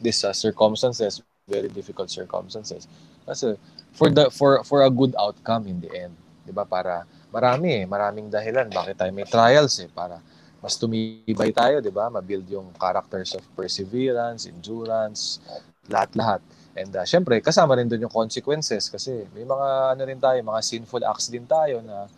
this 0.01 0.24
uh, 0.24 0.32
circumstances, 0.32 1.20
very 1.49 1.69
difficult 1.69 2.09
circumstances. 2.09 2.89
Kasi 3.28 3.57
for 3.93 4.09
the 4.09 4.31
for 4.31 4.65
for 4.65 4.85
a 4.85 4.91
good 4.91 5.12
outcome 5.19 5.69
in 5.69 5.81
the 5.81 5.93
end, 5.93 6.15
'di 6.45 6.53
ba? 6.57 6.65
Para 6.65 7.05
marami 7.35 7.82
eh, 7.82 7.85
maraming 7.85 8.31
dahilan 8.31 8.70
bakit 8.70 8.94
tayo 8.94 9.11
may 9.11 9.27
trials 9.27 9.74
eh 9.82 9.90
para 9.90 10.23
mas 10.62 10.78
tumibay 10.81 11.51
tayo, 11.52 11.82
'di 11.82 11.93
ba? 11.93 12.09
Ma-build 12.09 12.47
yung 12.48 12.70
characters 12.78 13.35
of 13.36 13.43
perseverance, 13.59 14.47
endurance, 14.48 15.43
lahat-lahat. 15.90 16.40
And 16.74 16.90
uh, 16.94 17.05
syempre, 17.05 17.39
kasama 17.44 17.77
rin 17.77 17.86
doon 17.90 18.09
yung 18.09 18.15
consequences 18.15 18.89
kasi 18.89 19.27
may 19.36 19.44
mga 19.44 19.69
ano 19.94 20.02
rin 20.09 20.19
tayo, 20.23 20.39
mga 20.40 20.61
sinful 20.65 21.02
acts 21.05 21.28
din 21.28 21.44
tayo 21.44 21.82
na 21.85 22.09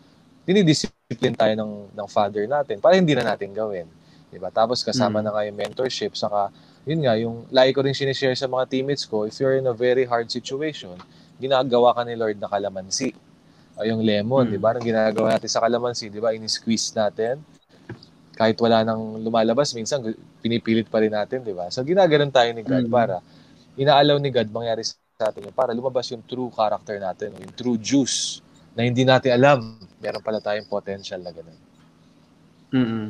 dinidiscipline 0.47 1.35
tayo 1.35 1.53
ng 1.59 1.73
ng 1.91 2.07
father 2.07 2.47
natin 2.47 2.79
para 2.79 2.95
hindi 2.95 3.11
na 3.17 3.35
natin 3.35 3.51
gawin. 3.51 3.85
'Di 4.31 4.39
ba? 4.39 4.47
Tapos 4.53 4.79
kasama 4.85 5.19
Mm. 5.19 5.25
na 5.27 5.31
nga 5.35 5.41
yung 5.43 5.57
mentorship 5.59 6.13
saka 6.15 6.49
yun 6.87 7.03
nga 7.03 7.19
yung 7.19 7.43
lagi 7.51 7.75
ko 7.75 7.83
rin 7.83 7.91
sinishare 7.91 8.31
sa 8.31 8.47
mga 8.47 8.63
teammates 8.71 9.03
ko, 9.03 9.27
if 9.27 9.35
you're 9.43 9.59
in 9.59 9.67
a 9.67 9.75
very 9.75 10.07
hard 10.07 10.31
situation, 10.31 10.95
ginagawa 11.35 11.91
ka 11.91 12.07
ni 12.07 12.15
Lord 12.15 12.39
na 12.39 12.47
kalamansi. 12.47 13.11
O 13.77 13.85
yung 13.85 14.01
lemon, 14.01 14.49
Mm. 14.49 14.51
'di 14.51 14.59
ba? 14.59 14.69
Nang 14.73 14.85
ginagawa 14.85 15.27
natin 15.37 15.49
sa 15.49 15.61
kalamansi, 15.61 16.09
'di 16.09 16.19
ba? 16.19 16.33
Ini-squeeze 16.33 16.97
natin. 16.97 17.37
Kahit 18.37 18.57
wala 18.61 18.81
nang 18.85 19.21
lumalabas, 19.21 19.73
minsan 19.73 20.01
pinipilit 20.41 20.89
pa 20.89 21.01
rin 21.01 21.13
natin, 21.13 21.41
'di 21.45 21.53
ba? 21.53 21.69
So 21.69 21.85
ginaganon 21.85 22.33
tayo 22.33 22.49
ni 22.53 22.61
God 22.65 22.85
Mm. 22.89 22.93
para 22.93 23.21
inaalaw 23.77 24.17
ni 24.17 24.29
God 24.33 24.49
mangyari 24.49 24.81
sa 24.85 24.97
atin 25.29 25.49
para 25.53 25.73
lumabas 25.73 26.09
yung 26.13 26.21
true 26.25 26.49
character 26.53 26.97
natin, 26.97 27.33
yung 27.37 27.53
true 27.53 27.77
juice 27.77 28.41
na 28.77 28.85
hindi 28.85 29.01
natin 29.05 29.33
alam. 29.37 29.77
Meron 30.01 30.21
pala 30.21 30.37
tayong 30.41 30.69
potential 30.69 31.21
na 31.21 31.33
ganun. 31.33 31.57
mm 32.73 33.07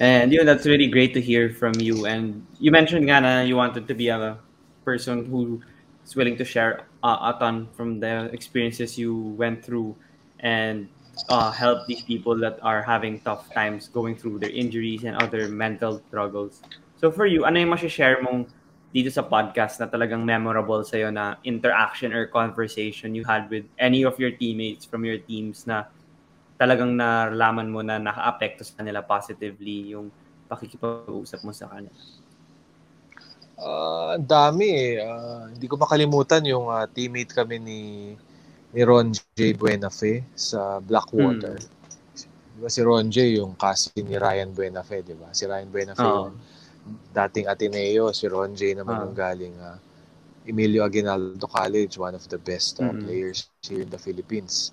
And 0.00 0.32
you 0.32 0.40
know, 0.40 0.48
that's 0.48 0.64
really 0.64 0.88
great 0.88 1.12
to 1.12 1.20
hear 1.20 1.52
from 1.52 1.76
you. 1.76 2.08
And 2.08 2.40
you 2.56 2.72
mentioned 2.72 3.04
nga 3.04 3.20
na 3.20 3.44
you 3.44 3.60
wanted 3.60 3.84
to 3.84 3.92
be 3.92 4.08
a 4.08 4.40
person 4.80 5.28
who 5.28 5.60
is 6.04 6.16
willing 6.16 6.36
to 6.36 6.44
share 6.44 6.86
uh, 7.02 7.32
a 7.34 7.38
ton 7.38 7.68
from 7.72 8.00
the 8.00 8.30
experiences 8.32 8.98
you 8.98 9.14
went 9.36 9.64
through 9.64 9.96
and 10.40 10.88
uh, 11.28 11.50
help 11.50 11.86
these 11.86 12.02
people 12.02 12.36
that 12.38 12.58
are 12.62 12.82
having 12.82 13.20
tough 13.20 13.52
times 13.52 13.88
going 13.88 14.16
through 14.16 14.38
their 14.38 14.50
injuries 14.50 15.04
and 15.04 15.16
other 15.16 15.48
mental 15.48 16.00
struggles. 16.08 16.62
So 16.96 17.10
for 17.10 17.26
you, 17.26 17.44
ano 17.44 17.60
yung 17.60 17.76
share 17.76 18.22
mong 18.22 18.48
dito 18.90 19.06
sa 19.06 19.22
podcast 19.22 19.78
na 19.78 19.86
talagang 19.86 20.26
memorable 20.26 20.82
sa'yo 20.82 21.14
na 21.14 21.38
interaction 21.46 22.10
or 22.10 22.26
conversation 22.26 23.14
you 23.14 23.22
had 23.22 23.46
with 23.46 23.62
any 23.78 24.02
of 24.02 24.18
your 24.18 24.34
teammates 24.34 24.82
from 24.82 25.06
your 25.06 25.18
teams 25.22 25.62
na 25.62 25.86
talagang 26.58 26.98
nalaman 26.98 27.70
mo 27.70 27.80
na 27.86 28.02
naka-apekto 28.02 28.66
sa 28.66 28.82
kanila 28.82 29.00
positively 29.00 29.94
yung 29.94 30.10
pakikipag-usap 30.50 31.40
mo 31.46 31.54
sa 31.54 31.70
kanila? 31.70 31.94
Ah, 33.60 34.16
ang 34.16 34.24
dami 34.24 34.68
eh. 34.72 34.92
Ah, 35.04 35.44
hindi 35.52 35.66
ko 35.68 35.76
makalimutan 35.76 36.42
yung 36.48 36.72
ah, 36.72 36.88
teammate 36.88 37.32
kami 37.36 37.56
ni 37.60 37.80
ni 38.70 38.80
Ron 38.86 39.10
J. 39.12 39.52
Buenafe 39.58 40.24
sa 40.32 40.78
Blackwater. 40.80 41.58
Hmm. 41.58 41.78
Di 42.56 42.58
ba 42.62 42.70
si 42.70 42.80
Ron 42.80 43.10
J. 43.10 43.36
yung 43.42 43.52
cousin 43.58 44.04
ni 44.06 44.16
Ryan 44.16 44.50
Buenafe, 44.54 45.02
di 45.04 45.14
ba? 45.18 45.28
Si 45.34 45.44
Ryan 45.44 45.68
Buenafe 45.68 46.06
Oo. 46.06 46.30
yung 46.30 46.36
dating 47.12 47.46
Ateneo, 47.50 48.14
si 48.14 48.24
Ron 48.30 48.54
J. 48.56 48.78
naman 48.80 48.96
Oo. 48.96 49.02
yung 49.10 49.16
galing 49.16 49.54
ah, 49.60 49.76
Emilio 50.46 50.86
Aguinaldo 50.86 51.44
College, 51.44 52.00
one 52.00 52.16
of 52.16 52.24
the 52.32 52.40
best 52.40 52.80
ah, 52.80 52.88
Mm-mm. 52.88 53.04
players 53.04 53.50
here 53.66 53.82
in 53.84 53.90
the 53.92 54.00
Philippines. 54.00 54.72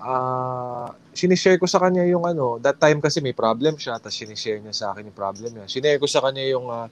Ah, 0.00 0.92
sinishare 1.14 1.56
ko 1.60 1.64
sa 1.68 1.78
kanya 1.80 2.04
yung 2.04 2.26
ano, 2.26 2.58
that 2.60 2.76
time 2.80 2.98
kasi 3.00 3.20
may 3.22 3.32
problem 3.36 3.78
siya, 3.78 3.96
tapos 4.02 4.16
sinishare 4.18 4.58
niya 4.60 4.74
sa 4.74 4.86
akin 4.92 5.08
yung 5.08 5.16
problem 5.16 5.50
niya. 5.56 5.70
Sinare 5.70 6.00
ko 6.02 6.08
sa 6.08 6.20
kanya 6.24 6.42
yung 6.48 6.66
ah, 6.68 6.88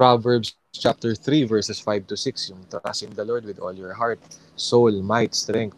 Proverbs 0.00 0.56
chapter 0.72 1.12
3 1.12 1.44
verses 1.44 1.76
5 1.76 2.08
to 2.08 2.16
6, 2.16 2.56
yung 2.56 2.64
trust 2.72 3.04
in 3.04 3.12
the 3.12 3.20
Lord 3.20 3.44
with 3.44 3.60
all 3.60 3.76
your 3.76 3.92
heart, 3.92 4.16
soul, 4.56 4.88
might, 5.04 5.36
strength, 5.36 5.76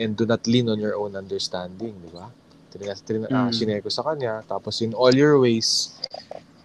and 0.00 0.16
do 0.16 0.24
not 0.24 0.48
lean 0.48 0.72
on 0.72 0.80
your 0.80 0.96
own 0.96 1.12
understanding, 1.12 1.92
di 2.00 2.08
ba? 2.08 2.32
Tina, 2.72 3.28
ah, 3.28 3.52
Mm. 3.52 3.84
ko 3.84 3.92
sa 3.92 4.00
kanya, 4.00 4.40
tapos 4.48 4.80
in 4.80 4.96
all 4.96 5.12
your 5.12 5.36
ways, 5.36 5.92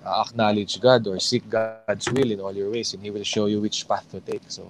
ah, 0.07 0.23
acknowledge 0.23 0.79
God 0.79 1.03
or 1.11 1.19
seek 1.19 1.43
God's 1.51 2.07
will 2.15 2.31
in 2.31 2.39
all 2.39 2.55
your 2.55 2.71
ways 2.71 2.95
and 2.95 3.03
He 3.03 3.11
will 3.11 3.27
show 3.27 3.51
you 3.51 3.59
which 3.59 3.83
path 3.83 4.07
to 4.15 4.23
take. 4.23 4.47
So, 4.47 4.63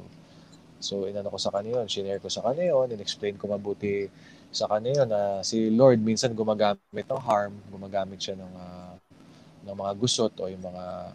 so 0.81 1.06
inano 1.06 1.30
ko 1.30 1.38
sa 1.38 1.53
kanya 1.53 1.77
yun, 1.77 1.85
sinare 1.85 2.18
ko 2.18 2.34
sa 2.34 2.41
kanya 2.41 2.73
yun, 2.73 2.89
in-explain 2.89 3.38
ko 3.38 3.53
mabuti 3.53 4.10
sa 4.49 4.65
kanya 4.65 5.06
yun 5.06 5.10
na 5.14 5.45
si 5.45 5.69
Lord 5.69 6.02
minsan 6.02 6.34
gumagamit 6.34 7.06
ng 7.06 7.22
harm, 7.22 7.53
gumagamit 7.69 8.18
siya 8.18 8.34
ng, 8.34 8.53
ah, 8.57 8.97
ng 9.61 9.76
mga 9.77 9.93
gusot 9.93 10.34
o 10.41 10.49
yung 10.49 10.65
mga 10.65 11.14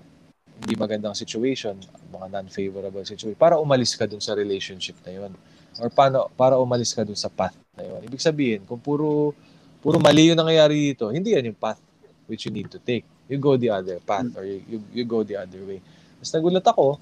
hindi 0.61 0.77
magandang 0.77 1.17
situation, 1.17 1.81
mga 2.13 2.27
non-favorable 2.29 3.01
situation, 3.09 3.33
para 3.41 3.57
umalis 3.57 3.97
ka 3.97 4.05
dun 4.05 4.21
sa 4.21 4.37
relationship 4.37 5.01
na 5.09 5.17
yun. 5.17 5.33
Or 5.81 5.89
paano, 5.89 6.29
para 6.37 6.61
umalis 6.61 6.93
ka 6.93 7.01
dun 7.01 7.17
sa 7.17 7.33
path 7.33 7.57
na 7.73 7.89
yun. 7.89 8.05
Ibig 8.05 8.21
sabihin, 8.21 8.61
kung 8.69 8.77
puro, 8.77 9.33
puro 9.81 9.97
mali 9.97 10.29
yung 10.29 10.37
nangyayari 10.37 10.93
dito, 10.93 11.09
hindi 11.09 11.33
yan 11.33 11.51
yung 11.51 11.59
path 11.59 11.81
which 12.29 12.45
you 12.45 12.53
need 12.53 12.69
to 12.69 12.77
take. 12.77 13.09
You 13.27 13.41
go 13.41 13.57
the 13.57 13.73
other 13.73 13.99
path 14.05 14.29
or 14.37 14.45
you, 14.45 14.61
you, 14.69 14.79
you 14.93 15.05
go 15.09 15.25
the 15.25 15.41
other 15.41 15.65
way. 15.65 15.81
Tapos 16.21 16.31
nagulat 16.37 16.67
ako, 16.69 17.01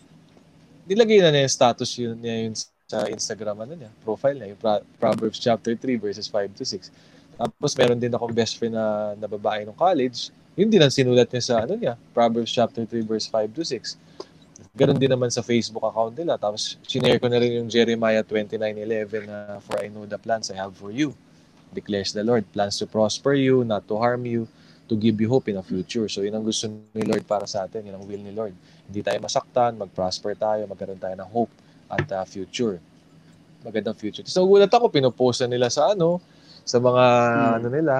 nilagay 0.86 1.18
na 1.18 1.34
niya 1.34 1.42
yung 1.44 1.54
status 1.58 1.90
yun 1.98 2.16
niya 2.16 2.48
yun 2.48 2.54
sa 2.88 3.04
Instagram 3.04 3.68
ano 3.68 3.76
niya, 3.76 3.92
profile 4.00 4.40
niya, 4.40 4.56
yung 4.56 4.60
Pro- 4.62 4.86
Proverbs 4.96 5.36
chapter 5.36 5.76
3 5.76 6.00
verses 6.00 6.24
5 6.30 6.56
to 6.56 6.64
6. 6.64 6.88
Tapos 7.36 7.76
meron 7.76 8.00
din 8.00 8.14
akong 8.14 8.32
best 8.32 8.56
friend 8.56 8.72
na, 8.72 9.12
na 9.18 9.28
babae 9.28 9.68
ng 9.68 9.76
college, 9.76 10.32
yun 10.58 10.66
din 10.66 10.82
ang 10.82 10.90
sinulat 10.90 11.30
niya 11.30 11.42
sa 11.44 11.54
ano 11.62 11.78
niya, 11.78 11.94
Proverbs 12.10 12.50
chapter 12.50 12.82
3 12.82 13.06
verse 13.06 13.30
5 13.30 13.54
to 13.54 13.62
6. 13.62 13.94
Ganon 14.74 14.98
din 14.98 15.10
naman 15.10 15.30
sa 15.30 15.38
Facebook 15.42 15.86
account 15.86 16.18
nila. 16.18 16.34
Tapos 16.34 16.74
sinare 16.82 17.22
ko 17.22 17.30
na 17.30 17.38
rin 17.38 17.62
yung 17.62 17.70
Jeremiah 17.70 18.26
29:11 18.26 19.30
na 19.30 19.62
for 19.62 19.78
I 19.78 19.86
know 19.86 20.02
the 20.02 20.18
plans 20.18 20.50
I 20.50 20.58
have 20.58 20.74
for 20.74 20.90
you, 20.90 21.14
declares 21.70 22.10
the 22.10 22.26
Lord, 22.26 22.42
plans 22.50 22.78
to 22.82 22.86
prosper 22.90 23.38
you, 23.38 23.62
not 23.62 23.86
to 23.86 23.94
harm 23.98 24.26
you, 24.26 24.50
to 24.90 24.98
give 24.98 25.14
you 25.18 25.30
hope 25.30 25.46
in 25.46 25.58
a 25.58 25.64
future. 25.64 26.10
So 26.10 26.26
yun 26.26 26.34
ang 26.34 26.42
gusto 26.42 26.66
ni 26.66 27.06
Lord 27.06 27.22
para 27.22 27.46
sa 27.46 27.66
atin, 27.66 27.86
yun 27.86 27.94
ang 27.94 28.06
will 28.06 28.22
ni 28.22 28.34
Lord. 28.34 28.54
Hindi 28.90 29.00
tayo 29.02 29.18
masaktan, 29.22 29.78
mag-prosper 29.78 30.34
tayo, 30.34 30.66
magkaroon 30.66 30.98
tayo 30.98 31.14
ng 31.14 31.30
hope 31.30 31.52
at 31.86 32.06
uh, 32.14 32.24
future. 32.26 32.82
Magandang 33.62 33.98
future. 33.98 34.26
So 34.26 34.46
gulat 34.46 34.70
ako, 34.70 34.90
pinupost 34.90 35.42
na 35.42 35.54
nila 35.54 35.70
sa 35.70 35.94
ano, 35.94 36.18
sa 36.62 36.78
mga 36.78 37.04
Hmm. 37.34 37.56
ano 37.62 37.68
nila, 37.70 37.94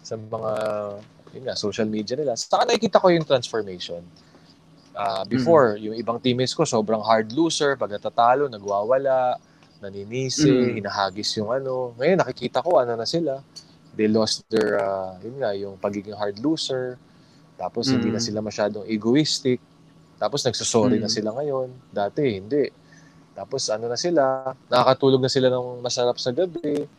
sa 0.00 0.14
mga 0.16 0.52
yun 1.34 1.44
nga, 1.46 1.56
social 1.56 1.86
media 1.86 2.16
nila. 2.16 2.36
Saka 2.36 2.64
nakikita 2.64 3.00
ko 3.00 3.08
yung 3.12 3.26
transformation. 3.26 4.02
Ah, 4.98 5.22
before, 5.22 5.78
yung 5.78 5.94
ibang 5.94 6.18
teammates 6.18 6.54
ko, 6.56 6.66
sobrang 6.66 6.98
hard 7.04 7.30
loser, 7.30 7.78
pag 7.78 7.94
natatalo, 7.94 8.50
nagwawala, 8.50 9.38
naninisi, 9.78 10.50
Mm. 10.50 10.82
hinahagis 10.82 11.38
yung 11.38 11.54
ano. 11.54 11.94
Ngayon, 11.94 12.18
nakikita 12.18 12.58
ko, 12.58 12.82
ano 12.82 12.98
na 12.98 13.06
sila. 13.06 13.38
They 13.94 14.10
lost 14.10 14.42
their, 14.50 14.82
ah, 14.82 15.14
yun 15.22 15.38
nga, 15.38 15.54
yung 15.54 15.78
pagiging 15.78 16.18
hard 16.18 16.42
loser. 16.42 16.98
Tapos, 17.54 17.94
hindi 17.94 18.10
Mm. 18.10 18.14
na 18.18 18.22
sila 18.22 18.38
masyadong 18.42 18.86
egoistic. 18.90 19.62
Tapos, 20.18 20.42
nagsasorry 20.42 20.98
na 20.98 21.06
Mm. 21.06 21.14
sila 21.14 21.30
ngayon. 21.30 21.68
Dati, 21.94 22.22
hindi. 22.42 22.66
Tapos, 23.38 23.70
ano 23.70 23.86
na 23.86 23.94
sila, 23.94 24.50
nakakatulog 24.66 25.22
na 25.22 25.30
sila 25.30 25.46
ng 25.46 25.78
masarap 25.78 26.18
sa 26.18 26.34
gabi. 26.34 26.90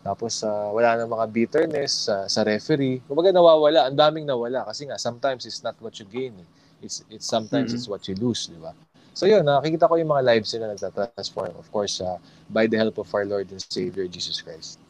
Tapos 0.00 0.40
ah, 0.42 0.72
wala 0.72 0.96
nang 0.96 1.12
mga 1.12 1.26
bitterness 1.28 2.08
sa 2.08 2.24
sa 2.24 2.40
referee. 2.40 3.04
Kumbaga 3.04 3.32
nawawala, 3.32 3.92
ang 3.92 3.96
daming 3.96 4.24
nawala 4.24 4.64
kasi 4.64 4.88
nga 4.88 4.96
sometimes 4.96 5.44
it's 5.44 5.60
not 5.60 5.76
what 5.80 5.92
you 6.00 6.08
gain. 6.08 6.32
eh. 6.40 6.48
It's 6.80 7.04
it's 7.12 7.28
sometimes 7.28 7.72
Mhm. 7.72 7.76
it's 7.76 7.88
what 7.88 8.00
you 8.08 8.16
lose, 8.16 8.48
di 8.48 8.56
ba? 8.56 8.72
So 9.12 9.28
yun, 9.28 9.44
nakikita 9.44 9.84
ko 9.84 10.00
yung 10.00 10.08
mga 10.08 10.24
lives 10.24 10.48
nila 10.56 10.72
nagta-transform. 10.72 11.52
Of 11.60 11.68
course, 11.68 12.00
ah, 12.00 12.16
by 12.48 12.64
the 12.64 12.80
help 12.80 12.96
of 12.96 13.12
our 13.12 13.28
Lord 13.28 13.52
and 13.52 13.60
Savior 13.60 14.08
Jesus 14.08 14.40
Christ. 14.40 14.80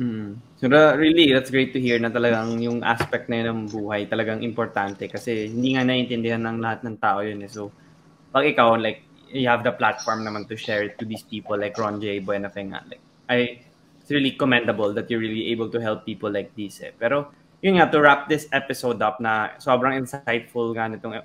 Mm. 0.00 0.40
So 0.56 0.70
really, 0.96 1.28
that's 1.28 1.50
great 1.52 1.76
to 1.76 1.80
hear 1.80 1.98
na 2.00 2.08
talagang 2.08 2.56
yung 2.62 2.80
aspect 2.80 3.28
na 3.28 3.44
yun 3.44 3.46
ng 3.52 3.60
buhay 3.68 4.08
talagang 4.08 4.40
importante 4.40 5.04
kasi 5.10 5.52
hindi 5.52 5.76
nga 5.76 5.84
naiintindihan 5.84 6.40
ng 6.40 6.56
lahat 6.62 6.80
ng 6.88 6.96
tao 6.96 7.20
yun. 7.20 7.42
Eh. 7.44 7.50
So, 7.52 7.68
pag 8.32 8.48
ikaw, 8.48 8.80
like, 8.80 9.04
you 9.28 9.44
have 9.44 9.60
the 9.60 9.74
platform 9.74 10.24
naman 10.24 10.48
to 10.48 10.56
share 10.56 10.86
it 10.88 10.96
to 10.96 11.04
these 11.04 11.22
people 11.26 11.58
like 11.58 11.76
Ron 11.76 12.00
J. 12.00 12.22
Buenafe 12.24 12.64
nga. 12.72 12.80
Like, 12.88 13.02
I, 13.28 13.60
really 14.10 14.34
commendable 14.34 14.92
that 14.94 15.10
you're 15.10 15.22
really 15.22 15.48
able 15.54 15.70
to 15.70 15.78
help 15.78 16.04
people 16.04 16.30
like 16.30 16.50
this. 16.58 16.82
Eh. 16.82 16.92
Pero, 16.98 17.30
yun 17.62 17.78
nga, 17.78 17.88
to 17.88 17.98
wrap 18.02 18.28
this 18.28 18.50
episode 18.52 19.00
up 19.00 19.22
na 19.22 19.54
sobrang 19.62 19.96
insightful 19.96 20.74
nga 20.74 20.90
nitong 20.90 21.14
eh, 21.20 21.24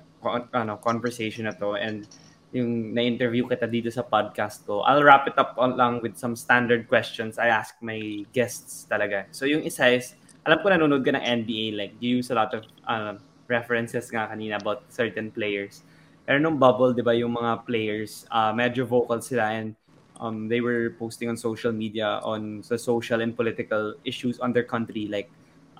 ano, 0.54 0.78
conversation 0.78 1.50
na 1.50 1.54
to 1.54 1.74
and 1.74 2.06
yung 2.54 2.94
na-interview 2.94 3.44
kita 3.44 3.66
dito 3.68 3.90
sa 3.92 4.06
podcast 4.06 4.64
ko, 4.64 4.80
I'll 4.86 5.02
wrap 5.02 5.28
it 5.28 5.36
up 5.36 5.58
on 5.58 5.76
lang 5.76 6.00
with 6.00 6.16
some 6.16 6.38
standard 6.38 6.88
questions 6.88 7.36
I 7.36 7.52
ask 7.52 7.76
my 7.82 8.24
guests 8.32 8.86
talaga. 8.88 9.28
So 9.34 9.44
yung 9.44 9.66
isa 9.66 9.92
is, 9.92 10.14
alam 10.46 10.62
ko 10.62 10.70
nanonood 10.70 11.02
ka 11.02 11.12
ng 11.12 11.44
NBA, 11.44 11.76
like 11.76 11.92
you 11.98 12.22
use 12.22 12.30
a 12.30 12.36
lot 12.38 12.54
of 12.54 12.64
um, 12.86 13.18
references 13.50 14.08
nga 14.08 14.30
kanina 14.30 14.56
about 14.62 14.86
certain 14.88 15.28
players. 15.34 15.82
Pero 16.26 16.38
nung 16.42 16.58
bubble, 16.58 16.94
di 16.94 17.02
ba, 17.02 17.14
yung 17.14 17.34
mga 17.34 17.66
players, 17.66 18.26
uh, 18.34 18.50
medyo 18.50 18.82
vocal 18.82 19.22
sila 19.22 19.54
and 19.54 19.78
um, 20.20 20.48
they 20.48 20.60
were 20.60 20.94
posting 20.98 21.28
on 21.28 21.36
social 21.36 21.72
media 21.72 22.20
on 22.22 22.62
the 22.68 22.78
social 22.78 23.20
and 23.20 23.36
political 23.36 23.94
issues 24.04 24.38
on 24.40 24.52
their 24.52 24.64
country, 24.64 25.06
like 25.06 25.30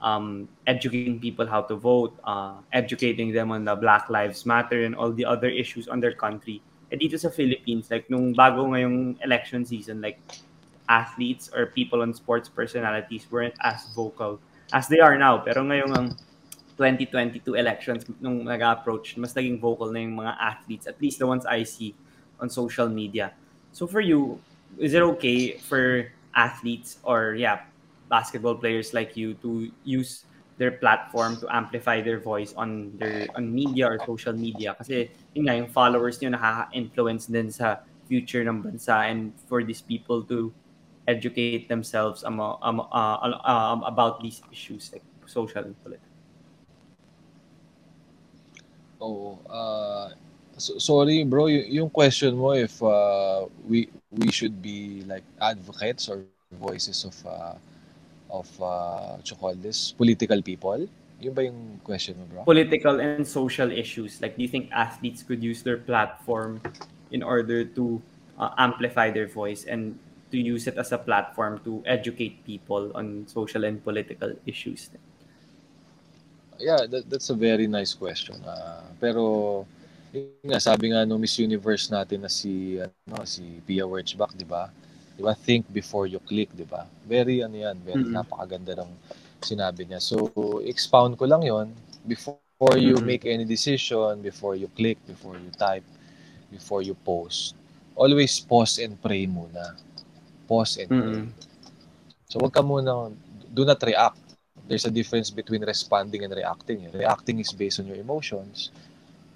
um, 0.02 0.48
educating 0.66 1.20
people 1.20 1.46
how 1.46 1.62
to 1.62 1.76
vote, 1.76 2.14
uh, 2.24 2.54
educating 2.72 3.32
them 3.32 3.50
on 3.50 3.64
the 3.64 3.74
Black 3.74 4.10
Lives 4.10 4.46
Matter 4.46 4.84
and 4.84 4.94
all 4.94 5.12
the 5.12 5.24
other 5.24 5.48
issues 5.48 5.88
on 5.88 6.00
their 6.00 6.12
country. 6.12 6.60
Eh 6.92 6.96
dito 6.96 7.18
sa 7.18 7.30
Philippines, 7.30 7.90
like 7.90 8.06
nung 8.06 8.30
bago 8.30 8.62
ngayong 8.70 9.18
election 9.24 9.64
season, 9.66 10.00
like 10.00 10.20
athletes 10.88 11.50
or 11.50 11.66
people 11.74 12.02
on 12.02 12.14
sports 12.14 12.48
personalities 12.48 13.26
weren't 13.30 13.56
as 13.66 13.90
vocal 13.90 14.38
as 14.70 14.86
they 14.86 15.02
are 15.02 15.18
now. 15.18 15.42
Pero 15.42 15.66
ngayong 15.66 15.92
ang 15.98 16.06
2022 16.78 17.56
elections, 17.56 18.04
nung 18.20 18.44
nag-approach, 18.44 19.16
mas 19.16 19.32
naging 19.32 19.58
vocal 19.58 19.90
na 19.90 20.04
yung 20.04 20.14
mga 20.20 20.36
athletes, 20.38 20.86
at 20.86 21.00
least 21.00 21.18
the 21.18 21.26
ones 21.26 21.48
I 21.48 21.64
see 21.64 21.96
on 22.38 22.52
social 22.52 22.86
media. 22.86 23.32
So 23.76 23.84
for 23.84 24.00
you, 24.00 24.40
is 24.80 24.96
it 24.96 25.04
okay 25.20 25.60
for 25.60 26.08
athletes 26.32 26.96
or 27.04 27.36
yeah, 27.36 27.68
basketball 28.08 28.56
players 28.56 28.96
like 28.96 29.20
you 29.20 29.36
to 29.44 29.68
use 29.84 30.24
their 30.56 30.80
platform 30.80 31.36
to 31.44 31.46
amplify 31.52 32.00
their 32.00 32.16
voice 32.16 32.56
on 32.56 32.96
their 32.96 33.28
on 33.36 33.52
media 33.52 33.84
or 33.84 34.00
social 34.08 34.32
media 34.32 34.72
kasi 34.80 35.12
yun 35.36 35.44
nga 35.44 35.54
yung 35.60 35.68
followers 35.68 36.16
niyo 36.16 36.32
nakaka-influence 36.32 37.28
din 37.28 37.52
sa 37.52 37.84
future 38.08 38.40
ng 38.40 38.64
bansa 38.64 39.12
and 39.12 39.36
for 39.44 39.60
these 39.60 39.84
people 39.84 40.24
to 40.24 40.48
educate 41.04 41.68
themselves 41.68 42.24
um, 42.24 42.40
um, 42.40 42.80
uh, 42.80 43.16
um, 43.44 43.84
about 43.84 44.24
these 44.24 44.40
issues 44.48 44.88
like 44.96 45.04
social 45.28 45.60
and 45.60 45.76
political. 45.84 46.08
Oo. 49.04 49.36
ah, 49.52 50.08
so- 50.56 50.78
sorry 50.78 51.24
bro, 51.24 51.44
y- 51.46 51.68
yung 51.80 51.90
question 51.90 52.36
mo 52.36 52.52
if 52.52 52.82
ah, 52.82 53.44
we 53.68 53.88
we 54.10 54.30
should 54.32 54.60
be 54.62 55.02
like 55.06 55.24
advocates 55.40 56.08
or 56.08 56.24
voices 56.52 57.04
of 57.04 57.16
uh, 57.26 57.54
of 58.30 58.48
uh, 58.60 59.16
what 59.16 59.26
you 59.30 59.36
call 59.36 59.54
this 59.54 59.92
political 59.92 60.40
people? 60.42 60.80
Yun 61.20 61.32
ba 61.34 61.42
yung 61.46 61.80
question 61.84 62.16
mo, 62.18 62.24
bro? 62.28 62.42
political 62.46 63.00
and 63.00 63.26
social 63.26 63.70
issues 63.72 64.22
like 64.22 64.36
do 64.36 64.42
you 64.42 64.48
think 64.48 64.70
athletes 64.72 65.22
could 65.22 65.42
use 65.42 65.62
their 65.62 65.76
platform 65.78 66.60
in 67.10 67.22
order 67.22 67.64
to 67.64 68.00
uh, 68.38 68.50
amplify 68.58 69.10
their 69.10 69.26
voice 69.26 69.64
and 69.64 69.98
to 70.30 70.38
use 70.38 70.66
it 70.66 70.76
as 70.78 70.92
a 70.92 70.98
platform 70.98 71.58
to 71.64 71.82
educate 71.86 72.38
people 72.46 72.92
on 72.94 73.26
social 73.26 73.64
and 73.64 73.82
political 73.82 74.30
issues 74.46 74.90
Yeah, 76.58 76.86
that, 76.88 77.10
that's 77.10 77.28
a 77.30 77.34
very 77.34 77.66
nice 77.66 77.92
question. 77.92 78.40
Ah, 78.46 78.80
pero 79.00 79.66
yun 80.16 80.46
nga, 80.50 80.60
sabi 80.60 80.84
nga 80.92 81.04
no 81.04 81.20
Miss 81.20 81.36
Universe 81.38 81.92
natin 81.92 82.24
na 82.24 82.30
si 82.32 82.80
ano 82.80 83.22
si 83.28 83.42
Pia 83.66 83.84
Wurtzbach, 83.84 84.32
'di 84.34 84.46
ba? 84.48 84.72
'Di 85.16 85.22
ba? 85.22 85.32
Think 85.36 85.68
before 85.70 86.06
you 86.08 86.20
click, 86.24 86.48
'di 86.56 86.66
ba? 86.66 86.88
Very 87.04 87.44
ano 87.46 87.56
'yan, 87.56 87.76
very 87.84 88.04
Mhm. 88.04 88.14
napakaganda 88.16 88.72
ng 88.80 88.90
sinabi 89.44 89.84
niya. 89.86 90.00
So, 90.00 90.32
expound 90.64 91.16
ko 91.20 91.24
lang 91.28 91.42
'yon 91.44 91.68
before 92.08 92.76
you 92.78 92.96
Mhm. 92.96 93.04
make 93.04 93.24
any 93.28 93.44
decision, 93.44 94.22
before 94.24 94.56
you 94.56 94.68
click, 94.72 94.96
before 95.06 95.36
you 95.36 95.50
type, 95.54 95.84
before 96.50 96.80
you 96.82 96.96
post. 97.04 97.54
Always 97.96 98.40
pause 98.40 98.78
and 98.80 98.96
pray 99.00 99.24
muna. 99.28 99.76
Pause 100.48 100.86
and 100.86 100.92
pray. 100.96 101.20
Mm-mm. 101.20 101.32
So 102.28 102.40
wag 102.42 102.52
ka 102.54 102.62
muna, 102.62 103.12
do 103.54 103.64
not 103.64 103.80
react. 103.82 104.18
There's 104.66 104.84
a 104.84 104.90
difference 104.90 105.30
between 105.30 105.62
responding 105.62 106.24
and 106.26 106.32
reacting. 106.34 106.90
Reacting 106.90 107.38
is 107.38 107.52
based 107.54 107.78
on 107.78 107.86
your 107.86 107.96
emotions. 108.00 108.70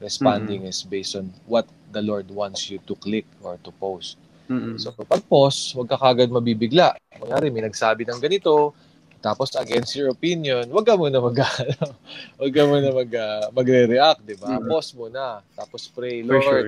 Responding 0.00 0.64
is 0.64 0.80
based 0.82 1.14
on 1.14 1.28
what 1.44 1.68
the 1.92 2.00
Lord 2.00 2.32
wants 2.32 2.72
you 2.72 2.80
to 2.88 2.96
click 2.96 3.28
or 3.44 3.60
to 3.60 3.70
post. 3.76 4.16
Mm-mm. 4.48 4.80
So 4.80 4.96
pag 4.96 5.22
post, 5.28 5.76
wag 5.76 5.92
ka 5.92 6.00
kagad 6.00 6.32
mabibigla. 6.32 6.96
Kunyari, 7.20 7.52
may 7.52 7.62
nagsabi 7.62 8.08
ng 8.08 8.18
ganito, 8.18 8.72
tapos 9.20 9.52
against 9.60 9.92
your 9.94 10.08
opinion, 10.08 10.64
wag 10.72 10.88
ka 10.88 10.96
muna 10.96 11.20
mag 11.20 11.36
wag 12.40 12.52
ka 12.56 12.64
muna 12.64 12.88
mag 12.88 13.10
uh, 13.12 13.52
magre-react, 13.52 14.24
'di 14.24 14.36
ba? 14.40 14.56
Mhm. 14.56 14.66
Post 14.72 14.96
muna, 14.96 15.44
tapos 15.52 15.84
pray, 15.92 16.24
For 16.24 16.40
Lord, 16.40 16.66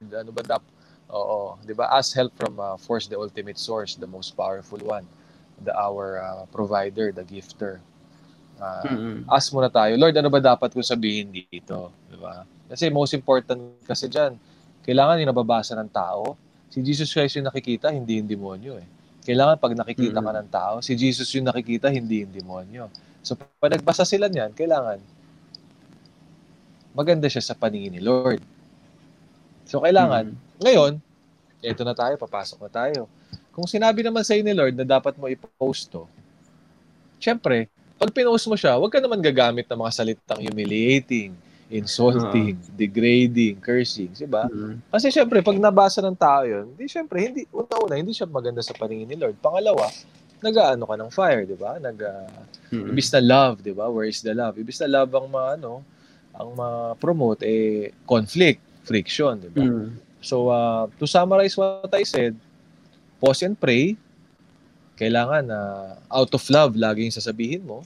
sure. 0.00 0.18
ano 0.24 0.30
ba 0.32 0.42
dap? 0.42 0.64
Oo, 1.12 1.60
'di 1.60 1.76
ba? 1.76 1.92
Ask 1.92 2.16
help 2.16 2.32
from 2.40 2.56
uh, 2.56 2.80
force 2.80 3.04
the 3.06 3.20
ultimate 3.20 3.60
source, 3.60 4.00
the 4.00 4.08
most 4.08 4.32
powerful 4.32 4.80
one, 4.80 5.04
the 5.60 5.76
our 5.76 6.24
uh, 6.24 6.42
provider, 6.48 7.12
the 7.12 7.28
gifter. 7.28 7.84
Uh, 8.56 8.84
Mm-mm. 8.88 9.16
ask 9.28 9.52
muna 9.52 9.68
tayo, 9.68 9.92
Lord, 10.00 10.16
ano 10.16 10.32
ba 10.32 10.40
dapat 10.40 10.72
ko 10.72 10.80
sabihin 10.80 11.28
dito? 11.28 11.92
Di 12.08 12.16
ba? 12.16 12.48
Kasi 12.72 12.88
most 12.88 13.12
important 13.12 13.60
kasi 13.84 14.08
dyan, 14.08 14.34
kailangan 14.80 15.20
yung 15.20 15.30
nababasa 15.30 15.76
ng 15.76 15.90
tao. 15.92 16.40
Si 16.72 16.80
Jesus 16.80 17.12
Christ 17.12 17.36
yung 17.36 17.48
nakikita, 17.48 17.92
hindi 17.92 18.16
yung 18.16 18.28
demonyo 18.28 18.80
eh. 18.80 18.86
Kailangan 19.26 19.60
pag 19.60 19.74
nakikita 19.76 20.18
ka 20.18 20.30
Mm-mm. 20.32 20.40
ng 20.40 20.48
tao, 20.48 20.74
si 20.80 20.96
Jesus 20.96 21.28
yung 21.36 21.46
nakikita, 21.46 21.92
hindi 21.92 22.24
yung 22.24 22.32
demonyo. 22.32 22.88
So 23.20 23.36
pag 23.36 23.76
nagbasa 23.76 24.08
sila 24.08 24.30
niyan, 24.30 24.54
kailangan 24.56 25.02
maganda 26.96 27.28
siya 27.28 27.44
sa 27.44 27.52
paningin 27.52 27.92
ni 27.92 28.00
Lord. 28.00 28.40
So 29.68 29.84
kailangan, 29.84 30.32
Mm-mm. 30.32 30.62
ngayon, 30.64 30.92
eto 31.60 31.82
na 31.84 31.92
tayo, 31.92 32.16
papasok 32.16 32.66
na 32.66 32.70
tayo. 32.72 33.10
Kung 33.52 33.68
sinabi 33.68 34.00
naman 34.00 34.24
sa'yo 34.24 34.40
ni 34.40 34.54
Lord 34.56 34.76
na 34.76 34.86
dapat 34.86 35.16
mo 35.20 35.28
i-post 35.28 35.92
to, 35.92 36.08
syempre, 37.20 37.68
pag 37.96 38.12
pinost 38.12 38.44
mo 38.46 38.56
siya, 38.56 38.76
huwag 38.76 38.92
ka 38.92 39.00
naman 39.00 39.24
gagamit 39.24 39.64
ng 39.64 39.80
mga 39.80 39.92
salitang 39.92 40.40
humiliating, 40.44 41.32
insulting, 41.72 42.54
degrading, 42.78 43.58
cursing, 43.58 44.12
di 44.14 44.28
ba? 44.28 44.46
Mm-mm. 44.46 44.78
Kasi 44.92 45.10
syempre, 45.10 45.42
pag 45.42 45.58
nabasa 45.58 45.98
ng 46.04 46.14
tao 46.14 46.46
yun, 46.46 46.70
di 46.76 46.86
syempre, 46.86 47.24
hindi, 47.24 47.42
una-una, 47.50 47.98
hindi 47.98 48.14
siya 48.14 48.28
maganda 48.30 48.62
sa 48.62 48.76
paningin 48.76 49.10
ni 49.10 49.16
Lord. 49.18 49.34
Pangalawa, 49.42 49.90
nag-ano 50.44 50.84
ka 50.86 50.94
ng 50.94 51.10
fire, 51.10 51.42
di 51.48 51.56
ba? 51.58 51.80
Nag, 51.80 51.96
Mm-mm. 52.70 52.92
ibis 52.94 53.10
na 53.10 53.22
love, 53.24 53.64
di 53.64 53.74
ba? 53.74 53.90
Where 53.90 54.06
is 54.06 54.22
the 54.22 54.36
love? 54.36 54.54
Ibis 54.60 54.78
na 54.86 55.02
love 55.02 55.10
ang 55.16 55.26
ma, 55.26 55.58
ano, 55.58 55.82
ang 56.36 56.54
ma-promote, 56.54 57.42
eh, 57.42 57.90
conflict, 58.06 58.62
friction, 58.86 59.40
di 59.40 59.50
ba? 59.50 59.64
Mm. 59.64 59.88
So, 60.22 60.52
uh, 60.52 60.86
to 61.00 61.06
summarize 61.08 61.56
what 61.58 61.90
I 61.90 62.04
said, 62.06 62.36
pause 63.18 63.42
and 63.42 63.58
pray. 63.58 63.98
Kailangan 64.96 65.44
na 65.44 65.60
out 66.08 66.32
of 66.32 66.44
love, 66.48 66.72
laging 66.76 67.12
sasabihin 67.12 67.64
mo. 67.64 67.84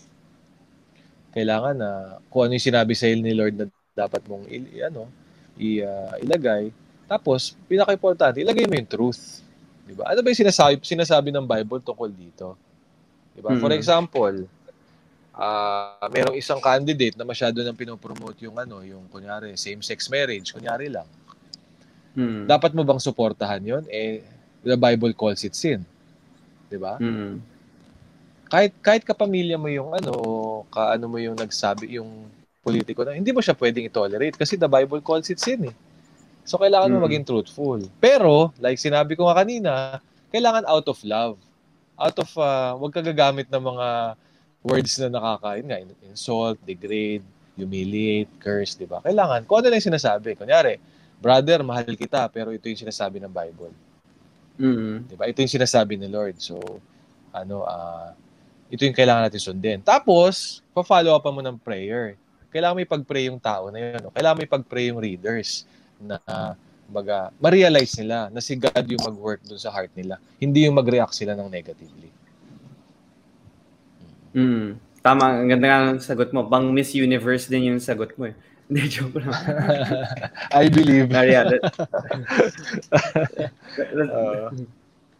Kailangan 1.35 1.75
na 1.79 1.91
kung 2.31 2.47
ano 2.47 2.55
yung 2.55 2.69
sinabi 2.71 2.95
sa 2.95 3.07
ni 3.11 3.35
Lord 3.35 3.55
na 3.59 3.67
dapat 3.95 4.23
mong 4.27 4.47
i, 4.51 4.83
ano, 4.83 5.11
i, 5.59 5.83
uh, 5.83 6.15
ilagay. 6.23 6.71
Tapos, 7.11 7.55
pinaka-importante, 7.67 8.39
ilagay 8.39 8.67
mo 8.71 8.75
yung 8.79 8.87
truth. 8.91 9.43
Di 9.87 9.95
ba? 9.95 10.11
Ano 10.15 10.23
ba 10.23 10.31
yung 10.31 10.43
sinasabi, 10.47 10.79
sinasabi 10.87 11.35
ng 11.35 11.47
Bible 11.47 11.83
tungkol 11.83 12.11
dito? 12.15 12.55
Di 13.35 13.43
ba? 13.43 13.59
For 13.59 13.71
Mm. 13.75 13.79
example, 13.79 14.37
ah 15.35 16.07
merong 16.11 16.35
isang 16.37 16.59
candidate 16.59 17.15
na 17.15 17.25
masyado 17.25 17.63
nang 17.63 17.79
pinopromote 17.79 18.43
yung 18.45 18.59
ano, 18.59 18.83
yung 18.83 19.07
kunyari, 19.11 19.55
same-sex 19.55 20.11
marriage, 20.11 20.51
kunyari 20.51 20.91
lang 20.91 21.07
Mm. 22.17 22.51
dapat 22.51 22.75
mo 22.75 22.83
bang 22.83 22.99
suportahan 22.99 23.63
yon 23.63 23.85
eh 23.87 24.19
the 24.67 24.75
Bible 24.75 25.15
calls 25.15 25.47
it 25.47 25.55
sin 25.55 25.87
'di 26.71 26.79
ba? 26.79 26.95
Mm. 27.03 27.43
kahit 28.51 28.73
kahit 28.83 29.03
kapamilya 29.07 29.55
mo 29.55 29.67
yung 29.71 29.95
ano 29.95 30.13
kaano 30.71 31.07
mo 31.07 31.19
yung 31.23 31.35
nagsabi 31.39 31.99
yung 31.99 32.27
politiko 32.63 33.03
na 33.07 33.15
hindi 33.15 33.31
mo 33.31 33.39
siya 33.39 33.55
pwedeng 33.55 33.87
i-tolerate 33.87 34.35
kasi 34.35 34.55
the 34.55 34.67
Bible 34.67 34.99
calls 35.03 35.27
it 35.31 35.39
sin 35.39 35.71
eh. 35.71 35.75
So 36.43 36.59
kailangan 36.59 36.91
mo 36.91 36.99
Mm. 36.99 37.07
maging 37.07 37.27
truthful. 37.27 37.79
Pero 38.03 38.51
like 38.59 38.79
sinabi 38.79 39.15
ko 39.15 39.27
nga 39.31 39.43
kanina 39.43 39.73
kailangan 40.35 40.67
out 40.67 40.87
of 40.87 40.99
love. 41.07 41.39
Out 42.01 42.17
of 42.19 42.31
uh, 42.39 42.75
wag 42.81 42.93
ka 42.95 43.03
gagamit 43.05 43.47
ng 43.51 43.63
mga 43.63 43.89
words 44.61 44.93
na 44.99 45.09
nakakain 45.09 45.65
nga 45.65 45.79
insult 46.07 46.59
degrade 46.67 47.25
humiliate 47.55 48.31
curse 48.43 48.75
'di 48.75 48.87
ba? 48.91 48.99
Kailangan 49.01 49.47
kung 49.47 49.63
ano 49.63 49.71
lang 49.71 49.79
yung 49.79 49.95
sinasabi. 49.95 50.35
Kunyari 50.37 50.75
brother 51.23 51.61
mahal 51.63 51.87
kita 51.95 52.27
pero 52.33 52.51
ito 52.51 52.67
yung 52.67 52.83
sinasabi 52.83 53.21
ng 53.23 53.31
Bible 53.31 53.73
Mm. 54.61 55.09
'di 55.09 55.17
ba? 55.17 55.25
Ito 55.25 55.41
yung 55.41 55.55
sinasabi 55.57 55.97
ni 55.97 56.07
Lord. 56.13 56.37
So 56.37 56.61
ano 57.33 57.65
ah 57.65 58.13
ito 58.71 58.87
yung 58.87 58.95
kailangan 58.95 59.27
natin 59.27 59.43
sundin. 59.43 59.83
Tapos, 59.83 60.63
pa-follow 60.71 61.11
up 61.11 61.27
mo 61.27 61.43
ng 61.43 61.59
prayer. 61.59 62.15
Kailangan 62.55 62.79
may 62.79 62.87
pag-pray 62.87 63.27
yung 63.27 63.43
tao 63.43 63.67
na 63.67 63.83
yun. 63.83 63.99
No? 63.99 64.15
Kailangan 64.15 64.39
may 64.39 64.47
pag-pray 64.47 64.95
yung 64.95 65.03
readers 65.03 65.67
na 65.99 66.23
baga, 66.87 67.35
ma-realize 67.43 67.99
nila 67.99 68.31
na 68.31 68.39
si 68.39 68.55
God 68.55 68.87
yung 68.87 69.03
mag-work 69.03 69.43
dun 69.43 69.59
sa 69.59 69.75
heart 69.75 69.91
nila. 69.99 70.23
Hindi 70.39 70.71
yung 70.71 70.79
mag-react 70.79 71.15
sila 71.15 71.35
ng 71.35 71.51
negatively. 71.51 72.11
Mm. 74.39 74.79
Tama, 75.03 75.43
ang 75.43 75.49
ganda 75.51 75.67
nga 75.67 75.91
ng 75.91 76.03
sagot 76.03 76.31
mo. 76.31 76.47
Pang 76.47 76.71
Miss 76.71 76.95
Universe 76.95 77.51
din 77.51 77.75
yung 77.75 77.83
sagot 77.83 78.15
mo 78.15 78.31
eh. 78.31 78.35
Hindi, 78.71 78.87
joke 78.87 79.19
lang. 79.19 79.35
I 80.55 80.71
believe. 80.71 81.11
Maria, 81.11 81.43
that, 81.43 81.63
that- 81.75 83.51
Uh, 84.11 84.51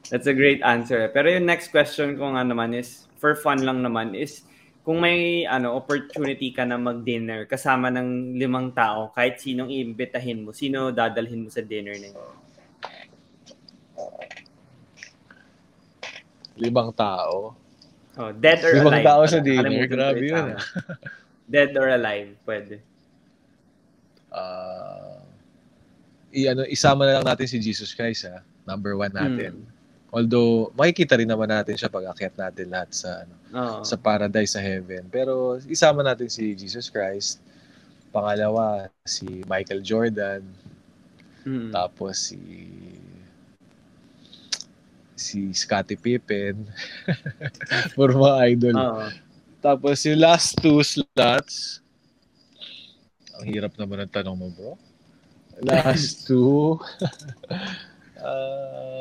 that's 0.07 0.31
a 0.31 0.35
great 0.35 0.63
answer. 0.63 1.11
Pero 1.11 1.27
yung 1.31 1.47
next 1.51 1.75
question 1.75 2.15
ko 2.15 2.31
nga 2.35 2.47
naman 2.47 2.75
is, 2.79 3.11
for 3.19 3.35
fun 3.35 3.63
lang 3.67 3.83
naman, 3.83 4.15
is 4.15 4.47
kung 4.87 5.03
may 5.03 5.47
ano 5.47 5.75
opportunity 5.75 6.55
ka 6.55 6.63
na 6.63 6.79
mag-dinner 6.79 7.47
kasama 7.47 7.91
ng 7.91 8.39
limang 8.39 8.71
tao, 8.71 9.11
kahit 9.11 9.39
sinong 9.43 9.71
iimbitahin 9.71 10.47
mo, 10.47 10.55
sino 10.55 10.95
dadalhin 10.95 11.47
mo 11.47 11.51
sa 11.51 11.63
dinner 11.63 11.95
na 11.99 12.09
yun? 12.11 12.31
limang 16.61 16.93
tao. 16.93 17.57
Oh, 18.21 18.31
dead 18.37 18.61
or 18.61 18.73
Limang 18.77 19.01
alive? 19.01 19.07
tao 19.07 19.23
sa 19.27 19.41
dinner, 19.41 19.87
grabe 19.89 20.23
yun, 20.23 20.55
tama. 20.55 20.61
Dead 21.49 21.71
or 21.75 21.89
alive, 21.89 22.37
pwede. 22.45 22.85
Uh, 24.31 25.21
i-ano, 26.31 26.63
isama 26.71 27.07
na 27.07 27.19
lang 27.19 27.27
natin 27.27 27.47
si 27.51 27.59
Jesus 27.59 27.95
Christ, 27.95 28.31
ha? 28.31 28.43
Number 28.67 28.95
one 28.95 29.11
natin. 29.11 29.67
Mm. 29.67 29.69
Although, 30.11 30.75
makikita 30.75 31.15
rin 31.19 31.31
naman 31.31 31.51
natin 31.51 31.79
siya 31.79 31.87
pag 31.87 32.11
akyat 32.11 32.35
natin 32.35 32.67
lahat 32.71 32.91
sa 32.91 33.23
ano, 33.23 33.35
Oo. 33.55 33.79
sa 33.87 33.95
paradise 33.95 34.59
sa 34.59 34.63
heaven. 34.63 35.07
Pero 35.07 35.59
isama 35.71 36.03
natin 36.03 36.27
si 36.27 36.55
Jesus 36.55 36.91
Christ. 36.91 37.39
Pangalawa, 38.11 38.91
si 39.07 39.47
Michael 39.47 39.87
Jordan. 39.87 40.43
Mm. 41.47 41.71
Tapos 41.71 42.31
si 42.31 42.43
si 45.15 45.55
Scottie 45.55 46.01
Pippen. 46.01 46.67
For 47.95 48.11
mga 48.11 48.37
idol. 48.51 48.75
Oo. 48.75 49.07
Tapos 49.61 50.03
yung 50.09 50.19
last 50.25 50.57
two 50.59 50.81
slots, 50.83 51.80
ang 53.41 53.49
hirap 53.49 53.73
naman 53.81 54.05
ng 54.05 54.13
tanong 54.13 54.37
mo, 54.37 54.53
bro. 54.53 54.77
Last 55.65 56.23
two. 56.29 56.77
Ah, 58.21 58.93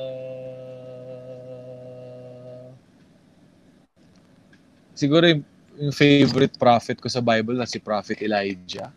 siguro 4.95 5.23
yung, 5.27 5.43
yung 5.79 5.95
favorite 5.95 6.55
prophet 6.55 6.99
ko 6.99 7.07
sa 7.07 7.23
Bible 7.23 7.55
na 7.55 7.67
si 7.67 7.79
Prophet 7.79 8.19
Elijah. 8.23 8.91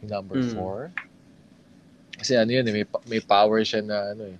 Number 0.00 0.40
Mm. 0.40 0.52
four. 0.56 0.78
Kasi 2.18 2.34
ano 2.34 2.50
yun, 2.50 2.66
eh, 2.66 2.74
may, 2.82 2.86
may 3.06 3.22
power 3.22 3.62
siya 3.62 3.80
na 3.80 4.12
ano 4.12 4.26
eh. 4.28 4.38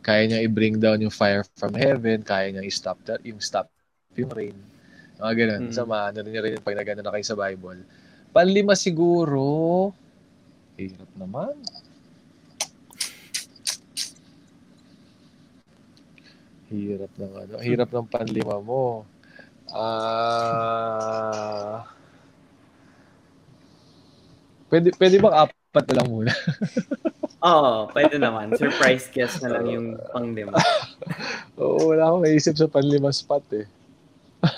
Kaya 0.00 0.22
niya 0.30 0.38
i-bring 0.46 0.78
down 0.78 1.02
yung 1.02 1.10
fire 1.10 1.42
from 1.58 1.74
heaven, 1.74 2.22
kaya 2.22 2.54
niya 2.54 2.62
i-stop 2.62 3.02
that, 3.04 3.18
yung 3.26 3.42
stop 3.42 3.66
yung 4.14 4.30
rain. 4.30 4.54
Mga 5.18 5.32
ganun. 5.34 5.62
Mm. 5.68 5.74
Sa 5.74 5.82
mga 5.82 6.02
ano 6.14 6.18
rin 6.22 6.54
rin 6.54 6.62
pag 6.62 6.78
nagano 6.78 7.02
na 7.02 7.12
kayo 7.12 7.26
sa 7.26 7.36
Bible. 7.36 7.82
Panlima 8.36 8.76
siguro. 8.76 9.96
Hirap 10.76 11.08
naman. 11.16 11.56
Hirap 16.68 17.08
ng 17.16 17.32
ano. 17.32 17.54
Hirap 17.64 17.88
ng 17.96 18.04
panlima 18.12 18.60
mo. 18.60 19.08
Ah... 19.72 20.76
pwede, 24.68 24.92
pwede 25.00 25.16
bang 25.16 25.36
apat 25.48 25.84
na 25.88 25.94
lang 25.96 26.08
muna? 26.12 26.32
Oo, 27.48 27.88
pwede 27.96 28.20
naman. 28.20 28.52
Surprise 28.52 29.08
guest 29.16 29.40
na 29.40 29.56
lang 29.56 29.64
yung 29.64 29.86
pang-lima. 30.12 30.52
Oo, 31.56 31.96
wala 31.96 32.12
akong 32.12 32.28
maisip 32.28 32.52
sa 32.60 32.68
panlima 32.68 33.08
spot 33.16 33.48
eh. 33.56 33.64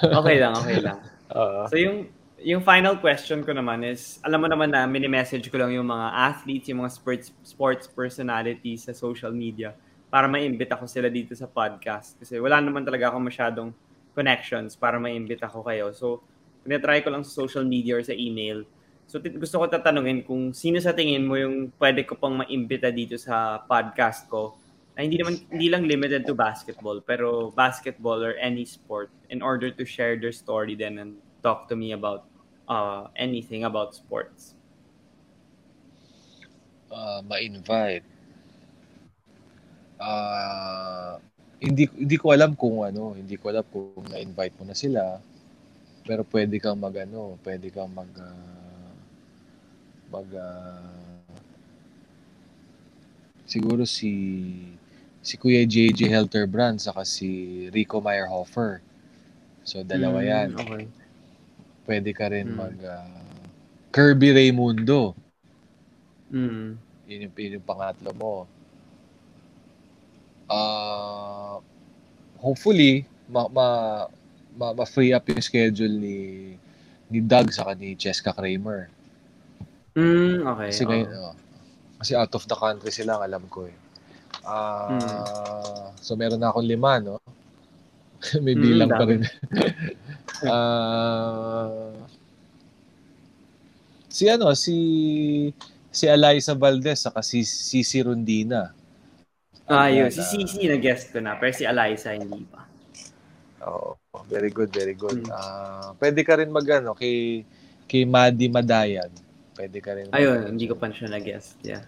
Okay 0.02 0.42
lang, 0.42 0.58
okay 0.58 0.82
lang. 0.82 0.98
Ah. 1.28 1.68
So 1.68 1.76
yung 1.76 2.08
yung 2.42 2.62
final 2.62 2.94
question 3.02 3.42
ko 3.42 3.50
naman 3.50 3.82
is, 3.82 4.22
alam 4.22 4.42
mo 4.42 4.48
naman 4.50 4.70
na 4.70 4.86
mini-message 4.86 5.50
ko 5.50 5.58
lang 5.58 5.74
yung 5.74 5.90
mga 5.90 6.06
athletes, 6.14 6.70
yung 6.70 6.86
mga 6.86 6.92
sports 6.94 7.28
sports 7.42 7.84
personalities 7.90 8.86
sa 8.86 8.94
social 8.94 9.34
media. 9.34 9.74
para 10.08 10.24
ma-invite 10.24 10.72
ako 10.72 10.88
sila 10.88 11.12
dito 11.12 11.36
sa 11.36 11.44
podcast. 11.44 12.16
Kasi 12.16 12.40
wala 12.40 12.64
naman 12.64 12.80
talaga 12.80 13.12
ako 13.12 13.20
masyadong 13.28 13.68
connections 14.16 14.72
para 14.72 14.96
ma-invite 14.96 15.44
ako 15.44 15.60
kayo. 15.68 15.92
So, 15.92 16.24
tinatry 16.64 17.04
ko 17.04 17.12
lang 17.12 17.28
sa 17.28 17.32
social 17.44 17.60
media 17.68 18.00
or 18.00 18.04
sa 18.04 18.16
email. 18.16 18.64
So, 19.04 19.20
tit- 19.20 19.36
gusto 19.36 19.60
ko 19.60 19.68
tatanungin 19.68 20.24
kung 20.24 20.56
sino 20.56 20.80
sa 20.80 20.96
tingin 20.96 21.28
mo 21.28 21.36
yung 21.36 21.72
pwede 21.76 22.08
ko 22.08 22.16
pang 22.16 22.40
ma-imbita 22.40 22.88
dito 22.88 23.20
sa 23.20 23.60
podcast 23.68 24.28
ko 24.32 24.56
na 24.96 25.04
hindi 25.04 25.16
naman 25.20 25.44
hindi 25.48 25.68
lang 25.68 25.84
limited 25.84 26.24
to 26.24 26.34
basketball 26.36 26.98
pero 27.04 27.52
basketball 27.52 28.20
or 28.20 28.34
any 28.40 28.64
sport 28.68 29.08
in 29.32 29.40
order 29.44 29.70
to 29.72 29.84
share 29.84 30.16
their 30.18 30.34
story 30.34 30.72
then 30.76 30.98
and 31.00 31.16
talk 31.40 31.70
to 31.70 31.76
me 31.78 31.94
about 31.94 32.27
uh, 32.68 33.08
anything 33.16 33.64
about 33.64 33.94
sports. 33.94 34.54
uh, 36.92 37.20
ma-invite. 37.28 38.04
Ah, 39.98 41.18
hindi 41.58 41.90
hindi 41.90 42.16
ko 42.22 42.30
alam 42.30 42.54
kung 42.54 42.86
ano, 42.86 43.18
hindi 43.18 43.34
ko 43.34 43.50
alam 43.50 43.66
kung 43.66 44.06
na-invite 44.06 44.54
mo 44.58 44.64
na 44.68 44.76
sila. 44.78 45.18
Pero 46.06 46.22
pwede 46.28 46.56
kang 46.62 46.78
magano, 46.78 47.36
pwede 47.46 47.68
kang 47.74 47.90
mag 47.90 48.10
ah, 48.22 48.94
mag 50.12 50.28
ah, 50.38 50.94
siguro 53.46 53.82
si 53.88 54.12
si 55.22 55.34
Kuya 55.40 55.66
JJ 55.66 56.08
Helterbrand 56.08 56.78
saka 56.80 57.02
si 57.04 57.66
Rico 57.74 57.98
Meyerhofer. 58.00 58.80
So 59.66 59.82
dalawa 59.82 60.22
Mm, 60.22 60.30
yan. 60.30 60.48
Okay. 60.56 60.84
Pwede 61.88 62.12
ka 62.12 62.28
rin 62.28 62.52
Mm. 62.52 62.58
mag 62.60 62.76
ah, 62.84 63.08
Kirby 63.88 64.36
Raymundo. 64.36 65.16
Mm. 66.28 66.76
Yun 67.08 67.24
yung, 67.24 67.34
yun 67.40 67.56
yung 67.56 67.64
pangatlo 67.64 68.12
mo. 68.12 68.44
Ah, 70.52 71.60
hopefully, 72.40 73.08
ma, 73.28 73.48
ma, 73.48 73.66
ma, 74.52 74.66
ma-free 74.76 75.16
up 75.16 75.24
yung 75.28 75.40
schedule 75.40 75.96
ni 75.96 76.16
ni 77.08 77.24
Doug 77.24 77.48
sa 77.56 77.72
ni 77.72 77.96
Cheska 77.96 78.36
Kramer. 78.36 78.92
Mm, 79.96 80.44
okay. 80.44 80.68
Kasi 80.68 80.82
ngayon, 80.84 81.08
oh, 81.16 81.34
kasi 81.96 82.12
out 82.12 82.32
of 82.36 82.44
the 82.44 82.56
country 82.56 82.92
sila, 82.92 83.16
alam 83.24 83.48
ko 83.48 83.64
eh. 83.64 83.76
Ah, 84.44 84.92
Hmm. 84.92 85.24
so 86.00 86.16
meron 86.16 86.40
na 86.40 86.52
akong 86.52 86.68
lima, 86.68 87.00
no? 87.00 87.16
May 88.44 88.54
Mm, 88.58 88.62
bilang 88.62 88.90
pa 88.90 89.04
rin. 89.06 89.22
Ah, 90.38 91.90
si 94.06 94.30
ano, 94.30 94.54
si 94.54 94.76
si 95.90 96.06
Eliza 96.06 96.54
Valdez 96.54 97.02
saka 97.02 97.26
si 97.26 97.42
Cici 97.42 97.98
Rondina. 97.98 98.70
Ah, 99.66 99.90
yun. 99.90 100.08
Si 100.14 100.22
ah, 100.22 100.28
CC 100.30 100.70
na-guest 100.70 101.10
ko 101.10 101.18
na, 101.18 101.34
pero 101.36 101.50
si 101.50 101.66
Eliza 101.66 102.14
hindi 102.14 102.46
pa. 102.46 102.64
Oo. 103.66 103.98
very 104.30 104.52
good, 104.54 104.70
very 104.70 104.94
good. 104.94 105.26
Mm. 105.26 105.32
Ah, 105.32 105.90
pwede 105.98 106.20
ka 106.22 106.38
rin 106.38 106.52
mag 106.52 106.68
ano, 106.70 106.94
kay 106.94 107.42
kay 107.88 108.04
Madi 108.06 108.46
Madayan. 108.46 109.10
Pwede 109.58 109.78
ka 109.82 109.96
rin. 109.96 110.06
mag- 110.06 110.16
Ayun, 110.22 110.54
hindi 110.54 110.70
ko 110.70 110.78
pa 110.78 110.92
siya 110.92 111.10
na-guest. 111.10 111.58
Yeah. 111.66 111.82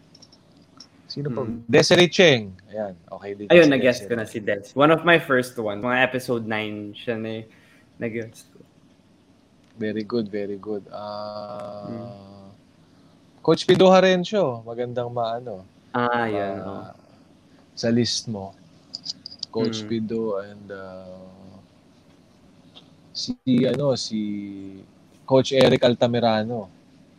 Sino 1.11 1.27
pa? 1.27 1.43
Mm. 1.43 1.67
Desiree 1.67 2.07
Cheng. 2.07 2.55
Ayan, 2.71 2.95
okay 3.11 3.35
din. 3.35 3.51
Ayun, 3.51 3.67
si 3.67 3.71
na-guest 3.75 4.01
ko 4.07 4.15
na 4.15 4.23
si 4.23 4.39
Des. 4.39 4.71
One 4.79 4.95
of 4.95 5.03
my 5.03 5.19
first 5.19 5.59
one. 5.59 5.83
Mga 5.83 5.99
episode 6.07 6.47
9 6.47 6.95
siya 6.95 7.19
na 7.19 7.43
na-guest 7.99 8.47
ko. 8.55 8.63
Very 9.75 10.07
good, 10.07 10.31
very 10.31 10.55
good. 10.55 10.87
Ah, 10.95 11.91
Mm. 11.91 12.47
Coach 13.43 13.67
Pido 13.67 13.91
Harencio, 13.91 14.63
magandang 14.63 15.11
maano. 15.11 15.65
Ah, 15.91 16.31
yun. 16.31 16.57
ah, 16.63 16.63
oh. 16.63 16.89
Sa 17.75 17.91
list 17.91 18.31
mo. 18.31 18.55
Coach 19.51 19.83
Mm. 19.83 19.89
Pido 19.91 20.39
and 20.39 20.69
ah, 20.71 21.27
si 23.11 23.35
ano 23.67 23.99
si 23.99 24.21
Coach 25.27 25.51
Eric 25.51 25.83
Altamirano. 25.83 26.71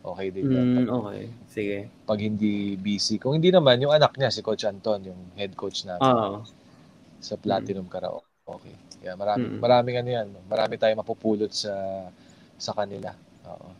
Okay 0.02 0.28
din 0.34 0.50
yan. 0.50 0.66
Mm, 0.82 0.88
okay. 0.90 1.22
Sige. 1.46 1.78
Pag 2.02 2.18
hindi 2.18 2.74
busy. 2.74 3.22
Kung 3.22 3.38
hindi 3.38 3.54
naman, 3.54 3.78
yung 3.78 3.94
anak 3.94 4.18
niya, 4.18 4.34
si 4.34 4.42
Coach 4.42 4.66
Anton, 4.66 5.06
yung 5.06 5.20
head 5.38 5.54
coach 5.54 5.86
natin 5.86 6.02
Oo. 6.02 6.42
sa 7.22 7.38
Platinum 7.38 7.86
Karaoke. 7.86 8.26
Okay. 8.42 8.74
Yeah, 9.02 9.14
marami, 9.14 9.46
Mm. 9.46 9.58
maraming 9.62 9.96
ano 10.02 10.10
yan. 10.10 10.28
Marami 10.50 10.74
tayong 10.78 10.98
mapupulot 11.02 11.50
sa 11.54 11.70
sa 12.58 12.74
kanila. 12.74 13.14
Oo. 13.46 13.70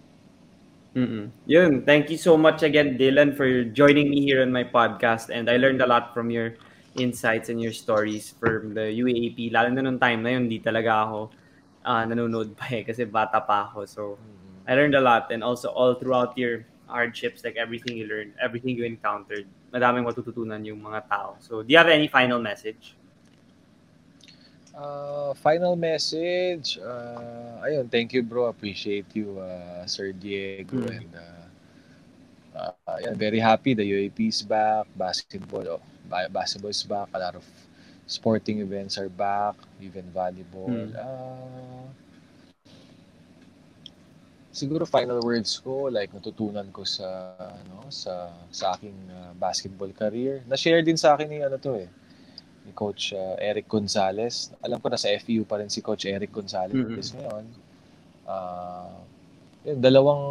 Mm-mm. 0.93 1.27
Yun. 1.49 1.83
Thank 1.83 2.13
you 2.13 2.21
so 2.21 2.39
much 2.39 2.63
again, 2.63 2.95
Dylan, 2.95 3.35
for 3.35 3.49
joining 3.75 4.13
me 4.13 4.23
here 4.23 4.45
on 4.45 4.53
my 4.55 4.63
podcast. 4.63 5.33
And 5.33 5.49
I 5.49 5.57
learned 5.57 5.81
a 5.83 5.89
lot 5.89 6.13
from 6.15 6.29
your 6.31 6.55
insights 7.01 7.49
and 7.49 7.59
your 7.59 7.73
stories 7.73 8.31
from 8.37 8.77
the 8.77 8.93
UAAP. 9.01 9.51
Lalo 9.51 9.73
na 9.73 9.81
nung 9.81 9.99
time 9.99 10.21
na 10.21 10.37
yun, 10.37 10.47
hindi 10.47 10.61
talaga 10.61 11.09
ako 11.09 11.19
ah, 11.83 12.07
nanonood 12.07 12.55
pa 12.55 12.71
eh 12.71 12.87
kasi 12.87 13.03
bata 13.07 13.43
pa 13.43 13.67
ako. 13.67 13.79
So, 13.91 14.03
I 14.67 14.75
learned 14.75 14.95
a 14.95 15.01
lot. 15.01 15.31
And 15.31 15.43
also 15.43 15.69
all 15.71 15.95
throughout 15.95 16.37
your 16.39 16.65
hardships, 16.87 17.45
like 17.45 17.57
everything 17.57 17.97
you 17.97 18.07
learned, 18.07 18.35
everything 18.41 18.77
you 18.77 18.85
encountered, 18.85 19.47
madaming 19.73 20.05
matututunan 20.05 20.65
yung 20.65 20.83
mga 20.83 21.09
tao. 21.09 21.37
So, 21.41 21.63
do 21.63 21.73
you 21.73 21.79
have 21.79 21.89
any 21.89 22.07
final 22.09 22.39
message? 22.39 22.95
Uh, 24.73 25.35
final 25.35 25.77
message. 25.77 26.81
Uh, 26.81 27.61
ayun, 27.65 27.89
thank 27.93 28.13
you 28.13 28.23
bro. 28.25 28.49
Appreciate 28.49 29.05
you, 29.13 29.37
uh, 29.37 29.85
Sir 29.85 30.13
Diego. 30.13 30.81
Mm. 30.81 30.97
And 30.97 31.13
uh, 31.13 31.45
uh, 32.57 32.97
ayun, 32.97 33.17
very 33.17 33.41
happy. 33.41 33.75
The 33.77 33.85
UAP 33.85 34.29
is 34.29 34.41
back. 34.41 34.89
Basketball, 34.97 35.77
oh, 35.77 35.83
ba- 36.09 36.33
basketball 36.33 36.73
is 36.73 36.83
back. 36.85 37.09
A 37.13 37.21
lot 37.21 37.37
of 37.37 37.45
sporting 38.09 38.61
events 38.61 38.97
are 38.97 39.13
back. 39.13 39.57
Even 39.81 40.09
volleyball. 40.09 40.73
Mm. 40.73 40.97
Uh, 40.97 41.85
siguro 44.53 44.85
final 44.87 45.21
words 45.25 45.59
ko 45.65 45.89
like 45.91 46.13
natutunan 46.15 46.69
ko 46.73 46.85
sa 46.85 47.09
ano 47.37 47.89
sa 47.89 48.13
sa 48.53 48.77
aking 48.77 48.97
uh, 49.11 49.33
basketball 49.37 49.91
career. 49.93 50.45
Na-share 50.47 50.83
din 50.85 50.97
sa 51.01 51.17
akin 51.17 51.29
ni 51.29 51.39
ano 51.43 51.57
to 51.59 51.75
eh 51.81 51.89
ni 52.67 52.73
Coach 52.77 53.13
uh, 53.17 53.37
Eric 53.41 53.67
Gonzalez. 53.69 54.53
Alam 54.63 54.79
ko 54.81 54.87
na 54.93 54.99
sa 55.01 55.11
FEU 55.11 55.45
pa 55.49 55.59
rin 55.61 55.71
si 55.73 55.81
Coach 55.83 56.05
Eric 56.07 56.31
Gonzalez 56.33 56.79
Mhm. 56.79 57.17
ngayon. 57.17 57.45
Ah, 58.29 59.03
yun, 59.67 59.79
dalawang 59.83 60.25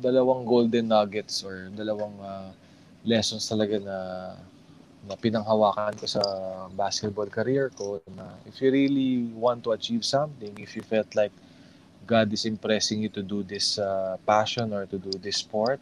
dalawang 0.00 0.42
golden 0.48 0.88
nuggets 0.88 1.44
or 1.44 1.68
dalawang 1.74 2.14
ah, 2.24 2.50
lessons 3.04 3.44
talaga 3.48 3.76
na 3.80 3.98
na 5.04 5.14
pinanghawakan 5.20 5.92
ko 6.00 6.06
sa 6.08 6.22
basketball 6.72 7.28
career 7.28 7.68
ko 7.76 8.00
na 8.08 8.24
if 8.48 8.56
you 8.64 8.72
really 8.72 9.28
want 9.36 9.60
to 9.60 9.70
achieve 9.76 10.00
something, 10.00 10.52
if 10.56 10.72
you 10.72 10.80
felt 10.80 11.12
like 11.12 11.32
God 12.06 12.32
is 12.32 12.44
impressing 12.44 13.02
you 13.02 13.08
to 13.10 13.22
do 13.22 13.42
this 13.42 13.78
uh, 13.78 14.16
passion 14.26 14.72
or 14.72 14.86
to 14.86 14.96
do 14.98 15.10
this 15.18 15.40
sport, 15.42 15.80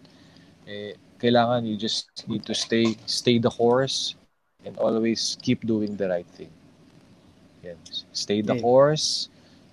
eh, 0.66 0.94
kailangan 1.18 1.66
you 1.66 1.76
just 1.76 2.10
need 2.26 2.42
to 2.46 2.54
stay 2.54 2.98
stay 3.06 3.38
the 3.38 3.50
course 3.50 4.14
and 4.66 4.74
always 4.78 5.38
keep 5.42 5.62
doing 5.66 5.94
the 5.98 6.08
right 6.08 6.28
thing. 6.38 6.50
Yan. 7.62 7.78
Stay 8.10 8.42
the 8.42 8.58
Yeah. 8.58 8.62
course, 8.62 9.30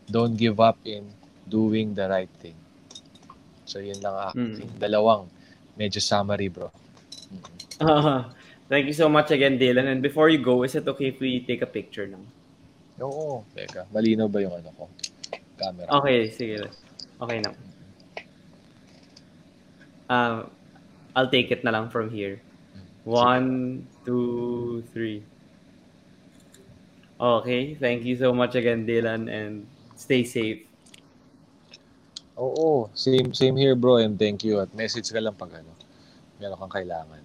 don't 0.09 0.37
give 0.37 0.61
up 0.61 0.77
in 0.85 1.09
doing 1.49 1.93
the 1.97 2.05
right 2.09 2.29
thing. 2.41 2.57
So 3.65 3.81
yun 3.81 4.01
lang 4.01 4.13
ang 4.17 4.33
aking 4.33 4.69
dalawang 4.77 5.29
medyo 5.77 6.01
summary, 6.01 6.49
bro. 6.49 6.69
Mm. 7.29 7.43
Ah, 7.79 8.33
thank 8.67 8.85
you 8.89 8.93
so 8.97 9.07
much 9.09 9.29
again, 9.31 9.57
Dylan. 9.57 9.89
And 9.89 10.01
before 10.01 10.29
you 10.29 10.41
go, 10.41 10.65
is 10.65 10.73
it 10.73 10.85
okay 10.85 11.13
if 11.13 11.21
we 11.21 11.41
take 11.45 11.61
a 11.61 11.69
picture 11.69 12.05
now? 12.09 12.21
Oo, 12.99 13.47
teka. 13.55 13.87
Malinaw 13.95 14.27
ba 14.27 14.43
yung 14.43 14.53
ano 14.59 14.69
ko? 14.75 14.85
Camera. 15.59 15.87
Okay, 15.99 16.31
sige. 16.31 16.63
Okay 17.19 17.37
na. 17.43 17.51
Um, 20.09 20.49
I'll 21.13 21.29
take 21.29 21.51
it 21.51 21.61
na 21.67 21.75
lang 21.75 21.91
from 21.91 22.09
here. 22.09 22.41
One, 23.03 23.83
two, 24.07 24.83
three. 24.95 25.21
Okay, 27.19 27.75
thank 27.75 28.07
you 28.07 28.15
so 28.15 28.31
much 28.31 28.55
again, 28.55 28.87
Dylan, 28.87 29.27
and 29.27 29.67
stay 29.99 30.23
safe. 30.23 30.63
Oo, 32.39 32.87
same 32.95 33.35
same 33.35 33.59
here 33.59 33.75
bro 33.75 33.99
and 33.99 34.15
thank 34.15 34.47
you 34.47 34.63
at 34.63 34.71
message 34.71 35.11
ka 35.11 35.19
lang 35.19 35.35
pag 35.35 35.51
ano, 35.59 35.75
meron 36.39 36.55
kang 36.55 36.71
kailangan. 36.71 37.19